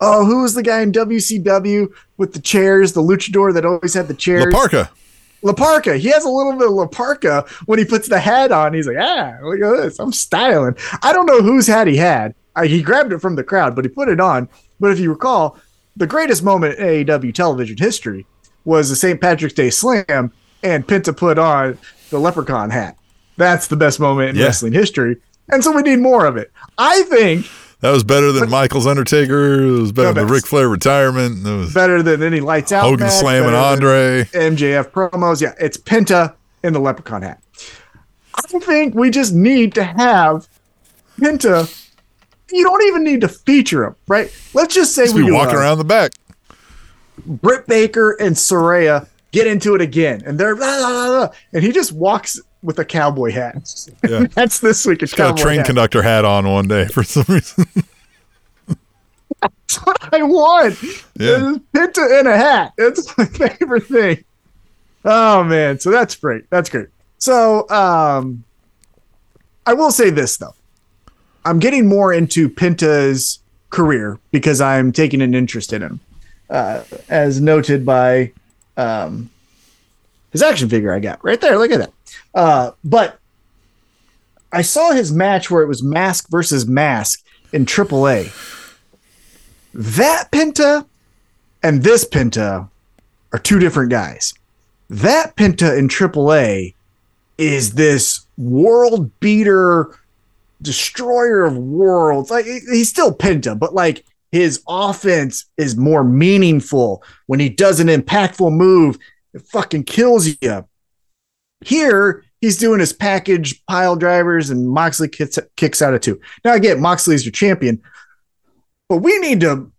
oh 0.00 0.24
who 0.24 0.42
was 0.42 0.54
the 0.54 0.62
guy 0.62 0.80
in 0.80 0.92
WCW 0.92 1.92
with 2.18 2.32
the 2.34 2.40
chairs, 2.40 2.92
the 2.92 3.02
luchador 3.02 3.52
that 3.54 3.64
always 3.64 3.94
had 3.94 4.06
the 4.08 4.14
La 4.14 4.18
chairs? 4.18 4.54
Parca. 4.54 4.88
La 5.42 5.52
Parca. 5.52 5.98
He 5.98 6.08
has 6.10 6.24
a 6.24 6.28
little 6.28 6.52
bit 6.52 6.68
of 6.68 6.74
La 6.74 6.86
Parca 6.86 7.48
when 7.66 7.80
he 7.80 7.84
puts 7.84 8.08
the 8.08 8.20
hat 8.20 8.52
on. 8.52 8.74
He's 8.74 8.86
like, 8.86 8.96
ah, 9.00 9.32
look 9.42 9.60
at 9.60 9.82
this. 9.82 9.98
I'm 9.98 10.12
styling. 10.12 10.76
I 11.02 11.12
don't 11.12 11.26
know 11.26 11.42
whose 11.42 11.66
hat 11.66 11.88
he 11.88 11.96
had. 11.96 12.34
Uh, 12.54 12.62
he 12.62 12.80
grabbed 12.80 13.12
it 13.12 13.18
from 13.18 13.34
the 13.34 13.42
crowd, 13.42 13.74
but 13.74 13.84
he 13.84 13.88
put 13.88 14.08
it 14.08 14.20
on. 14.20 14.48
But 14.78 14.92
if 14.92 15.00
you 15.00 15.10
recall, 15.10 15.58
the 15.96 16.06
greatest 16.06 16.44
moment 16.44 16.78
in 16.78 16.86
AEW 17.06 17.34
television 17.34 17.76
history 17.76 18.24
was 18.64 18.88
the 18.88 18.96
St. 18.96 19.20
Patrick's 19.20 19.54
Day 19.54 19.70
Slam, 19.70 20.32
and 20.62 20.86
Penta 20.86 21.16
put 21.16 21.38
on 21.38 21.78
the 22.10 22.18
leprechaun 22.18 22.70
hat. 22.70 22.96
That's 23.36 23.66
the 23.66 23.76
best 23.76 23.98
moment 23.98 24.30
in 24.30 24.36
Yeah. 24.36 24.44
wrestling 24.46 24.72
history. 24.72 25.16
And 25.48 25.64
so 25.64 25.72
we 25.72 25.82
need 25.82 25.98
more 25.98 26.26
of 26.26 26.36
it. 26.36 26.50
I 26.78 27.02
think 27.02 27.46
That 27.80 27.90
was 27.90 28.04
better 28.04 28.30
than 28.30 28.48
Michael's 28.48 28.86
Undertaker. 28.86 29.60
It 29.60 29.80
was 29.80 29.90
better 29.90 30.10
No, 30.10 30.14
than 30.14 30.26
the 30.28 30.32
Ric 30.32 30.46
Flair 30.46 30.68
retirement. 30.68 31.44
It 31.44 31.50
was 31.50 31.74
better 31.74 32.00
than 32.00 32.22
any 32.22 32.38
lights 32.38 32.70
out. 32.70 32.84
Hogan 32.84 33.06
match, 33.06 33.14
slamming 33.18 33.50
better 33.50 33.56
Andre. 33.56 34.24
MJF 34.32 34.90
promos. 34.92 35.40
Yeah, 35.40 35.54
it's 35.58 35.76
Penta 35.78 36.34
in 36.62 36.74
the 36.74 36.78
leprechaun 36.78 37.22
hat. 37.22 37.40
I 38.36 38.42
think 38.60 38.94
we 38.94 39.10
just 39.10 39.34
need 39.34 39.74
to 39.74 39.82
have 39.82 40.46
Penta. 41.20 41.68
You 42.52 42.62
don't 42.62 42.82
even 42.84 43.02
need 43.02 43.20
to 43.22 43.28
feature 43.28 43.82
him, 43.84 43.96
right? 44.06 44.30
Let's 44.54 44.74
just 44.74 44.94
say 44.94 45.04
Just 45.06 45.16
we 45.16 45.32
walking 45.32 45.56
around 45.56 45.78
the 45.78 45.84
back. 45.84 46.12
Britt 47.26 47.66
Baker 47.66 48.12
and 48.12 48.34
Saraya 48.36 49.06
get 49.32 49.46
into 49.46 49.74
it 49.74 49.80
again, 49.80 50.22
and 50.26 50.38
they're 50.38 50.54
blah, 50.56 50.78
blah, 50.78 50.88
blah, 50.90 51.06
blah, 51.26 51.34
and 51.52 51.62
he 51.62 51.72
just 51.72 51.92
walks 51.92 52.40
with 52.62 52.78
a 52.78 52.84
cowboy 52.84 53.30
hat. 53.32 53.56
Yeah. 54.08 54.26
That's 54.34 54.60
this 54.60 54.84
week. 54.86 55.02
A 55.02 55.06
Got 55.06 55.38
a 55.38 55.42
train 55.42 55.58
hat. 55.58 55.66
conductor 55.66 56.02
hat 56.02 56.24
on 56.24 56.48
one 56.48 56.68
day 56.68 56.86
for 56.86 57.02
some 57.02 57.24
reason. 57.28 57.64
That's 59.40 59.76
what 59.84 60.14
I 60.14 60.22
want. 60.22 60.80
Yeah. 61.18 61.50
Is 61.52 61.58
Penta 61.74 62.20
in 62.20 62.26
a 62.26 62.36
hat. 62.36 62.72
It's 62.78 63.16
my 63.18 63.24
favorite 63.24 63.86
thing. 63.86 64.24
Oh 65.04 65.42
man, 65.42 65.80
so 65.80 65.90
that's 65.90 66.14
great. 66.14 66.48
That's 66.50 66.70
great. 66.70 66.88
So 67.18 67.68
um 67.70 68.44
I 69.66 69.74
will 69.74 69.90
say 69.90 70.10
this 70.10 70.36
though. 70.36 70.54
I'm 71.44 71.58
getting 71.58 71.88
more 71.88 72.12
into 72.12 72.48
Penta's 72.48 73.40
career 73.70 74.18
because 74.30 74.60
I'm 74.60 74.92
taking 74.92 75.20
an 75.22 75.34
interest 75.34 75.72
in 75.72 75.82
him. 75.82 76.00
Uh, 76.52 76.84
as 77.08 77.40
noted 77.40 77.86
by 77.86 78.30
um, 78.76 79.30
his 80.32 80.42
action 80.42 80.68
figure 80.68 80.92
I 80.92 81.00
got 81.00 81.24
right 81.24 81.40
there. 81.40 81.56
Look 81.56 81.70
at 81.70 81.78
that. 81.78 81.92
Uh, 82.34 82.70
but 82.84 83.18
I 84.52 84.60
saw 84.60 84.92
his 84.92 85.10
match 85.10 85.50
where 85.50 85.62
it 85.62 85.66
was 85.66 85.82
mask 85.82 86.28
versus 86.28 86.66
mask 86.66 87.24
in 87.54 87.64
AAA. 87.64 88.30
That 89.72 90.30
Penta 90.30 90.84
and 91.62 91.82
this 91.82 92.06
Penta 92.06 92.68
are 93.32 93.38
two 93.38 93.58
different 93.58 93.90
guys. 93.90 94.34
That 94.90 95.36
Penta 95.36 95.78
in 95.78 95.88
AAA 95.88 96.74
is 97.38 97.72
this 97.72 98.26
world 98.36 99.10
beater, 99.20 99.98
destroyer 100.60 101.44
of 101.44 101.56
worlds. 101.56 102.30
Like 102.30 102.44
he's 102.44 102.90
still 102.90 103.14
Penta, 103.14 103.58
but 103.58 103.72
like 103.72 104.04
his 104.32 104.62
offense 104.68 105.44
is 105.56 105.76
more 105.76 106.02
meaningful 106.02 107.02
when 107.26 107.38
he 107.38 107.48
does 107.48 107.78
an 107.80 107.86
impactful 107.88 108.50
move. 108.52 108.98
It 109.34 109.42
fucking 109.42 109.84
kills 109.84 110.26
you. 110.42 110.66
Here, 111.64 112.24
he's 112.40 112.56
doing 112.56 112.80
his 112.80 112.92
package 112.92 113.64
pile 113.66 113.94
drivers, 113.94 114.50
and 114.50 114.68
Moxley 114.68 115.08
kicks, 115.08 115.38
kicks 115.56 115.80
out 115.80 115.94
of 115.94 116.00
two. 116.00 116.20
Now, 116.44 116.52
I 116.52 116.58
get 116.58 116.80
Moxley's 116.80 117.24
your 117.24 117.30
champion, 117.32 117.80
but 118.88 118.96
we 118.98 119.16
need 119.18 119.40
to. 119.42 119.70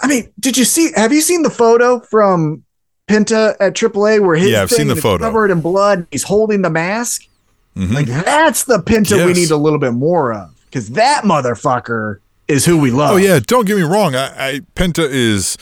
I 0.00 0.06
mean, 0.06 0.30
did 0.38 0.56
you 0.56 0.64
see? 0.64 0.92
Have 0.94 1.12
you 1.12 1.20
seen 1.20 1.42
the 1.42 1.50
photo 1.50 2.00
from 2.00 2.62
Penta 3.08 3.56
at 3.60 3.74
AAA 3.74 4.20
where 4.20 4.36
his 4.36 4.50
Yeah, 4.50 4.62
I've 4.62 4.70
seen 4.70 4.86
the 4.86 4.94
is 4.94 5.02
photo. 5.02 5.24
covered 5.24 5.50
in 5.50 5.60
blood? 5.60 6.06
He's 6.10 6.22
holding 6.22 6.62
the 6.62 6.70
mask. 6.70 7.22
Mhm. 7.76 7.92
Like 7.92 8.06
that's 8.06 8.64
the 8.64 8.78
Penta 8.78 9.26
we 9.26 9.32
need 9.32 9.50
a 9.50 9.56
little 9.56 9.80
bit 9.80 9.92
more 9.92 10.32
of 10.32 10.50
because 10.66 10.90
that 10.90 11.24
motherfucker 11.24 12.18
is 12.48 12.66
who 12.66 12.78
we 12.78 12.90
love. 12.90 13.12
Oh 13.12 13.16
yeah, 13.16 13.40
don't 13.44 13.66
get 13.66 13.76
me 13.76 13.82
wrong. 13.82 14.14
I, 14.14 14.48
I 14.48 14.60
Penta 14.74 15.08
is 15.08 15.56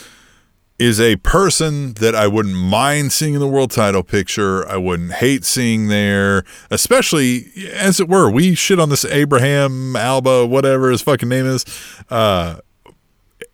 is 0.79 1.01
a 1.01 1.17
person 1.17 1.93
that 1.95 2.15
I 2.15 2.27
wouldn't 2.27 2.57
mind 2.57 3.13
seeing 3.13 3.35
in 3.35 3.41
the 3.41 3.47
world 3.47 3.71
title 3.71 4.03
picture. 4.03 4.69
I 4.69 4.77
wouldn't 4.79 5.13
hate 5.13 5.45
seeing 5.45 5.89
there, 5.89 6.45
especially 6.71 7.53
as 7.73 8.01
it 8.01 8.09
were. 8.09 8.29
We 8.29 8.55
shit 8.55 8.81
on 8.81 8.89
this 8.89 9.05
Abraham 9.05 9.95
Alba, 9.95 10.47
whatever 10.47 10.91
his 10.91 11.01
fucking 11.01 11.29
name 11.29 11.47
is. 11.47 11.65
Uh, 12.11 12.59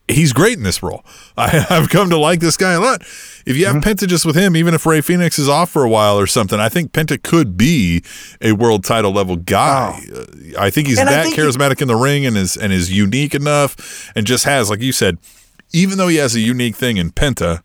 he's 0.08 0.32
great 0.32 0.56
in 0.56 0.64
this 0.64 0.82
role. 0.82 1.04
I, 1.36 1.66
I've 1.68 1.90
come 1.90 2.08
to 2.10 2.18
like 2.18 2.40
this 2.40 2.56
guy 2.56 2.72
a 2.72 2.80
lot. 2.80 3.02
If 3.48 3.56
you 3.56 3.64
have 3.64 3.76
Mm-hmm. 3.76 3.88
Penta 3.88 4.06
just 4.06 4.26
with 4.26 4.36
him, 4.36 4.54
even 4.56 4.74
if 4.74 4.84
Rey 4.84 5.00
Fénix 5.00 5.38
is 5.38 5.48
off 5.48 5.70
for 5.70 5.82
a 5.82 5.88
while 5.88 6.18
or 6.18 6.26
something, 6.26 6.60
I 6.60 6.68
think 6.68 6.92
Penta 6.92 7.20
could 7.22 7.56
be 7.56 8.02
a 8.42 8.52
world 8.52 8.84
title 8.84 9.10
level 9.10 9.36
guy. 9.36 10.02
Uh, 10.14 10.24
I 10.58 10.68
think 10.68 10.86
he's 10.86 10.98
Oh. 10.98 11.02
And 11.02 11.08
that 11.08 11.24
think 11.24 11.36
he- 11.36 11.40
charismatic 11.42 11.80
in 11.80 11.88
the 11.88 11.96
ring 11.96 12.26
and 12.26 12.36
is 12.36 12.56
and 12.58 12.72
is 12.74 12.92
unique 12.92 13.34
enough 13.34 14.12
and 14.14 14.26
just 14.26 14.44
has, 14.44 14.68
like 14.68 14.82
you 14.82 14.92
said, 14.92 15.16
even 15.72 15.96
though 15.96 16.08
he 16.08 16.16
has 16.16 16.34
a 16.34 16.40
unique 16.40 16.76
thing 16.76 16.98
in 16.98 17.10
Penta, 17.10 17.62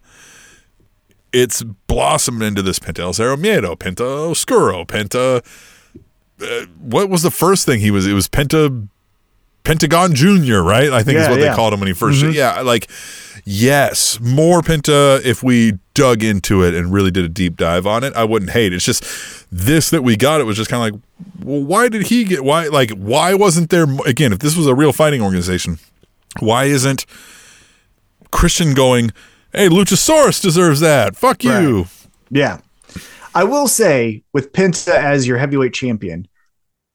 it's 1.34 1.64
blossomed 1.64 2.43
into 2.43 2.61
this 2.61 2.80
Penta 2.80 2.99
El 2.99 3.14
Zero 3.14 3.35
Miedo, 3.35 3.76
Penta 3.77 4.30
Oscuro, 4.31 4.85
Penta. 4.85 5.43
Uh, 6.41 6.65
what 6.80 7.10
was 7.10 7.23
the 7.23 7.31
first 7.31 7.65
thing 7.65 7.80
he 7.81 7.91
was? 7.91 8.07
It 8.07 8.14
was 8.14 8.30
Penta 8.30 8.88
Pentagon 9.64 10.14
Junior, 10.14 10.61
right? 10.61 10.91
I 10.91 11.03
think 11.03 11.18
is 11.18 11.27
what 11.30 11.39
yeah. 11.39 11.49
they 11.49 11.55
called 11.55 11.73
him 11.73 11.80
when 11.80 11.88
he 11.88 11.93
1st 11.93 12.34
Yeah, 12.34 12.61
like 12.61 12.89
yes, 13.45 14.20
more 14.20 14.61
Penta 14.61 15.24
if 15.24 15.44
we 15.44 15.80
dug 15.94 16.24
into 16.24 16.64
it 16.64 16.74
and 16.74 16.91
really 16.91 17.11
did 17.11 17.26
a 17.26 17.30
deep 17.30 17.56
dive 17.57 17.86
on 17.86 18.03
it. 18.03 18.14
I 18.15 18.24
wouldn't 18.24 18.52
hate. 18.52 18.74
It's 18.74 18.86
just 18.86 19.03
this 19.52 19.90
that 19.90 20.02
we 20.02 20.18
got. 20.18 20.41
It 20.41 20.45
was 20.45 20.57
just 20.57 20.70
kind 20.70 20.88
of 20.88 20.94
like, 20.94 21.02
well, 21.44 21.64
why 21.64 21.90
did 21.90 22.07
he 22.07 22.24
get? 22.24 22.44
Why 22.44 22.68
like 22.68 22.91
why 22.91 23.34
wasn't 23.34 23.70
there 23.70 23.86
again? 24.06 24.34
If 24.34 24.40
this 24.40 24.56
was 24.56 24.68
a 24.68 24.76
real 24.76 24.94
fighting 24.94 25.22
organization, 25.22 25.80
why 26.40 26.65
isn't 26.65 27.06
Christian 28.32 28.74
going? 28.74 29.11
Hey, 29.53 29.70
Luchasaurus 29.70 30.41
deserves 30.41 30.80
that. 30.80 31.15
Fuck 31.15 31.44
you. 31.44 31.86
Yeah. 32.32 32.60
I 33.36 33.44
will 33.44 33.68
say 33.68 34.24
with 34.34 34.52
Penta 34.53 34.94
as 34.94 35.28
your 35.28 35.38
heavyweight 35.38 35.74
champion, 35.74 36.28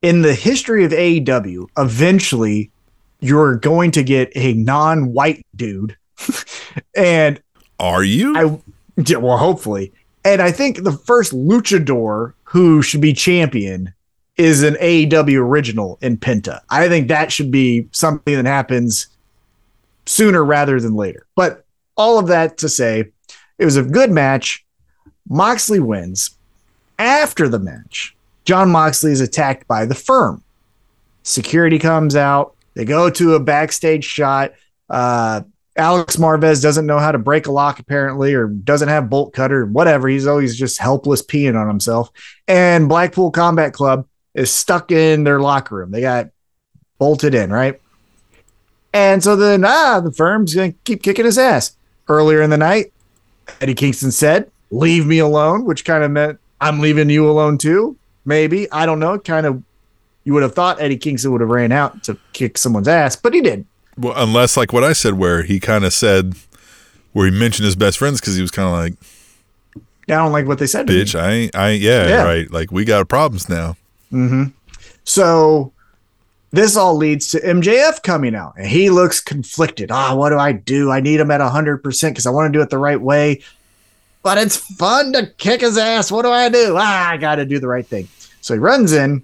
in 0.01 0.21
the 0.21 0.33
history 0.33 0.85
of 0.85 0.91
AEW, 0.91 1.67
eventually 1.77 2.71
you're 3.19 3.55
going 3.55 3.91
to 3.91 4.03
get 4.03 4.31
a 4.35 4.53
non-white 4.53 5.45
dude. 5.55 5.97
and 6.95 7.41
Are 7.79 8.03
you? 8.03 8.35
I 8.35 8.59
yeah, 9.05 9.17
well, 9.17 9.37
hopefully. 9.37 9.93
And 10.25 10.41
I 10.41 10.51
think 10.51 10.83
the 10.83 10.91
first 10.91 11.33
luchador 11.33 12.33
who 12.43 12.81
should 12.81 13.01
be 13.01 13.13
champion 13.13 13.93
is 14.37 14.63
an 14.63 14.75
AEW 14.75 15.37
original 15.39 15.97
in 16.01 16.17
Penta. 16.17 16.61
I 16.69 16.87
think 16.87 17.07
that 17.07 17.31
should 17.31 17.51
be 17.51 17.87
something 17.91 18.35
that 18.35 18.45
happens 18.45 19.07
sooner 20.05 20.43
rather 20.43 20.79
than 20.79 20.95
later. 20.95 21.25
But 21.35 21.65
all 21.95 22.19
of 22.19 22.27
that 22.27 22.57
to 22.59 22.69
say, 22.69 23.11
it 23.57 23.65
was 23.65 23.77
a 23.77 23.83
good 23.83 24.11
match. 24.11 24.65
Moxley 25.27 25.79
wins. 25.79 26.31
After 26.97 27.47
the 27.47 27.59
match, 27.59 28.15
Jon 28.43 28.71
Moxley 28.71 29.11
is 29.11 29.21
attacked 29.21 29.67
by 29.67 29.85
the 29.85 29.95
firm. 29.95 30.43
Security 31.23 31.79
comes 31.79 32.15
out. 32.15 32.55
They 32.73 32.85
go 32.85 33.09
to 33.09 33.35
a 33.35 33.39
backstage 33.39 34.03
shot. 34.03 34.53
Uh, 34.89 35.41
Alex 35.79 36.17
Marvez 36.17 36.61
doesn't 36.61 36.85
know 36.85 36.99
how 36.99 37.13
to 37.13 37.17
break 37.17 37.47
a 37.47 37.51
lock, 37.51 37.79
apparently, 37.79 38.33
or 38.33 38.47
doesn't 38.47 38.89
have 38.89 39.09
bolt 39.09 39.33
cutter, 39.33 39.65
whatever. 39.65 40.09
He's 40.09 40.27
always 40.27 40.57
just 40.57 40.77
helpless 40.77 41.21
peeing 41.21 41.59
on 41.59 41.69
himself. 41.69 42.11
And 42.49 42.89
Blackpool 42.89 43.31
Combat 43.31 43.73
Club 43.73 44.05
is 44.33 44.51
stuck 44.51 44.91
in 44.91 45.23
their 45.23 45.39
locker 45.39 45.75
room. 45.75 45.91
They 45.91 46.01
got 46.01 46.31
bolted 46.97 47.33
in, 47.33 47.49
right? 47.49 47.79
And 48.93 49.23
so 49.23 49.37
then, 49.37 49.63
ah, 49.65 50.01
the 50.01 50.11
firm's 50.11 50.53
to 50.53 50.73
keep 50.83 51.01
kicking 51.01 51.25
his 51.25 51.37
ass. 51.37 51.77
Earlier 52.09 52.41
in 52.41 52.49
the 52.49 52.57
night, 52.57 52.91
Eddie 53.61 53.75
Kingston 53.75 54.11
said, 54.11 54.51
Leave 54.71 55.07
me 55.07 55.19
alone, 55.19 55.63
which 55.63 55.85
kind 55.85 56.03
of 56.03 56.11
meant 56.11 56.39
I'm 56.59 56.79
leaving 56.79 57.09
you 57.09 57.29
alone 57.29 57.57
too. 57.57 57.97
Maybe. 58.25 58.69
I 58.71 58.85
don't 58.85 58.99
know. 58.99 59.17
Kind 59.17 59.45
of, 59.45 59.63
you 60.25 60.33
would 60.33 60.43
have 60.43 60.53
thought 60.53 60.81
Eddie 60.81 60.97
Kingston 60.97 61.31
would 61.31 61.41
have 61.41 61.49
ran 61.49 61.71
out 61.71 62.03
to 62.03 62.17
kick 62.33 62.57
someone's 62.57 62.87
ass, 62.87 63.15
but 63.15 63.33
he 63.33 63.39
did. 63.39 63.65
Well, 63.99 64.13
unless 64.15 64.55
like 64.57 64.71
what 64.73 64.83
I 64.83 64.93
said, 64.93 65.15
where 65.15 65.43
he 65.43 65.59
kind 65.59 65.83
of 65.83 65.93
said, 65.93 66.33
where 67.13 67.25
he 67.29 67.37
mentioned 67.37 67.65
his 67.65 67.75
best 67.75 67.97
friends 67.97 68.19
because 68.21 68.35
he 68.35 68.41
was 68.41 68.51
kind 68.51 68.67
of 68.67 68.73
like, 68.73 68.93
I 70.07 70.13
don't 70.23 70.31
like 70.31 70.47
what 70.47 70.57
they 70.59 70.67
said 70.67 70.87
to 70.87 70.93
me. 70.93 71.03
"Bitch, 71.03 71.19
I 71.19 71.31
ain't, 71.31 71.55
I 71.55 71.69
ain't, 71.71 71.81
yeah, 71.81 72.07
Yeah. 72.07 72.23
right. 72.23 72.49
Like 72.51 72.71
we 72.71 72.85
got 72.85 73.07
problems 73.09 73.49
now." 73.49 73.75
Mm-hmm. 74.11 74.45
So 75.03 75.71
this 76.51 76.75
all 76.75 76.95
leads 76.95 77.27
to 77.31 77.39
MJF 77.41 78.01
coming 78.01 78.35
out, 78.35 78.53
and 78.57 78.65
he 78.67 78.89
looks 78.89 79.19
conflicted. 79.19 79.91
Ah, 79.91 80.15
what 80.15 80.29
do 80.29 80.37
I 80.39 80.51
do? 80.51 80.91
I 80.91 80.99
need 80.99 81.19
him 81.19 81.29
at 81.29 81.41
hundred 81.41 81.83
percent 81.83 82.15
because 82.15 82.25
I 82.25 82.31
want 82.31 82.51
to 82.51 82.57
do 82.57 82.63
it 82.63 82.69
the 82.69 82.77
right 82.77 82.99
way. 82.99 83.41
But 84.23 84.37
it's 84.37 84.57
fun 84.57 85.13
to 85.13 85.27
kick 85.37 85.61
his 85.61 85.77
ass. 85.77 86.11
What 86.11 86.23
do 86.23 86.31
I 86.31 86.49
do? 86.49 86.75
Ah, 86.77 87.09
I 87.11 87.17
got 87.17 87.35
to 87.35 87.45
do 87.45 87.59
the 87.59 87.67
right 87.67 87.85
thing. 87.85 88.07
So 88.41 88.53
he 88.53 88.59
runs 88.59 88.91
in, 88.93 89.23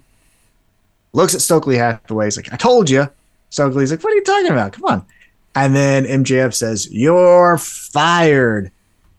looks 1.12 1.34
at 1.34 1.40
Stokely 1.40 1.76
Hathaway. 1.76 2.26
He's 2.26 2.36
like, 2.36 2.52
"I 2.52 2.56
told 2.56 2.88
you." 2.90 3.08
Stokely's 3.50 3.90
like, 3.90 4.02
"What 4.02 4.12
are 4.12 4.16
you 4.16 4.24
talking 4.24 4.50
about? 4.50 4.72
Come 4.72 4.84
on." 4.84 5.06
And 5.54 5.74
then 5.74 6.04
MJF 6.04 6.54
says, 6.54 6.90
"You're 6.90 7.58
fired," 7.58 8.70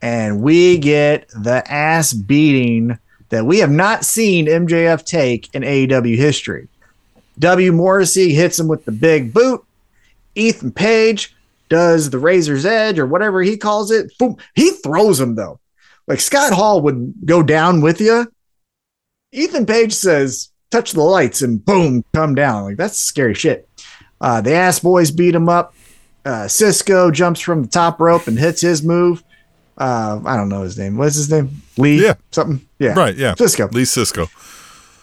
and 0.01 0.41
we 0.41 0.77
get 0.77 1.29
the 1.29 1.63
ass 1.71 2.13
beating 2.13 2.97
that 3.29 3.45
we 3.45 3.59
have 3.59 3.71
not 3.71 4.05
seen 4.05 4.47
MJF 4.47 5.03
take 5.03 5.53
in 5.53 5.63
AEW 5.63 6.15
history. 6.15 6.67
W. 7.39 7.71
Morrissey 7.71 8.33
hits 8.33 8.59
him 8.59 8.67
with 8.67 8.85
the 8.85 8.91
big 8.91 9.33
boot. 9.33 9.63
Ethan 10.35 10.71
Page 10.71 11.35
does 11.69 12.09
the 12.09 12.19
razor's 12.19 12.65
edge 12.65 12.97
or 12.99 13.05
whatever 13.05 13.41
he 13.41 13.57
calls 13.57 13.91
it. 13.91 14.17
Boom. 14.17 14.37
He 14.55 14.71
throws 14.71 15.19
him 15.19 15.35
though. 15.35 15.59
Like 16.07 16.21
Scott 16.21 16.53
Hall 16.53 16.81
would 16.81 17.13
go 17.25 17.43
down 17.43 17.81
with 17.81 17.99
you. 17.99 18.31
Ethan 19.33 19.65
Page 19.65 19.93
says, 19.93 20.49
touch 20.71 20.93
the 20.93 21.01
lights 21.01 21.41
and 21.41 21.63
boom, 21.63 22.03
come 22.13 22.33
down. 22.33 22.63
Like 22.63 22.77
that's 22.77 22.97
scary 22.97 23.33
shit. 23.33 23.66
Uh, 24.19 24.41
the 24.41 24.53
ass 24.53 24.79
boys 24.79 25.11
beat 25.11 25.35
him 25.35 25.49
up. 25.49 25.73
Uh, 26.25 26.47
Cisco 26.47 27.11
jumps 27.11 27.39
from 27.39 27.61
the 27.63 27.67
top 27.67 27.99
rope 27.99 28.27
and 28.27 28.37
hits 28.37 28.61
his 28.61 28.83
move. 28.83 29.23
Uh, 29.77 30.19
I 30.25 30.35
don't 30.35 30.49
know 30.49 30.63
his 30.63 30.77
name. 30.77 30.97
What's 30.97 31.15
his 31.15 31.31
name? 31.31 31.61
Lee? 31.77 32.03
Yeah. 32.03 32.15
Something? 32.31 32.67
Yeah. 32.79 32.93
Right? 32.93 33.15
Yeah. 33.15 33.35
Cisco. 33.35 33.69
Lee 33.69 33.85
Cisco. 33.85 34.27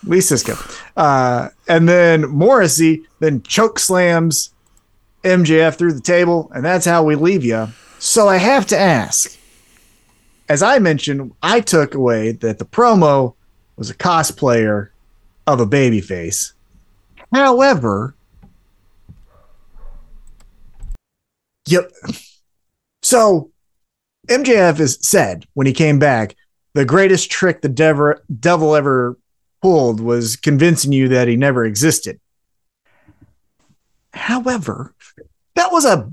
Lee 0.05 0.21
Cisco. 0.21 0.57
Uh, 0.97 1.49
and 1.69 1.89
then 1.89 2.29
Morrissey 2.29 3.05
then 3.21 3.43
choke 3.43 3.79
slams 3.79 4.53
MJF 5.23 5.77
through 5.77 5.95
the 5.95 6.01
table, 6.01 6.51
and 6.55 6.65
that's 6.65 6.85
how 6.85 7.03
we 7.03 7.15
leave 7.15 7.45
you. 7.45 7.69
So 7.99 8.29
I 8.29 8.37
have 8.37 8.67
to 8.67 8.79
ask, 8.79 9.39
as 10.49 10.63
I 10.63 10.79
mentioned, 10.79 11.33
I 11.43 11.61
took 11.61 11.95
away 11.95 12.33
that 12.33 12.59
the 12.59 12.67
promo 12.67 13.35
was 13.77 13.89
a 13.89 13.95
cosplayer 13.95 14.91
of 15.47 15.61
a 15.61 15.67
babyface. 15.67 16.53
However, 17.33 18.15
yep. 21.67 21.91
So 23.03 23.51
MJF 24.29 24.79
has 24.79 24.99
said 25.07 25.47
when 25.55 25.67
he 25.67 25.73
came 25.73 25.99
back, 25.99 26.37
the 26.75 26.85
greatest 26.85 27.31
trick 27.31 27.63
the 27.63 27.69
devil, 27.69 28.75
ever 28.75 29.19
pulled 29.63 30.01
was 30.01 30.37
convincing 30.37 30.93
you 30.93 31.09
that 31.09 31.29
he 31.29 31.37
never 31.37 31.65
existed. 31.65 32.21
However, 34.13 34.95
that 35.55 35.71
was 35.73 35.85
a 35.85 36.11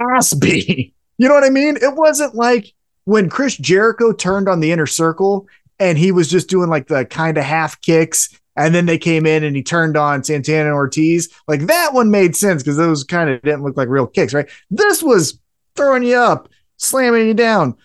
ass 0.00 0.34
beating. 0.34 0.92
You 1.16 1.28
know 1.28 1.34
what 1.34 1.44
I 1.44 1.50
mean? 1.50 1.76
It 1.76 1.94
wasn't 1.94 2.34
like 2.34 2.72
when 3.04 3.28
Chris 3.28 3.56
Jericho 3.56 4.12
turned 4.12 4.48
on 4.48 4.60
the 4.60 4.72
inner 4.72 4.86
circle 4.86 5.46
and 5.78 5.96
he 5.96 6.12
was 6.12 6.28
just 6.28 6.48
doing 6.48 6.68
like 6.68 6.88
the 6.88 7.04
kind 7.04 7.38
of 7.38 7.44
half 7.44 7.80
kicks. 7.80 8.28
And 8.56 8.74
then 8.74 8.86
they 8.86 8.98
came 8.98 9.26
in 9.26 9.42
and 9.42 9.56
he 9.56 9.62
turned 9.62 9.96
on 9.96 10.22
Santana 10.22 10.66
and 10.66 10.74
Ortiz. 10.74 11.28
Like 11.48 11.66
that 11.66 11.92
one 11.92 12.10
made 12.10 12.36
sense 12.36 12.62
because 12.62 12.76
those 12.76 13.02
kind 13.04 13.30
of 13.30 13.42
didn't 13.42 13.64
look 13.64 13.76
like 13.76 13.88
real 13.88 14.06
kicks, 14.06 14.32
right? 14.32 14.48
This 14.70 15.02
was 15.02 15.38
throwing 15.74 16.04
you 16.04 16.16
up, 16.16 16.48
slamming 16.76 17.26
you 17.26 17.34
down. 17.34 17.76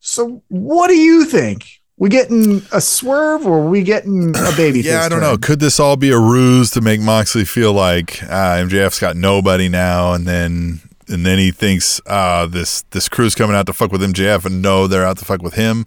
So 0.00 0.42
what 0.48 0.88
do 0.88 0.96
you 0.96 1.24
think? 1.24 1.66
We 1.96 2.08
getting 2.08 2.62
a 2.72 2.80
swerve 2.80 3.44
or 3.44 3.68
we 3.68 3.82
getting 3.82 4.34
a 4.36 4.52
baby? 4.56 4.80
Yeah, 4.80 5.00
I 5.00 5.08
don't 5.08 5.20
turn? 5.20 5.20
know. 5.20 5.36
Could 5.36 5.58
this 5.58 5.80
all 5.80 5.96
be 5.96 6.10
a 6.10 6.18
ruse 6.18 6.70
to 6.72 6.80
make 6.80 7.00
Moxley 7.00 7.44
feel 7.44 7.72
like 7.72 8.22
ah, 8.24 8.56
MJF's 8.58 9.00
got 9.00 9.16
nobody 9.16 9.68
now, 9.68 10.12
and 10.12 10.24
then 10.24 10.80
and 11.08 11.26
then 11.26 11.38
he 11.38 11.50
thinks 11.50 12.00
ah, 12.06 12.46
this 12.46 12.82
this 12.90 13.08
crew's 13.08 13.34
coming 13.34 13.56
out 13.56 13.66
to 13.66 13.72
fuck 13.72 13.90
with 13.90 14.00
MJF, 14.00 14.44
and 14.44 14.62
no, 14.62 14.86
they're 14.86 15.04
out 15.04 15.18
to 15.18 15.24
fuck 15.24 15.42
with 15.42 15.54
him. 15.54 15.86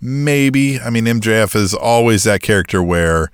Maybe. 0.00 0.80
I 0.80 0.88
mean, 0.88 1.04
MJF 1.04 1.54
is 1.54 1.74
always 1.74 2.24
that 2.24 2.40
character 2.40 2.82
where 2.82 3.30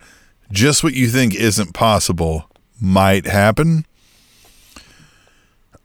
just 0.50 0.84
what 0.84 0.94
you 0.94 1.08
think 1.08 1.34
isn't 1.34 1.72
possible 1.74 2.50
might 2.80 3.26
happen. 3.26 3.86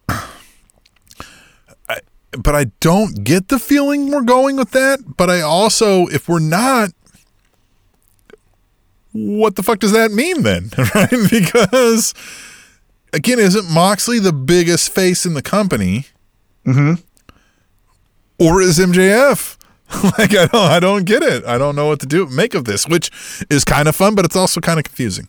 I, 0.08 2.00
but 2.32 2.54
I 2.54 2.64
don't 2.80 3.24
get 3.24 3.48
the 3.48 3.58
feeling 3.58 4.10
we're 4.10 4.22
going 4.22 4.56
with 4.56 4.70
that. 4.72 5.16
But 5.16 5.30
I 5.30 5.40
also, 5.40 6.06
if 6.06 6.28
we're 6.28 6.38
not, 6.38 6.90
what 9.12 9.56
the 9.56 9.62
fuck 9.62 9.78
does 9.78 9.92
that 9.92 10.10
mean 10.10 10.42
then? 10.42 10.70
Right? 10.94 11.10
Because 11.30 12.14
again, 13.12 13.38
isn't 13.38 13.70
Moxley 13.70 14.18
the 14.18 14.32
biggest 14.32 14.90
face 14.90 15.26
in 15.26 15.34
the 15.34 15.42
company? 15.42 16.06
Mm-hmm. 16.66 16.94
Or 18.38 18.60
is 18.60 18.78
MJF? 18.78 19.56
like 20.18 20.34
I 20.36 20.46
don't 20.46 20.54
I 20.54 20.80
don't 20.80 21.04
get 21.04 21.22
it. 21.22 21.44
I 21.44 21.58
don't 21.58 21.76
know 21.76 21.86
what 21.86 22.00
to 22.00 22.06
do 22.06 22.26
make 22.26 22.54
of 22.54 22.64
this, 22.64 22.86
which 22.86 23.10
is 23.50 23.64
kind 23.64 23.88
of 23.88 23.96
fun, 23.96 24.14
but 24.14 24.24
it's 24.24 24.36
also 24.36 24.60
kind 24.60 24.78
of 24.78 24.84
confusing. 24.84 25.28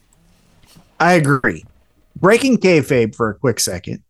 I 1.00 1.14
agree. 1.14 1.66
Breaking 2.16 2.58
kayfabe 2.58 3.16
for 3.16 3.30
a 3.30 3.36
quick 3.36 3.60
second. 3.60 4.04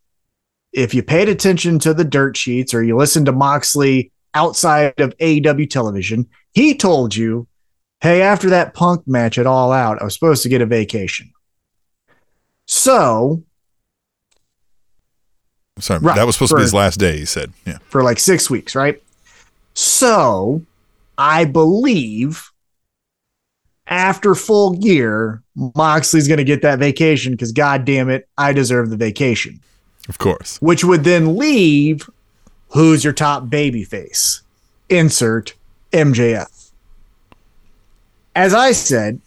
If 0.72 0.94
you 0.94 1.02
paid 1.02 1.28
attention 1.28 1.78
to 1.80 1.94
the 1.94 2.04
dirt 2.04 2.36
sheets 2.36 2.74
or 2.74 2.82
you 2.82 2.96
listened 2.96 3.26
to 3.26 3.32
Moxley 3.32 4.12
outside 4.34 5.00
of 5.00 5.16
AEW 5.18 5.70
television, 5.70 6.28
he 6.52 6.76
told 6.76 7.14
you, 7.14 7.46
hey, 8.00 8.22
after 8.22 8.50
that 8.50 8.74
punk 8.74 9.06
match 9.06 9.38
at 9.38 9.46
All 9.46 9.72
Out, 9.72 10.00
I 10.00 10.04
was 10.04 10.14
supposed 10.14 10.42
to 10.42 10.48
get 10.48 10.60
a 10.60 10.66
vacation. 10.66 11.32
So 12.66 13.42
Sorry, 15.78 16.00
Right, 16.00 16.16
that 16.16 16.26
was 16.26 16.36
supposed 16.36 16.50
to 16.50 16.56
be 16.56 16.62
his 16.62 16.74
last 16.74 17.00
day, 17.00 17.18
he 17.18 17.24
said. 17.24 17.52
Yeah. 17.66 17.78
for 17.88 18.02
like 18.02 18.18
six 18.18 18.48
weeks, 18.48 18.74
right? 18.74 19.02
So 19.74 20.62
I 21.18 21.44
believe 21.44 22.50
after 23.86 24.34
full 24.34 24.72
gear, 24.72 25.42
Moxley's 25.54 26.28
going 26.28 26.38
to 26.38 26.44
get 26.44 26.62
that 26.62 26.78
vacation 26.78 27.32
because, 27.32 27.52
God 27.52 27.84
damn 27.84 28.08
it, 28.08 28.28
I 28.38 28.52
deserve 28.52 28.90
the 28.90 28.96
vacation. 28.96 29.60
Of 30.08 30.18
course. 30.18 30.58
which 30.60 30.84
would 30.84 31.04
then 31.04 31.38
leave 31.38 32.10
who's 32.68 33.04
your 33.04 33.14
top 33.14 33.48
baby 33.48 33.84
face? 33.84 34.42
Insert 34.90 35.54
MJF. 35.92 36.70
As 38.36 38.52
I 38.52 38.72
said, 38.72 39.20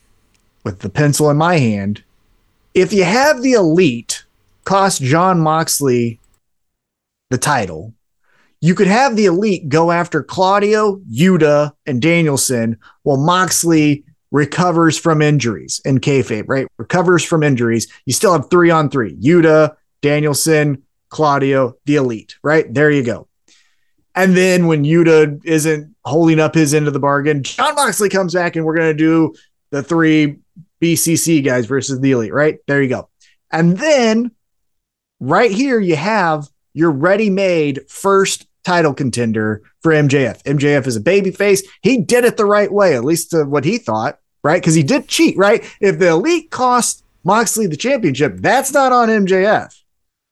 with 0.64 0.80
the 0.80 0.90
pencil 0.90 1.32
in 1.32 1.38
my 1.38 1.58
hand, 1.58 2.04
if 2.76 2.94
you 2.94 3.06
have 3.06 3.42
the 3.42 3.54
elite 3.54 4.24
cost 4.66 5.02
Jon 5.02 5.40
Moxley 5.40 6.20
the 7.32 7.40
title, 7.40 7.94
you 8.62 8.76
could 8.76 8.88
have 8.88 9.16
the 9.16 9.26
elite 9.26 9.70
go 9.70 9.92
after 9.92 10.24
Claudio, 10.24 10.98
Yuta, 11.12 11.74
and 11.86 12.02
Danielson 12.02 12.78
while 13.04 13.18
Moxley 13.18 14.04
recovers 14.32 14.98
from 14.98 15.22
injuries 15.22 15.82
in 15.86 16.00
kayfabe, 16.00 16.46
right? 16.48 16.68
Recovers 16.78 17.24
from 17.24 17.44
injuries. 17.44 17.88
You 18.06 18.14
still 18.14 18.34
have 18.34 18.50
three 18.50 18.70
on 18.70 18.90
three. 18.90 19.16
Yuta, 19.16 19.76
Danielson, 20.02 20.84
Claudio, 21.10 21.76
the 21.86 21.96
elite, 21.96 22.36
right? 22.44 22.72
There 22.74 22.92
you 22.92 23.04
go. 23.04 23.28
And 24.16 24.36
then 24.36 24.66
when 24.66 24.84
Yuta 24.84 25.40
isn't 25.46 25.96
holding 26.04 26.40
up 26.40 26.56
his 26.56 26.74
end 26.74 26.88
of 26.88 26.94
the 26.94 27.00
bargain, 27.00 27.44
Jon 27.44 27.76
Moxley 27.76 28.10
comes 28.10 28.34
back 28.34 28.56
and 28.56 28.66
we're 28.66 28.76
going 28.76 28.92
to 28.92 28.98
do 28.98 29.36
the 29.70 29.84
three 29.84 30.40
BCC 30.82 31.46
guys 31.46 31.68
versus 31.68 32.00
the 32.00 32.12
elite, 32.12 32.34
right? 32.34 32.58
There 32.68 32.82
you 32.82 32.90
go. 32.90 33.10
And 33.52 33.78
then 33.78 34.32
right 35.20 35.52
here, 35.52 35.80
you 35.80 35.96
have 35.96 36.48
your 36.74 36.92
ready 36.92 37.30
made 37.30 37.90
first 37.90 38.47
title 38.68 38.94
contender 38.94 39.62
for 39.82 39.94
MJF. 39.94 40.44
MJF 40.44 40.88
is 40.88 40.98
a 40.98 41.02
babyface. 41.02 41.64
He 41.82 42.02
did 42.02 42.26
it 42.26 42.36
the 42.36 42.44
right 42.44 42.70
way, 42.70 42.96
at 42.96 43.06
least 43.06 43.32
to 43.32 43.46
what 43.46 43.64
he 43.64 43.78
thought, 43.78 44.20
right? 44.44 44.62
Because 44.62 44.76
he 44.76 44.84
did 44.84 45.08
cheat, 45.08 45.38
right? 45.38 45.64
If 45.80 46.00
the 46.00 46.10
elite 46.10 46.52
cost 46.52 47.06
Moxley 47.24 47.68
the 47.68 47.78
championship, 47.78 48.34
that's 48.40 48.74
not 48.74 48.92
on 48.92 49.08
MJF. 49.08 49.74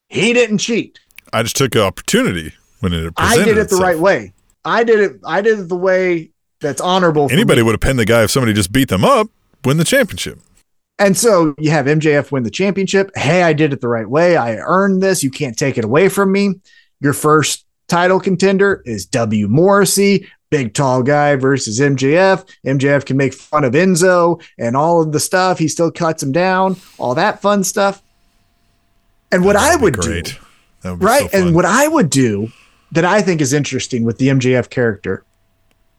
He 0.09 0.33
didn't 0.33 0.57
cheat. 0.57 0.99
I 1.31 1.43
just 1.43 1.55
took 1.55 1.75
an 1.75 1.81
opportunity 1.81 2.53
when 2.81 2.91
it 2.91 3.13
I 3.15 3.35
presented 3.35 3.41
I 3.41 3.45
did 3.45 3.57
it 3.57 3.69
the 3.69 3.77
right 3.77 3.97
way. 3.97 4.33
I 4.65 4.83
did 4.83 4.99
it. 4.99 5.19
I 5.25 5.39
did 5.39 5.57
it 5.57 5.69
the 5.69 5.77
way 5.77 6.31
that's 6.59 6.81
honorable. 6.81 7.31
Anybody 7.31 7.61
would 7.61 7.71
have 7.71 7.79
pinned 7.79 7.99
the 7.99 8.05
guy 8.05 8.23
if 8.23 8.31
somebody 8.31 8.51
just 8.51 8.73
beat 8.73 8.89
them 8.89 9.05
up, 9.05 9.29
win 9.63 9.77
the 9.77 9.85
championship. 9.85 10.39
And 10.99 11.17
so 11.17 11.55
you 11.57 11.71
have 11.71 11.85
MJF 11.85 12.33
win 12.33 12.43
the 12.43 12.51
championship. 12.51 13.11
Hey, 13.15 13.43
I 13.43 13.53
did 13.53 13.71
it 13.71 13.79
the 13.79 13.87
right 13.87 14.09
way. 14.09 14.35
I 14.35 14.57
earned 14.57 15.01
this. 15.01 15.23
You 15.23 15.31
can't 15.31 15.57
take 15.57 15.77
it 15.77 15.85
away 15.85 16.09
from 16.09 16.33
me. 16.33 16.55
Your 16.99 17.13
first 17.13 17.64
title 17.87 18.19
contender 18.19 18.81
is 18.85 19.05
W. 19.07 19.47
Morrissey, 19.47 20.27
big 20.49 20.73
tall 20.73 21.03
guy 21.03 21.35
versus 21.35 21.79
MJF. 21.79 22.47
MJF 22.65 23.05
can 23.05 23.17
make 23.17 23.33
fun 23.33 23.63
of 23.63 23.73
Enzo 23.73 24.41
and 24.57 24.75
all 24.75 25.01
of 25.01 25.11
the 25.11 25.19
stuff. 25.19 25.59
He 25.59 25.67
still 25.67 25.91
cuts 25.91 26.21
him 26.21 26.31
down, 26.31 26.77
all 26.97 27.15
that 27.15 27.41
fun 27.41 27.63
stuff. 27.63 28.01
And 29.31 29.43
what 29.43 29.55
I 29.55 29.75
would 29.75 29.95
do 29.95 30.01
great. 30.01 30.39
That 30.85 30.91
would 30.91 31.03
right 31.03 31.31
so 31.31 31.47
and 31.47 31.55
what 31.55 31.65
i 31.65 31.87
would 31.87 32.11
do 32.11 32.51
that 32.91 33.03
i 33.03 33.19
think 33.19 33.41
is 33.41 33.53
interesting 33.53 34.03
with 34.03 34.19
the 34.19 34.27
mjf 34.27 34.69
character 34.69 35.23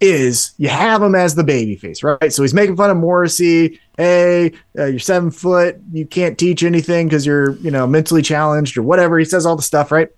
is 0.01 0.53
you 0.59 0.69
have 0.69 1.03
him 1.03 1.17
as 1.17 1.35
the 1.35 1.43
baby 1.43 1.75
face 1.75 2.05
right 2.05 2.33
so 2.33 2.43
he's 2.43 2.55
making 2.55 2.77
fun 2.77 2.91
of 2.91 2.97
morrissey 2.97 3.81
hey 3.97 4.53
uh, 4.79 4.85
you're 4.85 5.01
seven 5.01 5.33
foot 5.33 5.77
you 5.91 6.07
can't 6.07 6.39
teach 6.39 6.63
anything 6.63 7.09
because 7.09 7.27
you're 7.27 7.57
you 7.57 7.71
know 7.71 7.85
mentally 7.85 8.23
challenged 8.23 8.77
or 8.77 8.83
whatever 8.85 9.19
he 9.19 9.25
says 9.25 9.45
all 9.45 9.57
the 9.57 9.63
stuff 9.63 9.91
right 9.91 10.11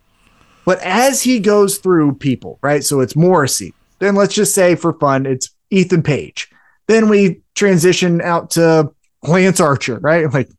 but 0.69 0.79
as 0.81 1.23
he 1.23 1.41
goes 1.41 1.79
through 1.79 2.15
people 2.17 2.59
right? 2.61 2.85
So 2.85 3.01
it's 3.01 3.17
morrissey. 3.17 3.73
Then 4.01 4.15
let's 4.15 4.35
just 4.35 4.55
say 4.55 4.75
for 4.75 4.93
fun 4.93 5.25
it's 5.25 5.49
ethan 5.71 6.03
page. 6.03 6.51
Then 6.89 7.09
we 7.09 7.41
transition 7.55 8.21
out 8.21 8.51
to 8.51 8.93
lance 9.23 9.61
archer 9.61 9.99
right? 9.99 10.31
Like 10.35 10.51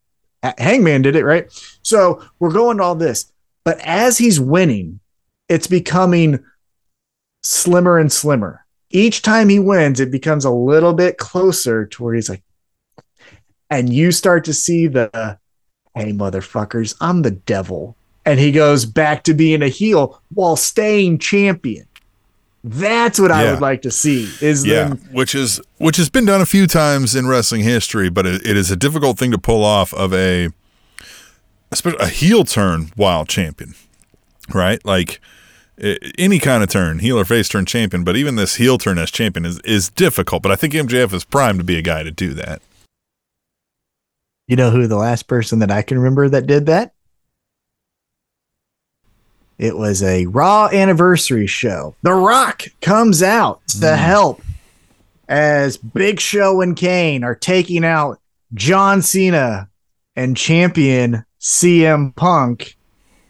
hangman 0.58 1.04
did 1.04 1.16
it 1.16 1.24
right? 1.26 1.48
So 1.84 2.24
we're 2.40 2.52
going 2.52 2.78
to 2.78 2.84
all 2.84 2.96
this. 2.96 3.32
But 3.64 3.78
as 3.82 4.18
he's 4.18 4.40
winning, 4.40 5.00
it's 5.48 5.68
becoming 5.68 6.44
slimmer 7.44 8.00
and 8.00 8.12
slimmer. 8.12 8.66
Each 8.90 9.22
time 9.22 9.48
he 9.48 9.60
wins, 9.60 10.00
it 10.00 10.10
becomes 10.10 10.44
a 10.44 10.50
little 10.50 10.94
bit 10.94 11.20
closer 11.20 11.86
to 11.86 12.04
where 12.04 12.16
he's 12.16 12.30
like, 12.30 12.42
and 13.70 13.94
you 13.94 14.12
start 14.12 14.46
to 14.46 14.56
see 14.56 14.88
the, 14.88 15.38
hey, 15.94 16.14
motherfuckers, 16.14 16.96
I'm 17.00 17.22
the 17.22 17.30
devil. 17.30 17.96
And 18.30 18.40
he 18.40 18.52
goes 18.52 18.86
back 18.86 19.24
to 19.24 19.34
being 19.34 19.64
a 19.64 19.70
heel 19.70 20.22
while 20.36 20.56
staying 20.56 21.18
champion. 21.18 21.88
That's 22.64 23.20
what 23.20 23.32
I 23.32 23.52
would 23.52 23.60
like 23.60 23.82
to 23.82 23.92
see. 23.92 24.32
Is 24.40 24.64
yeah, 24.68 24.90
them 24.90 24.98
which 25.12 25.34
is 25.34 25.60
which 25.78 25.98
has 25.98 26.12
been 26.12 26.26
done 26.26 26.40
a 26.40 26.46
few 26.46 26.68
times 26.68 27.16
in 27.16 27.26
wrestling 27.26 27.64
history, 27.64 28.10
but 28.10 28.28
it, 28.28 28.46
it 28.46 28.56
is 28.56 28.70
a 28.70 28.76
difficult 28.76 29.18
thing 29.18 29.32
to 29.32 29.40
pull 29.40 29.64
off 29.64 29.96
of 29.96 30.14
a 30.14 30.50
a 31.84 32.08
heel 32.08 32.44
turn 32.44 32.92
while 32.96 33.26
champion, 33.26 33.74
right? 34.54 34.84
Like 34.86 35.20
any 36.20 36.38
kind 36.38 36.62
of 36.62 36.70
turn, 36.70 37.00
heel 37.00 37.18
or 37.18 37.26
face 37.26 37.50
turn 37.50 37.66
champion, 37.66 38.04
but 38.04 38.16
even 38.16 38.36
this 38.36 38.58
heel 38.58 38.78
turn 38.78 39.00
as 39.00 39.10
champion 39.10 39.44
is 39.44 39.60
is 39.62 39.90
difficult. 39.90 40.44
But 40.44 40.52
I 40.52 40.56
think 40.56 40.76
MJF 40.76 41.14
is 41.14 41.24
primed 41.24 41.58
to 41.60 41.66
be 41.66 41.80
a 41.80 41.82
guy 41.82 42.04
to 42.04 42.12
do 42.12 42.36
that. 42.36 42.62
You 44.48 44.56
know 44.56 44.70
who 44.70 44.86
the 44.86 44.98
last 44.98 45.28
person 45.28 45.60
that 45.60 45.72
I 45.72 45.82
can 45.82 45.98
remember 45.98 46.30
that 46.30 46.46
did 46.46 46.68
that? 46.68 46.94
It 49.60 49.78
was 49.78 50.02
a 50.02 50.26
Raw 50.26 50.70
anniversary 50.72 51.46
show. 51.46 51.96
The 52.02 52.14
Rock 52.14 52.64
comes 52.82 53.22
out 53.22 53.68
to 53.68 53.78
mm. 53.78 53.98
help 53.98 54.42
as 55.28 55.78
Big 55.78 56.20
Show 56.20 56.62
and 56.62 56.76
Kane 56.76 57.24
are 57.24 57.36
taking 57.36 57.86
out 57.86 58.20
John 58.56 59.04
Cena 59.04 59.70
and 60.16 60.36
champion 60.36 61.24
CM 61.40 62.16
Punk 62.16 62.76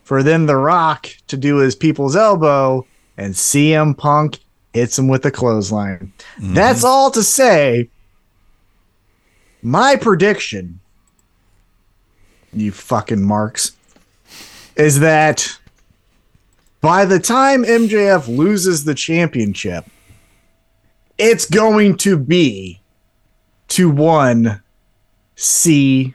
for 0.03 0.23
then 0.23 0.45
The 0.45 0.55
Rock 0.55 1.07
to 1.27 1.35
do 1.35 1.57
his 1.57 1.75
people's 1.75 2.15
elbow 2.15 2.85
and 3.17 3.33
CM 3.33 3.97
Punk 3.97 4.39
hits 4.73 4.97
him 4.97 5.09
with 5.09 5.25
a 5.25 5.31
clothesline. 5.31 6.13
Mm-hmm. 6.37 6.53
That's 6.53 6.85
all 6.85 7.11
to 7.11 7.23
say. 7.23 7.89
My 9.61 9.97
prediction 9.97 10.79
you 12.53 12.71
fucking 12.71 13.23
marks, 13.23 13.75
is 14.75 14.99
that 14.99 15.58
by 16.81 17.05
the 17.05 17.19
time 17.19 17.63
MJF 17.63 18.27
loses 18.27 18.83
the 18.83 18.95
championship, 18.95 19.85
it's 21.17 21.45
going 21.45 21.97
to 21.97 22.17
be 22.17 22.79
to 23.69 23.89
one 23.89 24.61
CM 25.35 26.13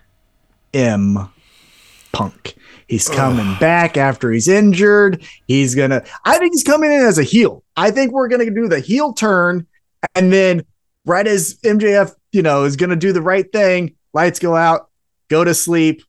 Punk. 2.12 2.55
He's 2.86 3.09
coming 3.09 3.57
back 3.59 3.97
after 3.97 4.31
he's 4.31 4.47
injured. 4.47 5.24
He's 5.47 5.74
gonna. 5.74 6.05
I 6.24 6.39
think 6.39 6.53
he's 6.53 6.62
coming 6.62 6.93
in 6.93 7.01
as 7.01 7.19
a 7.19 7.23
heel. 7.23 7.65
I 7.77 7.91
think 7.91 8.12
we're 8.12 8.28
gonna 8.28 8.51
do 8.51 8.69
the 8.69 8.81
heel 8.81 9.12
turn, 9.12 9.66
and 10.15 10.32
then 10.32 10.65
right 11.07 11.27
as 11.27 11.55
MJF, 11.65 12.15
you 12.32 12.43
know, 12.43 12.65
is 12.65 12.77
gonna 12.77 12.97
do 12.97 13.12
the 13.12 13.23
right 13.23 13.51
thing. 13.51 13.97
Lights 14.12 14.39
go 14.39 14.55
out. 14.55 14.91
Go 15.28 15.45
to 15.45 15.55
sleep. 15.55 16.03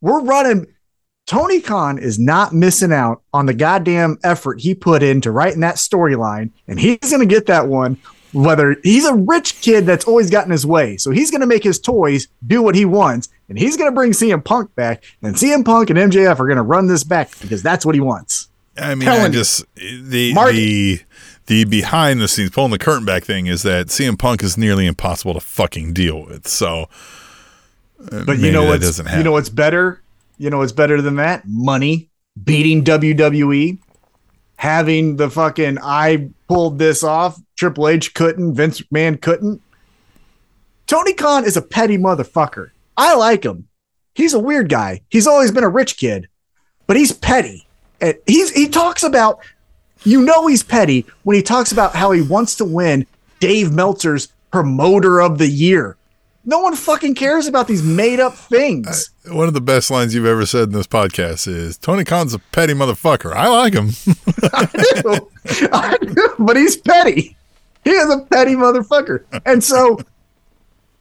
We're 0.00 0.22
running. 0.22 0.66
Tony 1.26 1.60
Khan 1.60 1.98
is 1.98 2.18
not 2.18 2.52
missing 2.52 2.92
out 2.92 3.22
on 3.32 3.46
the 3.46 3.54
goddamn 3.54 4.18
effort 4.22 4.60
he 4.60 4.74
put 4.74 5.02
into 5.02 5.30
writing 5.30 5.60
that 5.60 5.76
storyline, 5.76 6.50
and 6.68 6.78
he's 6.78 6.98
gonna 7.10 7.24
get 7.26 7.46
that 7.46 7.66
one. 7.68 7.96
Whether 8.32 8.76
he's 8.82 9.04
a 9.06 9.14
rich 9.14 9.60
kid 9.60 9.86
that's 9.86 10.06
always 10.06 10.28
gotten 10.28 10.50
his 10.50 10.66
way, 10.66 10.96
so 10.96 11.12
he's 11.12 11.30
gonna 11.30 11.46
make 11.46 11.62
his 11.62 11.78
toys 11.78 12.26
do 12.46 12.62
what 12.62 12.74
he 12.74 12.84
wants, 12.84 13.28
and 13.48 13.56
he's 13.58 13.76
gonna 13.76 13.92
bring 13.92 14.12
CM 14.12 14.42
Punk 14.44 14.74
back, 14.74 15.04
and 15.22 15.36
CM 15.36 15.64
Punk 15.64 15.88
and 15.88 15.98
MJF 15.98 16.38
are 16.40 16.48
gonna 16.48 16.62
run 16.62 16.88
this 16.88 17.04
back 17.04 17.30
because 17.40 17.62
that's 17.62 17.86
what 17.86 17.94
he 17.94 18.00
wants. 18.00 18.48
I 18.76 18.94
mean, 18.96 19.06
Telling 19.06 19.26
I 19.26 19.28
just 19.30 19.64
the 19.76 20.34
Mark- 20.34 20.52
the 20.52 21.00
the 21.46 21.64
behind 21.64 22.20
the 22.20 22.26
scenes 22.28 22.50
pulling 22.50 22.72
the 22.72 22.78
curtain 22.78 23.04
back 23.04 23.22
thing 23.24 23.46
is 23.46 23.62
that 23.62 23.86
CM 23.86 24.18
Punk 24.18 24.42
is 24.42 24.58
nearly 24.58 24.84
impossible 24.86 25.32
to 25.34 25.40
fucking 25.40 25.92
deal 25.92 26.24
with. 26.26 26.48
So, 26.48 26.88
But 27.98 28.26
maybe 28.26 28.42
you 28.42 28.52
know 28.52 28.64
what? 28.64 28.80
doesn't 28.80 29.06
happen. 29.06 29.20
you 29.20 29.24
know 29.24 29.32
what's 29.32 29.48
better? 29.48 30.00
You 30.38 30.50
know 30.50 30.58
what's 30.58 30.72
better 30.72 31.00
than 31.00 31.16
that? 31.16 31.46
Money. 31.46 32.10
Beating 32.42 32.84
WWE. 32.84 33.78
Having 34.56 35.16
the 35.16 35.30
fucking 35.30 35.78
I 35.82 36.30
pulled 36.48 36.78
this 36.78 37.02
off. 37.02 37.40
Triple 37.56 37.88
H 37.88 38.14
couldn't, 38.14 38.54
Vince 38.54 38.80
McMahon 38.80 39.20
couldn't. 39.20 39.60
Tony 40.86 41.12
Khan 41.12 41.44
is 41.44 41.56
a 41.56 41.62
petty 41.62 41.96
motherfucker. 41.96 42.70
I 42.96 43.14
like 43.14 43.44
him. 43.44 43.68
He's 44.14 44.34
a 44.34 44.38
weird 44.38 44.68
guy. 44.68 45.02
He's 45.08 45.26
always 45.26 45.50
been 45.50 45.64
a 45.64 45.68
rich 45.68 45.96
kid, 45.96 46.28
but 46.86 46.96
he's 46.96 47.12
petty. 47.12 47.66
And 48.00 48.16
he's 48.26 48.50
he 48.50 48.68
talks 48.68 49.02
about 49.02 49.40
you 50.04 50.22
know 50.22 50.46
he's 50.46 50.62
petty 50.62 51.06
when 51.22 51.36
he 51.36 51.42
talks 51.42 51.72
about 51.72 51.94
how 51.94 52.12
he 52.12 52.22
wants 52.22 52.56
to 52.56 52.64
win 52.64 53.06
Dave 53.40 53.72
Meltzer's 53.72 54.28
promoter 54.50 55.20
of 55.20 55.38
the 55.38 55.48
year. 55.48 55.96
No 56.46 56.58
one 56.58 56.76
fucking 56.76 57.14
cares 57.14 57.46
about 57.46 57.68
these 57.68 57.82
made 57.82 58.20
up 58.20 58.34
things. 58.34 59.10
One 59.26 59.48
of 59.48 59.54
the 59.54 59.60
best 59.62 59.90
lines 59.90 60.14
you've 60.14 60.26
ever 60.26 60.44
said 60.44 60.64
in 60.64 60.72
this 60.72 60.86
podcast 60.86 61.48
is 61.48 61.78
Tony 61.78 62.04
Khan's 62.04 62.34
a 62.34 62.38
petty 62.38 62.74
motherfucker. 62.74 63.32
I 63.32 63.48
like 63.48 63.72
him. 63.72 63.90
I 64.52 64.66
do. 65.02 65.30
I 65.72 65.96
do, 65.98 66.34
but 66.38 66.56
he's 66.56 66.76
petty. 66.76 67.36
He 67.82 67.90
is 67.90 68.12
a 68.12 68.20
petty 68.26 68.54
motherfucker. 68.54 69.24
And 69.46 69.64
so 69.64 69.98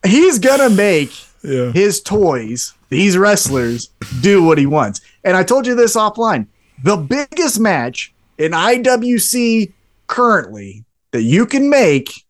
he's 0.05 0.39
gonna 0.39 0.69
make 0.69 1.11
yeah. 1.43 1.71
his 1.71 2.01
toys, 2.01 2.73
these 2.89 3.17
wrestlers, 3.17 3.89
do 4.21 4.43
what 4.43 4.57
he 4.57 4.65
wants. 4.65 5.01
And 5.23 5.35
I 5.35 5.43
told 5.43 5.67
you 5.67 5.75
this 5.75 5.95
offline. 5.95 6.47
The 6.83 6.97
biggest 6.97 7.59
match 7.59 8.13
in 8.37 8.51
IWC 8.51 9.73
currently 10.07 10.85
that 11.11 11.23
you 11.23 11.45
can 11.45 11.69
make 11.69 12.25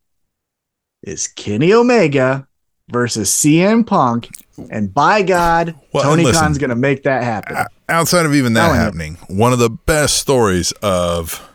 is 1.04 1.28
Kenny 1.28 1.74
Omega 1.74 2.48
versus 2.90 3.30
CM 3.30 3.86
Punk. 3.86 4.30
And 4.70 4.94
by 4.94 5.24
God, 5.24 5.76
Well, 5.94 6.04
Tony 6.04 6.24
listen, 6.24 6.42
Khan's 6.42 6.58
gonna 6.58 6.76
make 6.76 7.04
that 7.04 7.24
happen. 7.24 7.58
Outside 7.90 8.26
of 8.26 8.34
even 8.36 8.54
that 8.54 8.66
Telling 8.68 8.80
happening, 8.80 9.18
one 9.28 9.54
of 9.54 9.60
the 9.60 9.70
best 9.70 10.18
stories 10.18 10.72
of 10.82 11.50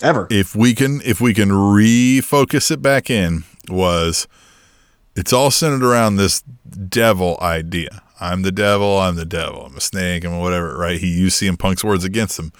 Ever. 0.00 0.26
if 0.30 0.54
we 0.56 0.74
can 0.74 1.00
if 1.04 1.20
we 1.20 1.34
can 1.34 1.50
refocus 1.50 2.70
it 2.70 2.82
back 2.82 3.08
in 3.10 3.44
was 3.68 4.26
it's 5.14 5.32
all 5.32 5.50
centered 5.50 5.84
around 5.84 6.16
this 6.16 6.42
devil 6.88 7.38
idea. 7.40 8.02
I'm 8.20 8.42
the 8.42 8.52
devil, 8.52 8.98
I'm 8.98 9.16
the 9.16 9.24
devil, 9.24 9.66
I'm 9.66 9.76
a 9.76 9.80
snake, 9.80 10.24
I'm 10.24 10.38
whatever, 10.38 10.76
right? 10.76 10.98
He 11.00 11.08
used 11.08 11.40
CM 11.42 11.58
Punk's 11.58 11.82
words 11.82 12.04
against 12.04 12.38
him. 12.38 12.52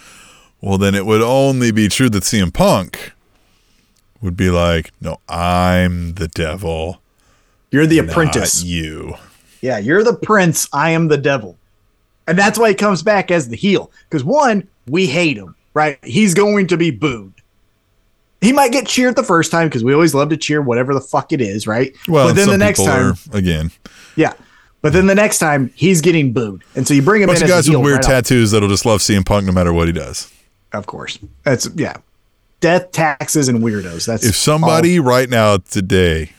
Well, 0.61 0.79
then 0.79 0.95
it 0.95 1.07
would 1.07 1.23
only 1.23 1.71
be 1.71 1.89
true 1.89 2.11
that 2.11 2.25
CM 2.25 2.53
Punk 2.53 3.13
would 4.21 4.37
be 4.37 4.51
like, 4.51 4.91
No, 5.01 5.19
I'm 5.29 6.15
the 6.15 6.29
devil. 6.29 7.02
You're 7.73 7.87
the 7.87 8.01
not 8.01 8.11
apprentice. 8.11 8.63
you. 8.63 9.15
Yeah, 9.63 9.79
you're 9.79 10.05
the 10.05 10.15
prince. 10.15 10.69
I 10.73 10.91
am 10.91 11.09
the 11.09 11.17
devil. 11.17 11.57
And 12.29 12.39
that's 12.39 12.59
why 12.59 12.69
he 12.69 12.75
comes 12.75 13.03
back 13.03 13.31
as 13.31 13.49
the 13.49 13.57
heel. 13.57 13.91
Because 14.09 14.23
one, 14.23 14.69
we 14.87 15.07
hate 15.07 15.37
him, 15.37 15.57
right? 15.75 15.99
He's 16.05 16.35
going 16.35 16.69
to 16.69 16.77
be 16.77 16.91
booed. 16.91 17.33
He 18.41 18.53
might 18.53 18.73
get 18.73 18.87
cheered 18.87 19.17
the 19.17 19.23
first 19.23 19.51
time 19.51 19.69
because 19.69 19.85
we 19.85 19.95
always 19.95 20.15
love 20.15 20.29
to 20.31 20.37
cheer 20.37 20.61
whatever 20.61 20.95
the 20.95 21.01
fuck 21.01 21.33
it 21.33 21.41
is, 21.41 21.67
right? 21.67 21.97
Well, 22.09 22.29
but 22.29 22.35
then 22.35 22.47
some 22.47 22.53
the 22.53 22.59
next 22.59 22.85
time, 22.85 23.15
are, 23.33 23.39
again, 23.39 23.71
yeah. 24.17 24.33
But 24.83 24.93
then 24.93 25.07
the 25.07 25.15
next 25.15 25.39
time 25.39 25.73
he's 25.77 26.01
getting 26.01 26.33
booed, 26.33 26.65
and 26.75 26.87
so 26.87 26.93
you 26.93 27.03
bring 27.03 27.23
him 27.23 27.29
bunch 27.29 27.39
in 27.39 27.45
of 27.45 27.51
as 27.51 27.55
guys 27.57 27.69
a 27.69 27.71
heel 27.71 27.81
with 27.81 27.87
weird 27.87 27.97
right 27.99 28.05
off- 28.05 28.25
tattoos 28.25 28.51
that'll 28.51 28.69
just 28.69 28.85
love 28.85 29.01
CM 29.01 29.25
Punk 29.25 29.47
no 29.47 29.53
matter 29.53 29.73
what 29.73 29.87
he 29.87 29.93
does. 29.93 30.33
Of 30.73 30.87
course, 30.87 31.21
that's 31.45 31.69
yeah. 31.77 31.99
Death, 32.59 32.91
taxes, 32.91 33.49
and 33.49 33.61
weirdos. 33.61 34.07
That's 34.07 34.25
if 34.25 34.35
somebody 34.35 34.99
right 34.99 35.29
now 35.29 35.59
today 35.59 36.33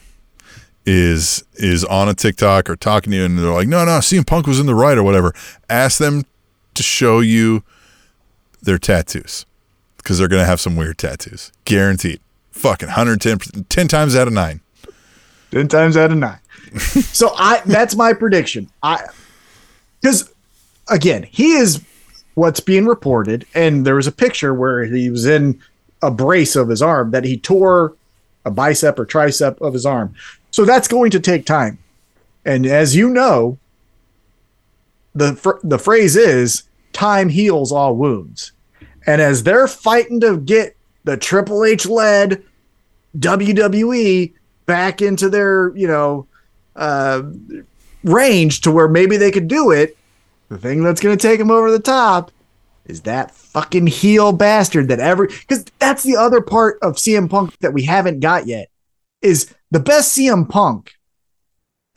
is 0.85 1.43
is 1.55 1.85
on 1.85 2.09
a 2.09 2.13
TikTok 2.13 2.69
or 2.69 2.75
talking 2.75 3.11
to 3.11 3.17
you 3.17 3.25
and 3.25 3.37
they're 3.37 3.51
like, 3.51 3.67
no, 3.67 3.85
no, 3.85 3.99
CM 3.99 4.25
Punk 4.25 4.47
was 4.47 4.59
in 4.59 4.65
the 4.65 4.75
right 4.75 4.97
or 4.97 5.03
whatever, 5.03 5.33
ask 5.69 5.97
them 5.97 6.23
to 6.73 6.83
show 6.83 7.19
you 7.19 7.63
their 8.61 8.77
tattoos 8.77 9.45
because 9.97 10.17
they're 10.17 10.27
gonna 10.27 10.45
have 10.45 10.59
some 10.59 10.75
weird 10.75 10.97
tattoos, 10.97 11.51
guaranteed. 11.65 12.19
Fucking 12.51 12.89
110 12.89 13.65
10 13.69 13.87
times 13.87 14.15
out 14.15 14.27
of 14.27 14.33
nine. 14.33 14.61
Ten 15.51 15.67
times 15.67 15.97
out 15.97 16.11
of 16.11 16.17
nine. 16.17 16.39
so 16.77 17.33
I 17.37 17.61
that's 17.65 17.95
my 17.95 18.13
prediction. 18.13 18.69
I 18.81 19.05
because 20.01 20.33
again, 20.89 21.23
he 21.23 21.53
is 21.53 21.83
what's 22.35 22.59
being 22.59 22.85
reported, 22.85 23.45
and 23.53 23.85
there 23.85 23.95
was 23.95 24.07
a 24.07 24.11
picture 24.11 24.53
where 24.53 24.83
he 24.83 25.09
was 25.09 25.25
in 25.25 25.59
a 26.01 26.11
brace 26.11 26.55
of 26.55 26.69
his 26.69 26.81
arm 26.81 27.11
that 27.11 27.23
he 27.23 27.37
tore 27.37 27.95
a 28.45 28.51
bicep 28.51 28.99
or 28.99 29.05
tricep 29.05 29.61
of 29.61 29.73
his 29.73 29.85
arm. 29.85 30.13
So 30.53 30.65
that's 30.65 30.87
going 30.87 31.09
to 31.11 31.19
take 31.19 31.47
time. 31.47 31.79
And 32.45 32.67
as 32.67 32.95
you 32.95 33.09
know, 33.09 33.57
the 35.15 35.35
fr- 35.35 35.59
the 35.63 35.79
phrase 35.79 36.15
is 36.15 36.63
time 36.93 37.29
heals 37.29 37.71
all 37.71 37.95
wounds. 37.95 38.51
And 39.07 39.19
as 39.19 39.41
they're 39.41 39.67
fighting 39.67 40.21
to 40.21 40.37
get 40.37 40.77
the 41.05 41.17
Triple 41.17 41.65
H 41.65 41.87
led 41.87 42.43
WWE 43.17 44.31
back 44.67 45.01
into 45.01 45.27
their, 45.27 45.75
you 45.75 45.87
know, 45.87 46.27
uh, 46.75 47.23
range 48.03 48.61
to 48.61 48.71
where 48.71 48.87
maybe 48.87 49.17
they 49.17 49.31
could 49.31 49.47
do 49.47 49.71
it, 49.71 49.97
the 50.49 50.59
thing 50.59 50.83
that's 50.83 51.01
going 51.01 51.17
to 51.17 51.27
take 51.27 51.39
them 51.39 51.49
over 51.49 51.71
the 51.71 51.79
top 51.79 52.31
is 52.85 53.01
that 53.01 53.31
fucking 53.31 53.87
heel 53.87 54.31
bastard 54.31 54.89
that 54.89 54.99
every 54.99 55.27
because 55.27 55.65
that's 55.79 56.03
the 56.03 56.15
other 56.15 56.41
part 56.41 56.77
of 56.83 56.97
CM 56.97 57.27
Punk 57.27 57.57
that 57.59 57.73
we 57.73 57.81
haven't 57.83 58.19
got 58.19 58.45
yet 58.45 58.69
is 59.23 59.51
the 59.73 59.79
best 59.79 60.15
CM 60.15 60.47
Punk 60.47 60.93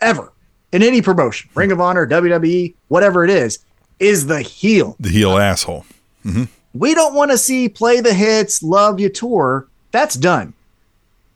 ever 0.00 0.32
in 0.72 0.82
any 0.82 1.02
promotion, 1.02 1.50
Ring 1.54 1.70
of 1.70 1.80
Honor, 1.80 2.06
WWE, 2.06 2.74
whatever 2.88 3.22
it 3.22 3.30
is, 3.30 3.58
is 4.00 4.26
the 4.26 4.40
heel. 4.40 4.96
The 4.98 5.10
heel 5.10 5.36
asshole. 5.36 5.84
Mm-hmm. 6.24 6.44
We 6.72 6.94
don't 6.94 7.14
want 7.14 7.30
to 7.32 7.38
see 7.38 7.68
play 7.68 8.00
the 8.00 8.14
hits, 8.14 8.62
love 8.62 8.98
you 8.98 9.10
tour. 9.10 9.68
That's 9.92 10.14
done. 10.14 10.54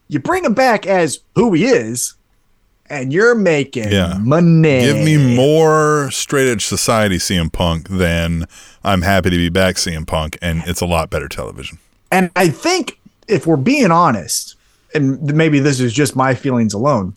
You 0.09 0.19
bring 0.19 0.45
him 0.45 0.55
back 0.55 0.87
as 0.87 1.21
who 1.35 1.53
he 1.53 1.67
is, 1.67 2.15
and 2.89 3.13
you're 3.13 3.35
making 3.35 3.93
Yeah. 3.93 4.19
money. 4.19 4.81
Give 4.81 4.97
me 4.97 5.37
more 5.37 6.11
straight 6.11 6.51
edge 6.51 6.65
society 6.65 7.17
CM 7.19 7.53
Punk 7.53 7.89
than 7.89 8.47
I'm 8.83 9.03
happy 9.03 9.29
to 9.31 9.37
be 9.37 9.51
back 9.51 9.77
CM 9.77 10.07
Punk, 10.07 10.39
and 10.41 10.63
it's 10.67 10.81
a 10.81 10.87
lot 10.87 11.11
better 11.11 11.29
television. 11.29 11.79
And 12.11 12.31
I 12.35 12.49
think 12.49 12.99
if 13.29 13.47
we're 13.47 13.57
being 13.57 13.91
honest, 13.93 14.57
and 14.95 15.21
maybe 15.35 15.59
this 15.61 15.81
is 15.81 15.93
just 15.93 16.17
my 16.17 16.35
feelings 16.35 16.75
alone, 16.75 17.15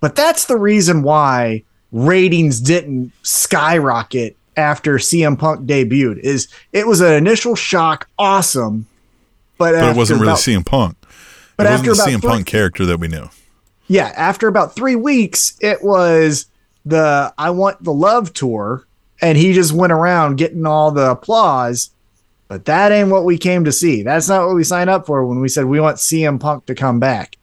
but 0.00 0.14
that's 0.14 0.46
the 0.46 0.56
reason 0.56 1.02
why 1.02 1.62
ratings 1.92 2.60
didn't 2.60 3.12
skyrocket 3.22 4.36
after 4.56 4.94
CM 4.98 5.38
Punk 5.38 5.66
debuted. 5.66 6.18
Is 6.18 6.48
it 6.72 6.86
was 6.86 7.00
an 7.00 7.12
initial 7.12 7.54
shock, 7.56 8.08
awesome, 8.18 8.86
but, 9.58 9.72
But 9.72 9.94
it 9.94 9.96
wasn't 9.96 10.20
really 10.20 10.32
about, 10.32 10.38
CM 10.40 10.64
Punk. 10.66 10.96
But 11.56 11.66
it 11.66 11.70
after 11.70 11.90
wasn't 11.90 11.96
the 11.96 12.02
about 12.02 12.18
CM 12.18 12.20
three- 12.20 12.30
Punk 12.30 12.46
character 12.46 12.86
that 12.86 13.00
we 13.00 13.08
knew. 13.08 13.28
yeah, 13.88 14.12
after 14.16 14.48
about 14.48 14.74
three 14.74 14.96
weeks, 14.96 15.56
it 15.60 15.82
was 15.82 16.46
the 16.84 17.32
I 17.38 17.50
Want 17.50 17.82
the 17.82 17.92
Love 17.92 18.32
tour, 18.32 18.86
and 19.20 19.36
he 19.38 19.52
just 19.52 19.72
went 19.72 19.92
around 19.92 20.36
getting 20.36 20.66
all 20.66 20.90
the 20.90 21.10
applause. 21.10 21.90
But 22.48 22.64
that 22.66 22.92
ain't 22.92 23.10
what 23.10 23.24
we 23.24 23.38
came 23.38 23.64
to 23.64 23.72
see. 23.72 24.02
That's 24.02 24.28
not 24.28 24.46
what 24.46 24.54
we 24.54 24.64
signed 24.64 24.90
up 24.90 25.06
for 25.06 25.26
when 25.26 25.40
we 25.40 25.48
said 25.48 25.64
we 25.64 25.80
want 25.80 25.96
CM 25.96 26.38
Punk 26.38 26.66
to 26.66 26.74
come 26.74 27.00
back. 27.00 27.36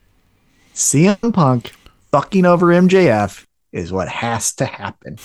CM 0.73 1.33
Punk 1.33 1.73
fucking 2.11 2.45
over 2.45 2.67
MJF 2.67 3.45
is 3.71 3.91
what 3.91 4.07
has 4.07 4.53
to 4.53 4.65
happen. 4.65 5.17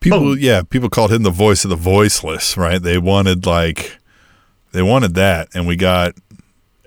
People, 0.00 0.36
yeah, 0.36 0.62
people 0.62 0.90
called 0.90 1.12
him 1.12 1.22
the 1.22 1.30
voice 1.30 1.64
of 1.64 1.70
the 1.70 1.76
voiceless, 1.76 2.56
right? 2.56 2.82
They 2.82 2.98
wanted 2.98 3.46
like, 3.46 3.96
they 4.72 4.82
wanted 4.82 5.14
that, 5.14 5.48
and 5.54 5.66
we 5.66 5.76
got 5.76 6.14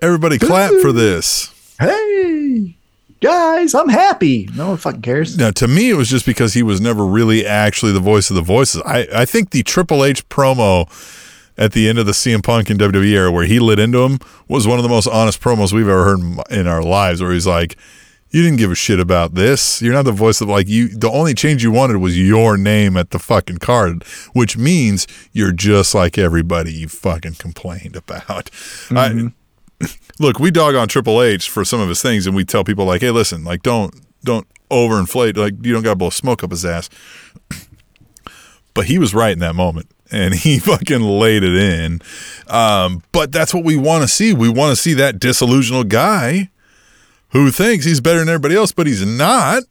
everybody 0.02 0.38
clap 0.38 0.72
for 0.82 0.92
this. 0.92 1.52
Hey, 1.80 2.76
guys, 3.20 3.74
I'm 3.74 3.88
happy. 3.88 4.48
No 4.54 4.68
one 4.68 4.76
fucking 4.76 5.02
cares. 5.02 5.36
Now, 5.38 5.50
to 5.52 5.66
me, 5.66 5.90
it 5.90 5.94
was 5.94 6.08
just 6.08 6.26
because 6.26 6.54
he 6.54 6.62
was 6.62 6.80
never 6.80 7.04
really 7.06 7.46
actually 7.46 7.92
the 7.92 8.00
voice 8.00 8.30
of 8.30 8.36
the 8.36 8.42
voices. 8.42 8.82
I, 8.84 9.08
I 9.14 9.24
think 9.24 9.50
the 9.50 9.62
Triple 9.62 10.04
H 10.04 10.28
promo 10.28 10.86
at 11.58 11.72
the 11.72 11.88
end 11.88 11.98
of 11.98 12.06
the 12.06 12.12
CM 12.12 12.42
Punk 12.42 12.70
and 12.70 12.78
WWE 12.78 13.10
era, 13.10 13.32
where 13.32 13.46
he 13.46 13.58
lit 13.58 13.78
into 13.78 14.02
him, 14.02 14.18
was 14.48 14.66
one 14.66 14.78
of 14.78 14.82
the 14.82 14.88
most 14.88 15.06
honest 15.08 15.40
promos 15.40 15.72
we've 15.72 15.88
ever 15.88 16.04
heard 16.04 16.20
in- 16.50 16.66
our 16.66 16.82
lives. 16.82 17.22
Where 17.22 17.32
he's 17.32 17.46
like, 17.46 17.76
"You 18.30 18.42
didn't 18.42 18.58
give 18.58 18.70
a 18.70 18.74
shit 18.74 19.00
about 19.00 19.34
this. 19.34 19.80
You're 19.80 19.94
not 19.94 20.04
the 20.04 20.12
voice 20.12 20.40
of 20.40 20.48
like 20.48 20.68
you. 20.68 20.88
The 20.88 21.10
only 21.10 21.34
change 21.34 21.62
you 21.62 21.70
wanted 21.70 21.98
was 21.98 22.18
your 22.18 22.56
name 22.56 22.96
at 22.96 23.10
the 23.10 23.18
fucking 23.18 23.58
card, 23.58 24.04
which 24.32 24.56
means 24.56 25.06
you're 25.32 25.52
just 25.52 25.94
like 25.94 26.18
everybody 26.18 26.72
you 26.72 26.88
fucking 26.88 27.34
complained 27.34 27.96
about." 27.96 28.50
I, 28.90 29.08
mm-hmm. 29.08 29.28
look, 30.18 30.38
we 30.38 30.50
dog 30.50 30.74
on 30.74 30.88
Triple 30.88 31.22
H 31.22 31.48
for 31.48 31.64
some 31.64 31.80
of 31.80 31.88
his 31.88 32.02
things, 32.02 32.26
and 32.26 32.36
we 32.36 32.44
tell 32.44 32.64
people 32.64 32.84
like, 32.84 33.00
"Hey, 33.00 33.10
listen, 33.10 33.44
like 33.44 33.62
don't 33.62 33.94
don't 34.24 34.46
overinflate. 34.70 35.36
Like 35.36 35.54
you 35.62 35.72
don't 35.72 35.82
got 35.82 35.90
to 35.90 35.96
blow 35.96 36.10
smoke 36.10 36.42
up 36.44 36.50
his 36.50 36.64
ass." 36.64 36.88
But 38.74 38.88
he 38.88 38.98
was 38.98 39.14
right 39.14 39.32
in 39.32 39.38
that 39.38 39.54
moment, 39.54 39.88
and 40.10 40.34
he 40.34 40.58
fucking 40.60 41.00
laid 41.02 41.42
it 41.42 41.54
in. 41.54 42.00
Um, 42.48 43.02
but 43.12 43.32
that's 43.32 43.52
what 43.54 43.64
we 43.64 43.76
want 43.76 44.02
to 44.02 44.08
see. 44.08 44.32
We 44.32 44.48
want 44.48 44.70
to 44.74 44.76
see 44.80 44.94
that 44.94 45.18
disillusional 45.18 45.88
guy 45.88 46.50
who 47.30 47.50
thinks 47.50 47.84
he's 47.84 48.00
better 48.00 48.20
than 48.20 48.28
everybody 48.28 48.54
else, 48.56 48.72
but 48.72 48.86
he's 48.86 49.04
not. 49.04 49.62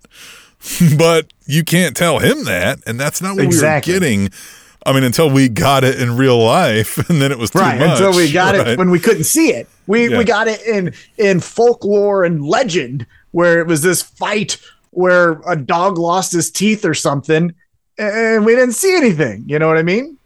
but 0.98 1.32
you 1.45 1.64
can't 1.64 1.95
tell 1.95 2.20
him 2.20 2.44
that, 2.45 2.80
and 2.88 2.99
that's 2.99 3.22
not 3.22 3.36
what 3.36 3.45
Exactly. 3.45 3.94
we 3.94 3.95
were 3.95 3.99
getting. 3.99 4.30
I 4.88 4.94
mean, 4.94 5.03
until 5.03 5.30
we 5.32 5.49
got 5.49 5.84
it 5.84 5.99
in 5.99 6.16
real 6.16 6.38
life, 6.44 6.98
and 7.10 7.22
then 7.22 7.32
it 7.32 7.40
was 7.40 7.53
right 7.56 7.80
much. 7.80 7.91
until 7.99 8.16
we 8.16 8.32
got 8.32 8.56
right? 8.56 8.68
it 8.70 8.78
when 8.80 8.90
we 8.91 8.99
couldn't 8.99 9.24
see 9.26 9.49
it 9.52 9.68
we 9.88 10.10
Yeah. 10.10 10.18
we 10.18 10.24
got 10.24 10.48
it 10.48 10.62
in 10.66 10.94
in 11.18 11.40
folklore 11.40 12.24
and 12.24 12.44
legend 12.44 13.06
where 13.32 13.60
it 13.60 13.68
was 13.68 13.82
this 13.82 14.02
fight 14.02 14.57
where 14.91 15.41
a 15.48 15.56
dog 15.56 15.98
lost 15.98 16.32
his 16.34 16.49
teeth 16.52 16.86
or 16.86 16.94
something 16.94 17.53
and 17.98 18.45
we 18.45 18.56
didn't 18.56 18.74
see 18.74 18.95
anything 18.95 19.44
you 19.48 19.60
know 19.60 19.68
what 19.68 19.78
i 19.78 19.84
mean 19.84 20.18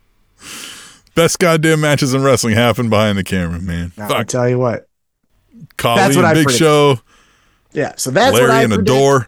Best 1.16 1.40
goddamn 1.40 1.82
matches 1.82 2.14
in 2.14 2.24
wrestling 2.24 2.56
happen 2.56 2.90
behind 2.90 3.18
the 3.18 3.24
camera, 3.24 3.60
man. 3.60 3.92
Now, 3.98 4.16
i 4.16 4.24
tell 4.24 4.48
you 4.48 4.60
what 4.60 4.88
Collie 5.78 6.00
that's 6.00 6.16
what 6.16 6.26
I 6.26 6.34
Big 6.34 6.46
predict. 6.46 6.60
Show, 6.60 7.00
yeah 7.74 7.94
so 7.98 8.12
that's 8.12 8.34
what 8.34 8.44
i 8.44 8.48
Larry 8.48 8.64
and 8.66 8.74
predict. 8.74 8.96
Adore. 8.96 9.28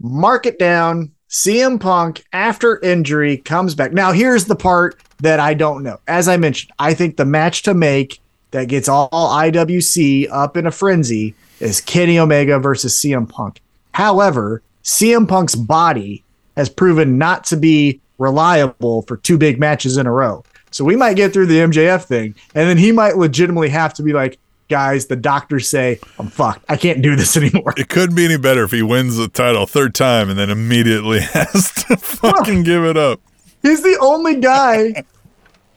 mark 0.00 0.46
it 0.46 0.58
down 0.58 1.12
CM 1.28 1.80
Punk 1.80 2.24
after 2.32 2.78
injury 2.80 3.38
comes 3.38 3.74
back. 3.74 3.92
Now 3.92 4.12
here's 4.12 4.44
the 4.44 4.54
part 4.56 5.00
that 5.18 5.40
I 5.40 5.54
don't 5.54 5.82
know. 5.82 5.98
As 6.06 6.28
I 6.28 6.36
mentioned, 6.36 6.72
I 6.78 6.94
think 6.94 7.16
the 7.16 7.24
match 7.24 7.62
to 7.62 7.74
make 7.74 8.20
that 8.52 8.68
gets 8.68 8.88
all 8.88 9.08
IWC 9.10 10.28
up 10.30 10.56
in 10.56 10.66
a 10.66 10.70
frenzy 10.70 11.34
is 11.58 11.80
Kenny 11.80 12.18
Omega 12.20 12.60
versus 12.60 12.94
CM 12.94 13.28
Punk. 13.28 13.60
However, 13.92 14.62
CM 14.84 15.26
Punk's 15.26 15.56
body 15.56 16.22
has 16.56 16.68
proven 16.68 17.18
not 17.18 17.44
to 17.44 17.56
be 17.56 18.00
reliable 18.18 19.02
for 19.02 19.16
two 19.16 19.36
big 19.36 19.58
matches 19.58 19.96
in 19.96 20.06
a 20.06 20.12
row. 20.12 20.44
So 20.74 20.84
we 20.84 20.96
might 20.96 21.14
get 21.14 21.32
through 21.32 21.46
the 21.46 21.58
MJF 21.58 22.02
thing 22.02 22.34
and 22.52 22.68
then 22.68 22.76
he 22.76 22.90
might 22.90 23.16
legitimately 23.16 23.68
have 23.68 23.94
to 23.94 24.02
be 24.02 24.12
like, 24.12 24.40
guys, 24.68 25.06
the 25.06 25.14
doctors 25.14 25.68
say 25.68 26.00
I'm 26.18 26.26
fucked. 26.26 26.64
I 26.68 26.76
can't 26.76 27.00
do 27.00 27.14
this 27.14 27.36
anymore. 27.42 27.74
It 27.76 27.88
couldn't 27.88 28.16
be 28.16 28.24
any 28.24 28.38
better 28.38 28.64
if 28.64 28.72
he 28.72 28.82
wins 28.82 29.16
the 29.16 29.28
title 29.28 29.66
third 29.66 29.94
time 29.94 30.28
and 30.30 30.36
then 30.36 30.50
immediately 30.50 31.20
has 31.32 31.72
to 31.86 31.96
fucking 31.96 32.64
give 32.64 32.82
it 32.82 32.96
up. 32.96 33.20
He's 33.62 33.84
the 33.84 33.96
only 34.00 34.40
guy 34.40 35.04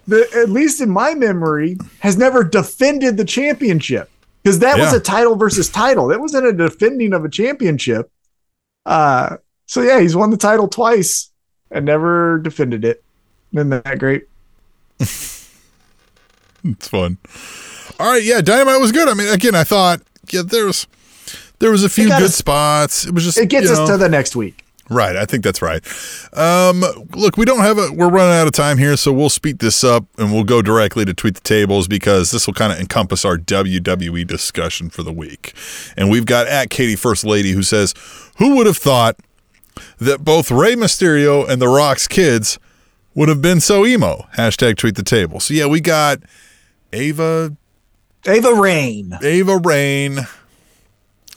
that, 0.07 0.33
at 0.33 0.49
least 0.49 0.81
in 0.81 0.89
my 0.89 1.13
memory, 1.13 1.77
has 1.99 2.17
never 2.17 2.43
defended 2.43 3.17
the 3.17 3.25
championship 3.25 4.09
because 4.41 4.57
that 4.59 4.79
was 4.79 4.93
a 4.93 4.99
title 4.99 5.35
versus 5.35 5.69
title. 5.69 6.07
That 6.07 6.19
wasn't 6.19 6.47
a 6.47 6.53
defending 6.53 7.13
of 7.13 7.23
a 7.23 7.29
championship. 7.29 8.09
Uh, 8.83 9.37
so 9.67 9.83
yeah, 9.83 9.99
he's 9.99 10.15
won 10.15 10.31
the 10.31 10.37
title 10.37 10.67
twice 10.67 11.29
and 11.69 11.85
never 11.85 12.39
defended 12.39 12.83
it. 12.83 13.03
Isn't 13.53 13.69
that 13.69 13.99
great? 13.99 14.23
It's 16.63 16.87
fun. 16.87 17.17
All 17.99 18.11
right, 18.11 18.23
yeah, 18.23 18.41
Dynamite 18.41 18.79
was 18.81 18.91
good. 18.91 19.07
I 19.07 19.13
mean, 19.13 19.29
again, 19.29 19.55
I 19.55 19.63
thought 19.63 20.01
yeah, 20.31 20.41
there's 20.45 20.87
there 21.59 21.71
was 21.71 21.83
a 21.83 21.89
few 21.89 22.07
good 22.07 22.23
us- 22.23 22.35
spots. 22.35 23.05
It 23.05 23.13
was 23.13 23.23
just 23.23 23.37
It 23.37 23.47
gets 23.49 23.69
us 23.69 23.77
know- 23.77 23.87
to 23.87 23.97
the 23.97 24.09
next 24.09 24.35
week. 24.35 24.63
Right, 24.89 25.17
I 25.17 25.25
think 25.25 25.43
that's 25.43 25.61
right. 25.61 25.83
Um, 26.31 26.79
look, 27.13 27.35
we 27.35 27.43
don't 27.43 27.59
have 27.59 27.77
a. 27.77 27.91
We're 27.93 28.09
running 28.09 28.33
out 28.35 28.47
of 28.47 28.53
time 28.53 28.77
here, 28.77 28.95
so 28.95 29.11
we'll 29.11 29.29
speed 29.29 29.59
this 29.59 29.83
up 29.83 30.05
and 30.17 30.31
we'll 30.31 30.45
go 30.45 30.61
directly 30.61 31.03
to 31.03 31.13
tweet 31.13 31.35
the 31.35 31.41
tables 31.41 31.89
because 31.89 32.31
this 32.31 32.47
will 32.47 32.53
kind 32.53 32.71
of 32.71 32.79
encompass 32.79 33.25
our 33.25 33.37
WWE 33.37 34.25
discussion 34.25 34.89
for 34.89 35.03
the 35.03 35.11
week. 35.11 35.53
And 35.97 36.09
we've 36.09 36.25
got 36.25 36.47
at 36.47 36.69
Katie 36.69 36.95
First 36.95 37.25
Lady 37.25 37.51
who 37.51 37.63
says, 37.63 37.93
"Who 38.37 38.55
would 38.55 38.65
have 38.65 38.77
thought 38.77 39.17
that 39.99 40.23
both 40.23 40.49
Rey 40.51 40.75
Mysterio 40.75 41.47
and 41.47 41.61
The 41.61 41.67
Rock's 41.67 42.07
kids 42.07 42.57
would 43.17 43.27
have 43.27 43.41
been 43.41 43.59
so 43.59 43.85
emo?" 43.85 44.25
Hashtag 44.37 44.77
tweet 44.77 44.95
the 44.95 45.03
table. 45.03 45.41
So 45.41 45.53
yeah, 45.53 45.65
we 45.65 45.81
got 45.81 46.19
Ava 46.93 47.55
Ava 48.25 48.53
Raine, 48.53 49.17
Ava 49.21 49.57
Raine. 49.57 50.19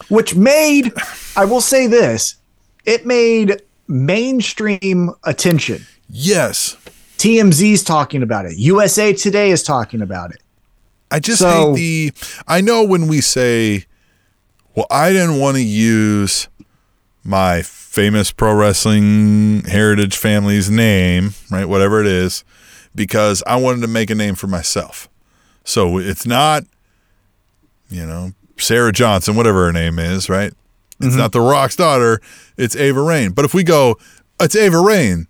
which 0.09 0.35
made, 0.35 0.93
I 1.36 1.44
will 1.44 1.61
say 1.61 1.86
this, 1.89 2.36
it 2.85 3.05
made 3.07 3.62
mainstream 3.89 5.11
attention. 5.24 5.85
Yes, 6.09 6.77
TMZ's 7.19 7.82
talking 7.85 8.23
about 8.23 8.47
it. 8.47 8.57
USA 8.57 9.12
Today 9.12 9.51
is 9.51 9.62
talking 9.62 10.01
about 10.02 10.31
it. 10.32 10.40
I 11.11 11.19
just 11.20 11.40
So- 11.40 11.74
hate 11.74 11.77
the. 11.77 12.12
I 12.48 12.61
know 12.61 12.82
when 12.85 13.07
we 13.09 13.20
say, 13.20 13.85
well, 14.74 14.86
I 14.90 15.12
didn't 15.12 15.39
want 15.39 15.57
to 15.57 15.62
use 15.62 16.48
my 17.24 17.62
famous 17.62 18.32
pro 18.32 18.55
wrestling 18.55 19.64
heritage 19.64 20.16
family's 20.16 20.70
name, 20.70 21.34
right? 21.51 21.66
Whatever 21.66 22.01
it 22.01 22.06
is, 22.06 22.44
because 22.94 23.42
I 23.47 23.56
wanted 23.56 23.82
to 23.82 23.88
make 23.88 24.10
a 24.10 24.14
name 24.14 24.34
for 24.34 24.47
myself. 24.47 25.09
So 25.64 25.98
it's 25.98 26.26
not, 26.26 26.64
you 27.90 28.06
know, 28.06 28.32
Sarah 28.59 28.92
Johnson, 28.92 29.36
whatever 29.36 29.66
her 29.66 29.72
name 29.72 29.98
is, 29.98 30.28
right? 30.28 30.52
It's 31.01 31.09
mm-hmm. 31.09 31.18
not 31.18 31.32
The 31.32 31.40
Rock's 31.40 31.76
daughter. 31.76 32.20
It's 32.56 32.76
Ava 32.76 33.02
Raine. 33.02 33.32
But 33.32 33.44
if 33.44 33.55
we 33.55 33.64
go, 33.64 33.97
it's 34.40 34.56
Ava 34.56 34.80
Raine, 34.80 35.26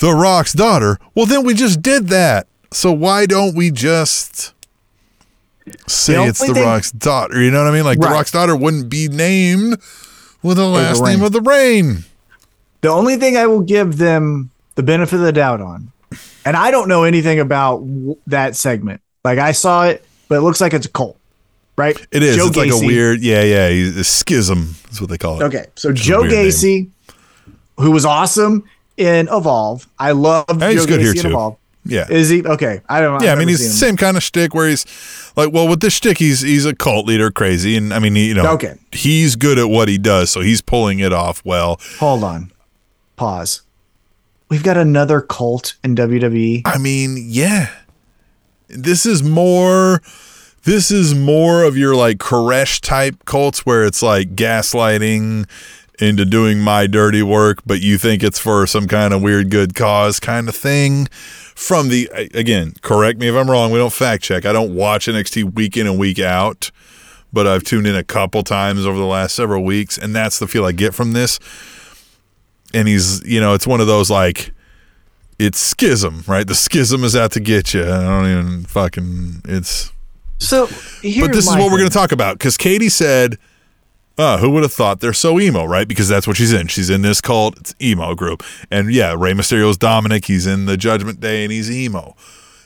The 0.00 0.12
Rock's 0.12 0.52
daughter, 0.52 0.98
well, 1.14 1.26
then 1.26 1.44
we 1.44 1.54
just 1.54 1.82
did 1.82 2.08
that. 2.08 2.46
So 2.70 2.92
why 2.92 3.26
don't 3.26 3.56
we 3.56 3.70
just 3.70 4.54
say 5.86 6.14
The 6.14 6.26
it's 6.26 6.38
The 6.40 6.54
thing- 6.54 6.64
Rock's 6.64 6.92
daughter? 6.92 7.42
You 7.42 7.50
know 7.50 7.62
what 7.62 7.70
I 7.70 7.74
mean? 7.74 7.84
Like 7.84 7.98
The 7.98 8.08
Rock's 8.08 8.30
daughter 8.30 8.56
wouldn't 8.56 8.88
be 8.88 9.08
named 9.08 9.80
with 10.42 10.56
the 10.56 10.66
last 10.66 11.00
Rain. 11.02 11.16
name 11.18 11.24
of 11.24 11.32
the 11.32 11.40
Rain. 11.40 12.04
The 12.80 12.88
only 12.88 13.16
thing 13.16 13.36
I 13.36 13.46
will 13.46 13.60
give 13.62 13.96
them 13.98 14.50
the 14.76 14.82
benefit 14.82 15.16
of 15.16 15.22
the 15.22 15.32
doubt 15.32 15.60
on, 15.60 15.90
and 16.44 16.56
I 16.56 16.70
don't 16.70 16.88
know 16.88 17.04
anything 17.04 17.40
about 17.40 17.78
w- 17.78 18.16
that 18.28 18.54
segment. 18.56 19.00
Like 19.24 19.38
I 19.38 19.52
saw 19.52 19.86
it, 19.86 20.04
but 20.28 20.36
it 20.36 20.40
looks 20.42 20.60
like 20.60 20.72
it's 20.74 20.86
a 20.86 20.90
cult, 20.90 21.18
right? 21.76 21.96
It 22.12 22.22
is. 22.22 22.36
Joe 22.36 22.46
it's 22.46 22.56
like 22.56 22.70
a 22.70 22.78
weird, 22.78 23.20
yeah, 23.20 23.42
yeah. 23.42 23.68
He's 23.68 23.96
a 23.96 24.04
schism 24.04 24.74
is 24.90 25.00
what 25.00 25.10
they 25.10 25.18
call 25.18 25.40
it. 25.40 25.44
Okay, 25.46 25.66
so 25.74 25.88
Which 25.90 26.00
Joe 26.02 26.20
weird 26.20 26.32
name. 26.32 26.46
Gacy, 26.46 26.88
who 27.78 27.90
was 27.90 28.04
awesome 28.04 28.62
in 28.96 29.28
Evolve. 29.28 29.88
I 29.98 30.12
love 30.12 30.44
Yeah, 30.58 30.70
he's 30.70 30.82
Joe 30.82 30.86
good 30.86 31.00
Gacy 31.00 31.02
here, 31.02 31.10
in 31.12 31.16
too. 31.22 31.28
Evolve. 31.28 31.56
Yeah. 31.84 32.06
Is 32.10 32.28
he 32.28 32.44
okay? 32.44 32.82
I 32.88 33.00
don't. 33.00 33.22
yeah, 33.22 33.32
I 33.32 33.36
mean 33.36 33.48
he's 33.48 33.60
the 33.60 33.64
same 33.74 33.96
kind 33.96 34.16
of 34.16 34.22
shtick 34.22 34.54
where 34.54 34.68
he's 34.68 34.84
like, 35.36 35.52
well, 35.52 35.66
with 35.68 35.80
this 35.80 35.94
shtick, 35.94 36.18
he's 36.18 36.40
he's 36.42 36.66
a 36.66 36.74
cult 36.74 37.06
leader, 37.06 37.30
crazy, 37.30 37.76
and 37.76 37.94
I 37.94 37.98
mean, 37.98 38.14
he, 38.14 38.28
you 38.28 38.34
know, 38.34 38.52
Okay. 38.52 38.74
he's 38.92 39.36
good 39.36 39.58
at 39.58 39.70
what 39.70 39.88
he 39.88 39.96
does, 39.96 40.30
so 40.30 40.40
he's 40.40 40.60
pulling 40.60 40.98
it 40.98 41.12
off 41.12 41.42
well. 41.46 41.80
Hold 41.98 42.24
on, 42.24 42.52
pause. 43.16 43.62
We've 44.50 44.62
got 44.62 44.76
another 44.76 45.20
cult 45.20 45.76
in. 45.84 45.94
WWE. 45.94 46.62
I 46.66 46.76
mean, 46.78 47.16
yeah, 47.26 47.70
this 48.68 49.06
is 49.06 49.22
more. 49.22 50.02
This 50.64 50.90
is 50.90 51.14
more 51.14 51.62
of 51.62 51.78
your 51.78 51.94
like 51.96 52.18
Koresh 52.18 52.80
type 52.80 53.24
cults 53.24 53.64
where 53.64 53.84
it's 53.86 54.02
like 54.02 54.34
gaslighting 54.34 55.48
into 56.00 56.24
doing 56.24 56.60
my 56.60 56.86
dirty 56.86 57.22
work, 57.22 57.58
but 57.66 57.80
you 57.80 57.98
think 57.98 58.22
it's 58.22 58.38
for 58.38 58.66
some 58.66 58.86
kind 58.86 59.12
of 59.12 59.22
weird 59.22 59.50
good 59.50 59.74
cause 59.74 60.20
kind 60.20 60.48
of 60.48 60.54
thing. 60.54 61.06
From 61.54 61.88
the 61.88 62.08
again, 62.34 62.74
correct 62.82 63.18
me 63.18 63.28
if 63.28 63.34
I'm 63.34 63.50
wrong. 63.50 63.72
We 63.72 63.78
don't 63.78 63.92
fact 63.92 64.22
check. 64.22 64.46
I 64.46 64.52
don't 64.52 64.74
watch 64.74 65.06
NXT 65.06 65.54
week 65.54 65.76
in 65.76 65.86
and 65.86 65.98
week 65.98 66.20
out, 66.20 66.70
but 67.32 67.46
I've 67.46 67.64
tuned 67.64 67.86
in 67.86 67.96
a 67.96 68.04
couple 68.04 68.42
times 68.42 68.86
over 68.86 68.96
the 68.96 69.04
last 69.04 69.34
several 69.34 69.64
weeks, 69.64 69.98
and 69.98 70.14
that's 70.14 70.38
the 70.38 70.46
feel 70.46 70.64
I 70.64 70.72
get 70.72 70.94
from 70.94 71.12
this. 71.12 71.40
And 72.72 72.86
he's, 72.86 73.26
you 73.26 73.40
know, 73.40 73.54
it's 73.54 73.66
one 73.66 73.80
of 73.80 73.86
those 73.86 74.10
like 74.10 74.52
it's 75.38 75.58
schism, 75.58 76.24
right? 76.26 76.46
The 76.46 76.54
schism 76.54 77.04
is 77.04 77.14
out 77.14 77.32
to 77.32 77.40
get 77.40 77.72
you. 77.74 77.82
I 77.82 78.02
don't 78.02 78.30
even 78.30 78.64
fucking. 78.64 79.42
It's. 79.44 79.92
So, 80.38 80.66
but 80.66 81.32
this 81.32 81.48
is 81.48 81.56
what 81.56 81.70
we're 81.72 81.78
going 81.78 81.90
to 81.90 81.94
talk 81.94 82.12
about 82.12 82.38
because 82.38 82.56
Katie 82.56 82.88
said, 82.88 83.38
uh, 84.18 84.38
"Who 84.38 84.50
would 84.50 84.62
have 84.62 84.72
thought 84.72 85.00
they're 85.00 85.12
so 85.12 85.40
emo?" 85.40 85.64
Right? 85.64 85.88
Because 85.88 86.08
that's 86.08 86.26
what 86.26 86.36
she's 86.36 86.52
in. 86.52 86.66
She's 86.66 86.90
in 86.90 87.02
this 87.02 87.20
cult 87.20 87.58
it's 87.58 87.74
emo 87.80 88.14
group, 88.14 88.42
and 88.70 88.92
yeah, 88.92 89.14
Rey 89.16 89.32
Mysterio's 89.32 89.78
Dominik. 89.78 90.26
He's 90.26 90.46
in 90.46 90.66
the 90.66 90.76
Judgment 90.76 91.20
Day, 91.20 91.44
and 91.44 91.52
he's 91.52 91.70
emo. 91.70 92.14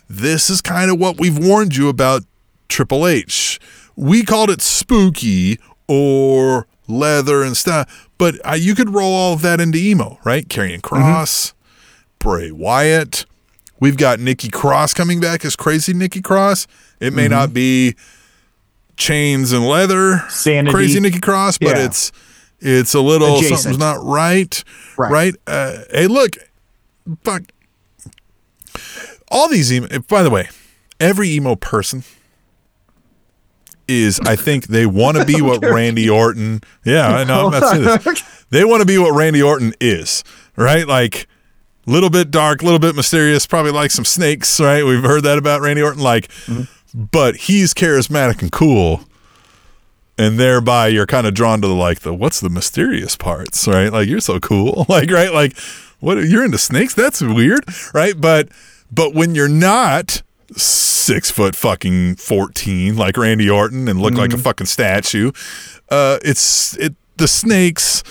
This 0.09 0.51
is 0.51 0.61
kind 0.61 0.91
of 0.91 0.99
what 0.99 1.19
we've 1.21 1.39
warned 1.39 1.77
you 1.77 1.89
about 1.89 2.23
Triple 2.69 3.07
H. 3.07 3.61
We 3.95 4.25
called 4.25 4.51
it 4.51 4.61
spooky 4.61 5.59
or 5.87 6.67
leather 6.89 7.43
and 7.43 7.57
stuff. 7.57 8.09
But 8.19 8.35
uh, 8.47 8.53
you 8.53 8.75
could 8.75 8.91
roll 8.91 9.13
all 9.13 9.35
of 9.35 9.43
that 9.43 9.61
into 9.61 9.79
emo, 9.79 10.19
right? 10.25 10.47
Karrion 10.47 10.83
Cross, 10.83 11.55
Bray 12.19 12.51
Wyatt. 12.51 13.27
We've 13.81 13.97
got 13.97 14.21
Nikki 14.21 14.49
Cross 14.49 14.95
coming 14.95 15.19
back 15.19 15.45
as 15.45 15.57
crazy 15.57 15.93
Nikki 15.93 16.23
Cross. 16.23 16.69
It 17.01 17.13
may 17.13 17.27
not 17.27 17.53
be 17.53 17.97
chains 19.03 19.53
and 19.53 19.67
leather, 19.67 20.25
Sanity. 20.29 20.73
crazy 20.73 21.01
Nikki 21.01 21.21
Cross, 21.21 21.59
but 21.59 21.77
Yeah. 21.77 21.85
it's 21.87 22.13
it's 22.61 22.95
a 22.95 23.01
little 23.01 23.37
Adjacent. 23.39 23.59
something's 23.61 23.79
not 23.79 24.05
right, 24.05 24.63
Right. 24.97 25.11
right? 25.11 25.35
Uh, 25.47 25.79
hey, 25.91 26.07
look, 26.07 26.37
fuck. 27.25 27.43
All 29.31 29.49
these 29.49 29.73
emo. 29.73 29.89
By 30.09 30.23
the 30.23 30.31
way, 30.31 30.49
every 31.01 31.31
emo 31.31 31.57
person 31.57 32.05
is, 33.89 34.21
I 34.21 34.37
think, 34.37 34.67
they 34.69 34.87
want 34.87 35.17
to 35.17 35.25
be 35.25 35.41
what 35.43 35.65
Randy 35.65 36.09
Orton. 36.09 36.61
Yeah, 36.85 37.09
I 37.09 37.25
know. 37.25 37.47
I'm 37.47 37.53
not 37.61 37.69
saying 37.71 37.83
this. 37.85 38.23
They 38.51 38.65
want 38.65 38.81
to 38.81 38.87
be 38.87 38.99
what 38.99 39.13
Randy 39.15 39.43
Orton 39.43 39.75
is, 39.81 40.23
right? 40.57 40.87
Like 40.87 41.27
little 41.87 42.11
bit 42.11 42.31
dark, 42.31 42.63
little 42.63 42.79
bit 42.79 42.95
mysterious, 42.95 43.45
probably 43.47 43.73
like 43.73 43.91
some 43.91 44.05
snakes, 44.05 44.61
right? 44.61 44.85
We've 44.85 45.03
heard 45.03 45.25
that 45.25 45.37
about 45.39 45.63
Randy 45.63 45.83
Orton. 45.83 46.01
Like, 46.03 46.31
but 46.95 47.37
he's 47.37 47.75
charismatic 47.75 48.43
and 48.43 48.53
cool, 48.53 49.03
and 50.19 50.39
thereby 50.39 50.89
you're 50.89 51.07
kind 51.07 51.27
of 51.27 51.35
drawn 51.35 51.61
to 51.63 51.69
the 51.69 51.75
like 51.75 52.01
the 52.01 52.13
what's 52.15 52.41
the 52.41 52.51
mysterious 52.51 53.17
parts, 53.17 53.67
right? 53.67 53.93
Like 53.93 54.09
you're 54.09 54.21
so 54.21 54.41
cool, 54.41 54.87
like 54.89 55.11
right, 55.11 55.33
like 55.33 55.57
what 56.01 56.19
you're 56.19 56.45
into 56.45 56.59
snakes? 56.59 56.95
That's 56.95 57.21
weird, 57.21 57.65
right? 57.95 58.21
But 58.21 58.49
but 58.91 59.15
when 59.15 59.35
you're 59.35 59.49
not 59.49 60.23
six 60.55 61.31
foot 61.31 61.57
fucking 61.57 62.17
fourteen 62.17 62.97
like 62.97 63.17
Randy 63.17 63.49
Orton 63.49 63.89
and 63.89 64.01
look 64.01 64.15
like 64.15 64.33
a 64.33 64.39
fucking 64.39 64.67
statue, 64.67 65.33
uh, 65.89 66.19
it's 66.23 66.77
it 66.79 66.95
the 67.17 67.29
snakes 67.29 68.03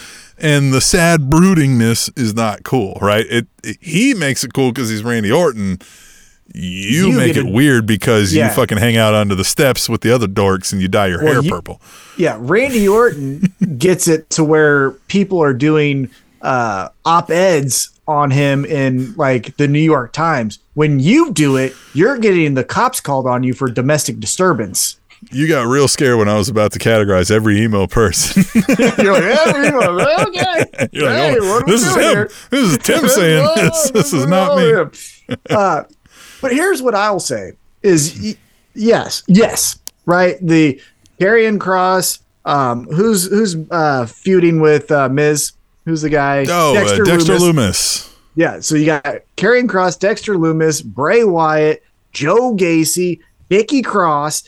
and 0.41 0.73
the 0.73 0.81
sad 0.81 1.21
broodingness 1.29 2.17
is 2.17 2.33
not 2.33 2.63
cool, 2.63 2.97
right? 2.99 3.25
It, 3.29 3.47
it 3.63 3.77
he 3.79 4.13
makes 4.13 4.43
it 4.43 4.53
cool 4.53 4.71
because 4.71 4.89
he's 4.89 5.03
Randy 5.03 5.31
Orton. 5.31 5.77
You, 6.53 7.07
You 7.09 7.17
make 7.17 7.35
it 7.37 7.45
a- 7.45 7.49
weird 7.49 7.85
because 7.85 8.33
Yeah. 8.33 8.49
you 8.49 8.53
fucking 8.55 8.77
hang 8.77 8.97
out 8.97 9.13
under 9.13 9.35
the 9.35 9.43
steps 9.43 9.87
with 9.89 10.01
the 10.01 10.13
other 10.13 10.27
dorks 10.27 10.71
and 10.73 10.81
you 10.81 10.87
dye 10.87 11.07
your 11.07 11.23
Well, 11.23 11.33
hair 11.33 11.41
you- 11.43 11.49
purple. 11.51 11.81
Yeah, 12.17 12.37
Randy 12.39 12.87
Orton 12.87 13.53
gets 13.77 14.07
it 14.07 14.29
to 14.31 14.43
where 14.43 14.91
people 15.07 15.41
are 15.41 15.53
doing 15.53 16.09
uh, 16.41 16.89
op 17.05 17.29
eds 17.29 17.89
on 18.07 18.31
him 18.31 18.65
in 18.65 19.13
like 19.15 19.55
the 19.57 19.67
New 19.67 19.79
York 19.79 20.11
Times. 20.11 20.59
When 20.73 20.99
you 20.99 21.31
do 21.31 21.55
it, 21.55 21.73
you're 21.93 22.17
getting 22.17 22.55
the 22.55 22.63
cops 22.63 22.99
called 22.99 23.27
on 23.27 23.43
you 23.43 23.53
for 23.53 23.69
domestic 23.69 24.19
disturbance. 24.19 24.97
You 25.31 25.47
got 25.47 25.67
real 25.67 25.87
scared 25.87 26.17
when 26.17 26.27
I 26.27 26.35
was 26.35 26.49
about 26.49 26.71
to 26.71 26.79
categorize 26.79 27.29
every 27.29 27.61
emo 27.61 27.85
person. 27.85 28.43
You're 28.97 29.13
like, 29.13 29.23
"Yeah, 29.23 30.23
okay. 30.27 30.89
You're 30.91 31.05
like, 31.09 31.15
Hey, 31.15 31.37
oh, 31.39 31.49
what 31.53 31.61
are 31.61 31.65
we 31.67 31.71
this 31.73 31.85
is 31.85 31.93
doing 31.93 32.05
him. 32.07 32.11
here?" 32.15 32.31
This 32.49 32.71
is 32.71 32.77
Tim 32.79 33.07
saying 33.07 33.49
this. 33.55 33.91
This 33.91 34.13
is 34.13 34.25
not 34.25 34.57
me. 34.57 35.35
Uh, 35.51 35.83
but 36.41 36.51
here's 36.51 36.81
what 36.81 36.95
I'll 36.95 37.19
say: 37.19 37.53
is 37.84 38.19
y- 38.22 38.35
yes, 38.73 39.23
yes, 39.27 39.80
right. 40.05 40.38
The 40.41 40.81
Karrion 41.19 41.59
Cross, 41.59 42.19
um, 42.45 42.85
who's 42.85 43.30
who's 43.30 43.55
uh, 43.72 44.05
feuding 44.05 44.59
with 44.61 44.91
uh, 44.91 45.09
Miz? 45.09 45.53
Who's 45.85 46.01
the 46.01 46.09
guy? 46.09 46.45
Oh, 46.47 46.73
Dexter, 46.73 47.03
uh, 47.03 47.05
Dexter 47.05 47.34
Lumis. 47.35 48.13
Yeah, 48.35 48.59
so 48.59 48.76
you 48.76 48.85
got 48.85 49.05
Karrion 49.38 49.68
Cross, 49.68 49.97
Dexter 49.97 50.35
Lumis, 50.35 50.84
Bray 50.84 51.23
Wyatt, 51.23 51.84
Joe 52.13 52.55
Gacy, 52.55 53.19
Nikki 53.49 53.81
Cross. 53.81 54.43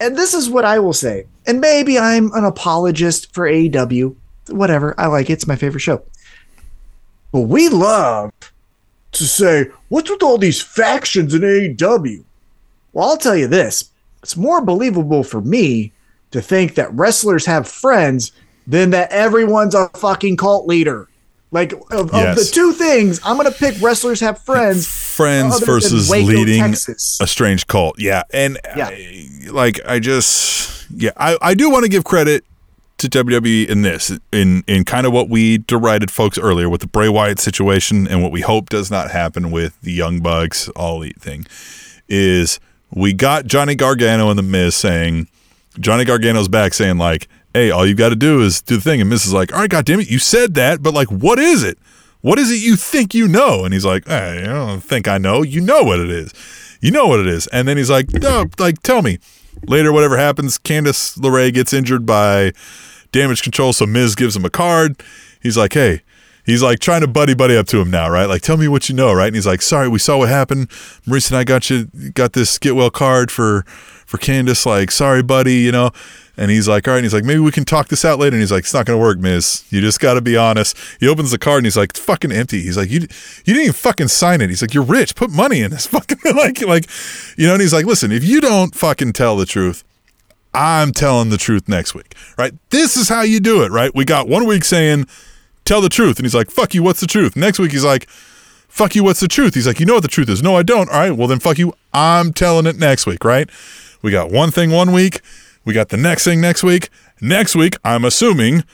And 0.00 0.16
this 0.16 0.32
is 0.32 0.48
what 0.48 0.64
I 0.64 0.78
will 0.78 0.92
say. 0.92 1.26
And 1.46 1.60
maybe 1.60 1.98
I'm 1.98 2.32
an 2.32 2.44
apologist 2.44 3.34
for 3.34 3.46
AEW. 3.48 4.14
Whatever. 4.48 4.94
I 4.98 5.06
like 5.06 5.28
it. 5.28 5.34
It's 5.34 5.46
my 5.46 5.56
favorite 5.56 5.80
show. 5.80 6.02
But 7.32 7.42
we 7.42 7.68
love 7.68 8.32
to 9.18 9.24
say, 9.26 9.66
what's 9.88 10.10
with 10.10 10.22
all 10.22 10.38
these 10.38 10.60
factions 10.60 11.34
in 11.34 11.42
AEW? 11.42 12.24
Well, 12.92 13.08
I'll 13.10 13.16
tell 13.16 13.36
you 13.36 13.46
this. 13.46 13.90
It's 14.22 14.36
more 14.36 14.60
believable 14.64 15.22
for 15.22 15.40
me 15.40 15.92
to 16.30 16.40
think 16.40 16.74
that 16.74 16.92
wrestlers 16.92 17.46
have 17.46 17.68
friends 17.68 18.32
than 18.66 18.90
that 18.90 19.10
everyone's 19.12 19.74
a 19.74 19.88
fucking 19.90 20.36
cult 20.36 20.66
leader. 20.66 21.08
Like 21.50 21.72
of, 21.72 22.12
of 22.12 22.36
the 22.36 22.50
two 22.52 22.72
things, 22.72 23.20
I'm 23.24 23.38
gonna 23.38 23.50
pick 23.50 23.80
wrestlers 23.80 24.20
have 24.20 24.38
friends. 24.42 24.86
Friends 24.86 25.58
versus 25.64 26.10
Waco, 26.10 26.26
leading 26.26 26.60
Texas. 26.60 27.18
a 27.22 27.26
strange 27.26 27.66
cult. 27.66 27.96
Yeah. 27.98 28.22
And 28.34 28.58
Yeah. 28.76 28.88
I, 28.88 29.28
like 29.50 29.80
I 29.86 29.98
just 29.98 30.86
yeah, 30.94 31.12
I, 31.16 31.38
I 31.40 31.54
do 31.54 31.70
want 31.70 31.84
to 31.84 31.88
give 31.88 32.04
credit 32.04 32.44
to 32.98 33.08
WWE 33.08 33.68
in 33.68 33.82
this, 33.82 34.12
in 34.32 34.62
in 34.66 34.84
kind 34.84 35.06
of 35.06 35.12
what 35.12 35.28
we 35.28 35.58
derided 35.58 36.10
folks 36.10 36.38
earlier 36.38 36.68
with 36.68 36.80
the 36.80 36.86
Bray 36.86 37.08
Wyatt 37.08 37.38
situation 37.38 38.06
and 38.08 38.22
what 38.22 38.32
we 38.32 38.40
hope 38.40 38.68
does 38.68 38.90
not 38.90 39.10
happen 39.10 39.50
with 39.50 39.80
the 39.80 39.92
Young 39.92 40.20
Bucks 40.20 40.68
All 40.70 40.96
Elite 40.96 41.20
thing, 41.20 41.46
is 42.08 42.58
we 42.92 43.12
got 43.12 43.46
Johnny 43.46 43.74
Gargano 43.74 44.30
and 44.30 44.38
the 44.38 44.42
Miz 44.42 44.74
saying 44.74 45.28
Johnny 45.78 46.04
Gargano's 46.04 46.48
back 46.48 46.74
saying 46.74 46.98
like, 46.98 47.28
"Hey, 47.54 47.70
all 47.70 47.86
you 47.86 47.94
got 47.94 48.08
to 48.08 48.16
do 48.16 48.42
is 48.42 48.60
do 48.62 48.76
the 48.76 48.82
thing," 48.82 49.00
and 49.00 49.08
Miz 49.08 49.24
is 49.24 49.32
like, 49.32 49.52
"All 49.52 49.60
right, 49.60 49.70
goddamn 49.70 50.00
it, 50.00 50.10
you 50.10 50.18
said 50.18 50.54
that, 50.54 50.82
but 50.82 50.92
like, 50.92 51.08
what 51.08 51.38
is 51.38 51.62
it? 51.62 51.78
What 52.20 52.38
is 52.38 52.50
it 52.50 52.56
you 52.56 52.74
think 52.74 53.14
you 53.14 53.28
know?" 53.28 53.64
And 53.64 53.72
he's 53.72 53.84
like, 53.84 54.08
"Hey, 54.08 54.42
I 54.42 54.52
don't 54.52 54.80
think 54.80 55.06
I 55.06 55.18
know. 55.18 55.42
You 55.42 55.60
know 55.60 55.82
what 55.84 56.00
it 56.00 56.10
is. 56.10 56.32
You 56.80 56.90
know 56.90 57.06
what 57.06 57.20
it 57.20 57.28
is." 57.28 57.46
And 57.48 57.68
then 57.68 57.76
he's 57.76 57.90
like, 57.90 58.12
"No, 58.12 58.46
like, 58.58 58.82
tell 58.82 59.02
me." 59.02 59.18
Later, 59.66 59.92
whatever 59.92 60.16
happens, 60.16 60.58
Candice 60.58 61.18
LeRae 61.18 61.52
gets 61.52 61.72
injured 61.72 62.06
by 62.06 62.52
damage 63.12 63.42
control, 63.42 63.72
so 63.72 63.86
Miz 63.86 64.14
gives 64.14 64.36
him 64.36 64.44
a 64.44 64.50
card. 64.50 65.02
He's 65.42 65.56
like, 65.56 65.74
"Hey." 65.74 66.02
He's 66.44 66.62
like 66.62 66.78
trying 66.78 67.02
to 67.02 67.06
buddy 67.06 67.34
buddy 67.34 67.58
up 67.58 67.66
to 67.66 67.78
him 67.78 67.90
now, 67.90 68.08
right? 68.08 68.24
Like, 68.24 68.40
tell 68.40 68.56
me 68.56 68.68
what 68.68 68.88
you 68.88 68.94
know, 68.94 69.12
right? 69.12 69.26
And 69.26 69.34
he's 69.34 69.46
like, 69.46 69.60
"Sorry, 69.60 69.86
we 69.86 69.98
saw 69.98 70.16
what 70.16 70.30
happened. 70.30 70.70
Maurice 71.04 71.28
and 71.28 71.36
I 71.36 71.44
got 71.44 71.68
you 71.68 71.88
got 72.14 72.32
this 72.32 72.56
get 72.56 72.74
well 72.74 72.88
card 72.88 73.30
for 73.30 73.64
for 74.06 74.16
Candice. 74.16 74.64
Like, 74.64 74.90
sorry, 74.90 75.22
buddy, 75.22 75.56
you 75.56 75.70
know." 75.72 75.90
And 76.38 76.50
he's 76.50 76.68
like, 76.68 76.86
"All 76.86 76.92
right." 76.92 76.98
And 76.98 77.04
he's 77.04 77.12
like, 77.12 77.24
"Maybe 77.24 77.40
we 77.40 77.50
can 77.50 77.64
talk 77.64 77.88
this 77.88 78.04
out 78.04 78.18
later." 78.18 78.34
And 78.34 78.40
he's 78.42 78.52
like, 78.52 78.64
"It's 78.64 78.72
not 78.72 78.86
gonna 78.86 78.98
work, 78.98 79.18
Miz. 79.18 79.64
You 79.70 79.80
just 79.80 80.00
got 80.00 80.14
to 80.14 80.20
be 80.20 80.36
honest." 80.36 80.76
He 81.00 81.08
opens 81.08 81.30
the 81.30 81.38
card 81.38 81.58
and 81.58 81.66
he's 81.66 81.76
like, 81.76 81.90
"It's 81.90 82.00
fucking 82.00 82.32
empty." 82.32 82.62
He's 82.62 82.76
like, 82.76 82.90
"You 82.90 83.00
you 83.00 83.54
didn't 83.54 83.62
even 83.62 83.72
fucking 83.72 84.08
sign 84.08 84.40
it." 84.40 84.48
He's 84.48 84.62
like, 84.62 84.72
"You're 84.72 84.84
rich. 84.84 85.14
Put 85.14 85.30
money 85.30 85.60
in 85.60 85.70
this 85.70 85.86
fucking 85.94 86.18
like 86.34 86.62
like, 86.62 86.88
you 87.36 87.46
know." 87.46 87.54
And 87.54 87.62
he's 87.62 87.74
like, 87.74 87.86
"Listen, 87.86 88.12
if 88.12 88.24
you 88.24 88.40
don't 88.40 88.74
fucking 88.74 89.12
tell 89.12 89.36
the 89.36 89.46
truth." 89.46 89.84
I'm 90.54 90.92
telling 90.92 91.28
the 91.28 91.36
truth 91.36 91.68
next 91.68 91.94
week, 91.94 92.14
right? 92.38 92.54
This 92.70 92.96
is 92.96 93.10
how 93.10 93.20
you 93.20 93.38
do 93.38 93.62
it, 93.62 93.70
right? 93.70 93.94
We 93.94 94.06
got 94.06 94.28
one 94.28 94.46
week 94.46 94.64
saying, 94.64 95.06
tell 95.68 95.80
the 95.80 95.88
truth. 95.90 96.18
And 96.18 96.24
he's 96.24 96.34
like, 96.34 96.50
fuck 96.50 96.74
you, 96.74 96.82
what's 96.82 97.00
the 97.00 97.06
truth? 97.06 97.36
Next 97.36 97.58
week, 97.58 97.72
he's 97.72 97.84
like, 97.84 98.08
fuck 98.08 98.94
you, 98.94 99.04
what's 99.04 99.20
the 99.20 99.28
truth? 99.28 99.54
He's 99.54 99.66
like, 99.66 99.78
you 99.78 99.86
know 99.86 99.94
what 99.94 100.02
the 100.02 100.08
truth 100.08 100.28
is. 100.28 100.42
No, 100.42 100.56
I 100.56 100.62
don't. 100.62 100.88
All 100.88 100.96
right, 100.98 101.12
well, 101.12 101.28
then 101.28 101.38
fuck 101.38 101.58
you. 101.58 101.74
I'm 101.92 102.32
telling 102.32 102.66
it 102.66 102.76
next 102.76 103.06
week, 103.06 103.24
right? 103.24 103.48
We 104.02 104.10
got 104.10 104.30
one 104.30 104.50
thing 104.50 104.70
one 104.70 104.92
week. 104.92 105.20
We 105.68 105.74
got 105.74 105.90
the 105.90 105.98
next 105.98 106.24
thing 106.24 106.40
next 106.40 106.62
week. 106.62 106.88
Next 107.20 107.54
week, 107.54 107.76
I'm 107.84 108.02
assuming 108.06 108.64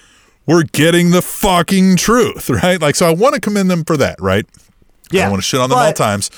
we're 0.46 0.62
getting 0.62 1.10
the 1.10 1.22
fucking 1.22 1.96
truth, 1.96 2.48
right? 2.62 2.80
Like, 2.80 2.94
so 2.94 3.04
I 3.04 3.12
want 3.12 3.34
to 3.34 3.40
commend 3.40 3.68
them 3.68 3.82
for 3.84 3.96
that, 3.96 4.20
right? 4.20 4.46
I 4.46 4.60
Yeah, 5.10 5.22
don't 5.22 5.32
want 5.32 5.42
to 5.42 5.44
shit 5.48 5.58
on 5.58 5.70
them 5.70 5.78
all 5.80 5.92
times. 5.92 6.30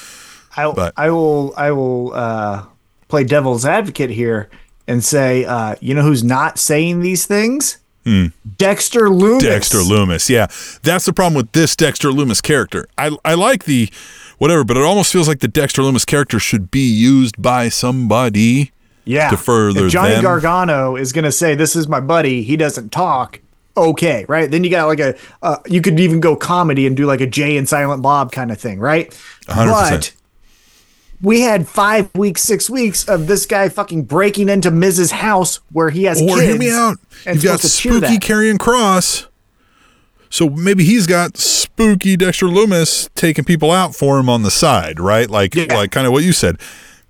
I, 0.56 0.72
But- 0.72 0.94
I 0.96 1.10
will 1.10 1.52
I 1.58 1.72
will 1.72 2.14
uh, 2.14 2.64
play 3.08 3.24
devil's 3.24 3.66
advocate 3.66 4.08
here 4.08 4.48
and 4.88 5.04
say, 5.04 5.44
uh, 5.44 5.74
you 5.82 5.92
know 5.92 6.00
who's 6.00 6.24
not 6.24 6.58
saying 6.58 7.00
these 7.00 7.26
things? 7.26 7.76
Dexter 8.56 9.08
Lumis. 9.10 9.40
Dexter 9.40 9.78
Lumis. 9.80 10.30
Yeah. 10.30 10.46
That's 10.82 11.04
the 11.04 11.12
problem 11.12 11.34
with 11.34 11.52
this 11.52 11.76
Dexter 11.76 12.08
Lumis 12.08 12.42
character. 12.42 12.88
I, 12.96 13.14
I 13.26 13.34
like 13.34 13.64
the 13.64 13.90
whatever, 14.38 14.64
but 14.64 14.78
it 14.78 14.84
almost 14.84 15.12
feels 15.12 15.28
like 15.28 15.40
the 15.40 15.48
Dexter 15.48 15.82
Lumis 15.82 16.06
character 16.06 16.38
should 16.38 16.70
be 16.70 16.88
used 16.88 17.42
by 17.42 17.68
somebody. 17.68 18.70
Yeah. 19.06 19.30
to 19.30 19.36
further 19.38 19.86
if 19.86 19.92
Johnny 19.92 20.14
them. 20.16 20.22
Gargano 20.24 20.96
is 20.96 21.12
going 21.12 21.24
to 21.24 21.32
say, 21.32 21.54
"This 21.54 21.74
is 21.76 21.88
my 21.88 22.00
buddy," 22.00 22.42
he 22.42 22.56
doesn't 22.56 22.90
talk. 22.92 23.40
Okay, 23.76 24.24
right? 24.28 24.50
Then 24.50 24.64
you 24.64 24.70
got 24.70 24.86
like 24.86 25.00
a, 25.00 25.14
uh, 25.42 25.56
you 25.66 25.80
could 25.80 25.98
even 26.00 26.18
go 26.20 26.34
comedy 26.36 26.86
and 26.86 26.96
do 26.96 27.06
like 27.06 27.20
a 27.20 27.26
Jay 27.26 27.56
and 27.56 27.68
Silent 27.68 28.02
Bob 28.02 28.32
kind 28.32 28.50
of 28.50 28.58
thing, 28.58 28.78
right? 28.80 29.10
100%. 29.48 29.90
But 29.90 30.12
we 31.22 31.42
had 31.42 31.68
five 31.68 32.08
weeks, 32.14 32.42
six 32.42 32.68
weeks 32.70 33.06
of 33.08 33.26
this 33.26 33.46
guy 33.46 33.68
fucking 33.68 34.04
breaking 34.04 34.48
into 34.48 34.70
Mrs. 34.70 35.12
House 35.12 35.60
where 35.72 35.90
he 35.90 36.04
has 36.04 36.20
Or 36.20 36.26
kids. 36.28 36.40
hear 36.42 36.56
me 36.58 36.70
out. 36.70 36.96
and 37.26 37.36
You've 37.36 37.44
got 37.44 37.60
spooky 37.60 38.18
Karrion 38.18 38.58
Cross. 38.58 39.26
So 40.30 40.48
maybe 40.50 40.84
he's 40.84 41.06
got 41.06 41.36
spooky 41.36 42.16
Dexter 42.16 42.46
Lumis 42.46 43.08
taking 43.14 43.44
people 43.44 43.70
out 43.70 43.94
for 43.94 44.18
him 44.18 44.28
on 44.28 44.42
the 44.42 44.50
side, 44.50 44.98
right? 44.98 45.28
Like 45.30 45.54
Yeah. 45.54 45.74
like 45.74 45.90
kind 45.92 46.06
of 46.06 46.12
what 46.12 46.24
you 46.24 46.32
said. 46.32 46.58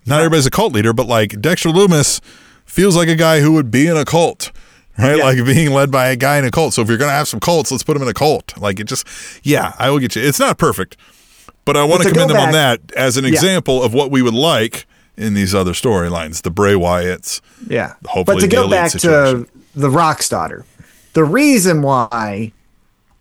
Not 0.07 0.21
everybody's 0.21 0.47
a 0.47 0.51
cult 0.51 0.73
leader, 0.73 0.93
but 0.93 1.07
like 1.07 1.41
Dexter 1.41 1.71
Lumis 1.71 2.21
feels 2.65 2.97
like 2.97 3.09
a 3.09 3.17
guy 3.17 3.41
who 3.41 3.53
would 3.53 3.71
be 3.71 3.87
in 3.87 3.97
a 3.97 4.05
cult. 4.05 4.53
Right? 4.99 5.19
Yeah. 5.19 5.25
Like 5.25 5.45
being 5.45 5.73
led 5.73 5.91
by 5.91 6.09
a 6.09 6.17
guy 6.17 6.39
in 6.39 6.45
a 6.45 6.51
cult. 6.51 6.75
So 6.75 6.83
if 6.83 6.89
you're 6.89 6.99
gonna 6.99 7.13
have 7.13 7.29
some 7.29 7.41
cults, 7.41 7.71
let's 7.71 7.83
put 7.83 7.97
him 7.97 8.03
in 8.03 8.09
a 8.09 8.15
cult. 8.15 8.57
Like 8.59 8.81
it 8.81 8.85
just 8.85 9.07
yeah, 9.43 9.75
I 9.79 9.91
will 9.91 9.99
get 9.99 10.17
you. 10.17 10.23
It's 10.23 10.41
not 10.41 10.59
perfect. 10.59 10.97
But 11.65 11.77
I 11.77 11.85
want 11.85 12.03
to 12.03 12.09
to 12.09 12.15
commend 12.15 12.31
them 12.31 12.39
on 12.39 12.53
that 12.53 12.93
as 12.93 13.17
an 13.17 13.25
example 13.25 13.83
of 13.83 13.93
what 13.93 14.11
we 14.11 14.23
would 14.23 14.35
like 14.35 14.87
in 15.17 15.35
these 15.35 15.55
other 15.55 15.73
storylines. 15.73 16.43
The 16.43 16.51
Bray 16.51 16.75
Wyatts. 16.75 17.41
Yeah. 17.67 17.95
Hopefully 18.07 18.37
but 18.37 18.41
to 18.43 18.49
go 18.49 18.71
back 18.71 18.91
situation. 18.93 19.47
to 19.47 19.51
the 19.75 19.91
Rock's 19.91 20.29
daughter. 20.29 20.65
The 21.15 21.25
reason 21.25 21.83
why 21.83 22.53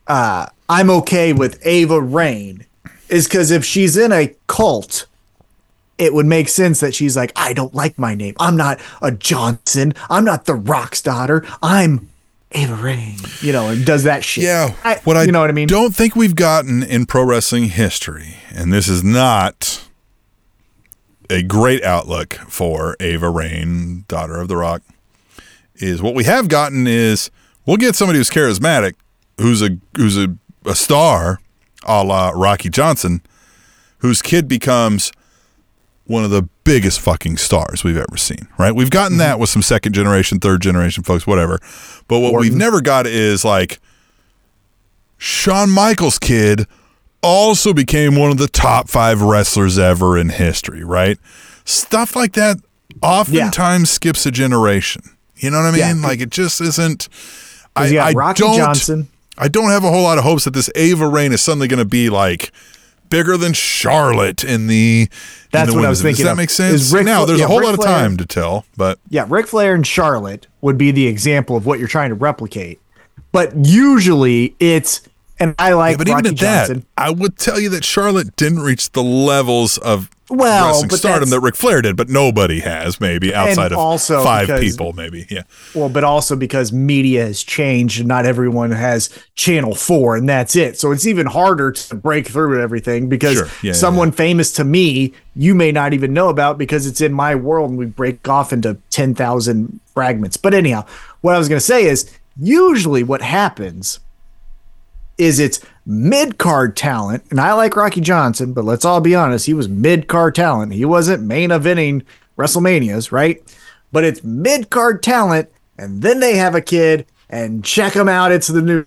uh, 0.08 0.48
I'm 0.70 0.90
okay 0.92 1.34
with 1.34 1.66
Ava 1.66 2.00
Raine 2.00 2.66
is 3.10 3.28
because 3.28 3.52
if 3.52 3.66
she's 3.66 3.98
in 3.98 4.12
a 4.12 4.34
cult, 4.48 5.08
it 5.98 6.14
would 6.14 6.26
make 6.26 6.50
sense 6.50 6.80
that 6.82 6.94
she's 6.94 7.16
like, 7.16 7.32
I 7.36 7.54
don't 7.54 7.74
like 7.74 7.98
my 7.98 8.16
name. 8.16 8.36
I'm 8.40 8.58
not 8.58 8.80
a 9.02 9.12
Johnson. 9.12 9.94
I'm 10.10 10.26
not 10.26 10.46
the 10.46 10.56
Rock's 10.56 11.02
daughter. 11.02 11.46
I'm 11.62 12.10
Ava 12.52 12.76
Raine. 12.76 13.18
You 13.42 13.54
know, 13.54 13.70
and 13.70 13.86
does 13.86 14.04
that 14.04 14.24
shit. 14.24 14.44
Yeah. 14.44 14.76
I, 14.84 14.96
what 15.04 15.18
I 15.18 15.24
you 15.24 15.32
know 15.32 15.42
what 15.42 15.50
I 15.50 15.54
mean? 15.54 15.68
don't 15.68 15.96
think 15.96 16.16
we've 16.16 16.36
gotten 16.36 16.84
in 16.84 17.06
pro 17.06 17.24
wrestling 17.24 17.66
history, 17.66 18.36
and 18.54 18.74
this 18.74 18.88
is 18.88 19.04
not 19.04 19.88
a 21.30 21.42
great 21.42 21.84
outlook 21.84 22.36
for 22.48 22.96
Ava 23.00 23.30
Raine, 23.30 24.06
daughter 24.08 24.40
of 24.40 24.48
the 24.48 24.58
Rock, 24.58 24.82
is 25.76 26.02
what 26.02 26.14
we 26.14 26.24
have 26.26 26.48
gotten 26.48 26.88
is 26.88 27.32
we'll 27.66 27.78
get 27.78 27.96
somebody 27.96 28.20
who's 28.20 28.30
charismatic, 28.30 28.94
who's 29.38 29.62
a 29.62 29.78
who's 29.96 30.18
a, 30.18 30.36
a 30.66 30.76
star, 30.76 31.40
a 31.86 32.04
la 32.04 32.30
Rocky 32.30 32.70
Johnson, 32.70 33.22
whose 34.00 34.22
kid 34.22 34.48
becomes 34.48 35.12
one 36.06 36.24
of 36.24 36.30
the 36.30 36.44
biggest 36.64 37.00
fucking 37.00 37.38
stars 37.38 37.84
we've 37.84 37.98
ever 37.98 38.18
seen, 38.18 38.48
right? 38.58 38.74
We've 38.74 38.90
gotten 38.90 39.18
that 39.18 39.40
with 39.40 39.50
some 39.50 39.62
second 39.62 39.94
generation, 39.94 40.40
third 40.40 40.62
generation 40.62 41.04
folks, 41.04 41.26
whatever. 41.26 41.60
But 42.08 42.20
what 42.20 42.34
we've 42.40 42.56
never 42.56 42.82
got 42.82 43.08
is 43.08 43.44
like 43.44 43.80
Shawn 45.18 45.72
Michaels' 45.72 46.20
kid 46.20 46.68
also 47.24 47.74
became 47.74 48.16
one 48.16 48.30
of 48.30 48.38
the 48.38 48.48
top 48.48 48.88
five 48.88 49.22
wrestlers 49.22 49.80
ever 49.80 50.18
in 50.18 50.30
history, 50.30 50.84
right? 50.84 51.18
Stuff 51.66 52.16
like 52.16 52.34
that 52.34 52.58
oftentimes 53.02 53.90
skips 53.90 54.26
a 54.26 54.32
generation. 54.32 55.02
You 55.38 55.50
know 55.50 55.58
what 55.58 55.68
I 55.68 55.72
mean? 55.72 56.02
Yeah. 56.02 56.08
Like 56.08 56.22
it 56.22 56.30
just 56.30 56.62
isn't. 56.62 57.10
I, 57.76 57.98
I 57.98 58.14
don't, 58.14 58.36
Johnson. 58.58 59.10
I 59.38 59.48
don't 59.48 59.70
have 59.70 59.84
a 59.84 59.90
whole 59.90 60.04
lot 60.04 60.18
of 60.18 60.24
hopes 60.24 60.46
that 60.46 60.54
this 60.54 60.70
Ava 60.76 61.08
Raine 61.08 61.34
is 61.34 61.42
suddenly 61.42 61.68
going 61.68 61.80
to 61.80 61.86
be 61.86 62.10
like 62.10 62.52
bigger 63.10 63.38
than 63.38 63.54
Charlotte 63.54 64.44
in 64.44 64.68
the. 64.68 65.10
That's 65.52 65.70
in 65.70 65.76
the 65.76 65.80
what 65.82 65.86
I 65.86 65.90
was 65.90 66.02
thinking 66.02 66.24
Does 66.24 66.26
that 66.26 66.32
of. 66.32 66.38
make 66.38 66.50
sense? 66.50 66.92
Ric 66.92 67.06
now 67.06 67.26
there's 67.26 67.40
yeah, 67.40 67.46
a 67.46 67.48
whole 67.48 67.60
Ric 67.60 67.66
lot 67.68 67.74
of 67.76 67.80
Flair- 67.82 68.00
time 68.00 68.18
to 68.18 68.26
tell, 68.26 68.66
but 68.78 69.00
Yeah, 69.10 69.26
Ric 69.30 69.48
Flair 69.48 69.74
and 69.76 69.86
Charlotte 69.86 70.48
would 70.62 70.78
be 70.78 70.92
the 70.92 71.08
example 71.08 71.56
of 71.56 71.66
what 71.66 71.80
you're 71.80 71.88
trying 71.88 72.10
to 72.10 72.16
replicate. 72.16 72.80
But 73.32 73.54
usually 73.56 74.56
it's, 74.60 75.02
and 75.40 75.56
I 75.60 75.74
like 75.74 75.94
Yeah, 75.94 75.98
but 75.98 76.08
Rocky 76.08 76.28
even 76.30 76.34
at 76.34 76.40
that, 76.68 76.84
I 76.98 77.10
would 77.12 77.38
tell 77.38 77.60
you 77.60 77.70
that 77.70 77.84
Charlotte 77.84 78.36
didn't 78.36 78.60
reach 78.62 78.92
the 78.92 79.04
levels 79.04 79.78
of 79.78 80.10
Well, 80.30 80.68
wrestling 80.82 80.90
stardom 80.92 81.30
that 81.30 81.40
Ric 81.40 81.56
Flair 81.56 81.82
did, 81.84 81.96
but 81.96 82.10
nobody 82.10 82.60
has, 82.62 83.00
maybe 83.00 83.34
outside 83.34 83.72
of 83.72 83.78
also 83.78 84.24
five 84.24 84.48
because- 84.48 84.62
people, 84.72 84.94
maybe. 84.94 85.28
Yeah, 85.30 85.44
Well, 85.76 85.90
but 85.90 86.04
also 86.04 86.36
because 86.36 86.72
media 86.74 87.26
has 87.26 87.44
changed 87.44 88.00
and 88.00 88.08
not 88.08 88.26
everyone 88.26 88.72
has 88.72 89.10
channel 89.36 89.76
four 89.76 90.16
and 90.16 90.28
that's 90.28 90.56
it. 90.56 90.80
So 90.80 90.92
it's 90.92 91.06
even 91.06 91.28
harder 91.28 91.72
to 91.72 91.96
break 91.96 92.28
through 92.28 92.62
everything 92.62 93.08
because 93.08 93.38
Sure. 93.38 93.46
Yeah, 93.62 93.70
yeah, 93.70 93.74
someone 93.74 94.12
famous 94.12 94.52
to 94.54 94.64
me, 94.64 95.14
you 95.36 95.54
may 95.54 95.72
not 95.72 95.94
even 95.94 96.14
know 96.14 96.30
about 96.30 96.58
because 96.58 96.88
it's 96.88 97.02
in 97.02 97.14
my 97.14 97.36
world 97.36 97.70
and 97.70 97.78
we 97.78 97.86
break 97.86 98.28
off 98.28 98.52
into 98.52 98.78
10,000 98.90 99.80
fragments. 99.94 100.38
But 100.38 100.54
anyhow, 100.56 100.86
what 101.22 101.36
I 101.36 101.38
was 101.38 101.48
going 101.48 101.60
to 101.60 101.66
say 101.66 101.86
is 101.86 102.10
usually 102.40 103.04
what 103.04 103.22
happens 103.22 104.00
is 105.18 105.40
it's 105.40 105.60
mid 105.86 106.38
card 106.38 106.76
talent. 106.76 107.24
And 107.30 107.40
I 107.40 107.54
like 107.54 107.76
Rocky 107.76 108.02
Johnson, 108.02 108.54
but 108.54 108.66
let's 108.66 108.86
all 108.86 109.02
be 109.02 109.16
honest, 109.16 109.46
he 109.46 109.54
was 109.54 109.70
mid 109.70 110.08
card 110.08 110.36
talent. 110.36 110.74
He 110.74 110.86
wasn't 110.86 111.24
main 111.24 111.50
eventing 111.50 112.04
WrestleManias, 112.38 113.12
right? 113.12 113.42
But 113.92 114.04
it's 114.04 114.24
mid 114.24 114.70
card 114.70 115.04
talent, 115.04 115.50
and 115.78 116.02
then 116.02 116.20
they 116.20 116.36
have 116.38 116.56
a 116.56 116.62
kid 116.62 117.06
and 117.30 117.64
check 117.64 117.94
him 117.94 118.10
out. 118.10 118.32
It's 118.32 118.48
the 118.48 118.62
new 118.62 118.86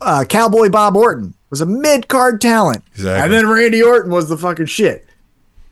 uh, 0.00 0.24
Cowboy 0.28 0.68
Bob 0.68 0.96
Orton 0.96 1.34
was 1.50 1.60
a 1.60 1.66
mid 1.66 2.08
card 2.08 2.40
talent. 2.40 2.82
Exactly. 2.92 3.22
And 3.24 3.32
then 3.32 3.48
Randy 3.48 3.82
Orton 3.82 4.10
was 4.12 4.28
the 4.28 4.38
fucking 4.38 4.66
shit. 4.66 5.06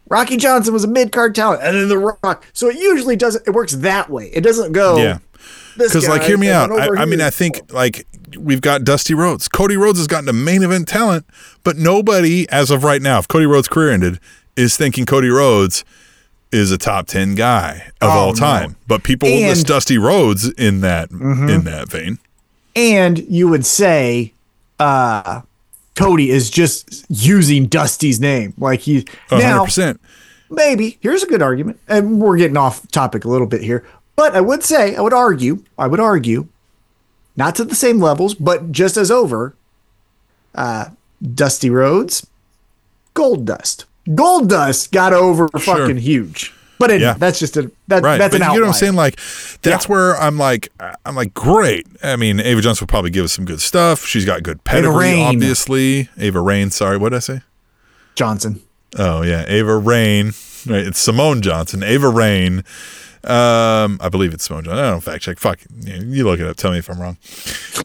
Rocky 0.08 0.36
Johnson 0.38 0.72
was 0.72 0.84
a 0.84 0.88
mid 0.88 1.12
card 1.12 1.34
talent, 1.34 1.62
and 1.62 1.76
then 1.76 1.88
The 1.88 1.98
Rock. 1.98 2.44
So 2.52 2.68
it 2.68 2.76
usually 2.76 3.14
doesn't. 3.16 3.46
It 3.46 3.50
works 3.50 3.74
that 3.76 4.08
way. 4.10 4.30
It 4.32 4.40
doesn't 4.40 4.72
go. 4.72 4.96
yeah. 4.96 5.18
Because, 5.78 6.08
like, 6.08 6.22
hear 6.22 6.36
me 6.38 6.50
out. 6.50 6.70
I, 6.72 7.02
I 7.02 7.04
mean. 7.04 7.20
I 7.20 7.30
think 7.30 7.72
like 7.72 8.06
we've 8.38 8.60
got 8.60 8.84
Dusty 8.84 9.14
Rhodes. 9.14 9.48
Cody 9.48 9.76
Rhodes 9.76 9.98
has 9.98 10.06
gotten 10.06 10.26
to 10.26 10.32
main 10.32 10.62
event 10.62 10.88
talent, 10.88 11.24
but 11.64 11.76
nobody, 11.76 12.48
as 12.50 12.70
of 12.70 12.84
right 12.84 13.00
now, 13.00 13.18
if 13.18 13.28
Cody 13.28 13.46
Rhodes' 13.46 13.68
career 13.68 13.90
ended, 13.90 14.18
is 14.56 14.76
thinking 14.76 15.06
Cody 15.06 15.28
Rhodes 15.28 15.84
is 16.52 16.72
a 16.72 16.78
top 16.78 17.06
ten 17.06 17.34
guy 17.34 17.90
of 18.00 18.08
Oh, 18.10 18.18
all 18.18 18.32
no. 18.32 18.38
time. 18.40 18.76
But 18.86 19.02
people 19.02 19.28
will 19.28 19.36
list 19.48 19.66
Mm-hmm. 19.66 19.72
Dusty 19.74 19.98
Rhodes 19.98 20.48
in 20.50 20.80
that 20.80 21.10
in 21.10 21.64
that 21.64 21.88
vein. 21.90 22.18
and 22.74 23.18
you 23.18 23.48
would 23.48 23.66
say 23.66 24.32
uh 24.80 25.42
Cody 25.94 26.30
is 26.30 26.48
just 26.48 27.04
using 27.10 27.66
Dusty's 27.66 28.18
name. 28.20 28.54
Like 28.56 28.80
he 28.80 29.04
hundred 29.28 29.42
now 29.42 29.66
maybe 30.50 30.96
here's 31.00 31.22
a 31.22 31.26
good 31.26 31.42
argument. 31.42 31.78
And 31.88 32.20
we're 32.20 32.36
getting 32.38 32.56
off 32.56 32.86
topic 32.92 33.24
a 33.24 33.28
little 33.28 33.46
bit 33.46 33.60
here. 33.62 33.84
But 34.18 34.34
I 34.34 34.40
would 34.40 34.64
say, 34.64 34.96
I 34.96 35.00
would 35.00 35.12
argue, 35.14 35.62
I 35.78 35.86
would 35.86 36.00
argue, 36.00 36.48
not 37.36 37.54
to 37.54 37.64
the 37.64 37.76
same 37.76 38.00
levels, 38.00 38.34
but 38.34 38.72
just 38.72 38.96
as 38.96 39.12
over, 39.12 39.54
uh 40.56 40.86
Dusty 41.34 41.70
Rhodes, 41.70 42.26
Gold 43.14 43.44
Dust. 43.46 43.84
Gold 44.14 44.48
Dust 44.48 44.90
got 44.90 45.12
over 45.12 45.46
fucking 45.48 45.98
huge. 45.98 46.52
But 46.80 46.98
Yeah. 46.98 47.14
that's 47.14 47.38
just 47.38 47.56
a 47.56 47.70
that, 47.88 48.02
Right, 48.02 48.18
that's 48.18 48.34
but 48.36 48.42
an 48.42 48.52
you 48.54 48.60
know 48.60 48.66
what 48.66 48.74
I'm 48.74 48.74
saying? 48.74 48.94
Like, 48.94 49.20
that's 49.62 49.88
where 49.88 50.16
I'm 50.16 50.36
like, 50.36 50.72
I'm 51.06 51.14
like, 51.14 51.32
great. 51.34 51.86
I 52.02 52.16
mean, 52.16 52.40
Ava 52.40 52.60
Johnson 52.60 52.84
will 52.84 52.88
probably 52.88 53.10
give 53.10 53.24
us 53.24 53.32
some 53.32 53.44
good 53.44 53.60
stuff. 53.60 54.04
She's 54.04 54.24
got 54.24 54.42
good 54.42 54.62
pedigree, 54.64 55.20
obviously. 55.22 56.08
Ava 56.18 56.40
Raine, 56.40 56.70
sorry, 56.70 56.96
what 56.96 57.10
did 57.10 57.16
I 57.16 57.20
say? 57.20 57.40
Johnson. 58.16 58.62
Oh 58.96 59.22
yeah, 59.22 59.44
Ava 59.46 59.76
Raine. 59.76 60.32
Right, 60.66 60.86
it's 60.86 61.00
Simone 61.00 61.40
Johnson. 61.40 61.82
Ava 61.84 62.08
Raine. 62.08 62.64
Um, 63.24 63.98
I 64.00 64.08
believe 64.10 64.32
it's 64.32 64.44
Simone 64.44 64.64
Johnson. 64.64 64.84
I 64.84 64.90
don't 64.90 65.00
fact 65.00 65.22
check. 65.22 65.38
Fuck, 65.38 65.60
you, 65.80 65.94
you 65.94 66.24
look 66.24 66.40
it 66.40 66.46
up. 66.46 66.56
Tell 66.56 66.70
me 66.70 66.78
if 66.78 66.88
I'm 66.88 67.00
wrong. 67.00 67.16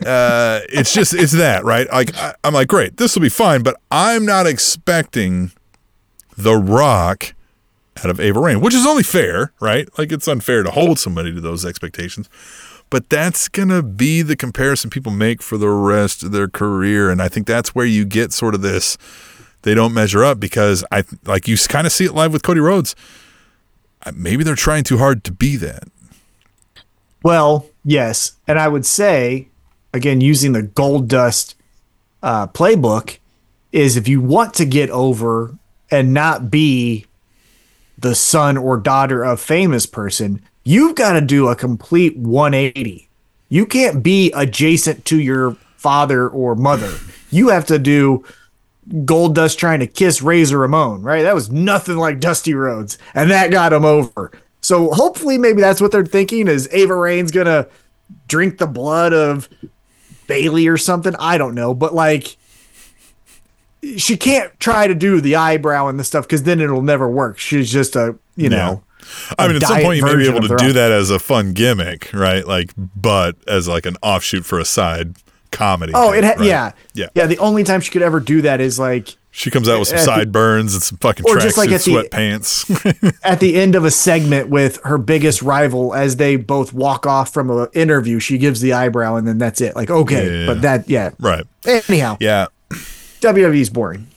Uh, 0.06 0.62
it's 0.70 0.94
just 0.94 1.14
it's 1.14 1.34
that 1.34 1.64
right. 1.64 1.92
Like 1.92 2.16
I, 2.16 2.36
I'm 2.44 2.54
like, 2.54 2.68
great, 2.68 2.98
this 2.98 3.16
will 3.16 3.22
be 3.22 3.30
fine, 3.30 3.64
but 3.64 3.80
I'm 3.92 4.26
not 4.26 4.48
expecting 4.48 5.52
the 6.38 6.56
Rock 6.56 7.34
out 8.00 8.10
of 8.10 8.20
Ava 8.20 8.40
Raine, 8.40 8.62
which 8.62 8.74
is 8.74 8.86
only 8.86 9.04
fair, 9.04 9.54
right? 9.60 9.88
Like 9.98 10.12
it's 10.12 10.28
unfair 10.28 10.64
to 10.64 10.72
hold 10.72 11.00
somebody 11.00 11.34
to 11.34 11.42
those 11.42 11.66
expectations. 11.66 12.30
But 12.90 13.10
that's 13.10 13.48
gonna 13.48 13.82
be 13.82 14.22
the 14.22 14.36
comparison 14.36 14.90
people 14.90 15.12
make 15.12 15.42
for 15.42 15.58
the 15.58 15.70
rest 15.70 16.22
of 16.22 16.32
their 16.32 16.48
career, 16.48 17.10
and 17.10 17.22
I 17.22 17.28
think 17.28 17.48
that's 17.48 17.74
where 17.74 17.86
you 17.86 18.06
get 18.06 18.32
sort 18.32 18.54
of 18.54 18.62
this 18.62 18.98
they 19.64 19.74
don't 19.74 19.94
measure 19.94 20.24
up 20.24 20.40
because 20.40 20.86
I 20.92 21.04
like 21.26 21.48
you 21.48 21.58
kind 21.58 21.88
of 21.88 21.94
see 21.94 22.06
it 22.06 22.14
live 22.14 22.32
with 22.32 22.44
Cody 22.44 22.60
Rhodes. 22.60 22.96
Maybe 24.12 24.44
they're 24.44 24.56
trying 24.56 24.84
too 24.84 24.98
hard 24.98 25.24
to 25.26 25.32
be 25.32 25.56
that. 25.58 25.84
Well, 27.22 27.68
yes, 27.86 28.34
and 28.48 28.60
I 28.60 28.68
would 28.68 28.86
say 28.86 29.48
again 29.94 30.20
using 30.22 30.52
the 30.52 30.64
gold 30.64 31.08
dust 31.08 31.56
uh, 32.22 32.48
playbook 32.48 33.20
is 33.72 33.98
if 33.98 34.08
you 34.08 34.22
want 34.22 34.54
to 34.56 34.66
get 34.66 34.90
over 34.90 35.56
and 35.90 36.14
not 36.14 36.50
be 36.50 37.06
the 37.98 38.16
son 38.16 38.58
or 38.58 38.78
daughter 38.78 39.24
of 39.24 39.40
famous 39.40 39.86
person, 39.86 40.42
you've 40.64 40.96
got 40.96 41.14
to 41.14 41.22
do 41.22 41.48
a 41.48 41.56
complete 41.56 42.18
180. 42.18 43.08
You 43.50 43.66
can't 43.66 44.04
be 44.04 44.32
adjacent 44.34 45.06
to 45.06 45.20
your 45.20 45.56
father 45.78 46.28
or 46.28 46.56
mother. 46.56 46.94
You 47.30 47.50
have 47.50 47.66
to 47.68 47.80
do 47.80 48.24
Gold 49.06 49.36
Dust 49.36 49.58
trying 49.58 49.80
to 49.80 49.88
kiss 49.88 50.22
Razor 50.22 50.58
Ramon, 50.58 51.02
right? 51.02 51.24
That 51.24 51.36
was 51.36 51.52
nothing 51.52 51.98
like 51.98 52.20
Dusty 52.20 52.54
Rhodes, 52.54 52.98
and 53.14 53.32
that 53.32 53.52
got 53.52 53.74
him 53.74 53.86
over. 53.86 54.32
So 54.62 54.92
hopefully, 54.92 55.38
maybe 55.38 55.62
that's 55.62 55.82
what 55.82 55.92
they're 55.92 56.06
thinking 56.06 56.48
is 56.48 56.68
Ava 56.72 56.96
Raine's 56.96 57.32
gonna 57.32 57.68
drink 58.28 58.58
the 58.58 58.68
blood 58.68 59.14
of 59.14 59.50
Bayley 60.28 60.68
or 60.68 60.78
something. 60.78 61.16
I 61.18 61.38
don't 61.38 61.56
know, 61.56 61.74
but 61.74 61.94
like 61.94 62.38
she 63.98 64.16
can't 64.18 64.58
try 64.60 64.88
to 64.88 64.96
do 64.96 65.22
the 65.22 65.36
eyebrow 65.36 65.88
and 65.88 66.00
the 66.00 66.04
stuff 66.04 66.26
because 66.26 66.44
then 66.44 66.60
it'll 66.60 66.82
never 66.82 67.10
work. 67.10 67.38
She's 67.38 67.72
just 67.72 67.96
a 67.96 68.18
you 68.36 68.50
know. 68.50 68.84
I 69.38 69.48
mean, 69.48 69.58
at 69.58 69.64
some 69.64 69.82
point 69.82 69.98
you 69.98 70.06
may 70.06 70.16
be 70.16 70.28
able 70.28 70.48
to 70.48 70.56
do 70.56 70.72
that 70.74 70.92
as 70.92 71.10
a 71.10 71.20
fun 71.20 71.52
gimmick, 71.52 72.10
right? 72.14 72.48
Like, 72.48 72.72
but 72.78 73.36
as 73.48 73.68
like 73.68 73.86
an 73.86 73.98
offshoot 74.02 74.46
for 74.46 74.60
a 74.60 74.66
side 74.66 75.18
comedy. 75.54 75.94
Oh, 75.96 76.12
thing, 76.12 76.20
it 76.20 76.24
ha- 76.26 76.34
right? 76.38 76.46
yeah, 76.48 76.72
yeah. 76.94 77.08
yeah. 77.16 77.26
The 77.28 77.38
only 77.40 77.64
time 77.64 77.80
she 77.82 77.92
could 77.92 78.02
ever 78.02 78.20
do 78.20 78.42
that 78.42 78.60
is 78.62 78.78
like 78.78 79.16
She 79.32 79.50
comes 79.50 79.70
out 79.70 79.80
with 79.80 79.88
some 79.88 79.98
the- 79.98 80.04
sideburns 80.04 80.74
and 80.74 80.84
some 80.84 80.98
fucking 80.98 81.26
Or 81.28 81.38
just 81.38 81.58
like 81.58 81.72
at 81.72 81.82
the- 81.82 81.92
sweatpants. 81.92 83.20
at 83.24 83.40
the 83.40 83.56
end 83.56 83.76
of 83.76 83.86
a 83.86 83.92
segment 83.92 84.50
with 84.50 84.80
her 84.84 84.98
biggest 84.98 85.42
rival 85.42 85.94
as 85.94 86.18
they 86.18 86.36
both 86.36 86.74
walk 86.74 87.06
off 87.06 87.34
from 87.34 87.50
an 87.50 87.68
interview. 87.74 88.20
She 88.20 88.38
gives 88.38 88.62
the 88.62 88.74
eyebrow 88.74 89.16
and 89.16 89.28
then 89.28 89.38
that's 89.38 89.62
it. 89.62 89.76
Like 89.76 89.90
okay, 89.90 90.42
Yeah. 90.42 90.46
but 90.48 90.62
that 90.62 90.90
yeah. 90.90 91.12
right. 91.20 91.46
Anyhow, 91.66 92.18
Yeah. 92.20 92.48
WWE's 93.22 93.70
boring. 93.70 94.08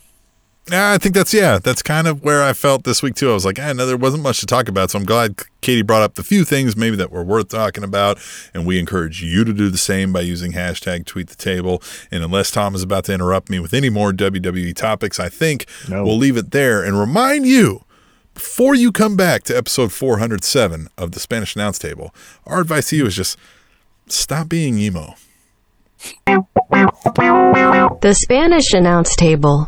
Yeah, 0.69 0.91
I 0.91 0.97
think 0.97 1.15
that's 1.15 1.33
yeah, 1.33 1.59
that's 1.59 1.81
kind 1.81 2.07
of 2.07 2.23
where 2.23 2.43
I 2.43 2.51
felt 2.51 2.83
this 2.83 3.01
week 3.01 3.15
too. 3.15 3.29
I 3.31 3.33
was 3.33 3.45
like, 3.45 3.57
ah, 3.57 3.67
I 3.67 3.73
know 3.73 3.85
there 3.85 3.95
wasn't 3.95 4.21
much 4.23 4.41
to 4.41 4.45
talk 4.45 4.67
about, 4.67 4.91
so 4.91 4.99
I'm 4.99 5.05
glad 5.05 5.37
Katie 5.61 5.81
brought 5.81 6.01
up 6.01 6.15
the 6.15 6.23
few 6.23 6.43
things 6.43 6.75
maybe 6.75 6.97
that 6.97 7.09
were 7.09 7.23
worth 7.23 7.47
talking 7.47 7.85
about, 7.85 8.19
and 8.53 8.65
we 8.65 8.77
encourage 8.77 9.23
you 9.23 9.45
to 9.45 9.53
do 9.53 9.69
the 9.69 9.77
same 9.77 10.11
by 10.11 10.19
using 10.21 10.51
hashtag 10.51 11.05
tweet 11.05 11.27
the 11.29 11.35
table. 11.37 11.81
And 12.11 12.21
unless 12.21 12.51
Tom 12.51 12.75
is 12.75 12.83
about 12.83 13.05
to 13.05 13.13
interrupt 13.13 13.49
me 13.49 13.59
with 13.59 13.73
any 13.73 13.89
more 13.89 14.11
WWE 14.11 14.75
topics, 14.75 15.21
I 15.21 15.29
think 15.29 15.67
No. 15.87 16.03
we'll 16.03 16.17
leave 16.17 16.35
it 16.35 16.51
there 16.51 16.83
and 16.83 16.99
remind 16.99 17.45
you 17.45 17.85
before 18.33 18.75
you 18.75 18.91
come 18.91 19.15
back 19.15 19.43
to 19.43 19.55
episode 19.57 19.93
407 19.93 20.89
of 20.97 21.13
the 21.13 21.19
Spanish 21.21 21.55
Announce 21.55 21.79
Table. 21.79 22.13
Our 22.45 22.59
advice 22.59 22.89
to 22.89 22.97
you 22.97 23.05
is 23.05 23.15
just 23.15 23.37
stop 24.07 24.49
being 24.49 24.77
emo. 24.77 25.15
The 28.01 28.13
Spanish 28.15 28.73
Announce 28.73 29.15
Table. 29.15 29.67